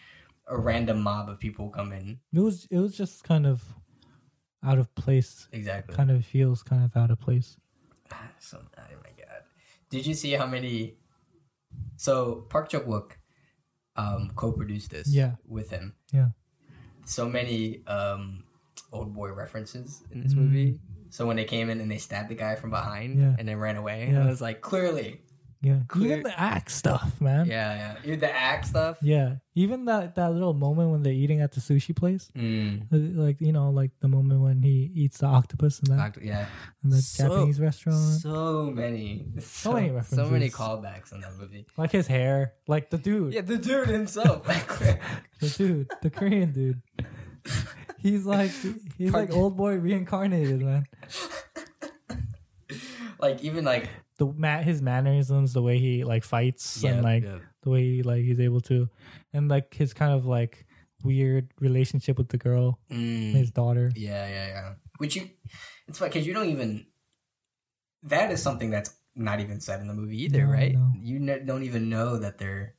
a 0.47 0.59
random 0.59 1.01
mob 1.01 1.31
of 1.31 1.41
people 1.41 1.71
come 1.71 1.91
in. 1.93 2.21
it 2.35 2.41
was 2.41 2.67
it 2.71 2.79
was 2.79 2.95
just 2.97 3.25
kind 3.25 3.47
of 3.47 3.63
out 4.65 4.79
of 4.79 4.95
place. 4.95 5.49
Exactly. 5.53 5.95
Kind 5.95 6.11
of 6.11 6.25
feels 6.25 6.63
kind 6.63 6.85
of 6.85 6.97
out 6.97 7.11
of 7.11 7.21
place. 7.21 7.57
So, 8.39 8.59
oh 8.79 8.83
my 9.03 9.11
god, 9.17 9.43
did 9.91 10.07
you 10.07 10.15
see 10.15 10.33
how 10.33 10.47
many? 10.47 10.95
So 11.97 12.47
Park 12.51 12.69
Chan 12.69 12.83
Wook 12.83 13.13
um, 13.97 14.33
co-produced 14.37 14.91
this 14.91 15.09
Yeah. 15.09 15.33
with 15.47 15.71
him. 15.71 15.95
Yeah. 16.13 16.29
so 17.07 17.29
many 17.29 17.83
um 17.87 18.45
Oldboy 18.93 19.37
references 19.37 20.03
in 20.11 20.23
this 20.23 20.33
Mm. 20.35 20.37
movie. 20.39 20.79
So 21.11 21.27
when 21.27 21.37
they 21.37 21.45
came 21.45 21.69
in 21.71 21.81
and 21.81 21.91
they 21.91 21.99
stabbed 21.99 22.29
the 22.31 22.35
guy 22.35 22.55
from 22.57 22.71
behind 22.71 23.21
Yeah. 23.21 23.37
and 23.39 23.47
then 23.49 23.59
ran 23.59 23.77
away, 23.77 24.11
Yeah. 24.11 24.23
I 24.25 24.27
was 24.27 24.41
like, 24.41 24.61
clearly, 24.63 25.21
Yeah, 25.65 25.79
Clear- 25.89 26.11
even 26.13 26.23
the 26.25 26.39
act 26.39 26.71
stuff, 26.71 27.21
man. 27.23 27.47
yeah, 27.47 27.97
yeah, 28.05 28.17
the 28.17 28.31
act 28.31 28.67
stuff. 28.67 28.99
Yeah, 29.01 29.37
even 29.55 29.87
that 29.87 30.15
that 30.17 30.31
little 30.33 30.53
moment 30.53 30.91
when 30.91 31.03
they're 31.03 31.13
eating 31.25 31.41
at 31.41 31.53
the 31.53 31.61
sushi 31.61 31.97
place, 31.97 32.31
Mm. 32.37 32.83
Uh, 32.93 33.23
like 33.23 33.41
you 33.41 33.51
know, 33.53 33.71
like 33.71 33.91
the 34.01 34.09
moment 34.09 34.41
when 34.43 34.63
he 34.63 34.91
eats 34.95 35.19
the 35.19 35.27
octopus 35.27 35.79
and 35.81 35.89
that 35.89 35.99
Act- 35.99 36.19
yeah, 36.23 36.47
in 36.85 36.91
the 36.91 36.99
So- 37.01 37.29
Japanese 37.29 37.61
restaurant, 37.61 38.21
so 38.21 38.71
many, 38.71 39.27
so, 39.41 39.73
many 39.73 39.91
references, 39.91 40.19
so 40.19 40.31
many 40.31 40.51
callbacks 40.51 41.13
in 41.13 41.21
that 41.23 41.33
movie. 41.41 41.67
like 41.79 41.93
his 41.93 42.07
hair, 42.09 42.53
like 42.69 42.91
the 42.91 42.99
dude, 42.99 43.33
Yeah, 43.33 43.41
the 43.41 43.57
dude 43.57 43.89
himself. 43.89 44.45
the 45.41 45.49
dude, 45.57 45.89
the 46.03 46.11
Korean 46.11 46.53
dude. 46.53 46.83
He's 47.99 48.27
like 48.27 48.51
he's 48.99 49.13
like 49.13 49.31
Oldboy 49.31 49.83
reincarnated, 49.83 50.61
man. 50.61 50.85
like 53.19 53.43
even 53.43 53.65
like 53.65 53.89
The 54.19 54.27
ma- 54.27 54.63
his 54.63 54.81
mannerisms, 54.81 55.53
the 55.55 55.63
way 55.63 55.79
he 55.79 56.05
like 56.05 56.23
fights, 56.25 56.83
yeah, 56.83 56.93
and 56.93 57.03
like 57.03 57.25
yeah. 57.25 57.39
the 57.63 57.71
way 57.71 57.83
he, 57.83 58.03
like 58.03 58.23
he's 58.23 58.39
able 58.41 58.61
to, 58.63 58.89
and 59.33 59.49
like 59.49 59.75
his 59.75 59.93
kind 59.93 60.13
of 60.13 60.25
like 60.25 60.67
weird 61.03 61.51
relationship 61.61 62.17
with 62.19 62.29
the 62.29 62.39
girl, 62.39 62.79
Mm. 62.91 63.33
his 63.33 63.51
daughter. 63.51 63.91
Yeah, 63.97 64.27
yeah, 64.29 64.47
yeah. 64.47 64.73
Which 64.99 65.17
you, 65.17 65.29
it's 65.89 65.99
funny 65.99 66.11
because 66.11 66.27
you 66.27 66.33
don't 66.33 66.49
even. 66.51 66.87
That 68.05 68.31
is 68.31 68.43
something 68.43 68.71
that's 68.71 68.95
not 69.17 69.41
even 69.41 69.61
said 69.61 69.81
in 69.81 69.89
the 69.89 69.95
movie 69.95 70.23
either, 70.25 70.47
No, 70.47 70.53
right? 70.53 70.75
no. 70.75 70.93
You 71.01 71.19
ne- 71.19 71.41
don't 71.45 71.63
even 71.65 71.89
know 71.89 72.19
that 72.19 72.39
they're. 72.39 72.75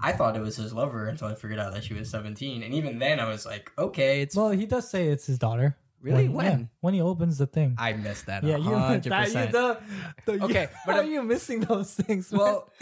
I 0.00 0.12
thought 0.12 0.36
it 0.36 0.40
was 0.42 0.56
his 0.56 0.72
lover 0.72 1.06
until 1.08 1.28
I 1.28 1.34
figured 1.34 1.60
out 1.60 1.72
that 1.72 1.84
she 1.84 1.94
was 1.94 2.10
seventeen, 2.10 2.62
and 2.62 2.74
even 2.74 2.98
then 2.98 3.20
I 3.20 3.28
was 3.28 3.46
like, 3.46 3.70
okay, 3.78 4.20
it's. 4.22 4.34
Well, 4.36 4.50
he 4.50 4.66
does 4.66 4.88
say 4.90 5.08
it's 5.08 5.26
his 5.26 5.38
daughter. 5.38 5.76
Really? 6.04 6.24
yeah, 6.24 6.30
When? 6.30 6.68
when 6.80 6.94
he 6.94 7.00
opens 7.00 7.38
the 7.38 7.46
thing. 7.46 7.74
I 7.78 7.94
missed 7.94 8.26
that. 8.26 8.44
Yeah, 8.44 8.58
you 8.58 8.70
that, 8.70 9.04
you 9.04 9.10
percent. 9.10 9.52
the, 9.52 9.80
the, 10.26 10.44
Okay, 10.44 10.68
but 10.86 10.96
are 10.96 11.02
I'm- 11.02 11.10
you 11.10 11.22
missing 11.22 11.60
those 11.60 11.94
things? 11.94 12.30
man? 12.30 12.40
Well, 12.40 12.68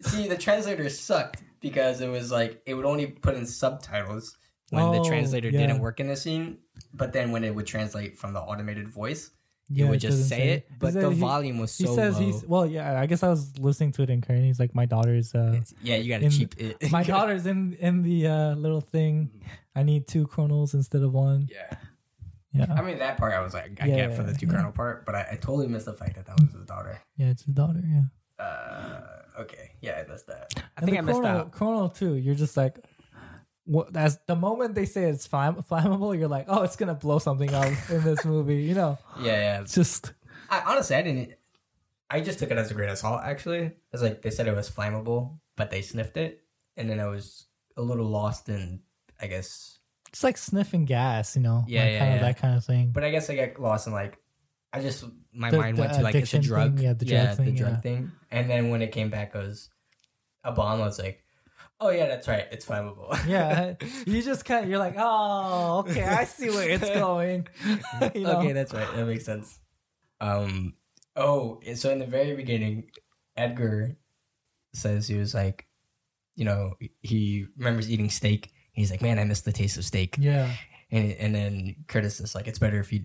see, 0.00 0.28
the 0.28 0.36
translator 0.38 0.88
sucked 0.88 1.42
because 1.60 2.00
it 2.00 2.08
was 2.08 2.30
like 2.30 2.62
it 2.66 2.74
would 2.74 2.84
only 2.86 3.06
put 3.06 3.34
in 3.34 3.44
subtitles 3.46 4.36
when 4.70 4.90
the 4.92 4.98
Oh, 5.00 5.04
translator 5.04 5.48
yeah. 5.50 5.60
didn't 5.66 5.80
work 5.80 5.98
in 6.00 6.06
the 6.08 6.16
scene, 6.16 6.58
but 6.92 7.12
then 7.12 7.32
when 7.32 7.44
it 7.44 7.54
would 7.54 7.66
translate 7.66 8.16
from 8.18 8.32
the 8.32 8.40
automated 8.40 8.88
voice, 8.88 9.30
Yeah, 9.68 9.86
it 9.86 9.90
would 9.90 10.00
just 10.00 10.18
doesn't 10.18 10.28
say 10.28 10.48
it. 10.54 10.68
But 10.78 10.92
said 10.92 11.02
the 11.02 11.10
he- 11.10 11.20
volume 11.20 11.58
was 11.58 11.72
so 11.72 11.88
he 11.88 11.94
says 11.94 12.14
low. 12.18 12.26
he's 12.26 12.44
well, 12.46 12.66
yeah. 12.66 13.00
I 13.00 13.06
guess 13.06 13.22
I 13.22 13.28
was 13.28 13.58
listening 13.58 13.92
to 13.92 14.02
it 14.02 14.10
in 14.10 14.20
Korean. 14.20 14.44
He's 14.44 14.60
like, 14.60 14.74
my 14.74 14.86
daughter's 14.86 15.34
uh, 15.34 15.50
It's- 15.58 15.74
yeah, 15.82 15.96
you 15.96 16.08
got 16.08 16.18
to 16.20 16.26
in- 16.26 16.30
cheap 16.30 16.54
it. 16.58 16.90
my 16.98 17.02
daughter's 17.02 17.46
in 17.46 17.74
in 17.80 18.02
the 18.02 18.26
uh, 18.28 18.54
little 18.54 18.80
thing. 18.80 19.30
I 19.76 19.82
need 19.82 20.06
two 20.06 20.26
kernels 20.28 20.72
instead 20.74 21.02
of 21.02 21.12
one. 21.12 21.48
Yeah. 21.50 21.76
Yeah, 22.54 22.66
I 22.72 22.82
mean, 22.82 22.98
that 23.00 23.16
part 23.18 23.32
I 23.34 23.40
was 23.40 23.52
like, 23.52 23.78
I 23.82 23.86
Yeah, 23.86 23.96
get 23.96 24.16
for 24.16 24.22
the 24.22 24.32
two 24.32 24.46
yeah. 24.46 24.52
kernel 24.52 24.72
part, 24.72 25.04
but 25.04 25.14
I, 25.16 25.26
I 25.32 25.34
totally 25.34 25.66
missed 25.66 25.86
the 25.86 25.92
fact 25.92 26.14
that 26.14 26.26
that 26.26 26.40
was 26.40 26.52
his 26.52 26.64
daughter. 26.64 27.00
yeah, 27.16 27.30
it's 27.30 27.42
his 27.44 27.54
daughter. 27.54 27.82
Yeah, 27.84 28.02
Uh, 28.44 29.00
okay. 29.40 29.72
Yeah, 29.80 30.02
I 30.06 30.10
missed 30.10 30.26
that. 30.28 30.52
I 30.56 30.62
and 30.78 30.86
think 30.86 30.98
I 30.98 31.00
missed 31.00 31.24
out. 31.24 31.50
kernel 31.52 31.88
too. 31.88 32.14
You're 32.14 32.34
just 32.36 32.56
like, 32.56 32.78
what? 33.64 33.92
That's 33.92 34.16
the 34.26 34.36
moment 34.36 34.74
they 34.74 34.84
say 34.84 35.04
it's 35.04 35.26
flamm- 35.26 35.62
flammable. 35.62 36.16
You're 36.18 36.28
like, 36.28 36.46
oh, 36.48 36.62
it's 36.62 36.76
gonna 36.76 36.94
blow 36.94 37.18
something 37.18 37.52
up 37.52 37.72
in 37.90 38.04
this 38.04 38.24
movie. 38.32 38.62
You 38.62 38.74
know, 38.74 38.98
Yeah, 39.20 39.32
yeah. 39.32 39.60
it's 39.62 39.74
just 39.74 40.12
I, 40.50 40.60
honestly, 40.66 40.96
I 40.96 41.02
didn't. 41.02 41.34
I 42.10 42.20
just 42.20 42.38
took 42.38 42.50
it 42.50 42.58
as 42.58 42.70
a 42.70 42.74
grain 42.74 42.90
of 42.90 42.98
salt. 42.98 43.22
Actually, 43.24 43.72
it's 43.92 44.02
like 44.02 44.22
they 44.22 44.30
said 44.30 44.46
it 44.46 44.54
was 44.54 44.70
flammable, 44.70 45.38
but 45.56 45.70
they 45.70 45.82
sniffed 45.82 46.16
it, 46.18 46.42
and 46.76 46.88
then 46.88 47.00
I 47.00 47.06
was 47.06 47.46
a 47.76 47.82
little 47.82 48.06
lost 48.06 48.48
in, 48.48 48.80
I 49.20 49.26
guess. 49.26 49.73
It's 50.14 50.22
like 50.22 50.38
sniffing 50.38 50.84
gas, 50.84 51.34
you 51.34 51.42
know? 51.42 51.64
Yeah, 51.66 51.82
like 51.82 51.92
yeah, 51.92 51.98
kind 51.98 52.14
of 52.14 52.20
that 52.20 52.38
kind 52.38 52.56
of 52.56 52.64
thing. 52.64 52.92
But 52.92 53.02
I 53.02 53.10
guess 53.10 53.28
I 53.28 53.34
got 53.34 53.60
lost 53.60 53.88
in 53.88 53.92
like, 53.92 54.16
I 54.72 54.80
just 54.80 55.04
my 55.32 55.50
The- 55.50 55.58
mind 55.58 55.76
the 55.76 55.80
went 55.80 55.94
to 55.94 56.02
like 56.02 56.14
it's 56.14 56.32
a 56.34 56.38
drug, 56.38 56.76
thing, 56.76 56.84
yeah, 56.84 56.92
the 56.92 57.04
drug 57.04 57.36
thing, 57.36 57.46
the 57.46 57.50
drug 57.50 57.72
yeah. 57.72 57.80
thing, 57.80 58.12
and 58.30 58.48
then 58.48 58.70
when 58.70 58.80
it 58.80 58.92
came 58.92 59.10
back, 59.10 59.34
it 59.34 59.38
was 59.38 59.70
a 60.44 60.52
bomb. 60.52 60.78
Was 60.78 61.00
like, 61.00 61.24
oh 61.80 61.90
yeah, 61.90 62.06
that's 62.06 62.28
right, 62.28 62.46
it's 62.52 62.64
flammable. 62.64 63.10
yeah, 63.26 63.74
you 64.06 64.22
just 64.22 64.44
kind 64.44 64.62
of 64.62 64.70
you're 64.70 64.78
like, 64.78 64.94
oh, 64.96 65.78
okay, 65.80 66.04
I 66.04 66.26
see 66.26 66.48
where 66.48 66.68
it's 66.68 66.88
going. 66.94 67.48
You 68.14 68.20
know? 68.20 68.38
Okay, 68.38 68.52
that's 68.52 68.72
right. 68.72 68.94
That 68.94 69.06
makes 69.06 69.24
sense. 69.24 69.58
Um. 70.20 70.74
Oh, 71.16 71.60
so 71.74 71.90
in 71.90 71.98
the 71.98 72.06
very 72.06 72.36
beginning, 72.36 72.84
Edgar 73.36 73.96
says 74.74 75.08
he 75.08 75.16
was 75.16 75.34
like, 75.34 75.66
you 76.36 76.44
know, 76.44 76.74
he 77.02 77.46
remembers 77.56 77.90
eating 77.90 78.10
steak. 78.10 78.53
He's 78.74 78.90
like, 78.90 79.00
man, 79.02 79.18
I 79.18 79.24
miss 79.24 79.40
the 79.40 79.52
taste 79.52 79.76
of 79.78 79.84
steak. 79.84 80.16
yeah, 80.18 80.50
And 80.90 81.12
and 81.12 81.34
then 81.34 81.76
Curtis 81.88 82.20
is 82.20 82.34
like, 82.34 82.46
it's 82.48 82.58
better 82.58 82.78
if 82.80 82.92
you, 82.92 83.04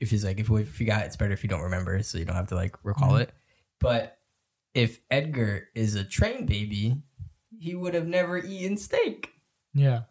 if 0.00 0.10
he's 0.10 0.24
like, 0.24 0.40
if 0.40 0.48
if 0.50 0.80
you 0.80 0.86
got, 0.86 1.04
it's 1.06 1.16
better 1.16 1.32
if 1.32 1.42
you 1.42 1.48
don't 1.48 1.62
remember, 1.62 2.02
so 2.02 2.16
you 2.18 2.24
don't 2.24 2.36
have 2.36 2.48
to 2.48 2.54
like 2.54 2.76
recall 2.84 3.12
Mhm. 3.12 3.22
it. 3.22 3.32
But 3.80 4.18
if 4.74 5.00
Edgar 5.10 5.68
is 5.74 5.94
a 5.96 6.04
train 6.04 6.46
baby, 6.46 7.02
he 7.58 7.74
would 7.74 7.92
have 7.94 8.06
never 8.06 8.38
eaten 8.38 8.76
steak. 8.76 9.30
yeah. 9.74 10.02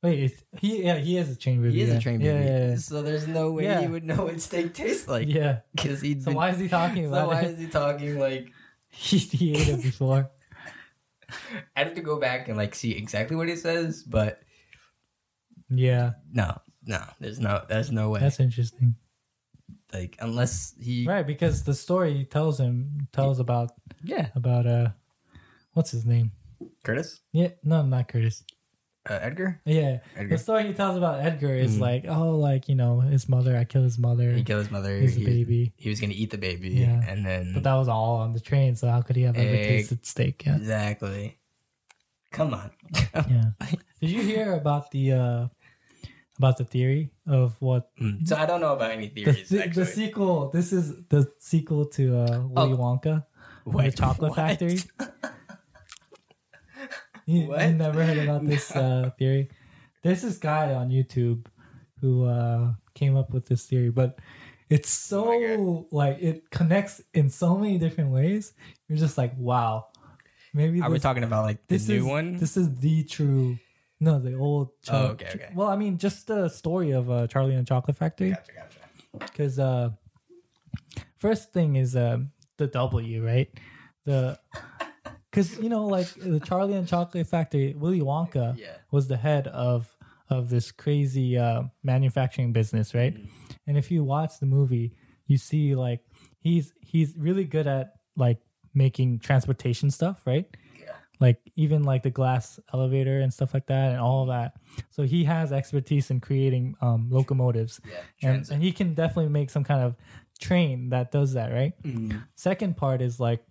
Wait, 0.00 0.20
it's, 0.20 0.44
he 0.60 0.84
yeah 0.84 0.96
he 0.96 1.16
is 1.18 1.28
a 1.28 1.34
chain 1.34 1.60
baby. 1.60 1.74
He 1.74 1.80
is 1.82 1.88
yeah. 1.90 1.96
a 1.96 2.00
train 2.00 2.18
baby, 2.20 2.28
yeah, 2.46 2.68
yeah. 2.70 2.76
so 2.76 3.02
there's 3.02 3.26
no 3.26 3.50
way 3.50 3.64
Yeah. 3.64 3.80
he 3.80 3.88
would 3.88 4.04
know 4.04 4.26
what 4.26 4.40
steak 4.40 4.72
tastes 4.72 5.08
like. 5.08 5.26
yeah. 5.28 5.60
because 5.74 6.00
he. 6.00 6.20
So 6.20 6.30
why 6.30 6.50
is 6.50 6.58
he 6.60 6.68
talking 6.68 7.04
So 7.08 7.08
about 7.14 7.28
why 7.28 7.40
it? 7.40 7.50
is 7.50 7.58
he 7.58 7.66
talking 7.66 8.16
like? 8.16 8.52
he, 8.90 9.18
he 9.18 9.54
ate 9.54 9.68
it 9.68 9.82
before. 9.82 10.30
I 11.76 11.84
have 11.84 11.94
to 11.94 12.00
go 12.00 12.18
back 12.18 12.48
and 12.48 12.56
like 12.56 12.74
see 12.74 12.92
exactly 12.92 13.36
what 13.36 13.48
he 13.48 13.56
says, 13.56 14.02
but 14.02 14.40
Yeah, 15.70 16.12
no, 16.32 16.60
no, 16.84 17.02
there's 17.20 17.38
no, 17.40 17.64
there's 17.68 17.90
no 17.90 18.10
way. 18.10 18.20
that's 18.20 18.40
interesting. 18.40 18.96
like 19.92 20.16
unless 20.20 20.74
he, 20.80 21.06
Right, 21.06 21.26
because 21.26 21.64
the 21.64 21.74
story 21.74 22.24
tells 22.30 22.58
him 22.58 23.08
tells 23.12 23.38
about 23.40 23.72
yeah, 24.02 24.28
about 24.34 24.66
uh, 24.66 24.88
what's 25.72 25.90
his 25.90 26.04
name? 26.06 26.32
Curtis, 26.84 27.20
Yeah, 27.32 27.50
no, 27.62 27.82
not 27.82 28.08
Curtis. 28.08 28.44
Uh, 29.10 29.18
Edgar, 29.22 29.60
Yeah, 29.64 29.98
Edgar. 30.16 30.36
the 30.36 30.38
story 30.38 30.66
he 30.66 30.72
tells 30.72 30.96
about 30.96 31.20
Edgar 31.20 31.54
is 31.54 31.76
Mhm. 31.76 31.80
like, 31.80 32.04
oh, 32.08 32.36
like 32.36 32.68
you 32.68 32.74
know, 32.74 33.00
his 33.00 33.28
mother. 33.28 33.56
I 33.56 33.64
killed 33.64 33.84
his 33.84 33.98
mother. 33.98 34.32
He 34.32 34.42
killed 34.44 34.62
his 34.64 34.70
mother. 34.70 34.96
He's 34.98 35.16
a 35.16 35.20
he, 35.20 35.24
baby. 35.26 35.72
He 35.76 35.88
was 35.90 36.00
gonna 36.00 36.14
eat 36.16 36.30
the 36.30 36.38
baby, 36.38 36.70
Yeah. 36.70 37.02
and 37.08 37.24
then 37.24 37.52
But 37.54 37.62
that 37.64 37.74
was 37.74 37.88
all 37.88 38.16
on 38.16 38.32
the 38.32 38.40
train, 38.40 38.76
so 38.76 38.88
how 38.88 39.02
could 39.02 39.16
he 39.16 39.22
have 39.22 39.36
ever 39.36 39.48
Egg. 39.54 39.68
tasted 39.68 40.04
steak? 40.06 40.44
Yeah. 40.46 40.56
exactly. 40.56 41.38
Come 42.30 42.52
on. 42.54 42.70
yeah. 43.14 43.50
Did 44.00 44.10
you 44.10 44.22
hear 44.22 44.52
about 44.54 44.90
the 44.90 45.12
uh 45.12 45.48
about 46.38 46.56
the 46.58 46.64
theory 46.64 47.10
of 47.26 47.56
what 47.60 47.90
Mm. 48.00 48.26
so 48.28 48.36
I 48.36 48.46
don't 48.46 48.60
know 48.60 48.72
about 48.74 48.92
any 48.92 49.08
the, 49.08 49.24
theories. 49.24 49.48
the, 49.48 49.66
the 49.74 49.86
sequel? 49.86 50.50
This 50.50 50.72
is 50.72 50.92
the 51.08 51.26
sequel 51.40 51.86
to 51.96 52.16
uh, 52.18 52.40
Willy 52.46 52.74
Oh. 52.74 52.76
Wonka, 52.76 53.24
the 53.66 53.90
Chocolate 53.90 54.30
what? 54.36 54.36
Factory. 54.36 54.78
You, 57.32 57.52
you 57.54 57.72
never 57.74 58.02
heard 58.04 58.16
about 58.18 58.46
this 58.46 58.70
uh, 58.74 59.10
theory? 59.18 59.50
There's 60.02 60.22
this 60.22 60.38
guy 60.38 60.72
on 60.72 60.88
YouTube 60.88 61.44
who 62.00 62.24
uh, 62.24 62.72
came 62.94 63.16
up 63.18 63.30
with 63.34 63.48
this 63.48 63.66
theory, 63.66 63.90
but 63.90 64.18
it's 64.70 64.88
so 64.88 65.28
Oh 65.32 65.86
like 65.90 66.16
it 66.20 66.48
connects 66.50 67.02
in 67.12 67.28
so 67.28 67.56
many 67.58 67.76
different 67.78 68.10
ways. 68.12 68.54
You're 68.88 68.96
just 68.98 69.18
like, 69.18 69.32
wow. 69.36 69.88
Maybe 70.54 70.80
Are 70.80 70.88
we 70.90 70.98
talking 70.98 71.22
about 71.24 71.44
like 71.44 71.66
the 71.66 71.74
this 71.74 71.88
new 71.88 71.96
is 71.96 72.04
one? 72.04 72.36
this 72.38 72.56
is 72.56 72.74
the 72.80 73.04
true. 73.04 73.58
No, 74.00 74.18
the 74.18 74.34
old. 74.34 74.70
Cho- 74.82 74.92
Oh, 74.94 75.06
okay, 75.12 75.30
okay. 75.34 75.50
Well, 75.54 75.68
I 75.68 75.76
mean, 75.76 75.98
just 75.98 76.28
the 76.28 76.48
story 76.48 76.92
of 76.92 77.10
uh, 77.10 77.26
Charlie 77.26 77.54
and 77.54 77.66
the 77.66 77.68
Chocolate 77.68 77.96
Factory. 77.98 78.30
gotcha, 78.30 78.52
gotcha. 78.54 78.80
Because 79.32 79.58
uh, 79.58 79.90
first 81.16 81.52
thing 81.52 81.76
is 81.76 81.94
uh, 81.96 82.18
the 82.56 82.68
W, 82.68 83.24
right? 83.26 83.50
The 84.06 84.38
because 85.38 85.58
you 85.60 85.68
know, 85.68 85.86
like 85.86 86.06
the 86.14 86.40
Charlie 86.40 86.74
and 86.74 86.88
Chocolate 86.88 87.26
Factory, 87.26 87.74
Willy 87.76 88.00
Wonka 88.00 88.56
Yeah. 88.58 88.66
was 88.90 89.08
the 89.08 89.16
head 89.16 89.46
of 89.48 89.94
of 90.30 90.50
this 90.50 90.72
crazy 90.72 91.38
uh, 91.38 91.62
manufacturing 91.82 92.52
business, 92.52 92.94
right? 92.94 93.16
And 93.66 93.78
if 93.78 93.90
you 93.90 94.04
watch 94.04 94.40
the 94.40 94.46
movie, 94.46 94.92
you 95.26 95.38
see 95.38 95.74
like 95.74 96.00
he's 96.40 96.72
he's 96.80 97.16
really 97.16 97.44
good 97.44 97.66
at 97.66 97.94
like 98.16 98.38
making 98.74 99.20
transportation 99.20 99.90
stuff, 99.90 100.22
right? 100.26 100.46
Like 101.20 101.40
even 101.56 101.82
like 101.82 102.04
the 102.04 102.10
glass 102.10 102.60
elevator 102.72 103.18
and 103.18 103.34
stuff 103.34 103.52
like 103.52 103.66
that, 103.66 103.90
and 103.90 104.00
all 104.00 104.22
of 104.22 104.28
that. 104.28 104.52
So 104.90 105.02
he 105.02 105.24
has 105.24 105.50
expertise 105.50 106.12
in 106.12 106.20
creating 106.20 106.76
um, 106.80 107.08
locomotives, 107.10 107.80
Yeah, 107.84 108.28
and, 108.30 108.48
and 108.52 108.62
he 108.62 108.70
can 108.70 108.94
definitely 108.94 109.30
make 109.30 109.50
some 109.50 109.64
kind 109.64 109.82
of 109.82 109.96
train 110.38 110.90
that 110.90 111.10
does 111.10 111.32
that, 111.32 111.50
right? 111.52 111.72
Second 112.36 112.76
part 112.76 113.02
is 113.02 113.18
like 113.18 113.42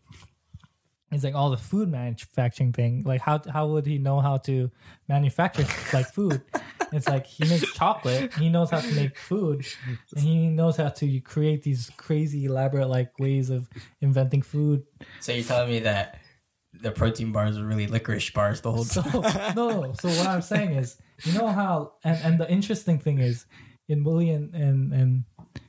is 1.11 1.23
like 1.23 1.35
all 1.35 1.49
the 1.49 1.57
food 1.57 1.89
manufacturing 1.89 2.73
thing. 2.73 3.03
Like 3.05 3.21
how 3.21 3.41
how 3.51 3.67
would 3.67 3.85
he 3.85 3.97
know 3.97 4.19
how 4.19 4.37
to 4.37 4.71
manufacture 5.07 5.65
like 5.93 6.07
food? 6.07 6.41
It's 6.91 7.07
like 7.07 7.25
he 7.25 7.47
makes 7.47 7.71
chocolate. 7.73 8.33
He 8.35 8.49
knows 8.49 8.69
how 8.71 8.79
to 8.79 8.93
make 8.93 9.17
food, 9.17 9.65
and 10.15 10.23
he 10.23 10.47
knows 10.47 10.77
how 10.77 10.89
to 10.89 11.19
create 11.21 11.63
these 11.63 11.91
crazy 11.97 12.45
elaborate 12.45 12.87
like 12.87 13.17
ways 13.19 13.49
of 13.49 13.67
inventing 14.01 14.41
food. 14.41 14.83
So 15.19 15.33
you're 15.33 15.43
telling 15.43 15.69
me 15.69 15.79
that 15.79 16.19
the 16.81 16.91
protein 16.91 17.31
bars 17.31 17.57
are 17.57 17.65
really 17.65 17.87
licorice 17.87 18.29
bars 18.29 18.61
the 18.61 18.71
whole 18.71 18.83
So 18.83 19.01
time? 19.01 19.23
no, 19.55 19.93
so 19.99 20.09
what 20.09 20.27
I'm 20.27 20.41
saying 20.41 20.73
is, 20.73 20.97
you 21.23 21.33
know 21.33 21.47
how, 21.47 21.93
and, 22.03 22.19
and 22.23 22.39
the 22.39 22.49
interesting 22.49 22.99
thing 22.99 23.19
is, 23.19 23.45
in 23.89 24.03
Willie 24.03 24.31
and 24.31 24.53
and, 24.53 24.93
and 24.93 25.23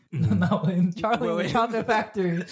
no, 0.13 0.63
in 0.69 0.93
Charlie 0.93 1.17
and 1.17 1.23
Willy. 1.23 1.43
the 1.45 1.53
Chocolate 1.53 1.87
Factory, 1.87 2.45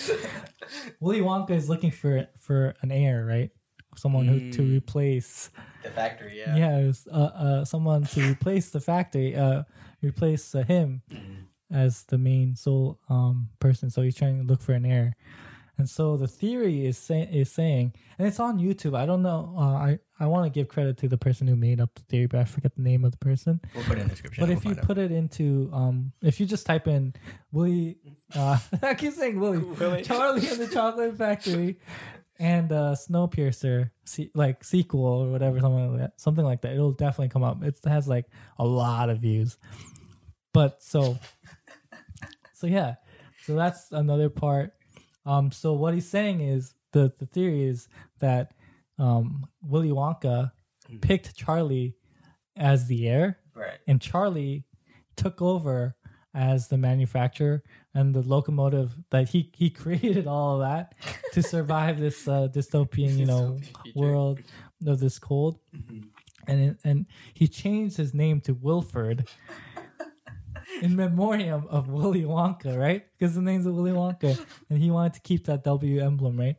Willy 1.01 1.21
Wonka 1.21 1.51
is 1.51 1.69
looking 1.69 1.91
for 1.91 2.27
for 2.39 2.75
an 2.83 2.91
heir, 2.93 3.25
right? 3.25 3.51
Someone 3.97 4.27
who 4.27 4.53
to 4.53 4.63
replace, 4.63 5.49
the 5.83 5.89
factory, 5.89 6.39
yeah. 6.39 6.55
yeah, 6.55 6.79
it 6.79 6.87
was, 6.87 7.09
uh, 7.11 7.15
uh, 7.17 7.65
someone 7.65 8.05
to 8.05 8.31
replace 8.31 8.69
the 8.69 8.81
factory, 8.81 9.35
uh, 9.35 9.63
replace 10.03 10.55
uh, 10.55 10.65
him 10.65 11.01
as 11.73 12.05
the 12.05 12.19
main 12.19 12.57
sole 12.57 12.99
um 13.09 13.49
person. 13.59 13.89
So 13.89 14.03
he's 14.03 14.15
trying 14.15 14.39
to 14.39 14.47
look 14.47 14.61
for 14.61 14.73
an 14.73 14.85
heir. 14.85 15.15
And 15.79 15.89
so 15.89 16.17
the 16.17 16.27
theory 16.27 16.87
is 16.87 16.97
say, 16.97 17.29
is 17.31 17.53
saying, 17.53 17.93
and 18.19 18.27
it's 18.27 18.41
on 18.41 18.59
YouTube. 18.59 18.97
I 18.97 19.05
don't 19.05 19.23
know. 19.23 19.55
Uh, 19.57 19.61
I 19.61 19.99
I 20.19 20.27
want 20.27 20.47
to 20.47 20.51
give 20.51 20.69
credit 20.69 20.97
to 20.99 21.09
the 21.09 21.19
person 21.19 21.47
who 21.47 21.55
made 21.55 21.81
up 21.81 21.95
the 21.95 22.03
theory, 22.03 22.27
but 22.27 22.41
I 22.41 22.45
forget 22.45 22.75
the 22.75 22.83
name 22.83 23.05
of 23.05 23.13
the 23.13 23.19
person. 23.19 23.61
We'll 23.75 23.85
put 23.85 23.99
it 23.99 24.03
in 24.03 24.09
the 24.09 24.15
description. 24.15 24.43
But 24.43 24.49
We'll 24.49 24.59
if 24.59 24.65
you 24.65 24.75
put 24.75 24.97
it 24.97 25.13
into, 25.13 25.69
um, 25.75 26.13
if 26.23 26.41
you 26.41 26.47
just 26.47 26.65
type 26.65 26.89
in 26.89 27.13
Willie, 27.53 27.99
uh, 28.35 28.59
I 28.83 28.95
keep 28.95 29.13
saying 29.13 29.39
Willie, 29.39 29.59
Willy. 29.59 30.03
Charlie 30.03 30.49
and 30.49 30.59
the 30.59 30.69
Chocolate 30.69 31.19
Factory, 31.19 31.79
and 32.39 32.73
uh, 32.73 32.95
Snowpiercer, 32.95 33.91
se- 34.05 34.31
like 34.35 34.65
sequel 34.65 35.05
or 35.05 35.31
whatever, 35.31 35.61
something 35.61 35.91
like 35.91 36.01
that, 36.01 36.21
something 36.21 36.45
like 36.45 36.63
that, 36.63 36.73
it'll 36.73 36.93
definitely 36.93 37.29
come 37.29 37.45
up. 37.45 37.63
It 37.63 37.79
has 37.85 38.09
like 38.09 38.25
a 38.59 38.65
lot 38.65 39.11
of 39.11 39.19
views. 39.19 39.59
But 40.55 40.83
so, 40.83 41.19
so 42.55 42.67
yeah, 42.67 42.95
so 43.45 43.55
that's 43.55 43.93
another 43.93 44.31
part. 44.31 44.73
Um, 45.27 45.51
so 45.51 45.73
what 45.73 45.93
he's 45.93 46.09
saying 46.09 46.41
is 46.41 46.75
the 46.93 47.13
the 47.19 47.27
theory 47.27 47.65
is 47.65 47.89
that 48.21 48.53
um, 48.99 49.47
Willy 49.63 49.91
Wonka 49.91 50.53
picked 51.01 51.37
Charlie 51.37 51.97
as 52.57 52.87
the 52.87 53.09
heir, 53.09 53.39
right. 53.55 53.79
and 53.87 54.01
Charlie 54.01 54.65
took 55.17 55.43
over 55.43 55.97
as 56.35 56.69
the 56.69 56.77
manufacturer 56.77 57.63
and 57.95 58.15
the 58.15 58.21
locomotive 58.21 58.95
that 59.11 59.31
he 59.31 59.51
he 59.57 59.71
created 59.83 60.27
all 60.27 60.55
of 60.55 60.69
that 60.69 60.95
to 61.33 61.43
survive 61.43 61.99
this 61.99 62.29
uh, 62.29 62.49
dystopian 62.53 63.17
you 63.17 63.27
know 63.27 63.59
Dystopian 63.61 63.95
world 63.97 64.41
of 64.87 65.01
this 65.01 65.19
cold. 65.19 65.59
And 66.49 66.61
it, 66.61 66.77
and 66.85 67.07
he 67.35 67.49
changed 67.49 67.97
his 67.97 68.15
name 68.15 68.41
to 68.43 68.55
Wilford 68.55 69.29
in 70.83 70.95
memoriam 70.97 71.67
of 71.69 71.89
Willy 71.89 72.23
Wonka 72.23 72.77
right 72.79 73.05
because 73.19 73.35
the 73.35 73.43
name's 73.43 73.67
of 73.67 73.75
Willy 73.75 73.93
Wonka 73.93 74.39
and 74.71 74.79
he 74.79 74.91
wanted 74.91 75.15
to 75.15 75.21
keep 75.21 75.47
that 75.47 75.65
W 75.65 76.03
emblem 76.05 76.39
right 76.39 76.57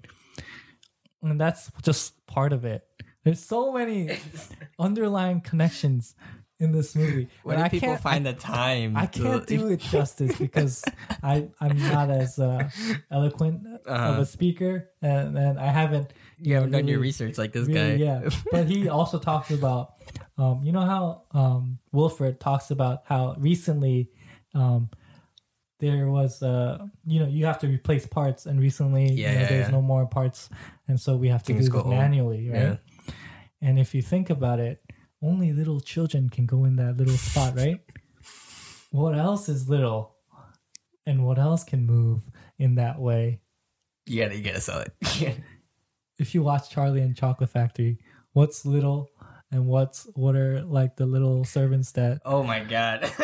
and 1.21 1.39
that's 1.39 1.71
just 1.83 2.25
part 2.27 2.53
of 2.53 2.65
it 2.65 2.83
there's 3.23 3.43
so 3.43 3.71
many 3.73 4.17
underlying 4.79 5.41
connections 5.41 6.15
in 6.59 6.71
this 6.71 6.95
movie 6.95 7.27
Where 7.43 7.55
And 7.55 7.61
do 7.63 7.65
I 7.65 7.69
people 7.69 7.89
can't- 7.89 8.01
find 8.01 8.25
the 8.25 8.33
time? 8.33 8.97
I 8.97 9.05
can't 9.05 9.45
do 9.45 9.67
it 9.67 9.79
justice 9.79 10.35
because 10.39 10.83
I 11.21 11.49
I'm 11.61 11.77
not 11.77 12.09
as 12.09 12.39
uh, 12.39 12.67
eloquent 13.11 13.67
of 13.67 13.81
Uh-huh. 13.85 14.21
a 14.21 14.25
speaker, 14.25 14.89
and, 15.01 15.37
and 15.37 15.59
I 15.59 15.67
haven't. 15.67 16.13
You 16.39 16.55
haven't 16.55 16.71
done 16.71 16.87
your 16.87 16.99
research 16.99 17.37
like 17.37 17.51
this 17.53 17.67
really, 17.67 17.97
guy. 17.99 18.03
Yeah, 18.03 18.29
but 18.51 18.65
he 18.65 18.89
also 18.89 19.19
talks 19.19 19.51
about, 19.51 19.93
um, 20.37 20.61
you 20.63 20.71
know 20.71 20.81
how 20.85 21.23
um, 21.31 21.79
Wilford 21.91 22.39
talks 22.39 22.69
about 22.71 23.03
how 23.05 23.35
recently, 23.39 24.09
um, 24.53 24.89
there 25.79 26.07
was 26.09 26.41
uh 26.41 26.79
you 27.05 27.19
know 27.19 27.27
you 27.27 27.45
have 27.45 27.59
to 27.59 27.67
replace 27.67 28.07
parts 28.07 28.47
and 28.47 28.59
recently 28.59 29.03
Yeah, 29.11 29.11
you 29.11 29.35
know, 29.35 29.41
yeah, 29.41 29.47
there's 29.49 29.67
yeah. 29.67 29.71
no 29.71 29.81
more 29.83 30.07
parts 30.07 30.49
and 30.87 30.99
so 30.99 31.15
we 31.15 31.27
have 31.27 31.43
to 31.43 31.53
Things 31.53 31.69
do 31.69 31.77
old. 31.77 31.89
manually 31.89 32.49
right 32.49 32.59
Yeah. 32.59 33.13
and 33.61 33.77
if 33.77 33.93
you 33.93 34.01
think 34.01 34.31
about 34.31 34.59
it 34.59 34.81
only 35.21 35.53
little 35.53 35.79
children 35.79 36.29
can 36.29 36.47
go 36.47 36.65
in 36.65 36.77
that 36.77 36.97
little 36.97 37.13
spot 37.15 37.55
right 37.55 37.79
what 38.89 39.13
else 39.15 39.49
is 39.49 39.69
little 39.69 40.15
and 41.05 41.23
what 41.23 41.37
else 41.37 41.63
can 41.63 41.85
move 41.85 42.21
in 42.57 42.73
that 42.75 42.99
way 42.99 43.39
You 44.07 44.23
gotta, 44.23 44.35
you 44.35 44.43
gotta 44.43 44.61
sell 44.61 44.79
it. 44.79 44.93
if 46.17 46.33
you 46.33 46.41
watch 46.41 46.71
charlie 46.71 47.01
and 47.01 47.15
chocolate 47.15 47.51
factory 47.51 47.99
what's 48.33 48.65
little 48.65 49.11
and 49.51 49.65
what's 49.67 50.07
what 50.13 50.35
are 50.35 50.61
like 50.63 50.95
the 50.97 51.05
little 51.05 51.45
servants 51.45 51.93
that 51.93 52.21
oh 52.25 52.43
my 52.43 52.59
god. 52.63 53.09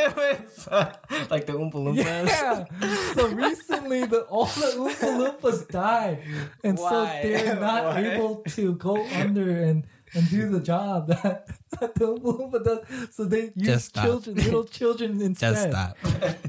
Like 1.29 1.45
the 1.45 1.53
Oompa 1.53 1.73
Loompas. 1.73 2.27
Yeah. 2.27 2.65
So 3.13 3.27
recently, 3.29 4.05
the 4.05 4.21
all 4.23 4.45
the 4.45 4.73
Oompa 4.77 5.39
Loompas 5.39 5.67
died, 5.69 6.23
and 6.63 6.77
Why? 6.77 6.89
so 6.89 7.27
they're 7.27 7.59
not 7.59 7.83
Why? 7.85 7.99
able 8.01 8.43
to 8.49 8.73
go 8.75 9.03
under 9.15 9.49
and 9.49 9.85
and 10.15 10.29
do 10.29 10.49
the 10.49 10.59
job 10.59 11.07
that, 11.07 11.47
that 11.79 11.95
the 11.95 12.07
Oompa 12.17 12.63
does. 12.63 13.15
So 13.15 13.25
they 13.25 13.45
use 13.45 13.53
Just 13.57 13.85
stop. 13.89 14.05
children, 14.05 14.35
little 14.37 14.63
children 14.65 15.21
instead. 15.21 15.53
Just 15.53 15.69
stop. 15.69 15.97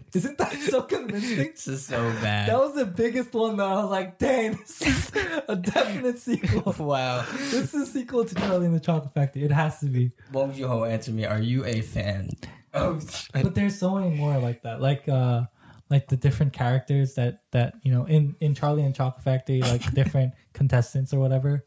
Isn't 0.15 0.39
that 0.39 0.53
so 0.55 0.83
convincing? 0.83 1.53
this 1.53 1.67
is 1.69 1.87
so 1.87 1.99
bad. 2.23 2.49
That 2.49 2.59
was 2.59 2.75
the 2.75 2.87
biggest 2.87 3.33
one 3.33 3.57
that 3.57 3.67
I 3.67 3.75
was 3.83 3.91
like, 3.91 4.19
dang, 4.19 4.53
this 4.57 4.83
is 4.83 5.13
a 5.49 5.57
definite 5.57 6.19
sequel. 6.19 6.75
wow. 6.79 7.25
This 7.33 7.75
is 7.75 7.75
a 7.75 7.87
sequel 7.87 8.25
to 8.25 8.35
Charlie 8.35 8.67
and 8.67 8.75
the 8.75 8.81
Chocolate 8.81 9.13
Factory. 9.15 9.45
It 9.45 9.51
has 9.53 9.81
to 9.81 9.87
be. 9.87 10.13
Bong 10.31 10.53
Joon 10.53 10.69
Ho, 10.69 10.85
answer 10.85 11.11
me. 11.13 11.25
Are 11.25 11.41
you 11.41 11.65
a 11.65 11.81
fan? 11.81 12.31
Oh, 12.73 13.01
but 13.33 13.55
there's 13.55 13.79
so 13.79 13.95
many 13.97 14.17
more 14.17 14.37
like 14.39 14.63
that 14.63 14.81
like 14.81 15.09
uh 15.09 15.45
like 15.91 16.09
the 16.09 16.17
different 16.17 16.53
characters 16.53 17.15
that 17.15 17.43
that 17.53 17.75
you 17.83 17.93
know 17.93 18.05
in 18.07 18.35
in 18.41 18.53
charlie 18.53 18.83
and 18.83 18.97
chocolate 18.97 19.23
factory 19.23 19.61
like 19.61 19.93
different 19.95 20.33
contestants 20.55 21.13
or 21.15 21.21
whatever 21.21 21.65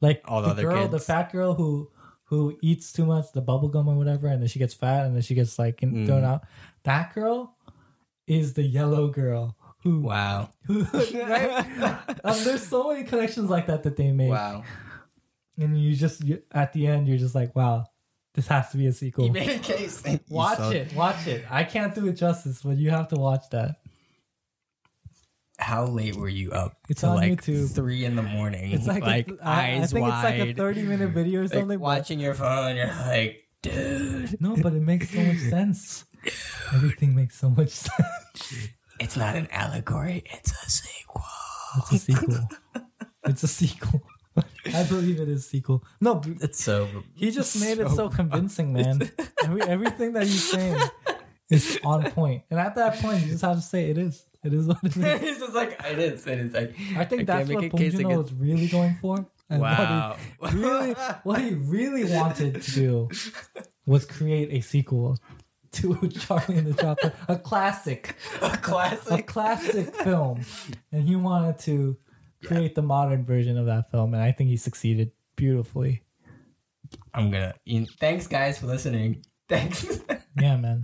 like 0.00 0.22
All 0.26 0.42
the 0.42 0.48
the 0.48 0.52
other 0.52 0.62
girl 0.62 0.88
the 0.88 0.98
fat 1.00 1.32
girl 1.32 1.54
who 1.54 1.90
who 2.24 2.56
eats 2.62 2.92
too 2.92 3.04
much 3.06 3.26
the 3.32 3.40
bubble 3.40 3.68
gum 3.68 3.88
or 3.88 3.94
whatever 3.96 4.26
and 4.28 4.40
then 4.40 4.48
she 4.48 4.58
gets 4.58 4.74
fat 4.74 5.06
and 5.06 5.14
then 5.14 5.22
she 5.22 5.34
gets 5.34 5.58
like 5.58 5.82
in, 5.82 5.92
Mm. 5.92 6.06
thrown 6.06 6.24
out 6.24 6.44
that 6.84 7.14
girl 7.14 7.56
is 8.26 8.54
the 8.54 8.62
yellow 8.62 9.08
girl 9.08 9.56
who 9.82 10.00
wow. 10.00 10.48
who 10.66 10.82
right 10.92 11.66
um, 12.24 12.36
there's 12.44 12.66
so 12.66 12.90
many 12.90 13.04
connections 13.04 13.50
like 13.50 13.66
that 13.66 13.82
that 13.82 13.96
they 13.96 14.10
make 14.12 14.30
Wow. 14.30 14.64
and 15.58 15.78
you 15.78 15.94
just 15.94 16.24
you, 16.24 16.42
at 16.50 16.72
the 16.72 16.86
end 16.86 17.06
you're 17.08 17.18
just 17.18 17.34
like 17.34 17.54
wow 17.54 17.84
this 18.34 18.48
has 18.48 18.70
to 18.70 18.76
be 18.78 18.86
a 18.88 18.92
sequel 18.92 19.26
You 19.26 19.32
made 19.32 19.48
a 19.48 19.58
case. 19.60 20.02
You 20.06 20.18
Watch 20.28 20.74
it, 20.74 20.92
watch 20.94 21.26
it. 21.28 21.44
I 21.48 21.62
can't 21.62 21.94
do 21.94 22.08
it 22.08 22.14
justice, 22.14 22.62
but 22.62 22.76
you 22.76 22.90
have 22.90 23.06
to 23.08 23.14
watch 23.16 23.48
that. 23.50 23.76
How 25.58 25.84
late 25.86 26.16
were 26.16 26.28
you 26.28 26.50
up? 26.50 26.76
It's 26.88 27.04
on 27.04 27.16
like 27.16 27.32
YouTube. 27.42 27.72
three 27.74 28.04
in 28.04 28.16
the 28.16 28.22
morning. 28.22 28.72
It's 28.72 28.86
like, 28.86 29.02
like 29.04 29.30
a, 29.30 29.36
I, 29.42 29.52
I 29.52 29.76
eyes 29.80 29.92
think 29.92 30.06
wide. 30.06 30.30
it's 30.34 30.40
like 30.40 30.48
a 30.50 30.54
thirty 30.54 30.82
minute 30.82 31.10
video 31.10 31.42
or 31.42 31.48
something. 31.48 31.68
but- 31.68 31.80
watching 31.80 32.18
your 32.20 32.34
phone. 32.34 32.76
You're 32.76 32.86
like, 32.88 33.44
dude, 33.62 34.40
no, 34.40 34.56
but 34.56 34.72
it 34.72 34.82
makes 34.82 35.10
so 35.10 35.20
much 35.20 35.38
sense. 35.38 36.04
Everything 36.74 37.14
makes 37.14 37.38
so 37.38 37.50
much 37.50 37.68
sense. 37.70 38.68
it's 39.00 39.16
not 39.16 39.36
an 39.36 39.46
allegory. 39.52 40.24
It's 40.32 40.50
a 40.50 40.70
sequel. 40.70 41.22
It's 41.78 41.92
a 41.92 41.98
sequel. 41.98 42.48
it's 43.24 43.42
a 43.42 43.48
sequel. 43.48 44.02
I 44.74 44.82
believe 44.84 45.20
it 45.20 45.28
is 45.28 45.46
sequel. 45.46 45.84
No, 46.00 46.20
It's 46.40 46.62
so. 46.64 46.88
he 47.14 47.30
just 47.30 47.60
made 47.60 47.78
it 47.78 47.88
so 47.90 48.08
convincing, 48.08 48.72
man. 48.72 49.08
Every, 49.44 49.62
everything 49.62 50.12
that 50.14 50.24
he's 50.24 50.50
saying 50.50 50.80
is 51.50 51.78
on 51.84 52.10
point, 52.10 52.42
and 52.50 52.58
at 52.58 52.74
that 52.74 52.96
point, 52.98 53.22
you 53.22 53.28
just 53.32 53.42
have 53.42 53.56
to 53.56 53.62
say 53.62 53.90
it 53.90 53.98
is. 53.98 54.24
It 54.44 54.52
is 54.54 54.66
what 54.66 54.78
it 54.84 54.96
is. 54.96 55.20
He's 55.20 55.38
just 55.38 55.54
like 55.54 55.80
it 55.84 55.98
is. 55.98 56.26
It 56.26 56.38
is. 56.38 56.52
Like, 56.52 56.74
I 56.96 57.04
think 57.04 57.08
can't 57.20 57.26
that's 57.26 57.48
make 57.48 57.56
what 57.56 57.64
a 57.64 57.68
Bong 57.70 57.80
case 57.80 57.92
Joon-ho 57.94 58.10
against- 58.10 58.32
was 58.32 58.40
really 58.40 58.66
going 58.68 58.94
for. 59.00 59.26
And 59.50 59.60
Wow. 59.60 60.16
What 60.38 60.52
he 60.52 60.58
really, 60.58 60.92
what 61.24 61.40
he 61.40 61.50
really 61.54 62.04
wanted 62.12 62.62
to 62.62 62.70
do 62.72 63.08
was 63.86 64.04
create 64.06 64.48
a 64.52 64.60
sequel 64.60 65.18
to 65.72 66.08
Charlie 66.08 66.58
and 66.58 66.66
the 66.72 66.74
Chocolate, 66.80 67.14
a 67.28 67.36
classic, 67.36 68.16
a 68.40 68.56
classic, 68.56 69.10
a 69.20 69.22
classic. 69.22 69.26
classic 69.26 69.94
film, 69.96 70.42
and 70.92 71.02
he 71.06 71.16
wanted 71.16 71.58
to 71.60 71.96
create 72.44 72.74
the 72.74 72.82
modern 72.82 73.24
version 73.24 73.58
of 73.58 73.66
that 73.66 73.90
film, 73.90 74.14
and 74.14 74.22
I 74.22 74.30
think 74.32 74.50
he 74.50 74.56
succeeded 74.56 75.10
beautifully. 75.36 76.02
I'm 77.12 77.30
gonna. 77.30 77.54
Thanks, 77.98 78.26
guys, 78.26 78.58
for 78.58 78.66
listening. 78.66 79.24
Thanks. 79.48 80.00
Yeah, 80.40 80.56
man, 80.56 80.82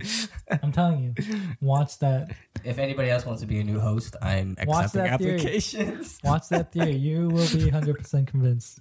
I'm 0.63 0.71
telling 0.71 0.99
you, 1.03 1.13
watch 1.61 1.99
that, 1.99 2.31
if 2.63 2.77
anybody 2.77 3.09
else 3.09 3.25
wants 3.25 3.41
to 3.41 3.47
be 3.47 3.59
a 3.59 3.63
new 3.63 3.79
host, 3.79 4.15
I'm 4.21 4.55
Watch 4.65 4.85
accepting 4.85 5.17
theory. 5.17 5.33
applications. 5.35 6.19
watch 6.23 6.47
that 6.49 6.71
theory. 6.71 6.95
You 6.95 7.27
will 7.29 7.47
be 7.49 7.63
100 7.65 7.97
percent 7.97 8.27
convinced. 8.27 8.79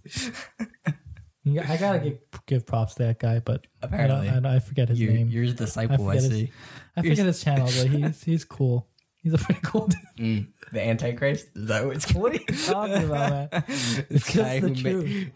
I 0.58 1.76
gotta 1.78 1.98
give, 1.98 2.18
give 2.46 2.66
props 2.66 2.94
to 2.96 3.04
that 3.04 3.18
guy, 3.18 3.40
but 3.40 3.66
I 3.82 3.86
Apparently. 3.86 4.28
I, 4.28 4.56
I 4.56 4.58
forget 4.60 4.90
his 4.90 5.00
You, 5.00 5.10
name. 5.10 5.28
you're 5.28 5.44
his 5.44 5.54
disciple. 5.54 6.08
I, 6.08 6.14
his- 6.16 6.28
see. 6.28 6.52
I 6.96 7.00
forget 7.02 7.26
his 7.26 7.42
channel, 7.42 7.66
but 7.66 7.86
he's 7.88 8.22
he's 8.22 8.44
cool. 8.44 8.86
He's 9.22 9.32
a 9.34 9.38
pretty 9.38 9.60
cool 9.62 9.86
dude. 9.88 9.98
Mm, 10.20 10.48
the 10.72 10.82
Antichrist. 10.86 11.46
Is 11.56 11.66
that 11.68 11.84
what 11.86 11.96
it's 11.96 12.12
What 12.14 12.32
are 12.32 12.34
you 12.36 12.44
talking 12.66 13.04
about, 13.04 13.50
man? 13.52 13.64
It's 14.10 14.32
just 14.32 14.60
the 14.60 14.74
truth. 14.74 15.30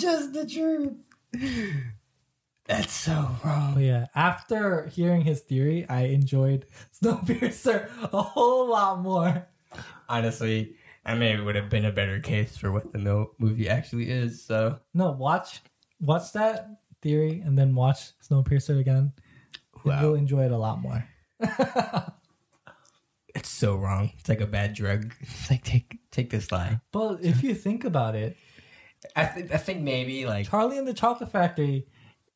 Just 0.00 0.32
the 0.32 0.46
truth. 0.46 0.92
That's 2.66 2.92
so 2.92 3.36
wrong. 3.44 3.74
But 3.74 3.82
yeah, 3.82 4.06
after 4.14 4.86
hearing 4.86 5.22
his 5.22 5.40
theory, 5.40 5.86
I 5.88 6.02
enjoyed 6.02 6.66
Snowpiercer 7.02 7.88
a 8.12 8.22
whole 8.22 8.68
lot 8.68 9.00
more. 9.00 9.48
Honestly, 10.08 10.76
I 11.04 11.14
maybe 11.14 11.42
would 11.42 11.56
have 11.56 11.68
been 11.68 11.84
a 11.84 11.92
better 11.92 12.20
case 12.20 12.56
for 12.56 12.70
what 12.70 12.92
the 12.92 13.26
movie 13.38 13.68
actually 13.68 14.10
is. 14.10 14.42
So 14.44 14.78
No, 14.94 15.10
watch 15.12 15.62
watch 16.00 16.32
that 16.34 16.68
theory 17.02 17.42
and 17.44 17.58
then 17.58 17.74
watch 17.74 18.12
Snowpiercer 18.20 18.78
again. 18.78 19.12
Wow. 19.84 20.00
You'll 20.02 20.14
enjoy 20.14 20.44
it 20.44 20.52
a 20.52 20.58
lot 20.58 20.80
more. 20.80 21.04
it's 23.34 23.48
so 23.48 23.76
wrong. 23.76 24.12
It's 24.18 24.28
like 24.28 24.40
a 24.40 24.46
bad 24.46 24.74
drug. 24.74 25.12
It's 25.20 25.50
like 25.50 25.64
take 25.64 25.98
take 26.10 26.30
this 26.30 26.52
lie. 26.52 26.80
But 26.92 27.24
if 27.24 27.42
you 27.42 27.54
think 27.54 27.84
about 27.84 28.14
it, 28.14 28.36
I 29.16 29.24
think 29.24 29.52
I 29.52 29.56
think 29.56 29.80
maybe 29.82 30.26
like 30.26 30.48
Charlie 30.48 30.78
and 30.78 30.86
the 30.86 30.94
Chocolate 30.94 31.30
Factory, 31.30 31.86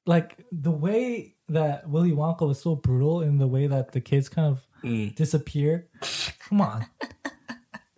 like 0.06 0.44
the 0.52 0.70
way 0.70 1.34
that 1.48 1.88
Willy 1.88 2.12
Wonka 2.12 2.46
was 2.46 2.60
so 2.62 2.74
brutal 2.74 3.20
in 3.20 3.38
the 3.38 3.46
way 3.46 3.66
that 3.66 3.92
the 3.92 4.00
kids 4.00 4.28
kind 4.28 4.48
of 4.48 4.66
Mm. 4.82 5.14
disappear. 5.14 5.88
Come 6.48 6.60
on. 6.60 6.84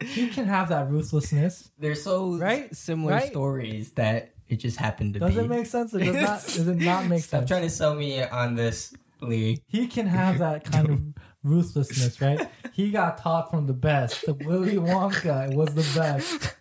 he 0.00 0.28
can 0.28 0.46
have 0.46 0.68
that 0.68 0.88
ruthlessness. 0.88 1.70
they're 1.78 1.94
so 1.96 2.36
Right? 2.36 2.74
similar 2.74 3.12
Right? 3.14 3.28
stories 3.28 3.90
that 3.92 4.34
it 4.48 4.56
just 4.56 4.76
happened 4.76 5.14
to 5.14 5.20
Does 5.20 5.34
be. 5.34 5.40
it 5.40 5.48
make 5.48 5.66
sense 5.66 5.92
or 5.94 5.98
does 5.98 6.14
not 6.14 6.42
does 6.44 6.68
it 6.68 6.76
not 6.76 7.06
make 7.06 7.20
sense? 7.20 7.26
Stop 7.26 7.38
sense? 7.40 7.48
trying 7.50 7.62
to 7.62 7.70
sell 7.70 7.94
me 7.96 8.22
on 8.22 8.54
this, 8.54 8.94
Lee. 9.20 9.62
he 9.66 9.88
can 9.88 10.06
have 10.06 10.38
that 10.38 10.64
kind 10.72 10.88
of 10.90 11.00
ruthlessness, 11.42 12.20
right? 12.20 12.48
He 12.72 12.90
got 12.92 13.18
taught 13.18 13.50
from 13.50 13.66
the 13.66 13.72
best. 13.72 14.24
The 14.26 14.34
Willy 14.34 14.74
Wonka 14.76 15.52
was 15.54 15.74
the 15.74 15.98
best. 15.98 16.54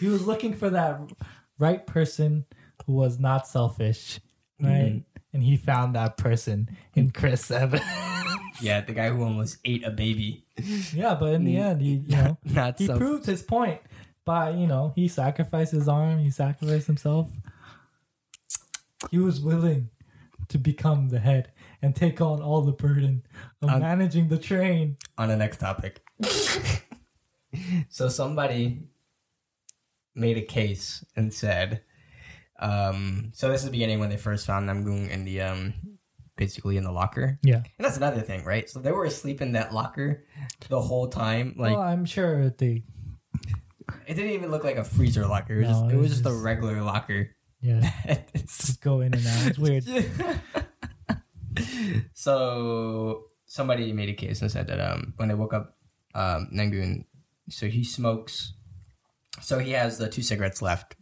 He 0.00 0.08
was 0.08 0.26
looking 0.26 0.54
for 0.54 0.70
that 0.70 1.00
right 1.58 1.86
person 1.86 2.44
who 2.86 2.94
was 2.94 3.18
not 3.18 3.46
selfish, 3.46 4.20
right? 4.60 5.02
And 5.32 5.42
he 5.42 5.56
found 5.56 5.94
that 5.96 6.16
person 6.16 6.68
in 6.94 7.10
Chris 7.10 7.50
Evans. 7.50 7.82
Yeah, 8.60 8.82
the 8.82 8.92
guy 8.92 9.08
who 9.10 9.24
almost 9.24 9.58
ate 9.64 9.82
a 9.84 9.90
baby. 9.90 10.44
yeah, 10.94 11.16
but 11.16 11.32
in 11.34 11.42
the 11.42 11.56
end, 11.56 11.82
he 11.82 12.04
you 12.06 12.16
know 12.16 12.38
Not 12.44 12.78
he 12.78 12.86
self- 12.86 13.00
proved 13.00 13.26
his 13.26 13.42
point 13.42 13.80
by 14.24 14.50
you 14.50 14.68
know 14.68 14.92
he 14.94 15.08
sacrificed 15.08 15.72
his 15.72 15.88
arm, 15.88 16.20
he 16.20 16.30
sacrificed 16.30 16.86
himself. 16.86 17.32
He 19.10 19.18
was 19.18 19.40
willing 19.40 19.90
to 20.48 20.56
become 20.58 21.08
the 21.08 21.18
head 21.18 21.50
and 21.82 21.96
take 21.96 22.20
on 22.20 22.40
all 22.40 22.60
the 22.62 22.70
burden 22.72 23.24
of 23.60 23.70
Um, 23.70 23.80
managing 23.80 24.28
the 24.28 24.38
train. 24.38 24.98
on 25.18 25.28
the 25.28 25.36
next 25.36 25.58
topic. 25.58 26.00
so 27.88 28.08
somebody 28.08 28.82
made 30.14 30.36
a 30.36 30.42
case 30.42 31.04
and 31.16 31.32
said, 31.32 31.82
um, 32.60 33.30
so 33.34 33.50
this 33.50 33.60
is 33.60 33.66
the 33.66 33.72
beginning 33.72 33.98
when 33.98 34.10
they 34.10 34.16
first 34.16 34.46
found 34.46 34.68
Namgung 34.68 35.10
in 35.10 35.24
the 35.24 35.40
um, 35.42 35.74
basically 36.36 36.76
in 36.76 36.84
the 36.84 36.92
locker. 36.92 37.38
Yeah. 37.42 37.56
And 37.56 37.64
that's 37.84 37.96
another 37.96 38.20
thing, 38.20 38.44
right? 38.44 38.68
So 38.70 38.78
they 38.80 38.92
were 38.92 39.04
asleep 39.04 39.42
in 39.42 39.52
that 39.52 39.74
locker 39.74 40.24
the 40.68 40.80
whole 40.80 41.08
time. 41.08 41.54
Like 41.58 41.72
well, 41.76 41.82
I'm 41.82 42.04
sure 42.04 42.50
they. 42.50 42.84
it 44.06 44.14
didn't 44.14 44.32
even 44.32 44.50
look 44.50 44.64
like 44.64 44.76
a 44.76 44.84
freezer 44.84 45.26
locker. 45.26 45.54
It 45.60 45.66
was 45.66 45.68
No, 45.68 45.82
just 45.82 45.92
it 45.92 45.96
was 45.96 46.08
was 46.10 46.22
just 46.22 46.26
a 46.26 46.42
regular 46.42 46.80
locker. 46.82 47.30
Yeah, 47.60 47.90
It's- 48.06 48.58
just 48.66 48.80
go 48.80 49.00
in 49.00 49.14
and 49.14 49.26
out. 49.26 49.46
It's 49.46 49.58
weird. 49.58 49.84
so 52.14 53.24
somebody 53.46 53.92
made 53.92 54.08
a 54.08 54.14
case 54.14 54.42
and 54.42 54.50
said 54.50 54.66
that 54.66 54.80
um 54.80 55.14
when 55.16 55.28
they 55.28 55.34
woke 55.34 55.54
up 55.54 55.76
um 56.14 56.48
Namgung 56.52 57.04
so 57.48 57.66
he 57.68 57.84
smokes 57.84 58.54
so 59.40 59.58
he 59.58 59.72
has 59.72 59.98
the 59.98 60.08
two 60.08 60.22
cigarettes 60.22 60.60
left 60.62 60.96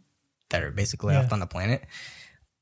that 0.49 0.63
are 0.63 0.71
basically 0.71 1.13
Yeah. 1.13 1.19
left 1.21 1.31
on 1.33 1.39
the 1.39 1.47
planet 1.47 1.83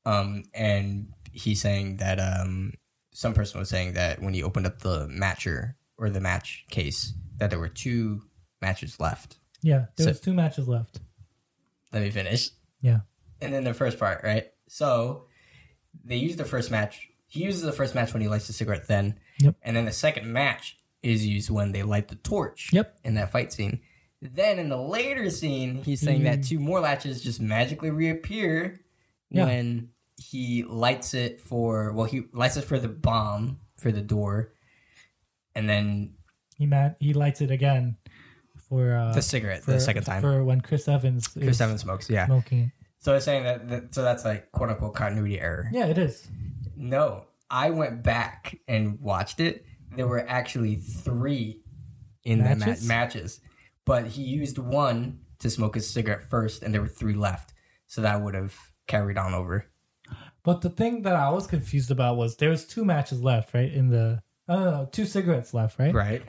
um 0.04 0.44
and 0.54 1.12
he's 1.32 1.60
saying 1.60 1.96
that 1.96 2.18
um, 2.20 2.74
some 3.12 3.32
person 3.34 3.58
was 3.58 3.68
saying 3.70 3.94
that 3.94 4.20
when 4.20 4.34
he 4.34 4.42
opened 4.42 4.66
up 4.66 4.80
the 4.80 5.06
matcher 5.08 5.74
or 5.96 6.10
the 6.10 6.20
match 6.20 6.66
case, 6.70 7.14
that 7.38 7.48
there 7.48 7.58
were 7.58 7.68
two 7.70 8.22
matches 8.60 9.00
left. 9.00 9.38
Yeah, 9.62 9.86
there 9.96 10.04
So- 10.04 10.10
was 10.10 10.20
two 10.20 10.34
matches 10.34 10.68
left. 10.68 11.00
Let 11.92 12.02
me 12.02 12.10
finish. 12.10 12.50
Yeah. 12.82 13.00
And 13.40 13.52
then 13.54 13.64
the 13.64 13.72
first 13.72 13.98
part, 13.98 14.22
right? 14.24 14.48
So 14.68 15.24
they 16.04 16.16
use 16.16 16.36
the 16.36 16.44
first 16.44 16.70
match. 16.70 17.08
He 17.28 17.44
uses 17.44 17.62
the 17.62 17.72
first 17.72 17.94
match 17.94 18.12
when 18.12 18.20
he 18.20 18.28
lights 18.28 18.46
the 18.46 18.52
cigarette, 18.52 18.88
then. 18.88 19.18
Yep. 19.40 19.56
And 19.62 19.74
then 19.76 19.86
the 19.86 19.92
second 19.92 20.30
match 20.30 20.76
is 21.02 21.26
used 21.26 21.48
when 21.48 21.72
they 21.72 21.82
light 21.82 22.08
the 22.08 22.16
torch. 22.16 22.68
Yep. 22.72 22.98
In 23.04 23.14
that 23.14 23.32
fight 23.32 23.52
scene. 23.54 23.80
Then 24.24 24.58
in 24.60 24.68
the 24.68 24.76
later 24.76 25.28
scene, 25.30 25.82
he's 25.82 26.00
saying 26.00 26.22
that 26.24 26.44
two 26.44 26.60
more 26.60 26.78
latches 26.80 27.22
just 27.22 27.40
magically 27.40 27.90
reappear 27.90 28.80
Yeah. 29.30 29.46
when 29.46 29.88
he 30.16 30.62
lights 30.62 31.12
it 31.14 31.40
for 31.40 31.92
well, 31.92 32.06
he 32.06 32.22
lights 32.32 32.56
it 32.56 32.62
for 32.62 32.78
the 32.78 32.88
bomb 32.88 33.58
for 33.78 33.90
the 33.90 34.00
door, 34.00 34.52
and 35.56 35.68
then 35.68 36.14
He 36.56 36.66
man 36.66 36.94
he 37.00 37.12
lights 37.14 37.40
it 37.40 37.50
again 37.50 37.96
for 38.68 38.94
uh, 38.94 39.12
the 39.12 39.22
cigarette 39.22 39.64
for, 39.64 39.72
the 39.72 39.80
second 39.80 40.04
time. 40.04 40.22
for 40.22 40.44
when 40.44 40.60
Chris 40.60 40.86
Evans 40.86 41.26
Chris 41.28 41.48
is 41.48 41.60
Evans 41.60 41.80
smokes, 41.80 42.08
yeah. 42.08 42.26
smoking 42.26 42.70
So 43.00 43.10
So 43.10 43.16
it's 43.16 43.24
saying 43.24 43.42
that, 43.42 43.68
that 43.68 43.94
so 43.94 44.02
that's 44.02 44.24
like 44.24 44.52
quote 44.52 44.70
unquote 44.70 44.94
continuity 44.94 45.40
error. 45.40 45.68
Yeah, 45.72 45.86
it 45.86 45.98
is. 45.98 46.28
No, 46.76 47.24
I 47.50 47.70
went 47.70 48.02
back 48.04 48.58
and 48.68 49.00
watched 49.00 49.40
it. 49.40 49.66
There 49.96 50.06
were 50.06 50.24
actually 50.28 50.76
three 50.76 51.60
in 52.24 52.38
the 52.38 52.54
ma- 52.54 52.74
matches, 52.86 53.40
but 53.84 54.06
he 54.08 54.22
used 54.22 54.58
one 54.58 55.20
to 55.40 55.50
smoke 55.50 55.74
his 55.74 55.88
cigarette 55.90 56.28
first, 56.30 56.62
and 56.62 56.72
there 56.72 56.80
were 56.80 56.88
three 56.88 57.14
left. 57.14 57.52
So 57.86 58.00
that 58.02 58.22
would 58.22 58.34
have 58.34 58.54
carried 58.86 59.18
on 59.18 59.34
over. 59.34 59.66
But 60.44 60.60
the 60.60 60.70
thing 60.70 61.02
that 61.02 61.14
I 61.14 61.30
was 61.30 61.46
confused 61.46 61.90
about 61.90 62.16
was 62.16 62.36
there 62.36 62.50
was 62.50 62.64
two 62.66 62.84
matches 62.84 63.20
left, 63.22 63.54
right? 63.54 63.72
In 63.72 63.88
the 63.90 64.22
I 64.48 64.86
two 64.90 65.04
cigarettes 65.06 65.54
left, 65.54 65.78
right? 65.78 65.94
Right. 65.94 66.22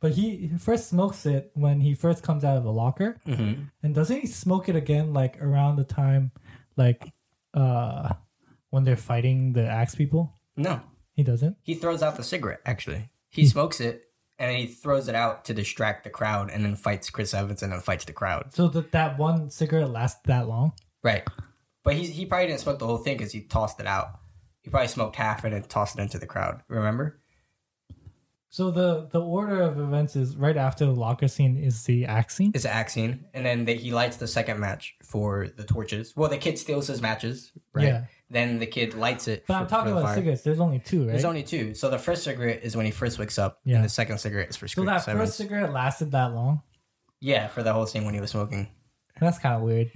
But 0.00 0.12
he 0.12 0.50
first 0.58 0.88
smokes 0.90 1.24
it 1.26 1.50
when 1.54 1.80
he 1.80 1.94
first 1.94 2.22
comes 2.22 2.44
out 2.44 2.56
of 2.58 2.64
the 2.64 2.72
locker, 2.72 3.16
Mm-hmm. 3.26 3.62
and 3.82 3.94
doesn't 3.94 4.20
he 4.20 4.26
smoke 4.26 4.68
it 4.68 4.76
again 4.76 5.12
like 5.14 5.40
around 5.42 5.76
the 5.76 5.84
time, 5.84 6.32
like 6.76 7.12
uh 7.54 8.12
when 8.70 8.84
they're 8.84 8.96
fighting 8.96 9.52
the 9.54 9.66
axe 9.66 9.94
people? 9.94 10.34
No, 10.56 10.80
He 11.14 11.22
doesn't. 11.22 11.56
he 11.62 11.74
throws 11.74 12.02
out 12.02 12.16
the 12.16 12.22
cigarette. 12.24 12.60
Actually, 12.66 13.10
he 13.30 13.46
smokes 13.46 13.80
it 13.80 14.04
and 14.38 14.50
then 14.50 14.58
he 14.58 14.66
throws 14.66 15.08
it 15.08 15.14
out 15.14 15.44
to 15.46 15.54
distract 15.54 16.04
the 16.04 16.10
crowd, 16.10 16.50
and 16.50 16.64
then 16.64 16.76
fights 16.76 17.10
Chris 17.10 17.34
Evans, 17.34 17.62
and 17.62 17.72
then 17.72 17.80
fights 17.80 18.04
the 18.04 18.12
crowd. 18.12 18.52
So 18.52 18.68
that 18.68 18.92
that 18.92 19.18
one 19.18 19.50
cigarette 19.50 19.90
lasts 19.90 20.20
that 20.26 20.48
long. 20.48 20.72
Right. 21.02 21.26
But 21.84 21.94
he 21.94 22.06
he 22.06 22.26
probably 22.26 22.48
didn't 22.48 22.60
smoke 22.60 22.78
the 22.78 22.86
whole 22.86 22.98
thing 22.98 23.16
because 23.16 23.32
he 23.32 23.42
tossed 23.42 23.80
it 23.80 23.86
out. 23.86 24.18
He 24.62 24.70
probably 24.70 24.88
smoked 24.88 25.16
half 25.16 25.44
and 25.44 25.54
then 25.54 25.62
tossed 25.62 25.98
it 25.98 26.02
into 26.02 26.18
the 26.18 26.26
crowd. 26.26 26.62
Remember? 26.68 27.20
So 28.48 28.70
the 28.70 29.06
the 29.10 29.20
order 29.20 29.60
of 29.60 29.78
events 29.78 30.16
is 30.16 30.36
right 30.36 30.56
after 30.56 30.86
the 30.86 30.92
locker 30.92 31.28
scene 31.28 31.56
is 31.56 31.84
the 31.84 32.06
axe 32.06 32.36
scene. 32.36 32.52
It's 32.54 32.64
an 32.64 32.70
axe 32.70 32.94
scene, 32.94 33.26
and 33.34 33.44
then 33.44 33.64
they, 33.66 33.76
he 33.76 33.90
lights 33.90 34.16
the 34.16 34.26
second 34.26 34.60
match 34.60 34.94
for 35.02 35.48
the 35.56 35.64
torches. 35.64 36.14
Well, 36.16 36.30
the 36.30 36.38
kid 36.38 36.58
steals 36.58 36.86
his 36.86 37.02
matches, 37.02 37.52
right? 37.72 37.84
Yeah. 37.84 38.04
Then 38.28 38.58
the 38.58 38.66
kid 38.66 38.94
lights 38.94 39.28
it. 39.28 39.44
But 39.46 39.54
for- 39.54 39.60
I'm 39.60 39.66
talking 39.68 39.92
about 39.92 40.04
fire. 40.04 40.14
cigarettes. 40.16 40.42
There's 40.42 40.58
only 40.60 40.80
two, 40.80 41.02
right? 41.02 41.08
There's 41.12 41.24
only 41.24 41.42
two. 41.44 41.74
So 41.74 41.88
the 41.90 41.98
first 41.98 42.24
cigarette 42.24 42.60
is 42.64 42.76
when 42.76 42.84
he 42.84 42.90
first 42.92 43.18
wakes 43.20 43.38
up, 43.38 43.60
Yeah. 43.64 43.76
and 43.76 43.84
the 43.84 43.88
second 43.88 44.18
cigarette 44.18 44.48
is 44.50 44.56
for 44.56 44.66
so 44.66 44.84
that 44.84 45.06
Evans. 45.08 45.28
first 45.28 45.36
cigarette 45.38 45.72
lasted 45.72 46.10
that 46.12 46.34
long. 46.34 46.62
yeah, 47.20 47.46
for 47.48 47.62
the 47.62 47.72
whole 47.72 47.86
scene 47.86 48.04
when 48.04 48.14
he 48.14 48.20
was 48.20 48.30
smoking. 48.30 48.68
That's 49.20 49.38
kind 49.38 49.54
of 49.54 49.62
weird. 49.62 49.90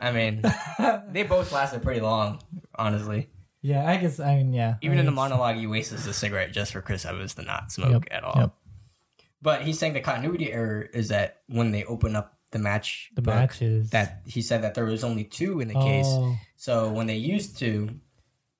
I 0.00 0.10
mean, 0.12 0.42
they 1.12 1.22
both 1.22 1.52
lasted 1.52 1.82
pretty 1.82 2.00
long, 2.00 2.40
honestly. 2.74 3.30
Yeah, 3.62 3.88
I 3.88 3.96
guess. 3.96 4.20
I 4.20 4.36
mean, 4.36 4.52
yeah. 4.52 4.74
Even 4.82 4.98
I 4.98 5.00
in 5.00 5.06
the 5.06 5.12
monologue, 5.12 5.56
he 5.56 5.66
wastes 5.66 6.06
a 6.06 6.12
cigarette 6.12 6.52
just 6.52 6.72
for 6.72 6.80
Chris 6.82 7.04
Evans 7.06 7.34
to 7.34 7.42
not 7.42 7.72
smoke 7.72 7.92
Yep, 7.92 8.04
at 8.10 8.24
all. 8.24 8.34
yep. 8.40 8.54
But 9.40 9.62
he's 9.62 9.78
saying 9.78 9.92
the 9.94 10.00
continuity 10.00 10.52
error 10.52 10.82
is 10.82 11.08
that 11.08 11.42
when 11.48 11.70
they 11.70 11.84
open 11.84 12.14
up 12.16 12.37
the 12.50 12.58
match, 12.58 13.10
The 13.14 13.22
matches. 13.22 13.90
that 13.90 14.22
he 14.26 14.40
said 14.42 14.62
that 14.62 14.74
there 14.74 14.84
was 14.84 15.04
only 15.04 15.24
two 15.24 15.60
in 15.60 15.68
the 15.68 15.74
case. 15.74 16.06
Oh, 16.08 16.36
So 16.56 16.90
when 16.90 17.06
they 17.06 17.16
used 17.16 17.58
two, 17.58 17.88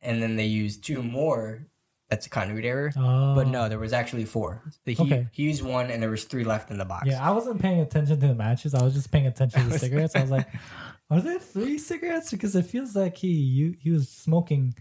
and 0.03 0.23
then 0.23 0.37
they 0.37 0.47
used 0.47 0.85
two 0.85 1.03
more, 1.03 1.67
that's 2.11 2.27
a 2.27 2.31
continuity 2.31 2.69
error. 2.69 2.93
oh. 2.97 3.35
But 3.35 3.49
no, 3.49 3.69
there 3.69 3.79
was 3.79 3.93
actually 3.93 4.25
four. 4.25 4.63
The- 4.85 4.95
He, 4.95 5.03
Okay. 5.03 5.29
he 5.33 5.43
used 5.45 5.63
one, 5.63 5.91
and 5.91 6.03
there 6.03 6.11
was 6.11 6.25
three 6.25 6.45
left 6.45 6.71
in 6.71 6.79
the 6.79 6.85
box. 6.85 7.07
Yeah, 7.07 7.27
I 7.27 7.33
wasn't 7.33 7.61
paying 7.61 7.81
attention 7.81 8.21
to 8.21 8.29
the 8.29 8.35
matches. 8.35 8.75
I 8.75 8.83
was 8.83 8.95
just 8.95 9.11
paying 9.11 9.27
attention 9.27 9.63
to 9.65 9.69
the 9.71 9.79
cigarettes. 9.85 10.15
I 10.17 10.21
was 10.23 10.31
like, 10.31 10.49
are 11.11 11.21
there 11.21 11.39
three 11.39 11.79
cigarettes? 11.79 12.31
Because 12.31 12.55
it 12.57 12.67
feels 12.67 12.95
like 12.95 13.17
he 13.17 13.29
you, 13.29 13.75
he 13.81 13.91
was 13.91 14.09
smoking 14.09 14.75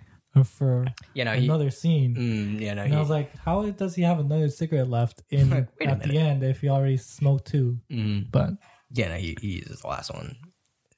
for 0.43 0.85
you 1.15 1.25
know, 1.25 1.33
he, 1.33 1.45
another 1.45 1.71
scene. 1.71 2.13
mm, 2.15 2.59
you 2.61 2.75
know, 2.75 2.83
And 2.83 2.93
I 2.93 2.95
he, 2.95 2.95
was 2.97 3.09
like, 3.09 3.35
how 3.37 3.67
does 3.71 3.95
he 3.95 4.03
have 4.03 4.19
another 4.19 4.49
cigarette 4.49 4.87
left 4.89 5.23
in 5.31 5.51
at 5.81 6.03
the 6.03 6.15
end 6.17 6.43
if 6.43 6.61
he 6.61 6.69
already 6.69 6.97
smoked 6.97 7.47
two? 7.47 7.79
mm, 7.89 8.29
But 8.29 8.51
yeah, 8.91 9.09
no, 9.09 9.15
he, 9.15 9.37
he 9.41 9.47
uses 9.57 9.81
the 9.81 9.87
last 9.87 10.13
one. 10.13 10.35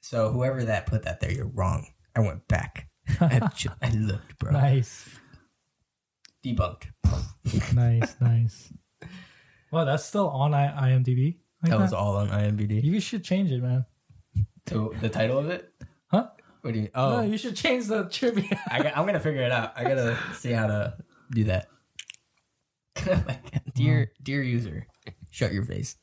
So 0.00 0.30
whoever 0.32 0.64
that 0.64 0.86
put 0.86 1.02
that 1.04 1.20
there, 1.20 1.30
you're 1.32 1.48
wrong. 1.48 1.86
I 2.16 2.20
went 2.20 2.46
back. 2.48 2.88
I, 3.20 3.40
ch- 3.54 3.68
I 3.82 3.90
looked, 3.90 4.38
bro. 4.38 4.52
nice, 4.52 5.08
Debunked. 6.44 6.84
nice, 7.74 8.14
nice. 8.20 8.72
Well, 9.70 9.84
that's 9.86 10.04
still 10.04 10.28
on 10.28 10.54
I- 10.54 10.90
IMDb. 10.90 11.36
like 11.62 11.70
That 11.70 11.78
was 11.80 11.92
all 11.92 12.16
on 12.16 12.28
IMDb. 12.28 12.82
You 12.82 13.00
should 13.00 13.24
change 13.24 13.50
it, 13.52 13.62
man. 13.62 13.84
To 14.66 14.94
the 15.00 15.08
title 15.08 15.38
of 15.38 15.48
it? 15.50 15.72
Huh? 16.10 16.28
What 16.62 16.74
do 16.74 16.80
you? 16.80 16.88
Oh, 16.94 17.16
No, 17.16 17.22
you 17.22 17.38
should 17.38 17.56
change 17.56 17.86
the 17.86 18.04
trivia. 18.04 18.60
I 18.68 18.78
I'm 18.94 19.06
gonna 19.06 19.20
figure 19.20 19.42
it 19.42 19.52
out. 19.52 19.72
I 19.76 19.82
gotta 19.84 20.16
see 20.34 20.50
how 20.52 20.66
to 20.66 20.94
do 21.32 21.44
that. 21.44 21.68
dear, 23.74 24.12
dear 24.22 24.42
user, 24.42 24.86
shut 25.30 25.52
your 25.52 25.64
face. 25.64 25.96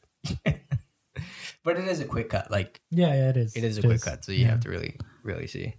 But 1.68 1.78
it 1.78 1.86
is 1.86 2.00
a 2.00 2.06
quick 2.06 2.30
cut. 2.30 2.50
Like 2.50 2.80
yeah, 2.90 3.08
yeah, 3.14 3.30
it 3.30 3.36
is. 3.36 3.54
it 3.58 3.66
is 3.66 3.78
a 3.78 3.82
quick 3.82 4.00
cut, 4.00 4.24
so 4.24 4.32
you 4.32 4.46
yeah. 4.46 4.52
have 4.52 4.62
to 4.62 4.70
really, 4.70 4.96
really 5.22 5.48
see. 5.48 5.76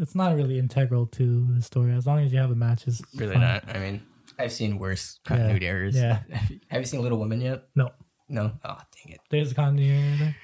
It's 0.00 0.16
not 0.16 0.34
really 0.34 0.58
integral 0.58 1.06
to 1.06 1.46
the 1.54 1.62
story. 1.62 1.92
As 1.94 2.04
long 2.04 2.18
as 2.18 2.32
you 2.32 2.40
have 2.40 2.50
the 2.50 2.56
matches, 2.56 3.00
Really 3.14 3.34
fine. 3.34 3.40
not. 3.42 3.64
I 3.72 3.78
mean, 3.78 4.02
I've 4.40 4.50
seen 4.50 4.76
worse 4.76 5.20
continuity 5.24 5.68
errors. 5.68 5.94
yeah. 5.94 6.22
Have 6.68 6.80
you 6.80 6.84
seen 6.84 7.00
Little 7.00 7.18
Women 7.18 7.40
yet? 7.40 7.68
No, 7.76 7.90
No. 8.28 8.52
Oh, 8.64 8.78
dang 9.04 9.12
it. 9.14 9.20
there's 9.30 9.52
a 9.52 9.54
continuity 9.54 10.16
there, 10.18 10.36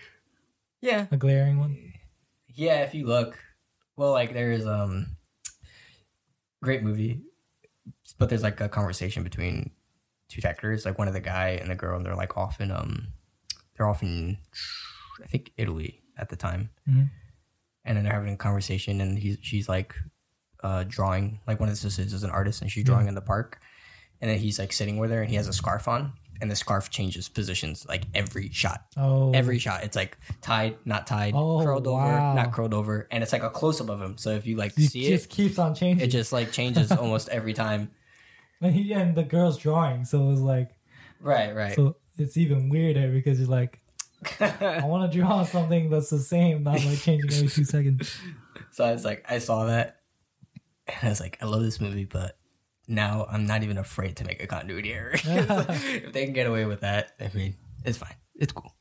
Yeah. 0.82 1.06
a 1.10 1.16
glaring 1.16 1.58
one. 1.58 1.76
Yeah. 2.54 2.82
If 2.84 2.94
you 2.94 3.06
look, 3.06 3.36
well, 3.96 4.12
like 4.12 4.34
there's 4.34 4.66
um, 4.66 5.16
great 6.62 6.84
movie, 6.84 7.22
but 8.18 8.28
there's 8.28 8.44
like 8.44 8.60
a 8.60 8.68
conversation 8.68 9.24
between 9.24 9.72
two 10.28 10.40
actors, 10.44 10.84
like 10.84 10.96
one 10.96 11.08
of 11.08 11.14
the 11.14 11.20
guy 11.20 11.58
and 11.60 11.68
the 11.70 11.74
girl, 11.74 11.96
and 11.96 12.06
they're 12.06 12.14
like 12.14 12.36
off 12.36 12.60
in 12.60 12.70
um, 12.70 13.08
they're 13.76 13.88
off 13.88 14.02
in 14.02 14.38
I 15.22 15.26
think 15.26 15.52
Italy 15.56 16.02
at 16.18 16.28
the 16.28 16.36
time, 16.36 16.70
Mhm. 16.88 17.10
and 17.84 17.96
then 17.96 18.04
they're 18.04 18.12
having 18.12 18.32
a 18.34 18.36
conversation, 18.36 19.00
and 19.00 19.18
he's 19.18 19.38
she's 19.42 19.68
like 19.68 19.94
uh 20.62 20.84
drawing, 20.88 21.40
like 21.46 21.60
one 21.60 21.68
of 21.68 21.74
the 21.74 21.80
sisters 21.80 22.12
is 22.12 22.22
an 22.22 22.30
artist, 22.30 22.62
and 22.62 22.70
she's 22.70 22.84
drawing 22.84 23.08
in 23.08 23.14
the 23.14 23.20
park, 23.22 23.60
and 24.20 24.30
then 24.30 24.38
he's 24.38 24.58
like 24.58 24.72
sitting 24.72 24.96
with 24.98 25.10
her, 25.10 25.20
and 25.22 25.30
he 25.30 25.36
has 25.36 25.48
a 25.48 25.52
scarf 25.52 25.88
on. 25.88 26.12
And 26.38 26.50
the 26.50 26.56
scarf 26.56 26.90
changes 26.90 27.30
positions 27.30 27.86
like 27.88 28.04
every 28.14 28.50
shot. 28.50 28.84
Oh, 28.94 29.30
Every 29.32 29.58
shot, 29.58 29.84
it's 29.84 29.96
like 29.96 30.18
tied, 30.42 30.76
not 30.84 31.06
tied, 31.06 31.32
Oh, 31.34 31.62
curled 31.64 31.86
over, 31.86 32.04
not 32.34 32.52
curled 32.52 32.74
over, 32.74 33.08
and 33.10 33.22
it's 33.22 33.32
like 33.32 33.42
a 33.42 33.48
close 33.48 33.80
up 33.80 33.88
of 33.88 34.02
him. 34.02 34.18
So 34.18 34.32
if 34.32 34.46
you 34.46 34.54
like 34.58 34.72
see 34.72 34.84
it 34.84 34.90
see 34.90 35.08
just 35.08 35.24
it, 35.24 35.30
keeps 35.30 35.58
on 35.58 35.74
changing. 35.74 36.04
it 36.06 36.10
just 36.10 36.34
like 36.34 36.52
changes 36.52 36.92
almost 37.02 37.30
every 37.30 37.54
time. 37.54 37.90
and, 38.60 38.74
he, 38.74 38.92
and 38.92 39.14
the 39.14 39.22
girl's 39.24 39.56
drawing, 39.56 40.04
so 40.04 40.24
it 40.24 40.26
was 40.26 40.40
like, 40.42 40.72
Right, 41.20 41.54
right. 41.54 41.74
so 41.74 41.96
it's 42.18 42.36
even 42.36 42.68
weirder 42.68 43.10
because 43.10 43.38
you're 43.38 43.48
like, 43.48 43.80
I 44.40 44.84
want 44.84 45.10
to 45.10 45.18
draw 45.18 45.44
something 45.44 45.90
that's 45.90 46.10
the 46.10 46.18
same, 46.18 46.62
not 46.62 46.84
like 46.84 46.98
changing 46.98 47.32
every 47.32 47.48
two 47.48 47.64
seconds. 47.64 48.16
So 48.72 48.84
I 48.84 48.92
was 48.92 49.04
like, 49.04 49.24
I 49.28 49.38
saw 49.38 49.66
that, 49.66 50.00
and 50.86 50.96
I 51.02 51.08
was 51.08 51.20
like, 51.20 51.38
I 51.42 51.46
love 51.46 51.62
this 51.62 51.80
movie, 51.80 52.04
but 52.04 52.38
now 52.88 53.26
I'm 53.30 53.46
not 53.46 53.62
even 53.62 53.78
afraid 53.78 54.16
to 54.16 54.24
make 54.24 54.42
a 54.42 54.46
continuity 54.46 54.92
error. 54.92 55.12
if 55.24 56.12
they 56.12 56.24
can 56.24 56.34
get 56.34 56.46
away 56.46 56.64
with 56.64 56.80
that, 56.80 57.12
I 57.20 57.30
mean, 57.34 57.56
it's 57.84 57.98
fine. 57.98 58.14
It's 58.34 58.52
cool. 58.52 58.74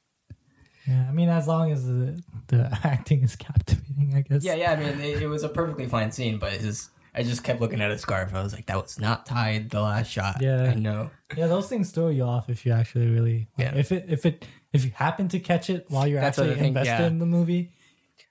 Yeah, 0.87 1.05
I 1.09 1.11
mean, 1.11 1.29
as 1.29 1.47
long 1.47 1.71
as 1.71 1.85
the, 1.85 2.21
the 2.47 2.77
acting 2.83 3.23
is 3.23 3.35
captivating, 3.35 4.13
I 4.15 4.21
guess. 4.21 4.43
Yeah, 4.43 4.53
yeah. 4.53 4.71
I 4.73 4.75
mean, 4.75 4.99
it, 5.01 5.23
it 5.23 5.27
was 5.27 5.43
a 5.43 5.49
perfectly 5.49 5.87
fine 5.87 6.11
scene, 6.11 6.37
but 6.37 6.53
his, 6.53 6.89
I 7.17 7.23
just 7.23 7.43
kept 7.43 7.61
looking 7.61 7.79
at 7.81 7.89
his 7.91 8.01
scarf. 8.01 8.33
I 8.33 8.43
was 8.43 8.53
like, 8.53 8.65
that 8.65 8.75
was 8.81 8.99
not 8.99 9.25
tied 9.25 9.69
the 9.69 9.81
last 9.81 10.11
shot. 10.11 10.41
Yeah. 10.41 10.63
I 10.63 10.73
know. 10.75 11.11
Yeah, 11.35 11.47
those 11.47 11.67
things 11.67 11.91
throw 11.91 12.09
you 12.09 12.23
off 12.23 12.49
if 12.49 12.65
you 12.65 12.71
actually 12.71 13.07
really. 13.09 13.47
Yeah. 13.57 13.73
If 13.75 13.91
it 13.91 14.05
if 14.09 14.25
it 14.25 14.45
if 14.71 14.85
you 14.85 14.91
happen 14.91 15.27
to 15.29 15.39
catch 15.39 15.69
it 15.69 15.85
while 15.89 16.05
you're 16.07 16.21
That's 16.21 16.37
actually 16.37 16.67
invested 16.67 16.91
yeah. 16.99 17.07
in 17.07 17.17
the 17.19 17.25
movie, 17.25 17.71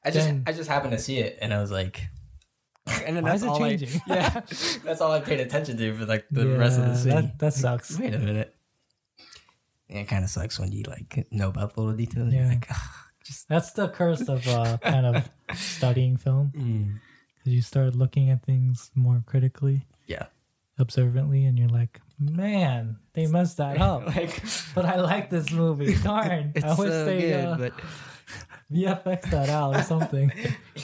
I 0.04 0.10
just, 0.10 0.26
Then- 0.26 0.44
I 0.46 0.52
just 0.52 0.68
happened 0.70 0.92
to 0.92 0.98
see 0.98 1.18
it, 1.18 1.36
and 1.40 1.52
I 1.52 1.60
was 1.60 1.70
like, 1.72 2.06
and 3.04 3.16
then 3.16 3.24
Why 3.24 3.30
that's 3.30 3.42
is 3.42 3.46
it 3.46 3.48
all 3.50 3.58
changing? 3.58 4.00
I, 4.08 4.14
yeah, 4.14 4.40
that's 4.84 5.00
all 5.00 5.10
I 5.12 5.20
paid 5.20 5.40
attention 5.40 5.76
to 5.78 5.94
for 5.96 6.06
like 6.06 6.24
the 6.30 6.46
rest 6.56 6.78
of 6.78 6.86
the 6.86 6.94
scene. 6.96 7.10
That, 7.14 7.38
that 7.40 7.54
sucks. 7.54 7.98
Wait 7.98 8.14
a 8.14 8.18
minute. 8.18 8.54
Yeah, 9.88 9.98
it 10.00 10.08
kind 10.08 10.22
of 10.24 10.30
sucks 10.30 10.58
when 10.58 10.70
you 10.72 10.84
like 10.84 11.26
know 11.30 11.48
about 11.48 11.74
the 11.74 11.80
little 11.80 11.96
details. 11.96 12.32
You're 12.32 12.42
Yeah. 12.44 12.48
like, 12.48 12.66
"Ugh." 12.70 12.76
That's 13.48 13.72
the 13.72 13.88
curse 13.88 14.28
of 14.28 14.46
uh, 14.46 14.78
kind 14.78 15.06
of 15.06 15.28
studying 15.56 16.16
film. 16.16 16.52
Mm. 16.56 17.00
You 17.50 17.62
start 17.62 17.94
looking 17.94 18.30
at 18.30 18.44
things 18.44 18.90
more 18.94 19.22
critically, 19.26 19.86
Yeah. 20.06 20.26
observantly, 20.78 21.44
and 21.44 21.58
you're 21.58 21.68
like, 21.68 22.00
man, 22.18 22.96
they 23.12 23.26
messed 23.26 23.56
that 23.58 23.80
up. 23.80 24.06
Like 24.16 24.42
but 24.74 24.84
I 24.84 24.96
like 25.00 25.30
this 25.30 25.50
movie. 25.52 25.94
Darn, 26.02 26.52
it's 26.54 26.64
I 26.64 26.74
wish 26.74 26.90
so 26.90 27.04
they 27.04 27.20
good, 27.20 27.44
uh, 27.44 27.56
but 27.58 27.72
VFX 28.72 29.30
that 29.30 29.48
out 29.48 29.76
or 29.76 29.82
something. 29.82 30.32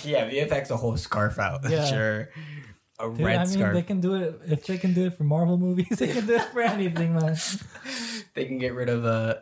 yeah, 0.05 0.29
VFX 0.31 0.71
a 0.71 0.77
whole 0.77 0.97
scarf 0.97 1.39
out. 1.39 1.69
Yeah. 1.69 1.85
Sure. 1.87 2.29
A 2.99 3.09
Dude, 3.09 3.21
red 3.21 3.37
I 3.37 3.45
mean, 3.45 3.47
scarf. 3.55 3.75
they 3.75 3.83
can 3.83 4.01
do 4.01 4.15
it 4.15 4.41
if 4.47 4.67
they 4.67 4.77
can 4.77 4.93
do 4.93 5.07
it 5.07 5.17
for 5.17 5.25
Marvel 5.25 5.57
movies. 5.57 5.89
They 5.99 6.09
can 6.13 6.27
do 6.27 6.35
it 6.35 6.43
for 6.53 6.61
anything, 6.61 7.15
man. 7.15 7.35
they 8.35 8.45
can 8.45 8.59
get 8.59 8.75
rid 8.75 8.91
of 8.91 9.05
uh 9.07 9.37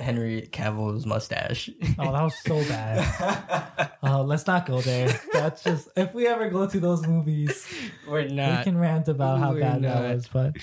Henry 0.00 0.48
Cavill's 0.50 1.04
mustache. 1.06 1.68
Oh, 1.98 2.12
that 2.12 2.22
was 2.22 2.34
so 2.42 2.56
bad. 2.68 3.90
Oh, 4.02 4.22
let's 4.26 4.46
not 4.46 4.66
go 4.66 4.80
there. 4.80 5.08
That's 5.32 5.62
just 5.62 5.88
if 5.96 6.14
we 6.14 6.26
ever 6.26 6.48
go 6.50 6.66
to 6.66 6.80
those 6.80 7.06
movies, 7.06 7.66
We're 8.08 8.28
not. 8.28 8.58
we 8.58 8.64
can 8.64 8.78
rant 8.78 9.08
about 9.08 9.38
how 9.38 9.52
we're 9.52 9.60
bad 9.60 9.82
not. 9.82 10.02
that 10.02 10.14
was. 10.14 10.28
But 10.28 10.56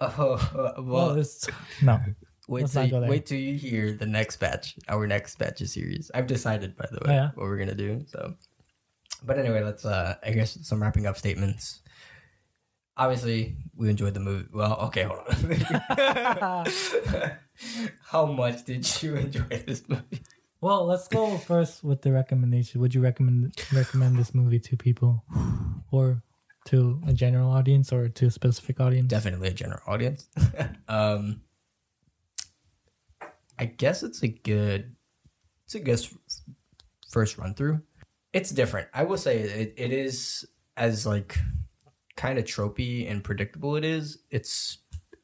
Oh, 0.00 0.50
well, 0.78 1.14
well, 1.14 1.24
no. 1.82 2.00
wait 2.48 2.66
till 2.68 2.84
you, 2.84 2.96
wait 3.08 3.26
till 3.26 3.38
you 3.38 3.56
hear 3.56 3.92
the 3.92 4.06
next 4.06 4.36
batch, 4.36 4.76
our 4.88 5.06
next 5.06 5.38
batch 5.38 5.60
of 5.62 5.68
series. 5.68 6.10
I've 6.14 6.26
decided, 6.26 6.76
by 6.76 6.86
the 6.90 6.98
way, 7.06 7.12
Oh, 7.12 7.12
yeah? 7.12 7.30
what 7.34 7.44
we're 7.44 7.56
gonna 7.58 7.74
do. 7.74 8.04
So, 8.08 8.34
but 9.24 9.38
anyway, 9.38 9.62
let's. 9.62 9.84
uh 9.86 10.16
I 10.22 10.32
guess 10.32 10.58
some 10.62 10.82
wrapping 10.82 11.06
up 11.06 11.16
statements. 11.16 11.80
Obviously, 12.96 13.56
we 13.74 13.88
enjoyed 13.90 14.14
the 14.14 14.20
movie. 14.20 14.46
Well, 14.52 14.74
okay, 14.82 15.02
hold 15.02 15.20
on. 15.26 16.66
How 18.02 18.26
much 18.26 18.64
did 18.64 19.02
you 19.02 19.16
enjoy 19.24 19.62
this 19.66 19.88
movie? 19.88 20.22
Well, 20.60 20.86
let's 20.86 21.08
go 21.08 21.36
first 21.36 21.84
with 21.84 22.02
the 22.02 22.12
recommendation. 22.12 22.80
Would 22.80 22.94
you 22.94 23.02
recommend 23.02 23.54
recommend 23.72 24.16
this 24.16 24.34
movie 24.34 24.60
to 24.60 24.76
people, 24.76 25.22
or 25.90 26.22
to 26.66 27.02
a 27.06 27.12
general 27.12 27.50
audience, 27.50 27.92
or 27.92 28.08
to 28.08 28.26
a 28.26 28.30
specific 28.30 28.80
audience? 28.80 29.08
definitely 29.08 29.48
a 29.48 29.52
general 29.52 29.82
audience. 29.86 30.28
um, 30.88 31.42
I 33.58 33.66
guess 33.66 34.02
it's 34.02 34.22
a 34.22 34.28
good, 34.28 34.96
it's 35.66 35.74
a 35.74 35.80
good 35.80 36.00
first 37.10 37.36
run 37.36 37.54
through. 37.54 37.82
It's 38.32 38.50
different. 38.50 38.88
I 38.94 39.04
will 39.04 39.18
say 39.18 39.40
it, 39.40 39.74
it 39.76 39.92
is 39.92 40.46
as 40.76 41.06
like 41.06 41.38
kind 42.16 42.38
of 42.38 42.44
tropey 42.46 43.10
and 43.10 43.22
predictable. 43.22 43.76
It 43.76 43.84
is. 43.84 44.18
It's 44.30 44.78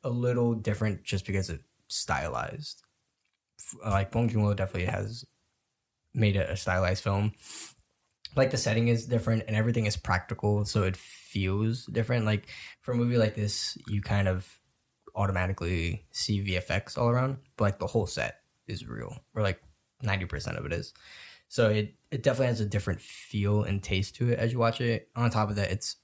a 0.05 0.11
little 0.11 0.55
different 0.55 1.03
just 1.03 1.27
because 1.27 1.51
it's 1.51 1.65
stylized. 1.91 2.83
Like 3.85 4.11
Bong 4.11 4.29
Joon 4.29 4.43
Ho 4.43 4.55
definitely 4.55 4.91
has 4.91 5.25
made 6.15 6.37
a, 6.37 6.53
a 6.53 6.57
stylized 6.57 7.03
film. 7.03 7.33
Like 8.37 8.51
the 8.51 8.57
setting 8.57 8.89
is 8.89 9.07
different 9.07 9.45
and 9.49 9.57
everything 9.57 9.87
is 9.87 9.97
practical, 9.97 10.65
so 10.65 10.85
it 10.85 10.97
feels 10.97 11.87
different. 11.87 12.25
Like 12.27 12.49
for 12.81 12.93
a 12.93 12.97
movie 12.97 13.19
like 13.19 13.35
this, 13.35 13.77
you 13.89 14.01
kind 14.01 14.29
of 14.29 14.49
automatically 15.15 16.05
see 16.13 16.41
VFX 16.41 16.97
all 16.97 17.09
around, 17.09 17.39
but 17.57 17.65
like 17.65 17.79
the 17.79 17.87
whole 17.87 18.07
set 18.07 18.41
is 18.67 18.87
real, 18.87 19.17
or 19.35 19.43
like 19.43 19.61
ninety 20.03 20.27
percent 20.27 20.57
of 20.57 20.65
it 20.65 20.73
is. 20.73 20.95
So 21.49 21.69
it 21.69 21.95
it 22.13 22.23
definitely 22.23 22.47
has 22.47 22.61
a 22.61 22.67
different 22.67 23.01
feel 23.01 23.65
and 23.65 23.83
taste 23.83 24.15
to 24.17 24.31
it 24.31 24.39
as 24.39 24.53
you 24.53 24.59
watch 24.59 24.81
it. 24.81 25.09
On 25.17 25.29
top 25.31 25.51
of 25.51 25.57
that, 25.57 25.73
it's 25.73 25.97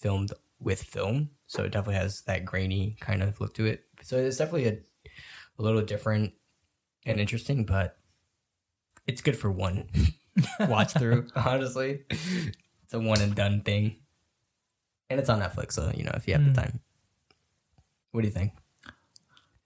filmed 0.00 0.32
with 0.60 0.82
film, 0.82 1.30
so 1.46 1.64
it 1.64 1.72
definitely 1.72 1.96
has 1.96 2.22
that 2.22 2.46
grainy 2.46 2.96
kind 3.00 3.22
of 3.22 3.38
look 3.40 3.54
to 3.54 3.66
it. 3.66 3.84
So 4.02 4.16
it's 4.16 4.38
definitely 4.38 4.68
a, 4.68 4.78
a 5.58 5.62
little 5.62 5.82
different 5.82 6.34
and 7.06 7.20
interesting, 7.20 7.64
but 7.64 7.96
it's 9.06 9.20
good 9.20 9.36
for 9.36 9.50
one 9.50 9.88
watch 10.60 10.92
through. 10.92 11.26
honestly, 11.36 12.02
it's 12.10 12.94
a 12.94 13.00
one 13.00 13.20
and 13.20 13.34
done 13.34 13.62
thing, 13.62 13.96
and 15.10 15.18
it's 15.18 15.28
on 15.28 15.40
Netflix, 15.40 15.72
so 15.72 15.90
you 15.94 16.04
know 16.04 16.12
if 16.14 16.26
you 16.26 16.34
have 16.34 16.44
the 16.44 16.60
time. 16.60 16.80
What 18.12 18.22
do 18.22 18.26
you 18.26 18.32
think? 18.32 18.52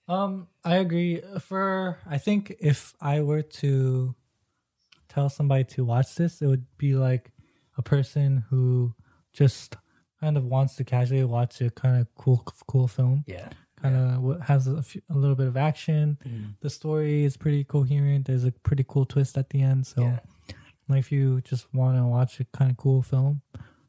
Um, 0.09 0.49
I 0.65 0.77
agree. 0.77 1.23
For 1.41 1.99
I 2.09 2.19
think 2.19 2.55
if 2.61 2.95
I 3.01 3.21
were 3.21 3.43
to 3.43 4.15
tell 5.09 5.29
somebody 5.29 5.65
to 5.65 5.85
watch 5.85 6.15
this, 6.15 6.43
it 6.43 6.47
would 6.47 6.67
be 6.79 6.95
like 6.95 7.31
a 7.77 7.83
person 7.83 8.45
who 8.51 8.95
just 9.33 9.77
kind 10.21 10.37
of 10.37 10.45
wants 10.45 10.77
to 10.77 10.85
casually 10.85 11.25
watch 11.25 11.61
a 11.61 11.71
kind 11.71 12.01
of 12.01 12.15
cool, 12.15 12.45
cool 12.67 12.89
film. 12.89 13.25
Yeah, 13.27 13.49
Kind 13.83 13.97
of 13.97 14.41
has 14.43 14.67
a, 14.69 14.83
few, 14.83 15.03
a 15.11 15.15
little 15.15 15.35
bit 15.37 15.49
of 15.49 15.57
action. 15.57 16.19
Mm. 16.27 16.55
The 16.61 16.71
story 16.71 17.25
is 17.25 17.37
pretty 17.37 17.65
coherent. 17.65 18.27
There's 18.27 18.45
a 18.45 18.53
pretty 18.53 18.85
cool 18.89 19.05
twist 19.07 19.37
at 19.37 19.51
the 19.51 19.61
end. 19.63 19.87
So, 19.87 20.03
Yeah. 20.03 20.19
like, 20.89 21.01
if 21.01 21.11
you 21.13 21.41
just 21.41 21.73
want 21.75 21.97
to 21.99 22.05
watch 22.07 22.39
a 22.41 22.45
kind 22.45 22.71
of 22.71 22.77
cool 22.77 23.03
film, 23.03 23.43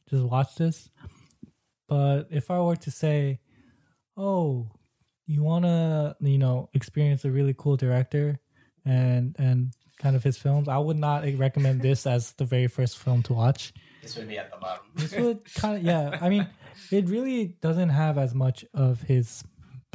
just 0.10 0.24
watch 0.24 0.56
this. 0.56 0.90
But 1.88 2.28
if 2.32 2.49
I 2.49 2.60
were 2.61 2.76
to 2.78 2.91
say, 2.91 3.40
oh, 4.18 4.72
you 5.28 5.44
want 5.44 5.65
to, 5.65 6.15
you 6.22 6.38
know, 6.38 6.70
experience 6.74 7.24
a 7.26 7.32
really 7.32 7.53
cool 7.57 7.78
director 7.78 8.40
and 8.86 9.36
and 9.38 9.74
kind 9.99 10.15
of 10.15 10.24
his 10.24 10.38
films, 10.38 10.68
I 10.68 10.78
would 10.78 10.98
not 10.98 11.24
recommend 11.38 11.82
this 11.82 12.06
as 12.15 12.34
the 12.34 12.45
very 12.45 12.68
first 12.68 12.98
film 12.98 13.24
to 13.24 13.34
watch. 13.34 13.74
this 14.02 14.18
would 14.18 14.28
be 14.28 14.38
at 14.38 14.52
the 14.52 14.57
bottom. 14.57 14.84
This 14.95 15.15
would 15.15 15.53
kind 15.56 15.78
of 15.78 15.84
yeah. 15.84 16.18
I 16.22 16.30
mean, 16.30 16.48
it 16.91 17.07
really 17.10 17.56
doesn't 17.61 17.90
have 17.90 18.18
as 18.18 18.34
much 18.34 18.65
of 18.74 19.02
his 19.03 19.44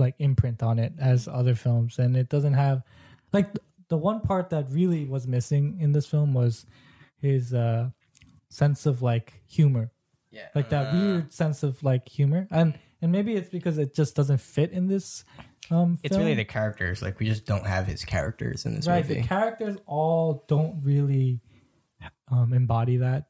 like 0.01 0.15
imprint 0.19 0.63
on 0.63 0.79
it 0.79 0.93
as 0.99 1.29
other 1.29 1.55
films, 1.55 1.99
and 1.99 2.17
it 2.17 2.29
doesn't 2.29 2.55
have 2.55 2.83
like 3.33 3.49
the 3.89 3.97
one 3.97 4.21
part 4.21 4.51
that 4.51 4.67
really 4.71 5.05
was 5.07 5.27
missing 5.27 5.79
in 5.81 5.93
this 5.93 6.07
film 6.07 6.35
was 6.35 6.67
his 7.21 7.53
uh 7.55 7.91
sense 8.51 8.87
of 8.87 9.03
like 9.03 9.43
humor 9.47 9.91
Yeah, 10.31 10.49
like 10.55 10.69
that 10.71 10.93
weird 10.95 11.33
sense 11.33 11.63
of 11.63 11.83
like 11.83 12.09
humor 12.09 12.47
and 12.51 12.79
and 13.03 13.13
maybe 13.13 13.35
it's 13.37 13.49
because 13.51 13.79
it 13.79 13.95
just 13.95 14.15
doesn't 14.17 14.41
fit 14.41 14.73
in 14.73 14.87
this 14.89 15.25
um 15.71 15.99
It's 16.03 16.15
film. 16.15 16.25
really 16.25 16.35
the 16.37 16.45
characters. 16.45 17.03
Like 17.03 17.19
we 17.19 17.27
just 17.27 17.45
don't 17.47 17.67
have 17.67 17.87
his 17.87 18.05
characters 18.05 18.65
in 18.67 18.75
this 18.77 18.87
right 18.87 19.07
movie. 19.07 19.21
the 19.23 19.27
characters 19.27 19.77
all 19.87 20.45
don't 20.49 20.83
really 20.83 21.41
um 22.31 22.53
embody 22.53 22.99
that 22.99 23.27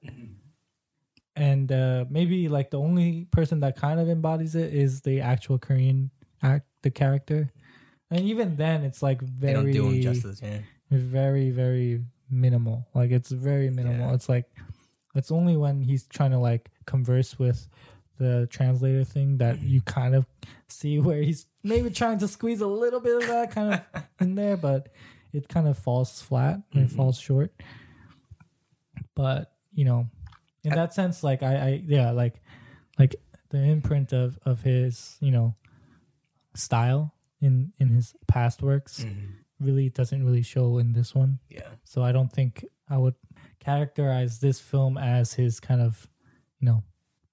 and 1.37 1.71
uh 1.73 2.05
maybe 2.11 2.49
like 2.49 2.71
the 2.71 2.79
only 2.79 3.27
person 3.31 3.61
that 3.61 3.77
kind 3.77 4.01
of 4.01 4.09
embodies 4.09 4.55
it 4.55 4.75
is 4.75 5.01
the 5.03 5.21
actual 5.21 5.59
korean 5.59 6.11
act 6.43 6.67
the 6.83 6.91
character. 6.91 7.53
And 8.11 8.21
even 8.21 8.57
then 8.57 8.85
it's 8.85 9.03
like 9.03 9.21
they 9.21 9.53
very 9.53 9.55
don't 9.55 9.71
do 9.73 9.89
him 9.89 10.03
justice. 10.03 10.41
Yeah, 10.43 10.61
very 10.91 11.51
very 11.51 12.03
minimal. 12.31 12.87
Like 12.95 13.11
it's 13.11 13.31
very 13.31 13.71
minimal. 13.71 14.09
Yeah. 14.09 14.15
it's 14.15 14.29
like 14.29 14.47
it's 15.15 15.31
only 15.31 15.57
when 15.57 15.83
he's 15.83 16.07
trying 16.07 16.31
to 16.31 16.39
like 16.39 16.71
converse 16.87 17.39
with 17.39 17.69
the 18.19 18.49
translator 18.51 19.05
thing 19.05 19.39
that 19.39 19.61
you 19.63 19.81
kind 19.83 20.15
of 20.15 20.27
see 20.69 20.99
where 20.99 21.23
he's 21.23 21.47
maybe 21.63 21.91
trying 21.91 22.19
to 22.19 22.29
squeeze 22.29 22.61
a 22.61 22.67
little 22.67 23.01
bit 23.01 23.23
of 23.23 23.29
that 23.29 23.51
kind 23.51 23.75
of 23.75 24.03
in 24.21 24.35
there 24.35 24.57
but 24.57 24.89
it 25.33 25.49
kind 25.49 25.69
of 25.69 25.77
falls 25.77 26.23
flat 26.23 26.61
and 26.73 26.85
it 26.85 26.91
falls 26.91 27.19
short. 27.19 27.53
But 29.15 29.53
you 29.73 29.85
know 29.85 30.09
in 30.65 30.71
that 30.71 30.93
sense 30.93 31.23
like 31.23 31.43
i 31.43 31.55
i 31.55 31.83
yeah 31.87 32.11
like 32.11 32.41
like 32.99 33.15
the 33.51 33.59
imprint 33.59 34.13
of 34.13 34.39
of 34.45 34.63
his 34.63 35.17
you 35.21 35.31
know 35.31 35.55
style 36.59 37.15
in 37.41 37.73
in 37.79 37.89
his 37.89 38.15
past 38.27 38.63
works 38.63 39.05
really 39.61 39.89
doesn't 39.91 40.25
really 40.25 40.43
show 40.43 40.79
in 40.79 40.93
this 40.93 41.15
one 41.15 41.39
yeah. 41.51 41.63
so 41.85 42.03
I 42.03 42.13
don't 42.13 42.33
think 42.33 42.65
I 42.89 42.97
would 42.97 43.15
characterize 43.61 44.39
this 44.41 44.61
film 44.61 44.97
as 44.97 45.35
his 45.35 45.61
kind 45.61 45.81
of, 45.83 46.09
you 46.61 46.67
know, 46.67 46.83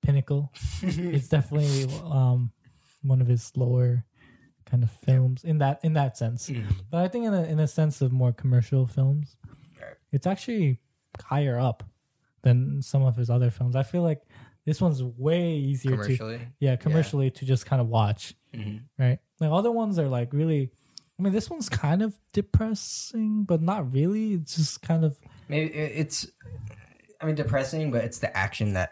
pinnacle. 0.02 0.52
it's 0.82 1.28
definitely 1.30 1.86
um 2.04 2.52
one 3.04 3.22
of 3.22 3.28
his 3.28 3.52
lower 3.56 4.04
kind 4.66 4.84
of 4.84 4.92
films 4.92 5.44
in 5.44 5.60
that 5.60 5.80
in 5.84 5.94
that 5.94 6.18
sense. 6.18 6.52
But 6.92 7.02
I 7.04 7.08
think 7.08 7.26
in 7.26 7.34
a 7.34 7.44
in 7.44 7.60
a 7.60 7.68
sense 7.68 8.02
of 8.02 8.12
more 8.12 8.34
commercial 8.34 8.86
films, 8.88 9.38
Right. 9.80 9.96
it's 10.12 10.28
actually 10.28 10.80
higher 11.24 11.58
up 11.60 11.84
than 12.42 12.82
some 12.82 13.04
of 13.04 13.16
his 13.16 13.30
other 13.30 13.50
films. 13.52 13.76
I 13.76 13.84
feel 13.84 14.02
like 14.02 14.22
this 14.66 14.82
one's 14.82 15.02
way 15.04 15.54
easier 15.54 15.92
to 15.92 15.98
Commercially, 16.04 16.40
yeah 16.60 16.76
commercially 16.76 17.30
to 17.32 17.46
just 17.46 17.66
kind 17.66 17.82
of 17.82 17.88
watch 17.88 18.34
Mhm. 18.58 18.82
right 18.98 19.20
like 19.40 19.52
other 19.52 19.72
ones 19.72 19.98
are 20.00 20.08
like 20.08 20.32
really 20.34 20.72
i 21.18 21.22
mean 21.24 21.34
this 21.34 21.50
one's 21.50 21.70
kind 21.70 22.02
of 22.02 22.18
depressing 22.34 23.44
but 23.44 23.62
not 23.62 23.92
really 23.94 24.34
it's 24.34 24.56
just 24.56 24.82
kind 24.82 25.04
of 25.06 25.18
maybe 25.50 25.72
it's. 25.74 26.28
I 27.22 27.26
mean, 27.28 27.36
depressing, 27.36 27.92
but 27.92 28.04
it's 28.04 28.20
the 28.20 28.36
action 28.36 28.74
that 28.74 28.92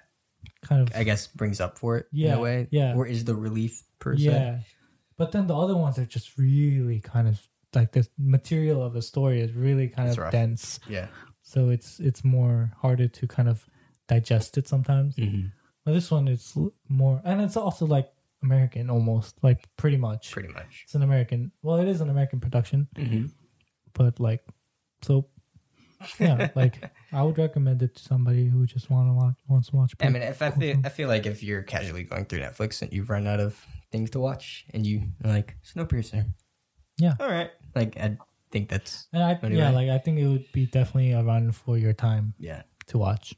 kind 0.61 0.81
of 0.81 0.95
I 0.95 1.03
guess 1.03 1.27
brings 1.27 1.59
up 1.59 1.77
for 1.77 1.97
it 1.97 2.05
in 2.13 2.31
a 2.31 2.39
way. 2.39 2.67
yeah. 2.71 2.95
or 2.95 3.05
is 3.05 3.25
the 3.25 3.35
relief 3.35 3.83
per 3.99 4.15
se. 4.17 4.23
yeah 4.23 4.59
but 5.17 5.31
then 5.33 5.45
the 5.47 5.55
other 5.55 5.75
ones 5.75 5.99
are 5.99 6.05
just 6.05 6.37
really 6.37 6.99
kind 7.01 7.27
of 7.27 7.39
like 7.75 7.91
the 7.91 8.07
material 8.17 8.81
of 8.81 8.93
the 8.93 9.01
story 9.01 9.41
is 9.41 9.51
really 9.53 9.87
kind 9.89 10.07
It's 10.07 10.17
of 10.17 10.23
rough. 10.23 10.31
dense 10.31 10.79
Yeah, 10.87 11.07
so 11.41 11.69
it's 11.69 11.99
it's 11.99 12.23
more 12.23 12.71
harder 12.81 13.07
to 13.09 13.27
kind 13.27 13.49
of 13.49 13.67
digest 14.07 14.57
it 14.57 14.67
sometimes 14.67 15.15
Mhm. 15.17 15.51
but 15.83 15.91
this 15.93 16.09
one 16.09 16.27
is 16.29 16.57
more 16.87 17.21
and 17.25 17.41
it's 17.41 17.57
also 17.57 17.85
like 17.85 18.09
american 18.43 18.89
almost 18.89 19.41
like 19.43 19.59
pretty 19.77 19.97
much 19.97 20.31
pretty 20.31 20.49
much. 20.49 20.81
it's 20.85 20.95
an 20.95 21.01
american 21.03 21.51
well 21.61 21.77
it 21.77 21.87
is 21.87 22.01
an 22.01 22.09
american 22.09 22.39
production 22.39 22.87
Mhm. 22.97 23.31
but 23.93 24.19
like 24.19 24.43
so 25.01 25.27
yeah, 26.19 26.49
like 26.55 26.91
I 27.13 27.23
would 27.23 27.37
recommend 27.37 27.81
it 27.81 27.95
to 27.95 28.03
somebody 28.03 28.45
who 28.47 28.65
just 28.65 28.89
want 28.89 29.07
to 29.09 29.13
watch 29.13 29.35
wants 29.47 29.69
to 29.69 29.75
watch. 29.77 29.93
I 30.01 30.09
mean, 30.09 30.21
if 30.21 30.41
I 30.41 30.49
cool 30.49 30.59
feel, 30.59 30.73
film. 30.73 30.85
I 30.85 30.89
feel 30.89 31.07
like 31.07 31.25
if 31.25 31.41
you're 31.41 31.63
casually 31.63 32.03
going 32.03 32.25
through 32.25 32.39
Netflix 32.39 32.81
and 32.81 32.91
you've 32.91 33.09
run 33.09 33.25
out 33.25 33.39
of 33.39 33.65
things 33.91 34.09
to 34.11 34.19
watch, 34.19 34.65
and 34.73 34.85
you 34.85 35.03
like 35.23 35.55
Snowpiercer, 35.63 36.25
Yeah. 36.97 37.13
all 37.21 37.29
right, 37.29 37.51
like 37.73 37.95
I 37.97 38.17
think 38.51 38.67
that's 38.69 39.07
and 39.13 39.23
I 39.23 39.39
yeah, 39.47 39.69
like 39.69 39.89
I 39.89 39.97
think 39.97 40.19
it 40.19 40.27
would 40.27 40.51
be 40.51 40.65
definitely 40.65 41.13
a 41.13 41.23
run 41.23 41.51
for 41.53 41.77
your 41.77 41.93
time 41.93 42.33
yeah. 42.37 42.63
to 42.87 42.97
watch. 42.97 43.33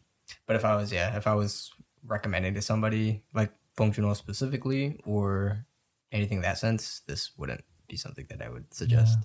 But 0.47 0.55
if 0.55 0.65
I 0.65 0.75
was, 0.75 0.91
yeah, 0.91 1.15
if 1.17 1.27
I 1.27 1.35
was 1.35 1.69
recommending 2.03 2.55
to 2.55 2.61
somebody 2.63 3.23
like 3.33 3.51
functional 3.77 4.15
specifically 4.15 4.99
or 5.05 5.65
anything 6.11 6.37
in 6.37 6.43
that 6.43 6.57
sense, 6.57 7.01
this 7.07 7.31
wouldn't 7.37 7.63
be 7.87 7.97
something 7.97 8.25
that 8.29 8.41
I 8.41 8.49
would 8.49 8.73
suggest. 8.73 9.19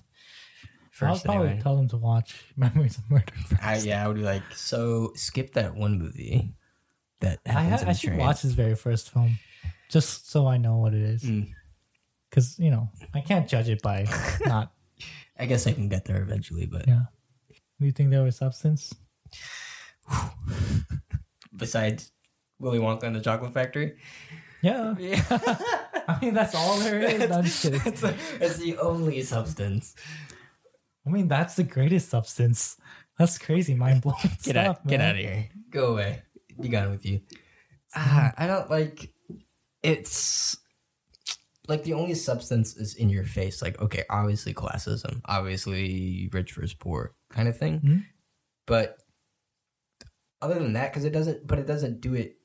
I'll 1.01 1.17
probably 1.17 1.47
anyway. 1.47 1.61
tell 1.63 1.75
them 1.77 1.87
to 1.89 1.97
watch 1.97 2.43
Memories 2.57 2.97
of 2.97 3.09
Murder. 3.09 3.33
First. 3.47 3.63
I, 3.63 3.77
yeah, 3.77 4.03
I 4.03 4.07
would 4.07 4.17
be 4.17 4.23
like, 4.23 4.43
so 4.53 5.13
skip 5.15 5.53
that 5.53 5.75
one 5.75 5.97
movie 5.97 6.53
that 7.21 7.39
I, 7.45 7.51
ha- 7.63 7.77
in 7.81 7.87
I 7.87 7.93
should 7.93 8.17
watch 8.17 8.41
his 8.41 8.53
very 8.53 8.75
first 8.75 9.11
film, 9.11 9.39
just 9.89 10.29
so 10.29 10.47
I 10.47 10.57
know 10.57 10.77
what 10.77 10.93
it 10.93 11.01
is. 11.01 11.23
Mm. 11.23 11.51
Because 12.29 12.57
you 12.59 12.71
know 12.71 12.89
I 13.13 13.21
can't 13.21 13.47
judge 13.47 13.69
it 13.69 13.81
by 13.81 14.05
not. 14.45 14.73
I 15.39 15.45
guess 15.45 15.65
I 15.65 15.71
can 15.71 15.89
get 15.89 16.05
there 16.05 16.21
eventually, 16.21 16.65
but 16.65 16.87
Yeah. 16.87 17.05
Do 17.79 17.85
you 17.85 17.91
think 17.91 18.11
there 18.11 18.21
was 18.21 18.35
substance? 18.35 18.93
besides 21.55 22.11
Willy 22.61 22.79
Wonka 22.79 23.03
and 23.03 23.15
the 23.15 23.21
Chocolate 23.21 23.53
Factory, 23.53 23.97
Yeah. 24.61 24.95
yeah, 24.99 25.23
I 26.07 26.17
mean 26.21 26.33
that's 26.33 26.55
all 26.55 26.77
there 26.79 26.99
is. 27.01 27.29
I'm 27.31 27.43
just 27.43 27.61
kidding. 27.63 27.81
it's, 27.85 28.03
it's 28.39 28.57
the 28.57 28.77
only 28.77 29.21
substance. 29.23 29.95
I 31.05 31.09
mean 31.09 31.27
that's 31.27 31.55
the 31.55 31.63
greatest 31.63 32.09
substance. 32.09 32.77
That's 33.17 33.37
crazy, 33.37 33.73
mind 33.75 34.01
blowing 34.01 34.17
Get 34.21 34.39
stuff. 34.55 34.67
out, 34.67 34.87
get 34.87 35.01
out 35.01 35.15
of 35.15 35.21
here. 35.21 35.49
Go 35.71 35.93
away. 35.93 36.21
Be 36.59 36.69
gone 36.69 36.91
with 36.91 37.05
you. 37.05 37.21
Ah, 37.95 38.31
I 38.37 38.47
don't 38.47 38.69
like. 38.69 39.11
It's 39.83 40.57
like 41.67 41.83
the 41.83 41.93
only 41.93 42.13
substance 42.13 42.75
is 42.77 42.95
in 42.95 43.09
your 43.09 43.25
face. 43.25 43.61
Like, 43.61 43.79
okay, 43.81 44.03
obviously 44.09 44.53
classism, 44.53 45.21
obviously 45.25 46.29
rich 46.31 46.53
versus 46.53 46.73
poor, 46.73 47.13
kind 47.31 47.47
of 47.47 47.57
thing. 47.57 47.79
Mhm. 47.81 48.03
But 48.67 48.97
other 50.41 50.55
than 50.55 50.73
that, 50.73 50.91
because 50.91 51.03
it 51.05 51.11
doesn't, 51.13 51.45
but 51.47 51.59
it 51.59 51.67
doesn't 51.67 52.01
do 52.01 52.13
it 52.15 52.37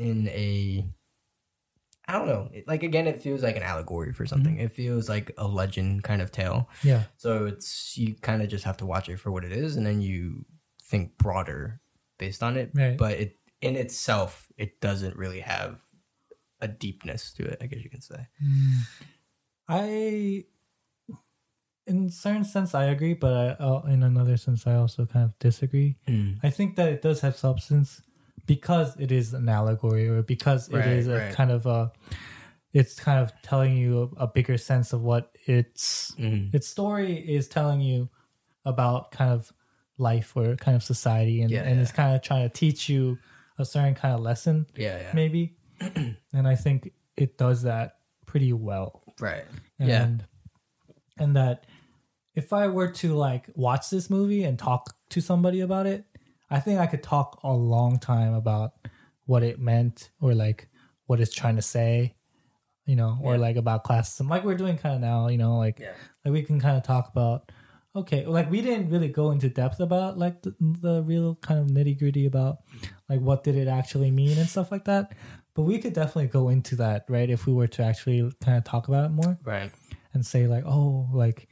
in 0.00 0.28
a. 0.28 0.84
I 2.08 2.12
don't 2.14 2.26
know. 2.26 2.48
It, 2.52 2.66
like 2.66 2.82
again, 2.82 3.06
it 3.06 3.22
feels 3.22 3.42
like 3.42 3.56
an 3.56 3.62
allegory 3.62 4.12
for 4.12 4.26
something. 4.26 4.54
Mm-hmm. 4.54 4.64
It 4.64 4.72
feels 4.72 5.08
like 5.08 5.30
a 5.38 5.46
legend 5.46 6.02
kind 6.02 6.20
of 6.20 6.32
tale. 6.32 6.68
Yeah. 6.82 7.04
So 7.18 7.46
it's 7.46 7.96
you 7.96 8.14
kind 8.14 8.42
of 8.42 8.48
just 8.48 8.64
have 8.64 8.78
to 8.78 8.86
watch 8.86 9.08
it 9.08 9.20
for 9.20 9.30
what 9.30 9.44
it 9.44 9.52
is, 9.52 9.76
and 9.76 9.86
then 9.86 10.00
you 10.00 10.44
think 10.82 11.16
broader 11.18 11.80
based 12.18 12.42
on 12.42 12.56
it. 12.56 12.72
Right. 12.74 12.96
But 12.96 13.12
it 13.12 13.36
in 13.60 13.76
itself, 13.76 14.48
it 14.56 14.80
doesn't 14.80 15.16
really 15.16 15.40
have 15.40 15.80
a 16.60 16.66
deepness 16.66 17.32
to 17.34 17.44
it. 17.44 17.58
I 17.60 17.66
guess 17.66 17.84
you 17.84 17.90
can 17.90 18.00
say. 18.00 18.26
Mm. 18.42 18.78
I, 19.68 20.44
in 21.86 22.10
certain 22.10 22.44
sense, 22.44 22.74
I 22.74 22.84
agree, 22.86 23.14
but 23.14 23.32
I, 23.32 23.64
uh, 23.64 23.82
in 23.86 24.02
another 24.02 24.36
sense, 24.36 24.66
I 24.66 24.74
also 24.74 25.06
kind 25.06 25.26
of 25.26 25.38
disagree. 25.38 25.96
Mm. 26.08 26.38
I 26.42 26.50
think 26.50 26.74
that 26.74 26.88
it 26.88 27.02
does 27.02 27.20
have 27.20 27.36
substance 27.36 28.02
because 28.54 28.96
it 28.98 29.12
is 29.12 29.32
an 29.32 29.48
allegory, 29.48 30.08
or 30.08 30.22
because 30.22 30.68
it 30.68 30.74
Right, 30.76 30.86
is 30.98 31.06
a 31.06 31.18
right. 31.18 31.32
kind 31.32 31.52
of 31.52 31.66
a. 31.66 31.92
It's 32.72 32.94
kind 32.98 33.18
of 33.24 33.32
telling 33.42 33.76
you 33.76 33.90
a, 34.16 34.24
a 34.24 34.26
bigger 34.26 34.58
sense 34.58 34.92
of 34.92 35.00
what 35.02 35.30
its 35.46 36.10
Mhm. 36.18 36.52
its 36.52 36.66
story 36.68 37.14
is 37.36 37.46
telling 37.48 37.80
you 37.80 38.08
about 38.64 39.10
kind 39.12 39.30
of 39.32 39.52
life 39.98 40.36
or 40.36 40.56
kind 40.56 40.76
of 40.76 40.82
society, 40.82 41.42
and 41.42 41.50
Yeah, 41.50 41.62
and 41.62 41.76
yeah. 41.76 41.82
it's 41.82 41.92
kind 41.92 42.14
of 42.16 42.22
trying 42.22 42.42
to 42.48 42.52
teach 42.62 42.88
you 42.88 43.18
a 43.58 43.64
certain 43.64 43.94
kind 43.94 44.14
of 44.14 44.20
lesson, 44.20 44.66
Yeah, 44.76 44.98
yeah. 45.00 45.12
maybe. 45.14 45.56
and 46.32 46.48
I 46.48 46.56
think 46.56 46.92
it 47.16 47.38
does 47.38 47.62
that 47.62 47.98
pretty 48.26 48.52
well 48.52 49.02
Right. 49.20 49.44
and 49.78 49.88
Yeah. 49.88 51.24
and 51.24 51.36
that 51.36 51.66
if 52.34 52.52
I 52.52 52.68
were 52.68 52.88
to 53.02 53.14
like 53.14 53.50
watch 53.54 53.90
this 53.90 54.08
movie 54.08 54.44
and 54.44 54.58
talk 54.58 54.96
to 55.10 55.20
somebody 55.20 55.60
about 55.60 55.86
it, 55.86 56.04
I 56.50 56.60
think 56.60 56.80
I 56.80 56.86
could 56.86 57.02
talk 57.02 57.40
a 57.44 57.52
long 57.52 57.98
time 57.98 58.34
about 58.34 58.72
what 59.26 59.42
it 59.42 59.58
meant 59.60 60.10
or 60.20 60.34
like 60.34 60.68
what 61.06 61.20
it's 61.20 61.32
trying 61.34 61.56
to 61.56 61.62
say, 61.62 62.14
you 62.86 62.96
know, 62.96 63.18
or 63.22 63.38
like 63.38 63.56
about 63.56 63.84
classism, 63.84 64.28
like 64.28 64.44
we're 64.44 64.56
doing 64.56 64.76
kind 64.76 64.94
of 64.96 65.00
now, 65.00 65.28
you 65.28 65.38
know, 65.38 65.58
like 65.58 65.78
Yeah. 65.78 65.92
like 66.24 66.32
we 66.32 66.42
can 66.42 66.60
kind 66.60 66.76
of 66.76 66.82
talk 66.82 67.08
about. 67.08 67.52
Okay, 67.94 68.24
like 68.24 68.48
we 68.50 68.60
didn't 68.62 68.88
really 68.90 69.08
go 69.08 69.32
into 69.32 69.48
depth 69.48 69.80
about 69.80 70.16
like 70.16 70.42
the, 70.42 70.54
the 70.60 71.02
real 71.02 71.34
kind 71.36 71.58
of 71.60 71.66
nitty 71.66 71.98
gritty 71.98 72.24
about 72.26 72.58
like 73.08 73.20
what 73.20 73.42
did 73.42 73.56
it 73.56 73.66
actually 73.66 74.12
mean 74.12 74.38
and 74.38 74.48
stuff 74.48 74.70
like 74.70 74.84
that. 74.84 75.12
But 75.54 75.62
we 75.62 75.78
could 75.78 75.92
definitely 75.92 76.28
go 76.28 76.48
into 76.50 76.76
that, 76.76 77.04
right? 77.08 77.28
If 77.28 77.46
we 77.46 77.52
were 77.52 77.66
to 77.66 77.82
actually 77.82 78.30
kind 78.44 78.56
of 78.58 78.62
talk 78.64 78.86
about 78.86 79.06
it 79.06 79.08
more 79.10 79.38
Right. 79.44 79.72
and 80.14 80.24
say 80.24 80.46
like 80.46 80.64
oh 80.66 81.08
like 81.12 81.48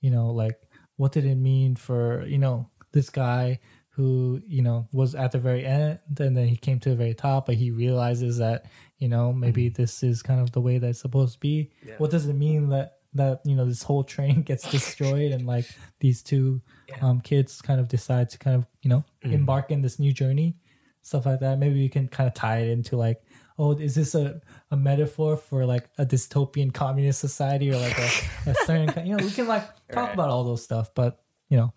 you 0.00 0.10
know 0.10 0.30
like 0.30 0.58
what 0.96 1.12
did 1.12 1.26
it 1.26 1.34
mean 1.36 1.76
for 1.76 2.24
you 2.26 2.38
know 2.38 2.70
this 2.92 3.10
guy 3.10 3.60
who 3.94 4.40
you 4.46 4.62
know 4.62 4.88
was 4.92 5.14
at 5.14 5.32
the 5.32 5.38
very 5.38 5.64
end 5.66 5.98
and 6.18 6.34
then 6.36 6.46
he 6.48 6.56
came 6.56 6.80
to 6.80 6.88
the 6.88 6.96
very 6.96 7.12
top 7.14 7.44
but 7.46 7.56
he 7.56 7.70
realizes 7.70 8.38
that 8.38 8.64
you 8.98 9.06
know 9.08 9.32
maybe 9.32 9.68
this 9.68 10.02
is 10.02 10.22
kind 10.22 10.40
of 10.40 10.50
the 10.52 10.60
way 10.62 10.78
that 10.78 10.88
it's 10.90 11.00
supposed 11.00 11.34
to 11.34 11.40
be. 11.40 11.70
What 11.98 12.10
does 12.10 12.26
it 12.26 12.34
mean 12.34 12.68
that 12.70 12.98
that 13.14 13.40
you 13.44 13.54
know 13.54 13.66
this 13.66 13.82
whole 13.82 14.04
train 14.04 14.42
gets 14.50 14.66
destroyed 14.70 15.32
and 15.32 15.46
like 15.46 15.66
these 16.00 16.22
two 16.22 16.62
um 17.02 17.20
kids 17.20 17.60
kind 17.60 17.80
of 17.80 17.88
decide 17.88 18.30
to 18.30 18.38
kind 18.38 18.56
of 18.56 18.66
you 18.82 18.88
know 18.88 19.04
embark 19.22 19.70
in 19.70 19.82
this 19.82 19.98
new 19.98 20.12
journey 20.12 20.56
stuff 21.04 21.26
like 21.26 21.40
that? 21.40 21.58
Maybe 21.58 21.80
you 21.80 21.90
can 21.90 22.06
kind 22.08 22.28
of 22.28 22.34
tie 22.34 22.58
it 22.58 22.68
into 22.68 22.96
like 22.96 23.20
oh 23.58 23.72
is 23.72 23.94
this 23.94 24.14
a, 24.14 24.40
a 24.70 24.76
metaphor 24.76 25.36
for 25.36 25.66
like 25.66 25.90
a 25.98 26.06
dystopian 26.06 26.72
communist 26.72 27.20
society 27.20 27.70
or 27.70 27.76
like 27.78 27.98
a, 27.98 28.10
a 28.50 28.54
certain 28.64 28.90
kind 28.90 29.06
you 29.06 29.16
know 29.16 29.22
we 29.24 29.30
can 29.30 29.46
like 29.48 29.66
talk 29.90 30.06
Right. 30.06 30.14
about 30.14 30.30
all 30.30 30.44
those 30.44 30.62
stuff 30.64 30.94
but 30.94 31.20
you 31.50 31.56
know 31.58 31.74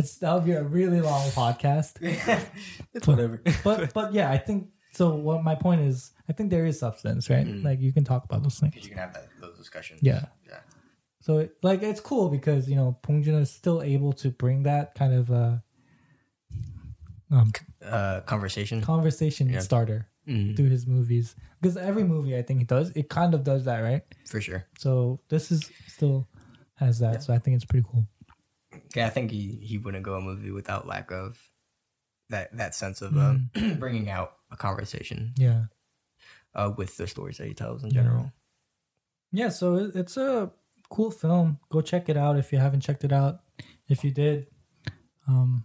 it's 0.00 0.12
that 0.20 0.30
would 0.34 0.44
be 0.52 0.52
a 0.52 0.66
really 0.78 1.00
long 1.10 1.24
podcast 1.42 1.92
It's 2.94 3.06
whatever. 3.10 3.36
but 3.66 3.78
but 3.98 4.08
yeah 4.18 4.28
i 4.36 4.38
think 4.46 4.60
so 4.98 5.04
what 5.28 5.38
my 5.50 5.54
point 5.66 5.80
is 5.90 5.96
i 6.28 6.32
think 6.36 6.46
there 6.54 6.66
is 6.70 6.76
substance 6.86 7.22
right 7.34 7.46
like 7.68 7.78
you 7.86 7.92
can 7.96 8.04
talk 8.12 8.22
about 8.28 8.40
those 8.46 8.58
things 8.60 8.74
you 8.76 8.90
can 8.94 8.98
have 9.04 9.12
that, 9.16 9.26
those 9.42 9.56
discussions. 9.62 10.00
yeah 10.02 10.22
Yeah. 10.48 10.60
so 11.26 11.30
it- 11.42 11.54
like 11.68 11.80
it's 11.90 12.00
cool 12.10 12.26
because 12.38 12.62
you 12.70 12.76
know 12.80 12.88
Joon 13.24 13.36
is 13.46 13.50
still 13.62 13.80
able 13.94 14.12
to 14.22 14.26
bring 14.42 14.58
that 14.70 14.94
kind 15.00 15.14
of 15.20 15.24
uh 15.42 15.56
um, 17.30 17.52
Uh, 17.84 18.20
conversation. 18.26 18.80
conversation 18.82 19.48
Yeah. 19.48 19.60
starter 19.60 20.00
Mhm. 20.26 20.56
through 20.56 20.68
his 20.76 20.84
movies 20.86 21.34
because 21.60 21.76
every 21.90 22.04
movie 22.04 22.36
I 22.36 22.42
think 22.42 22.58
he 22.60 22.66
does 22.76 22.90
it 23.00 23.08
kind 23.08 23.32
of 23.34 23.40
does 23.44 23.62
that 23.64 23.80
right 23.88 24.02
For 24.32 24.40
sure. 24.40 24.66
so 24.78 25.20
this 25.28 25.50
is 25.54 25.60
still 25.86 26.28
has 26.82 26.98
that 27.04 27.22
so 27.22 27.32
I 27.34 27.38
think 27.38 27.54
it's 27.56 27.64
pretty 27.64 27.86
cool 27.90 28.04
Yeah, 28.94 29.06
I 29.06 29.10
think 29.10 29.30
he, 29.30 29.58
he 29.62 29.78
wouldn't 29.78 30.02
go 30.04 30.14
a 30.14 30.20
movie 30.20 30.50
without 30.50 30.86
lack 30.86 31.10
of 31.12 31.38
that 32.28 32.56
that 32.56 32.74
sense 32.74 33.02
of 33.02 33.16
um, 33.16 33.50
bringing 33.78 34.08
out 34.10 34.32
a 34.52 34.56
conversation 34.56 35.32
yeah 35.36 35.64
uh, 36.54 36.70
with 36.76 36.96
the 36.96 37.06
stories 37.06 37.38
that 37.38 37.46
he 37.48 37.54
tells 37.54 37.82
in 37.84 37.90
general. 37.90 38.32
yeah 39.32 39.48
so 39.48 39.74
it- 39.76 39.96
it's 39.96 40.16
a 40.16 40.50
cool 40.90 41.10
film 41.10 41.58
go 41.70 41.80
check 41.80 42.08
it 42.08 42.16
out 42.16 42.36
if 42.38 42.52
you 42.52 42.58
haven't 42.58 42.80
checked 42.80 43.04
it 43.04 43.12
out 43.12 43.40
if 43.88 44.02
you 44.04 44.10
did 44.10 44.46
um 45.28 45.64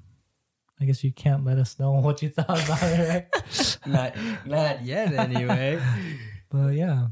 I 0.79 0.85
guess 0.85 1.03
you 1.03 1.11
can't 1.13 1.45
let 1.45 1.57
us 1.57 1.79
know 1.79 1.91
what 2.01 2.21
you 2.21 2.29
thought 2.29 2.49
about 2.65 2.81
it 2.83 3.27
right 3.33 3.77
not 3.85 4.15
not 4.45 4.83
yet 4.83 5.13
anyway. 5.13 5.81
but 6.49 6.73
yeah 6.73 7.07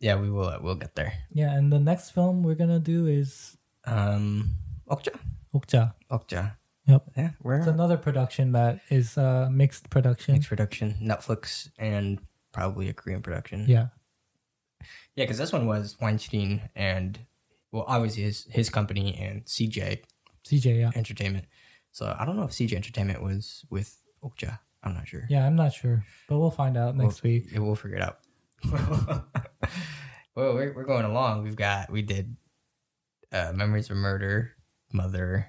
yeah, 0.00 0.16
we 0.16 0.28
will. 0.30 0.48
Uh, 0.48 0.58
we'll 0.60 0.74
get 0.74 0.96
there. 0.96 1.12
yeah 1.30 1.52
and 1.54 1.72
the 1.72 1.78
next 1.78 2.10
film 2.10 2.42
we're 2.42 2.56
gonna 2.56 2.80
do 2.80 3.06
is 3.06 3.56
Um, 3.86 4.54
Okja, 4.90 5.14
Okja 5.54 5.94
Okja. 6.10 6.56
Yep. 6.88 7.10
Yeah, 7.16 7.30
we're 7.42 7.58
It's 7.58 7.68
another 7.68 7.96
production 7.96 8.52
that 8.52 8.80
is 8.90 9.16
uh, 9.16 9.48
mixed 9.52 9.88
production. 9.88 10.34
mixed 10.34 10.48
production, 10.48 10.96
Netflix, 11.00 11.70
and 11.78 12.18
probably 12.52 12.88
a 12.88 12.92
Korean 12.92 13.22
production. 13.22 13.66
Yeah. 13.68 13.88
yeah, 15.14 15.24
because 15.24 15.38
this 15.38 15.52
one 15.52 15.66
was 15.66 15.96
Weinstein 16.00 16.62
and 16.74 17.20
well, 17.70 17.84
obviously 17.86 18.24
his 18.24 18.46
his 18.50 18.68
company 18.68 19.16
and 19.16 19.44
CJ 19.44 20.02
CJ, 20.44 20.80
yeah. 20.80 20.90
Entertainment. 20.94 21.46
So 21.92 22.14
I 22.18 22.24
don't 22.24 22.36
know 22.36 22.44
if 22.44 22.50
CJ 22.50 22.74
Entertainment 22.74 23.22
was 23.22 23.64
with 23.70 23.96
Okja. 24.22 24.58
I'm 24.82 24.94
not 24.94 25.06
sure. 25.06 25.24
Yeah, 25.28 25.46
I'm 25.46 25.56
not 25.56 25.72
sure, 25.72 26.04
but 26.28 26.38
we'll 26.38 26.50
find 26.50 26.76
out 26.76 26.96
next 26.96 27.22
we'll, 27.22 27.32
week. 27.32 27.46
Yeah, 27.52 27.60
we'll 27.60 27.76
figure 27.76 27.98
it 27.98 28.02
out. 28.02 28.18
well, 30.34 30.54
we're, 30.54 30.72
we're 30.72 30.84
going 30.84 31.04
along. 31.04 31.44
We've 31.44 31.56
got 31.56 31.90
we 31.90 32.02
did 32.02 32.36
uh, 33.30 33.52
Memories 33.54 33.90
of 33.90 33.96
Murder, 33.96 34.52
Mother, 34.92 35.46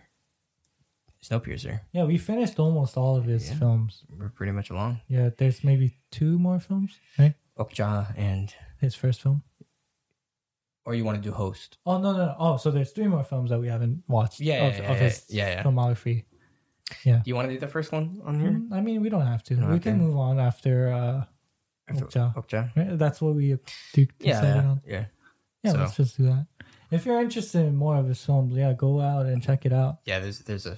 Snowpiercer. 1.24 1.82
Yeah, 1.92 2.04
we 2.06 2.18
finished 2.18 2.60
almost 2.60 2.98
all 2.98 3.16
of 3.16 3.26
his 3.26 3.50
Yeah. 3.50 3.58
films. 3.60 4.04
We're 4.10 4.30
pretty 4.30 4.52
much 4.52 4.70
along. 4.70 5.02
Yeah, 5.08 5.30
there's 5.38 5.64
maybe 5.64 5.98
two 6.12 6.38
more 6.40 6.60
films, 6.60 7.00
right? 7.18 7.36
Okja 7.58 8.14
and 8.18 8.54
His 8.80 8.96
first 8.96 9.22
film. 9.22 9.44
or 10.86 10.94
you 10.94 11.06
want 11.06 11.16
to 11.16 11.22
do 11.30 11.32
Host? 11.34 11.78
Oh 11.86 11.98
no, 11.98 12.12
no, 12.12 12.26
no. 12.26 12.36
Oh, 12.38 12.58
so 12.58 12.70
there's 12.70 12.92
three 12.92 13.08
more 13.08 13.24
films 13.24 13.52
that 13.52 13.60
we 13.60 13.68
haven't 13.70 14.04
watched. 14.08 14.42
Yeah, 14.42 14.66
of, 14.68 14.74
yeah, 14.78 14.92
of 14.92 14.98
yeah, 14.98 15.04
his 15.04 15.26
yeah, 15.30 15.48
yeah. 15.50 15.64
filmography. 15.64 16.26
Yeah. 17.06 17.18
Do 17.24 17.30
you 17.30 17.36
want 17.36 17.48
to 17.48 17.54
do 17.54 17.60
the 17.60 17.68
first 17.70 17.94
one 17.94 18.20
on 18.26 18.40
here? 18.42 18.52
Mm, 18.52 18.74
I 18.74 18.82
mean, 18.82 19.02
we 19.02 19.08
don't 19.10 19.26
have 19.26 19.44
to. 19.44 19.56
we 19.72 19.80
can 19.80 19.98
move 19.98 20.18
on 20.18 20.40
after 20.40 20.92
uh, 20.92 21.24
Okja. 21.94 22.36
Okja? 22.36 22.76
Right? 22.76 22.98
That's 23.00 23.22
what 23.22 23.36
we 23.36 23.58
do, 23.94 24.08
Yeah, 24.20 24.42
decided 24.42 24.56
yeah, 24.64 24.70
on. 24.70 24.82
yeah. 24.86 25.06
Yeah, 25.64 25.72
So- 25.72 25.78
let's 25.78 25.96
just 25.96 26.18
do 26.18 26.24
that. 26.26 26.48
If 26.94 27.06
you're 27.06 27.20
interested 27.22 27.66
in 27.66 27.76
more 27.76 27.96
of 27.98 28.08
his 28.08 28.24
films, 28.24 28.56
yeah, 28.56 28.74
go 28.74 29.02
out 29.02 29.26
and 29.26 29.42
check 29.42 29.66
it 29.66 29.74
out. 29.74 30.00
Yeah, 30.06 30.20
there's 30.20 30.40
there's 30.40 30.66
a 30.66 30.78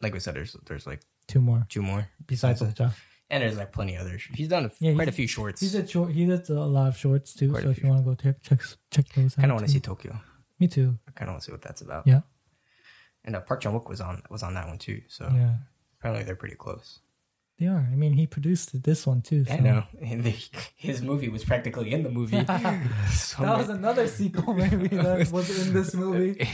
like 0.00 0.12
we 0.12 0.20
said, 0.20 0.34
there's 0.34 0.56
there's 0.66 0.86
like 0.86 1.00
Two 1.28 1.40
more 1.40 1.64
two 1.68 1.82
more 1.82 2.08
besides 2.26 2.60
it. 2.62 2.74
Okja. 2.74 2.92
and 3.30 3.42
there's 3.42 3.56
like 3.56 3.72
plenty 3.72 3.96
others. 3.96 4.22
He's 4.34 4.48
done 4.48 4.64
a, 4.66 4.70
Yeah, 4.80 4.94
quite 4.94 5.08
a 5.08 5.12
few 5.12 5.26
shorts. 5.28 5.60
He's 5.60 5.74
a 5.74 5.86
short. 5.86 6.10
He 6.12 6.26
did 6.26 6.48
a 6.50 6.54
lot 6.54 6.88
of 6.88 6.96
shorts 6.96 7.34
too. 7.34 7.50
Quite 7.50 7.62
so 7.62 7.70
if 7.70 7.82
you 7.82 7.88
want 7.88 8.00
to 8.04 8.10
go 8.10 8.14
check 8.14 8.42
check 8.42 8.60
check 8.90 9.08
those 9.14 9.34
out. 9.38 9.42
kind 9.42 9.52
of 9.52 9.56
want 9.56 9.66
to 9.66 9.72
see 9.72 9.80
Tokyo. 9.80 10.18
Me 10.58 10.68
too. 10.68 10.98
I 11.08 11.12
kind 11.12 11.28
of 11.28 11.34
want 11.34 11.42
to 11.42 11.46
see 11.46 11.52
what 11.52 11.62
that's 11.62 11.80
about. 11.80 12.06
Yeah. 12.06 12.20
And 13.24 13.36
uh, 13.36 13.40
Park 13.40 13.60
Chan 13.60 13.72
Wook 13.72 13.88
was 13.88 14.00
on 14.00 14.22
was 14.30 14.42
on 14.42 14.54
that 14.54 14.66
one 14.66 14.78
too. 14.78 15.00
So 15.08 15.30
Yeah, 15.32 15.54
apparently 16.00 16.24
they're 16.24 16.34
pretty 16.36 16.56
close. 16.56 16.98
They 17.62 17.68
are. 17.68 17.88
I 17.92 17.94
mean, 17.94 18.14
he 18.14 18.26
produced 18.26 18.82
this 18.82 19.06
one 19.06 19.22
too. 19.22 19.44
So. 19.44 19.52
I 19.52 19.58
know. 19.60 19.84
And 20.00 20.24
the, 20.24 20.34
his 20.76 21.00
movie 21.00 21.28
was 21.28 21.44
practically 21.44 21.92
in 21.92 22.02
the 22.02 22.10
movie. 22.10 22.44
So 23.12 23.42
That 23.42 23.58
was 23.58 23.68
another 23.68 24.08
sequel, 24.08 24.54
maybe 24.64 24.88
that 24.88 25.30
was 25.30 25.66
in 25.68 25.72
this 25.72 25.94
movie. 25.94 26.44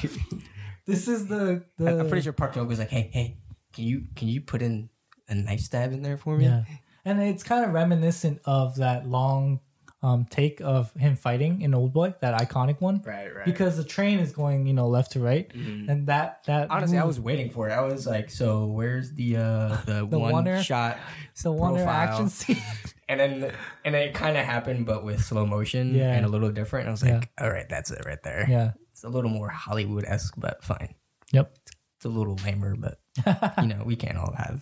This 0.86 1.09
is 1.09 1.26
the 1.26 1.64
the. 1.76 2.01
I'm 2.01 2.09
pretty 2.09 2.22
sure 2.22 2.32
Park 2.32 2.55
Chan 2.55 2.66
was 2.66 2.78
like, 2.78 2.90
"Hey, 2.90 3.10
hey, 3.12 3.39
can 3.72 3.85
you 3.85 4.06
can 4.16 4.28
you 4.28 4.40
put 4.40 4.62
in 4.62 4.89
a 5.28 5.35
knife 5.35 5.60
stab 5.60 5.93
in 5.93 6.02
there 6.02 6.16
for 6.16 6.36
me?" 6.36 6.44
Yeah, 6.44 6.64
and 7.05 7.20
it's 7.20 7.43
kind 7.43 7.64
of 7.64 7.72
reminiscent 7.72 8.40
of 8.44 8.76
that 8.76 9.06
long 9.06 9.60
um, 10.01 10.27
take 10.31 10.61
of 10.61 10.93
him 10.95 11.16
fighting 11.16 11.61
in 11.62 11.73
Oldboy, 11.73 12.20
that 12.20 12.41
iconic 12.41 12.81
one. 12.81 13.03
Right, 13.05 13.35
right. 13.35 13.45
Because 13.45 13.77
the 13.77 13.83
train 13.85 14.20
is 14.20 14.31
going, 14.33 14.66
you 14.66 14.73
know, 14.73 14.87
left 14.89 15.12
to 15.12 15.20
right, 15.20 15.51
and 15.55 16.07
that 16.07 16.45
that 16.47 16.70
Honestly, 16.70 16.99
I 16.99 17.05
was 17.05 17.19
waiting 17.19 17.51
for 17.51 17.69
it. 17.69 17.73
I 17.73 17.81
was 17.81 18.07
like, 18.07 18.31
"So 18.31 18.66
where's 18.66 19.12
the 19.12 19.37
uh 19.39 19.69
the, 19.87 20.07
The 20.09 20.19
one 20.19 20.33
Wonder- 20.33 20.62
shot 20.62 20.99
the 21.43 21.51
Wonder 21.51 21.81
profile? 21.85 22.09
action 22.09 22.29
scene. 22.39 22.62
And 23.09 23.19
then 23.19 23.53
and 23.85 23.95
then 23.95 24.03
it 24.09 24.15
kind 24.15 24.37
of 24.37 24.45
happened, 24.45 24.87
but 24.87 25.03
with 25.05 25.25
slow 25.25 25.45
motion 25.47 25.95
Yeah. 25.95 26.12
and 26.15 26.25
a 26.25 26.29
little 26.29 26.51
different. 26.53 26.87
I 26.89 26.91
was 26.93 27.03
like, 27.03 27.29
"All 27.41 27.51
right, 27.51 27.69
that's 27.69 27.91
it 27.91 28.05
right 28.07 28.23
there." 28.23 28.47
yeah. 28.49 28.73
It's 28.93 29.03
a 29.05 29.09
little 29.09 29.31
more 29.31 29.49
Hollywood 29.49 30.05
esque, 30.05 30.35
but 30.37 30.62
fine. 30.62 30.95
Yep. 31.33 31.53
It's 31.97 32.05
a 32.05 32.09
little 32.09 32.37
lamer, 32.45 32.77
but 32.77 32.99
you 33.61 33.66
know, 33.66 33.83
we 33.85 33.97
can't 33.97 34.16
all 34.19 34.33
have, 34.37 34.61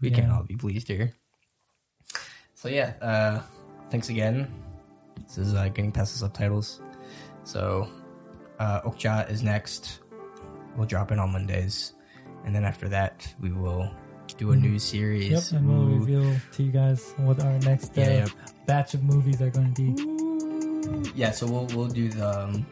we 0.00 0.10
can't 0.10 0.30
all 0.30 0.42
be 0.44 0.54
pleased 0.56 0.86
here. 0.88 1.12
So 2.54 2.68
yeah, 2.68 2.94
uh, 3.00 3.42
thanks 3.90 4.08
again. 4.08 4.46
This 5.26 5.38
is 5.38 5.54
uh, 5.54 5.68
getting 5.68 5.92
past 5.92 6.12
the 6.12 6.18
subtitles. 6.18 6.80
So, 7.44 7.88
uh, 8.58 8.82
Okja 8.82 9.30
is 9.30 9.42
next. 9.42 10.00
We'll 10.76 10.86
drop 10.86 11.12
it 11.12 11.18
on 11.18 11.32
Mondays, 11.32 11.92
and 12.44 12.54
then 12.54 12.64
after 12.64 12.88
that, 12.88 13.32
we 13.40 13.50
will 13.52 13.90
do 14.36 14.52
a 14.52 14.56
new 14.56 14.78
series. 14.78 15.30
Yep. 15.30 15.60
And 15.60 15.68
we'll 15.68 15.88
Ooh. 15.88 15.98
reveal 16.00 16.36
to 16.52 16.62
you 16.62 16.70
guys 16.70 17.14
what 17.18 17.42
our 17.42 17.58
next 17.60 17.96
uh, 17.96 18.02
Yeah, 18.02 18.26
batch 18.66 18.94
of 18.94 19.02
movies 19.02 19.40
are 19.40 19.50
going 19.50 19.72
to 19.74 19.82
be. 19.82 21.12
Yeah, 21.14 21.30
so 21.30 21.46
we'll 21.46 21.66
we'll 21.74 21.88
do 21.88 22.08
the 22.08 22.44
um, 22.44 22.66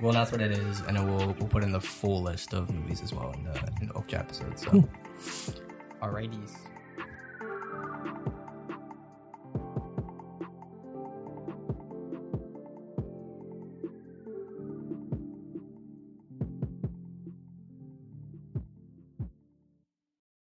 we'll 0.00 0.12
announce 0.12 0.32
what 0.32 0.40
it 0.40 0.52
is, 0.52 0.80
and 0.80 0.96
then 0.96 1.06
we'll 1.06 1.34
we'll 1.38 1.48
put 1.48 1.62
in 1.62 1.72
the 1.72 1.80
full 1.80 2.22
list 2.22 2.52
of 2.52 2.70
movies 2.70 3.02
as 3.02 3.12
well 3.12 3.32
in 3.32 3.44
the 3.44 3.72
in 3.80 3.88
the 3.88 3.94
Okja 3.94 4.20
episode. 4.20 4.58
So, 4.58 4.68
alrighties. 6.02 6.54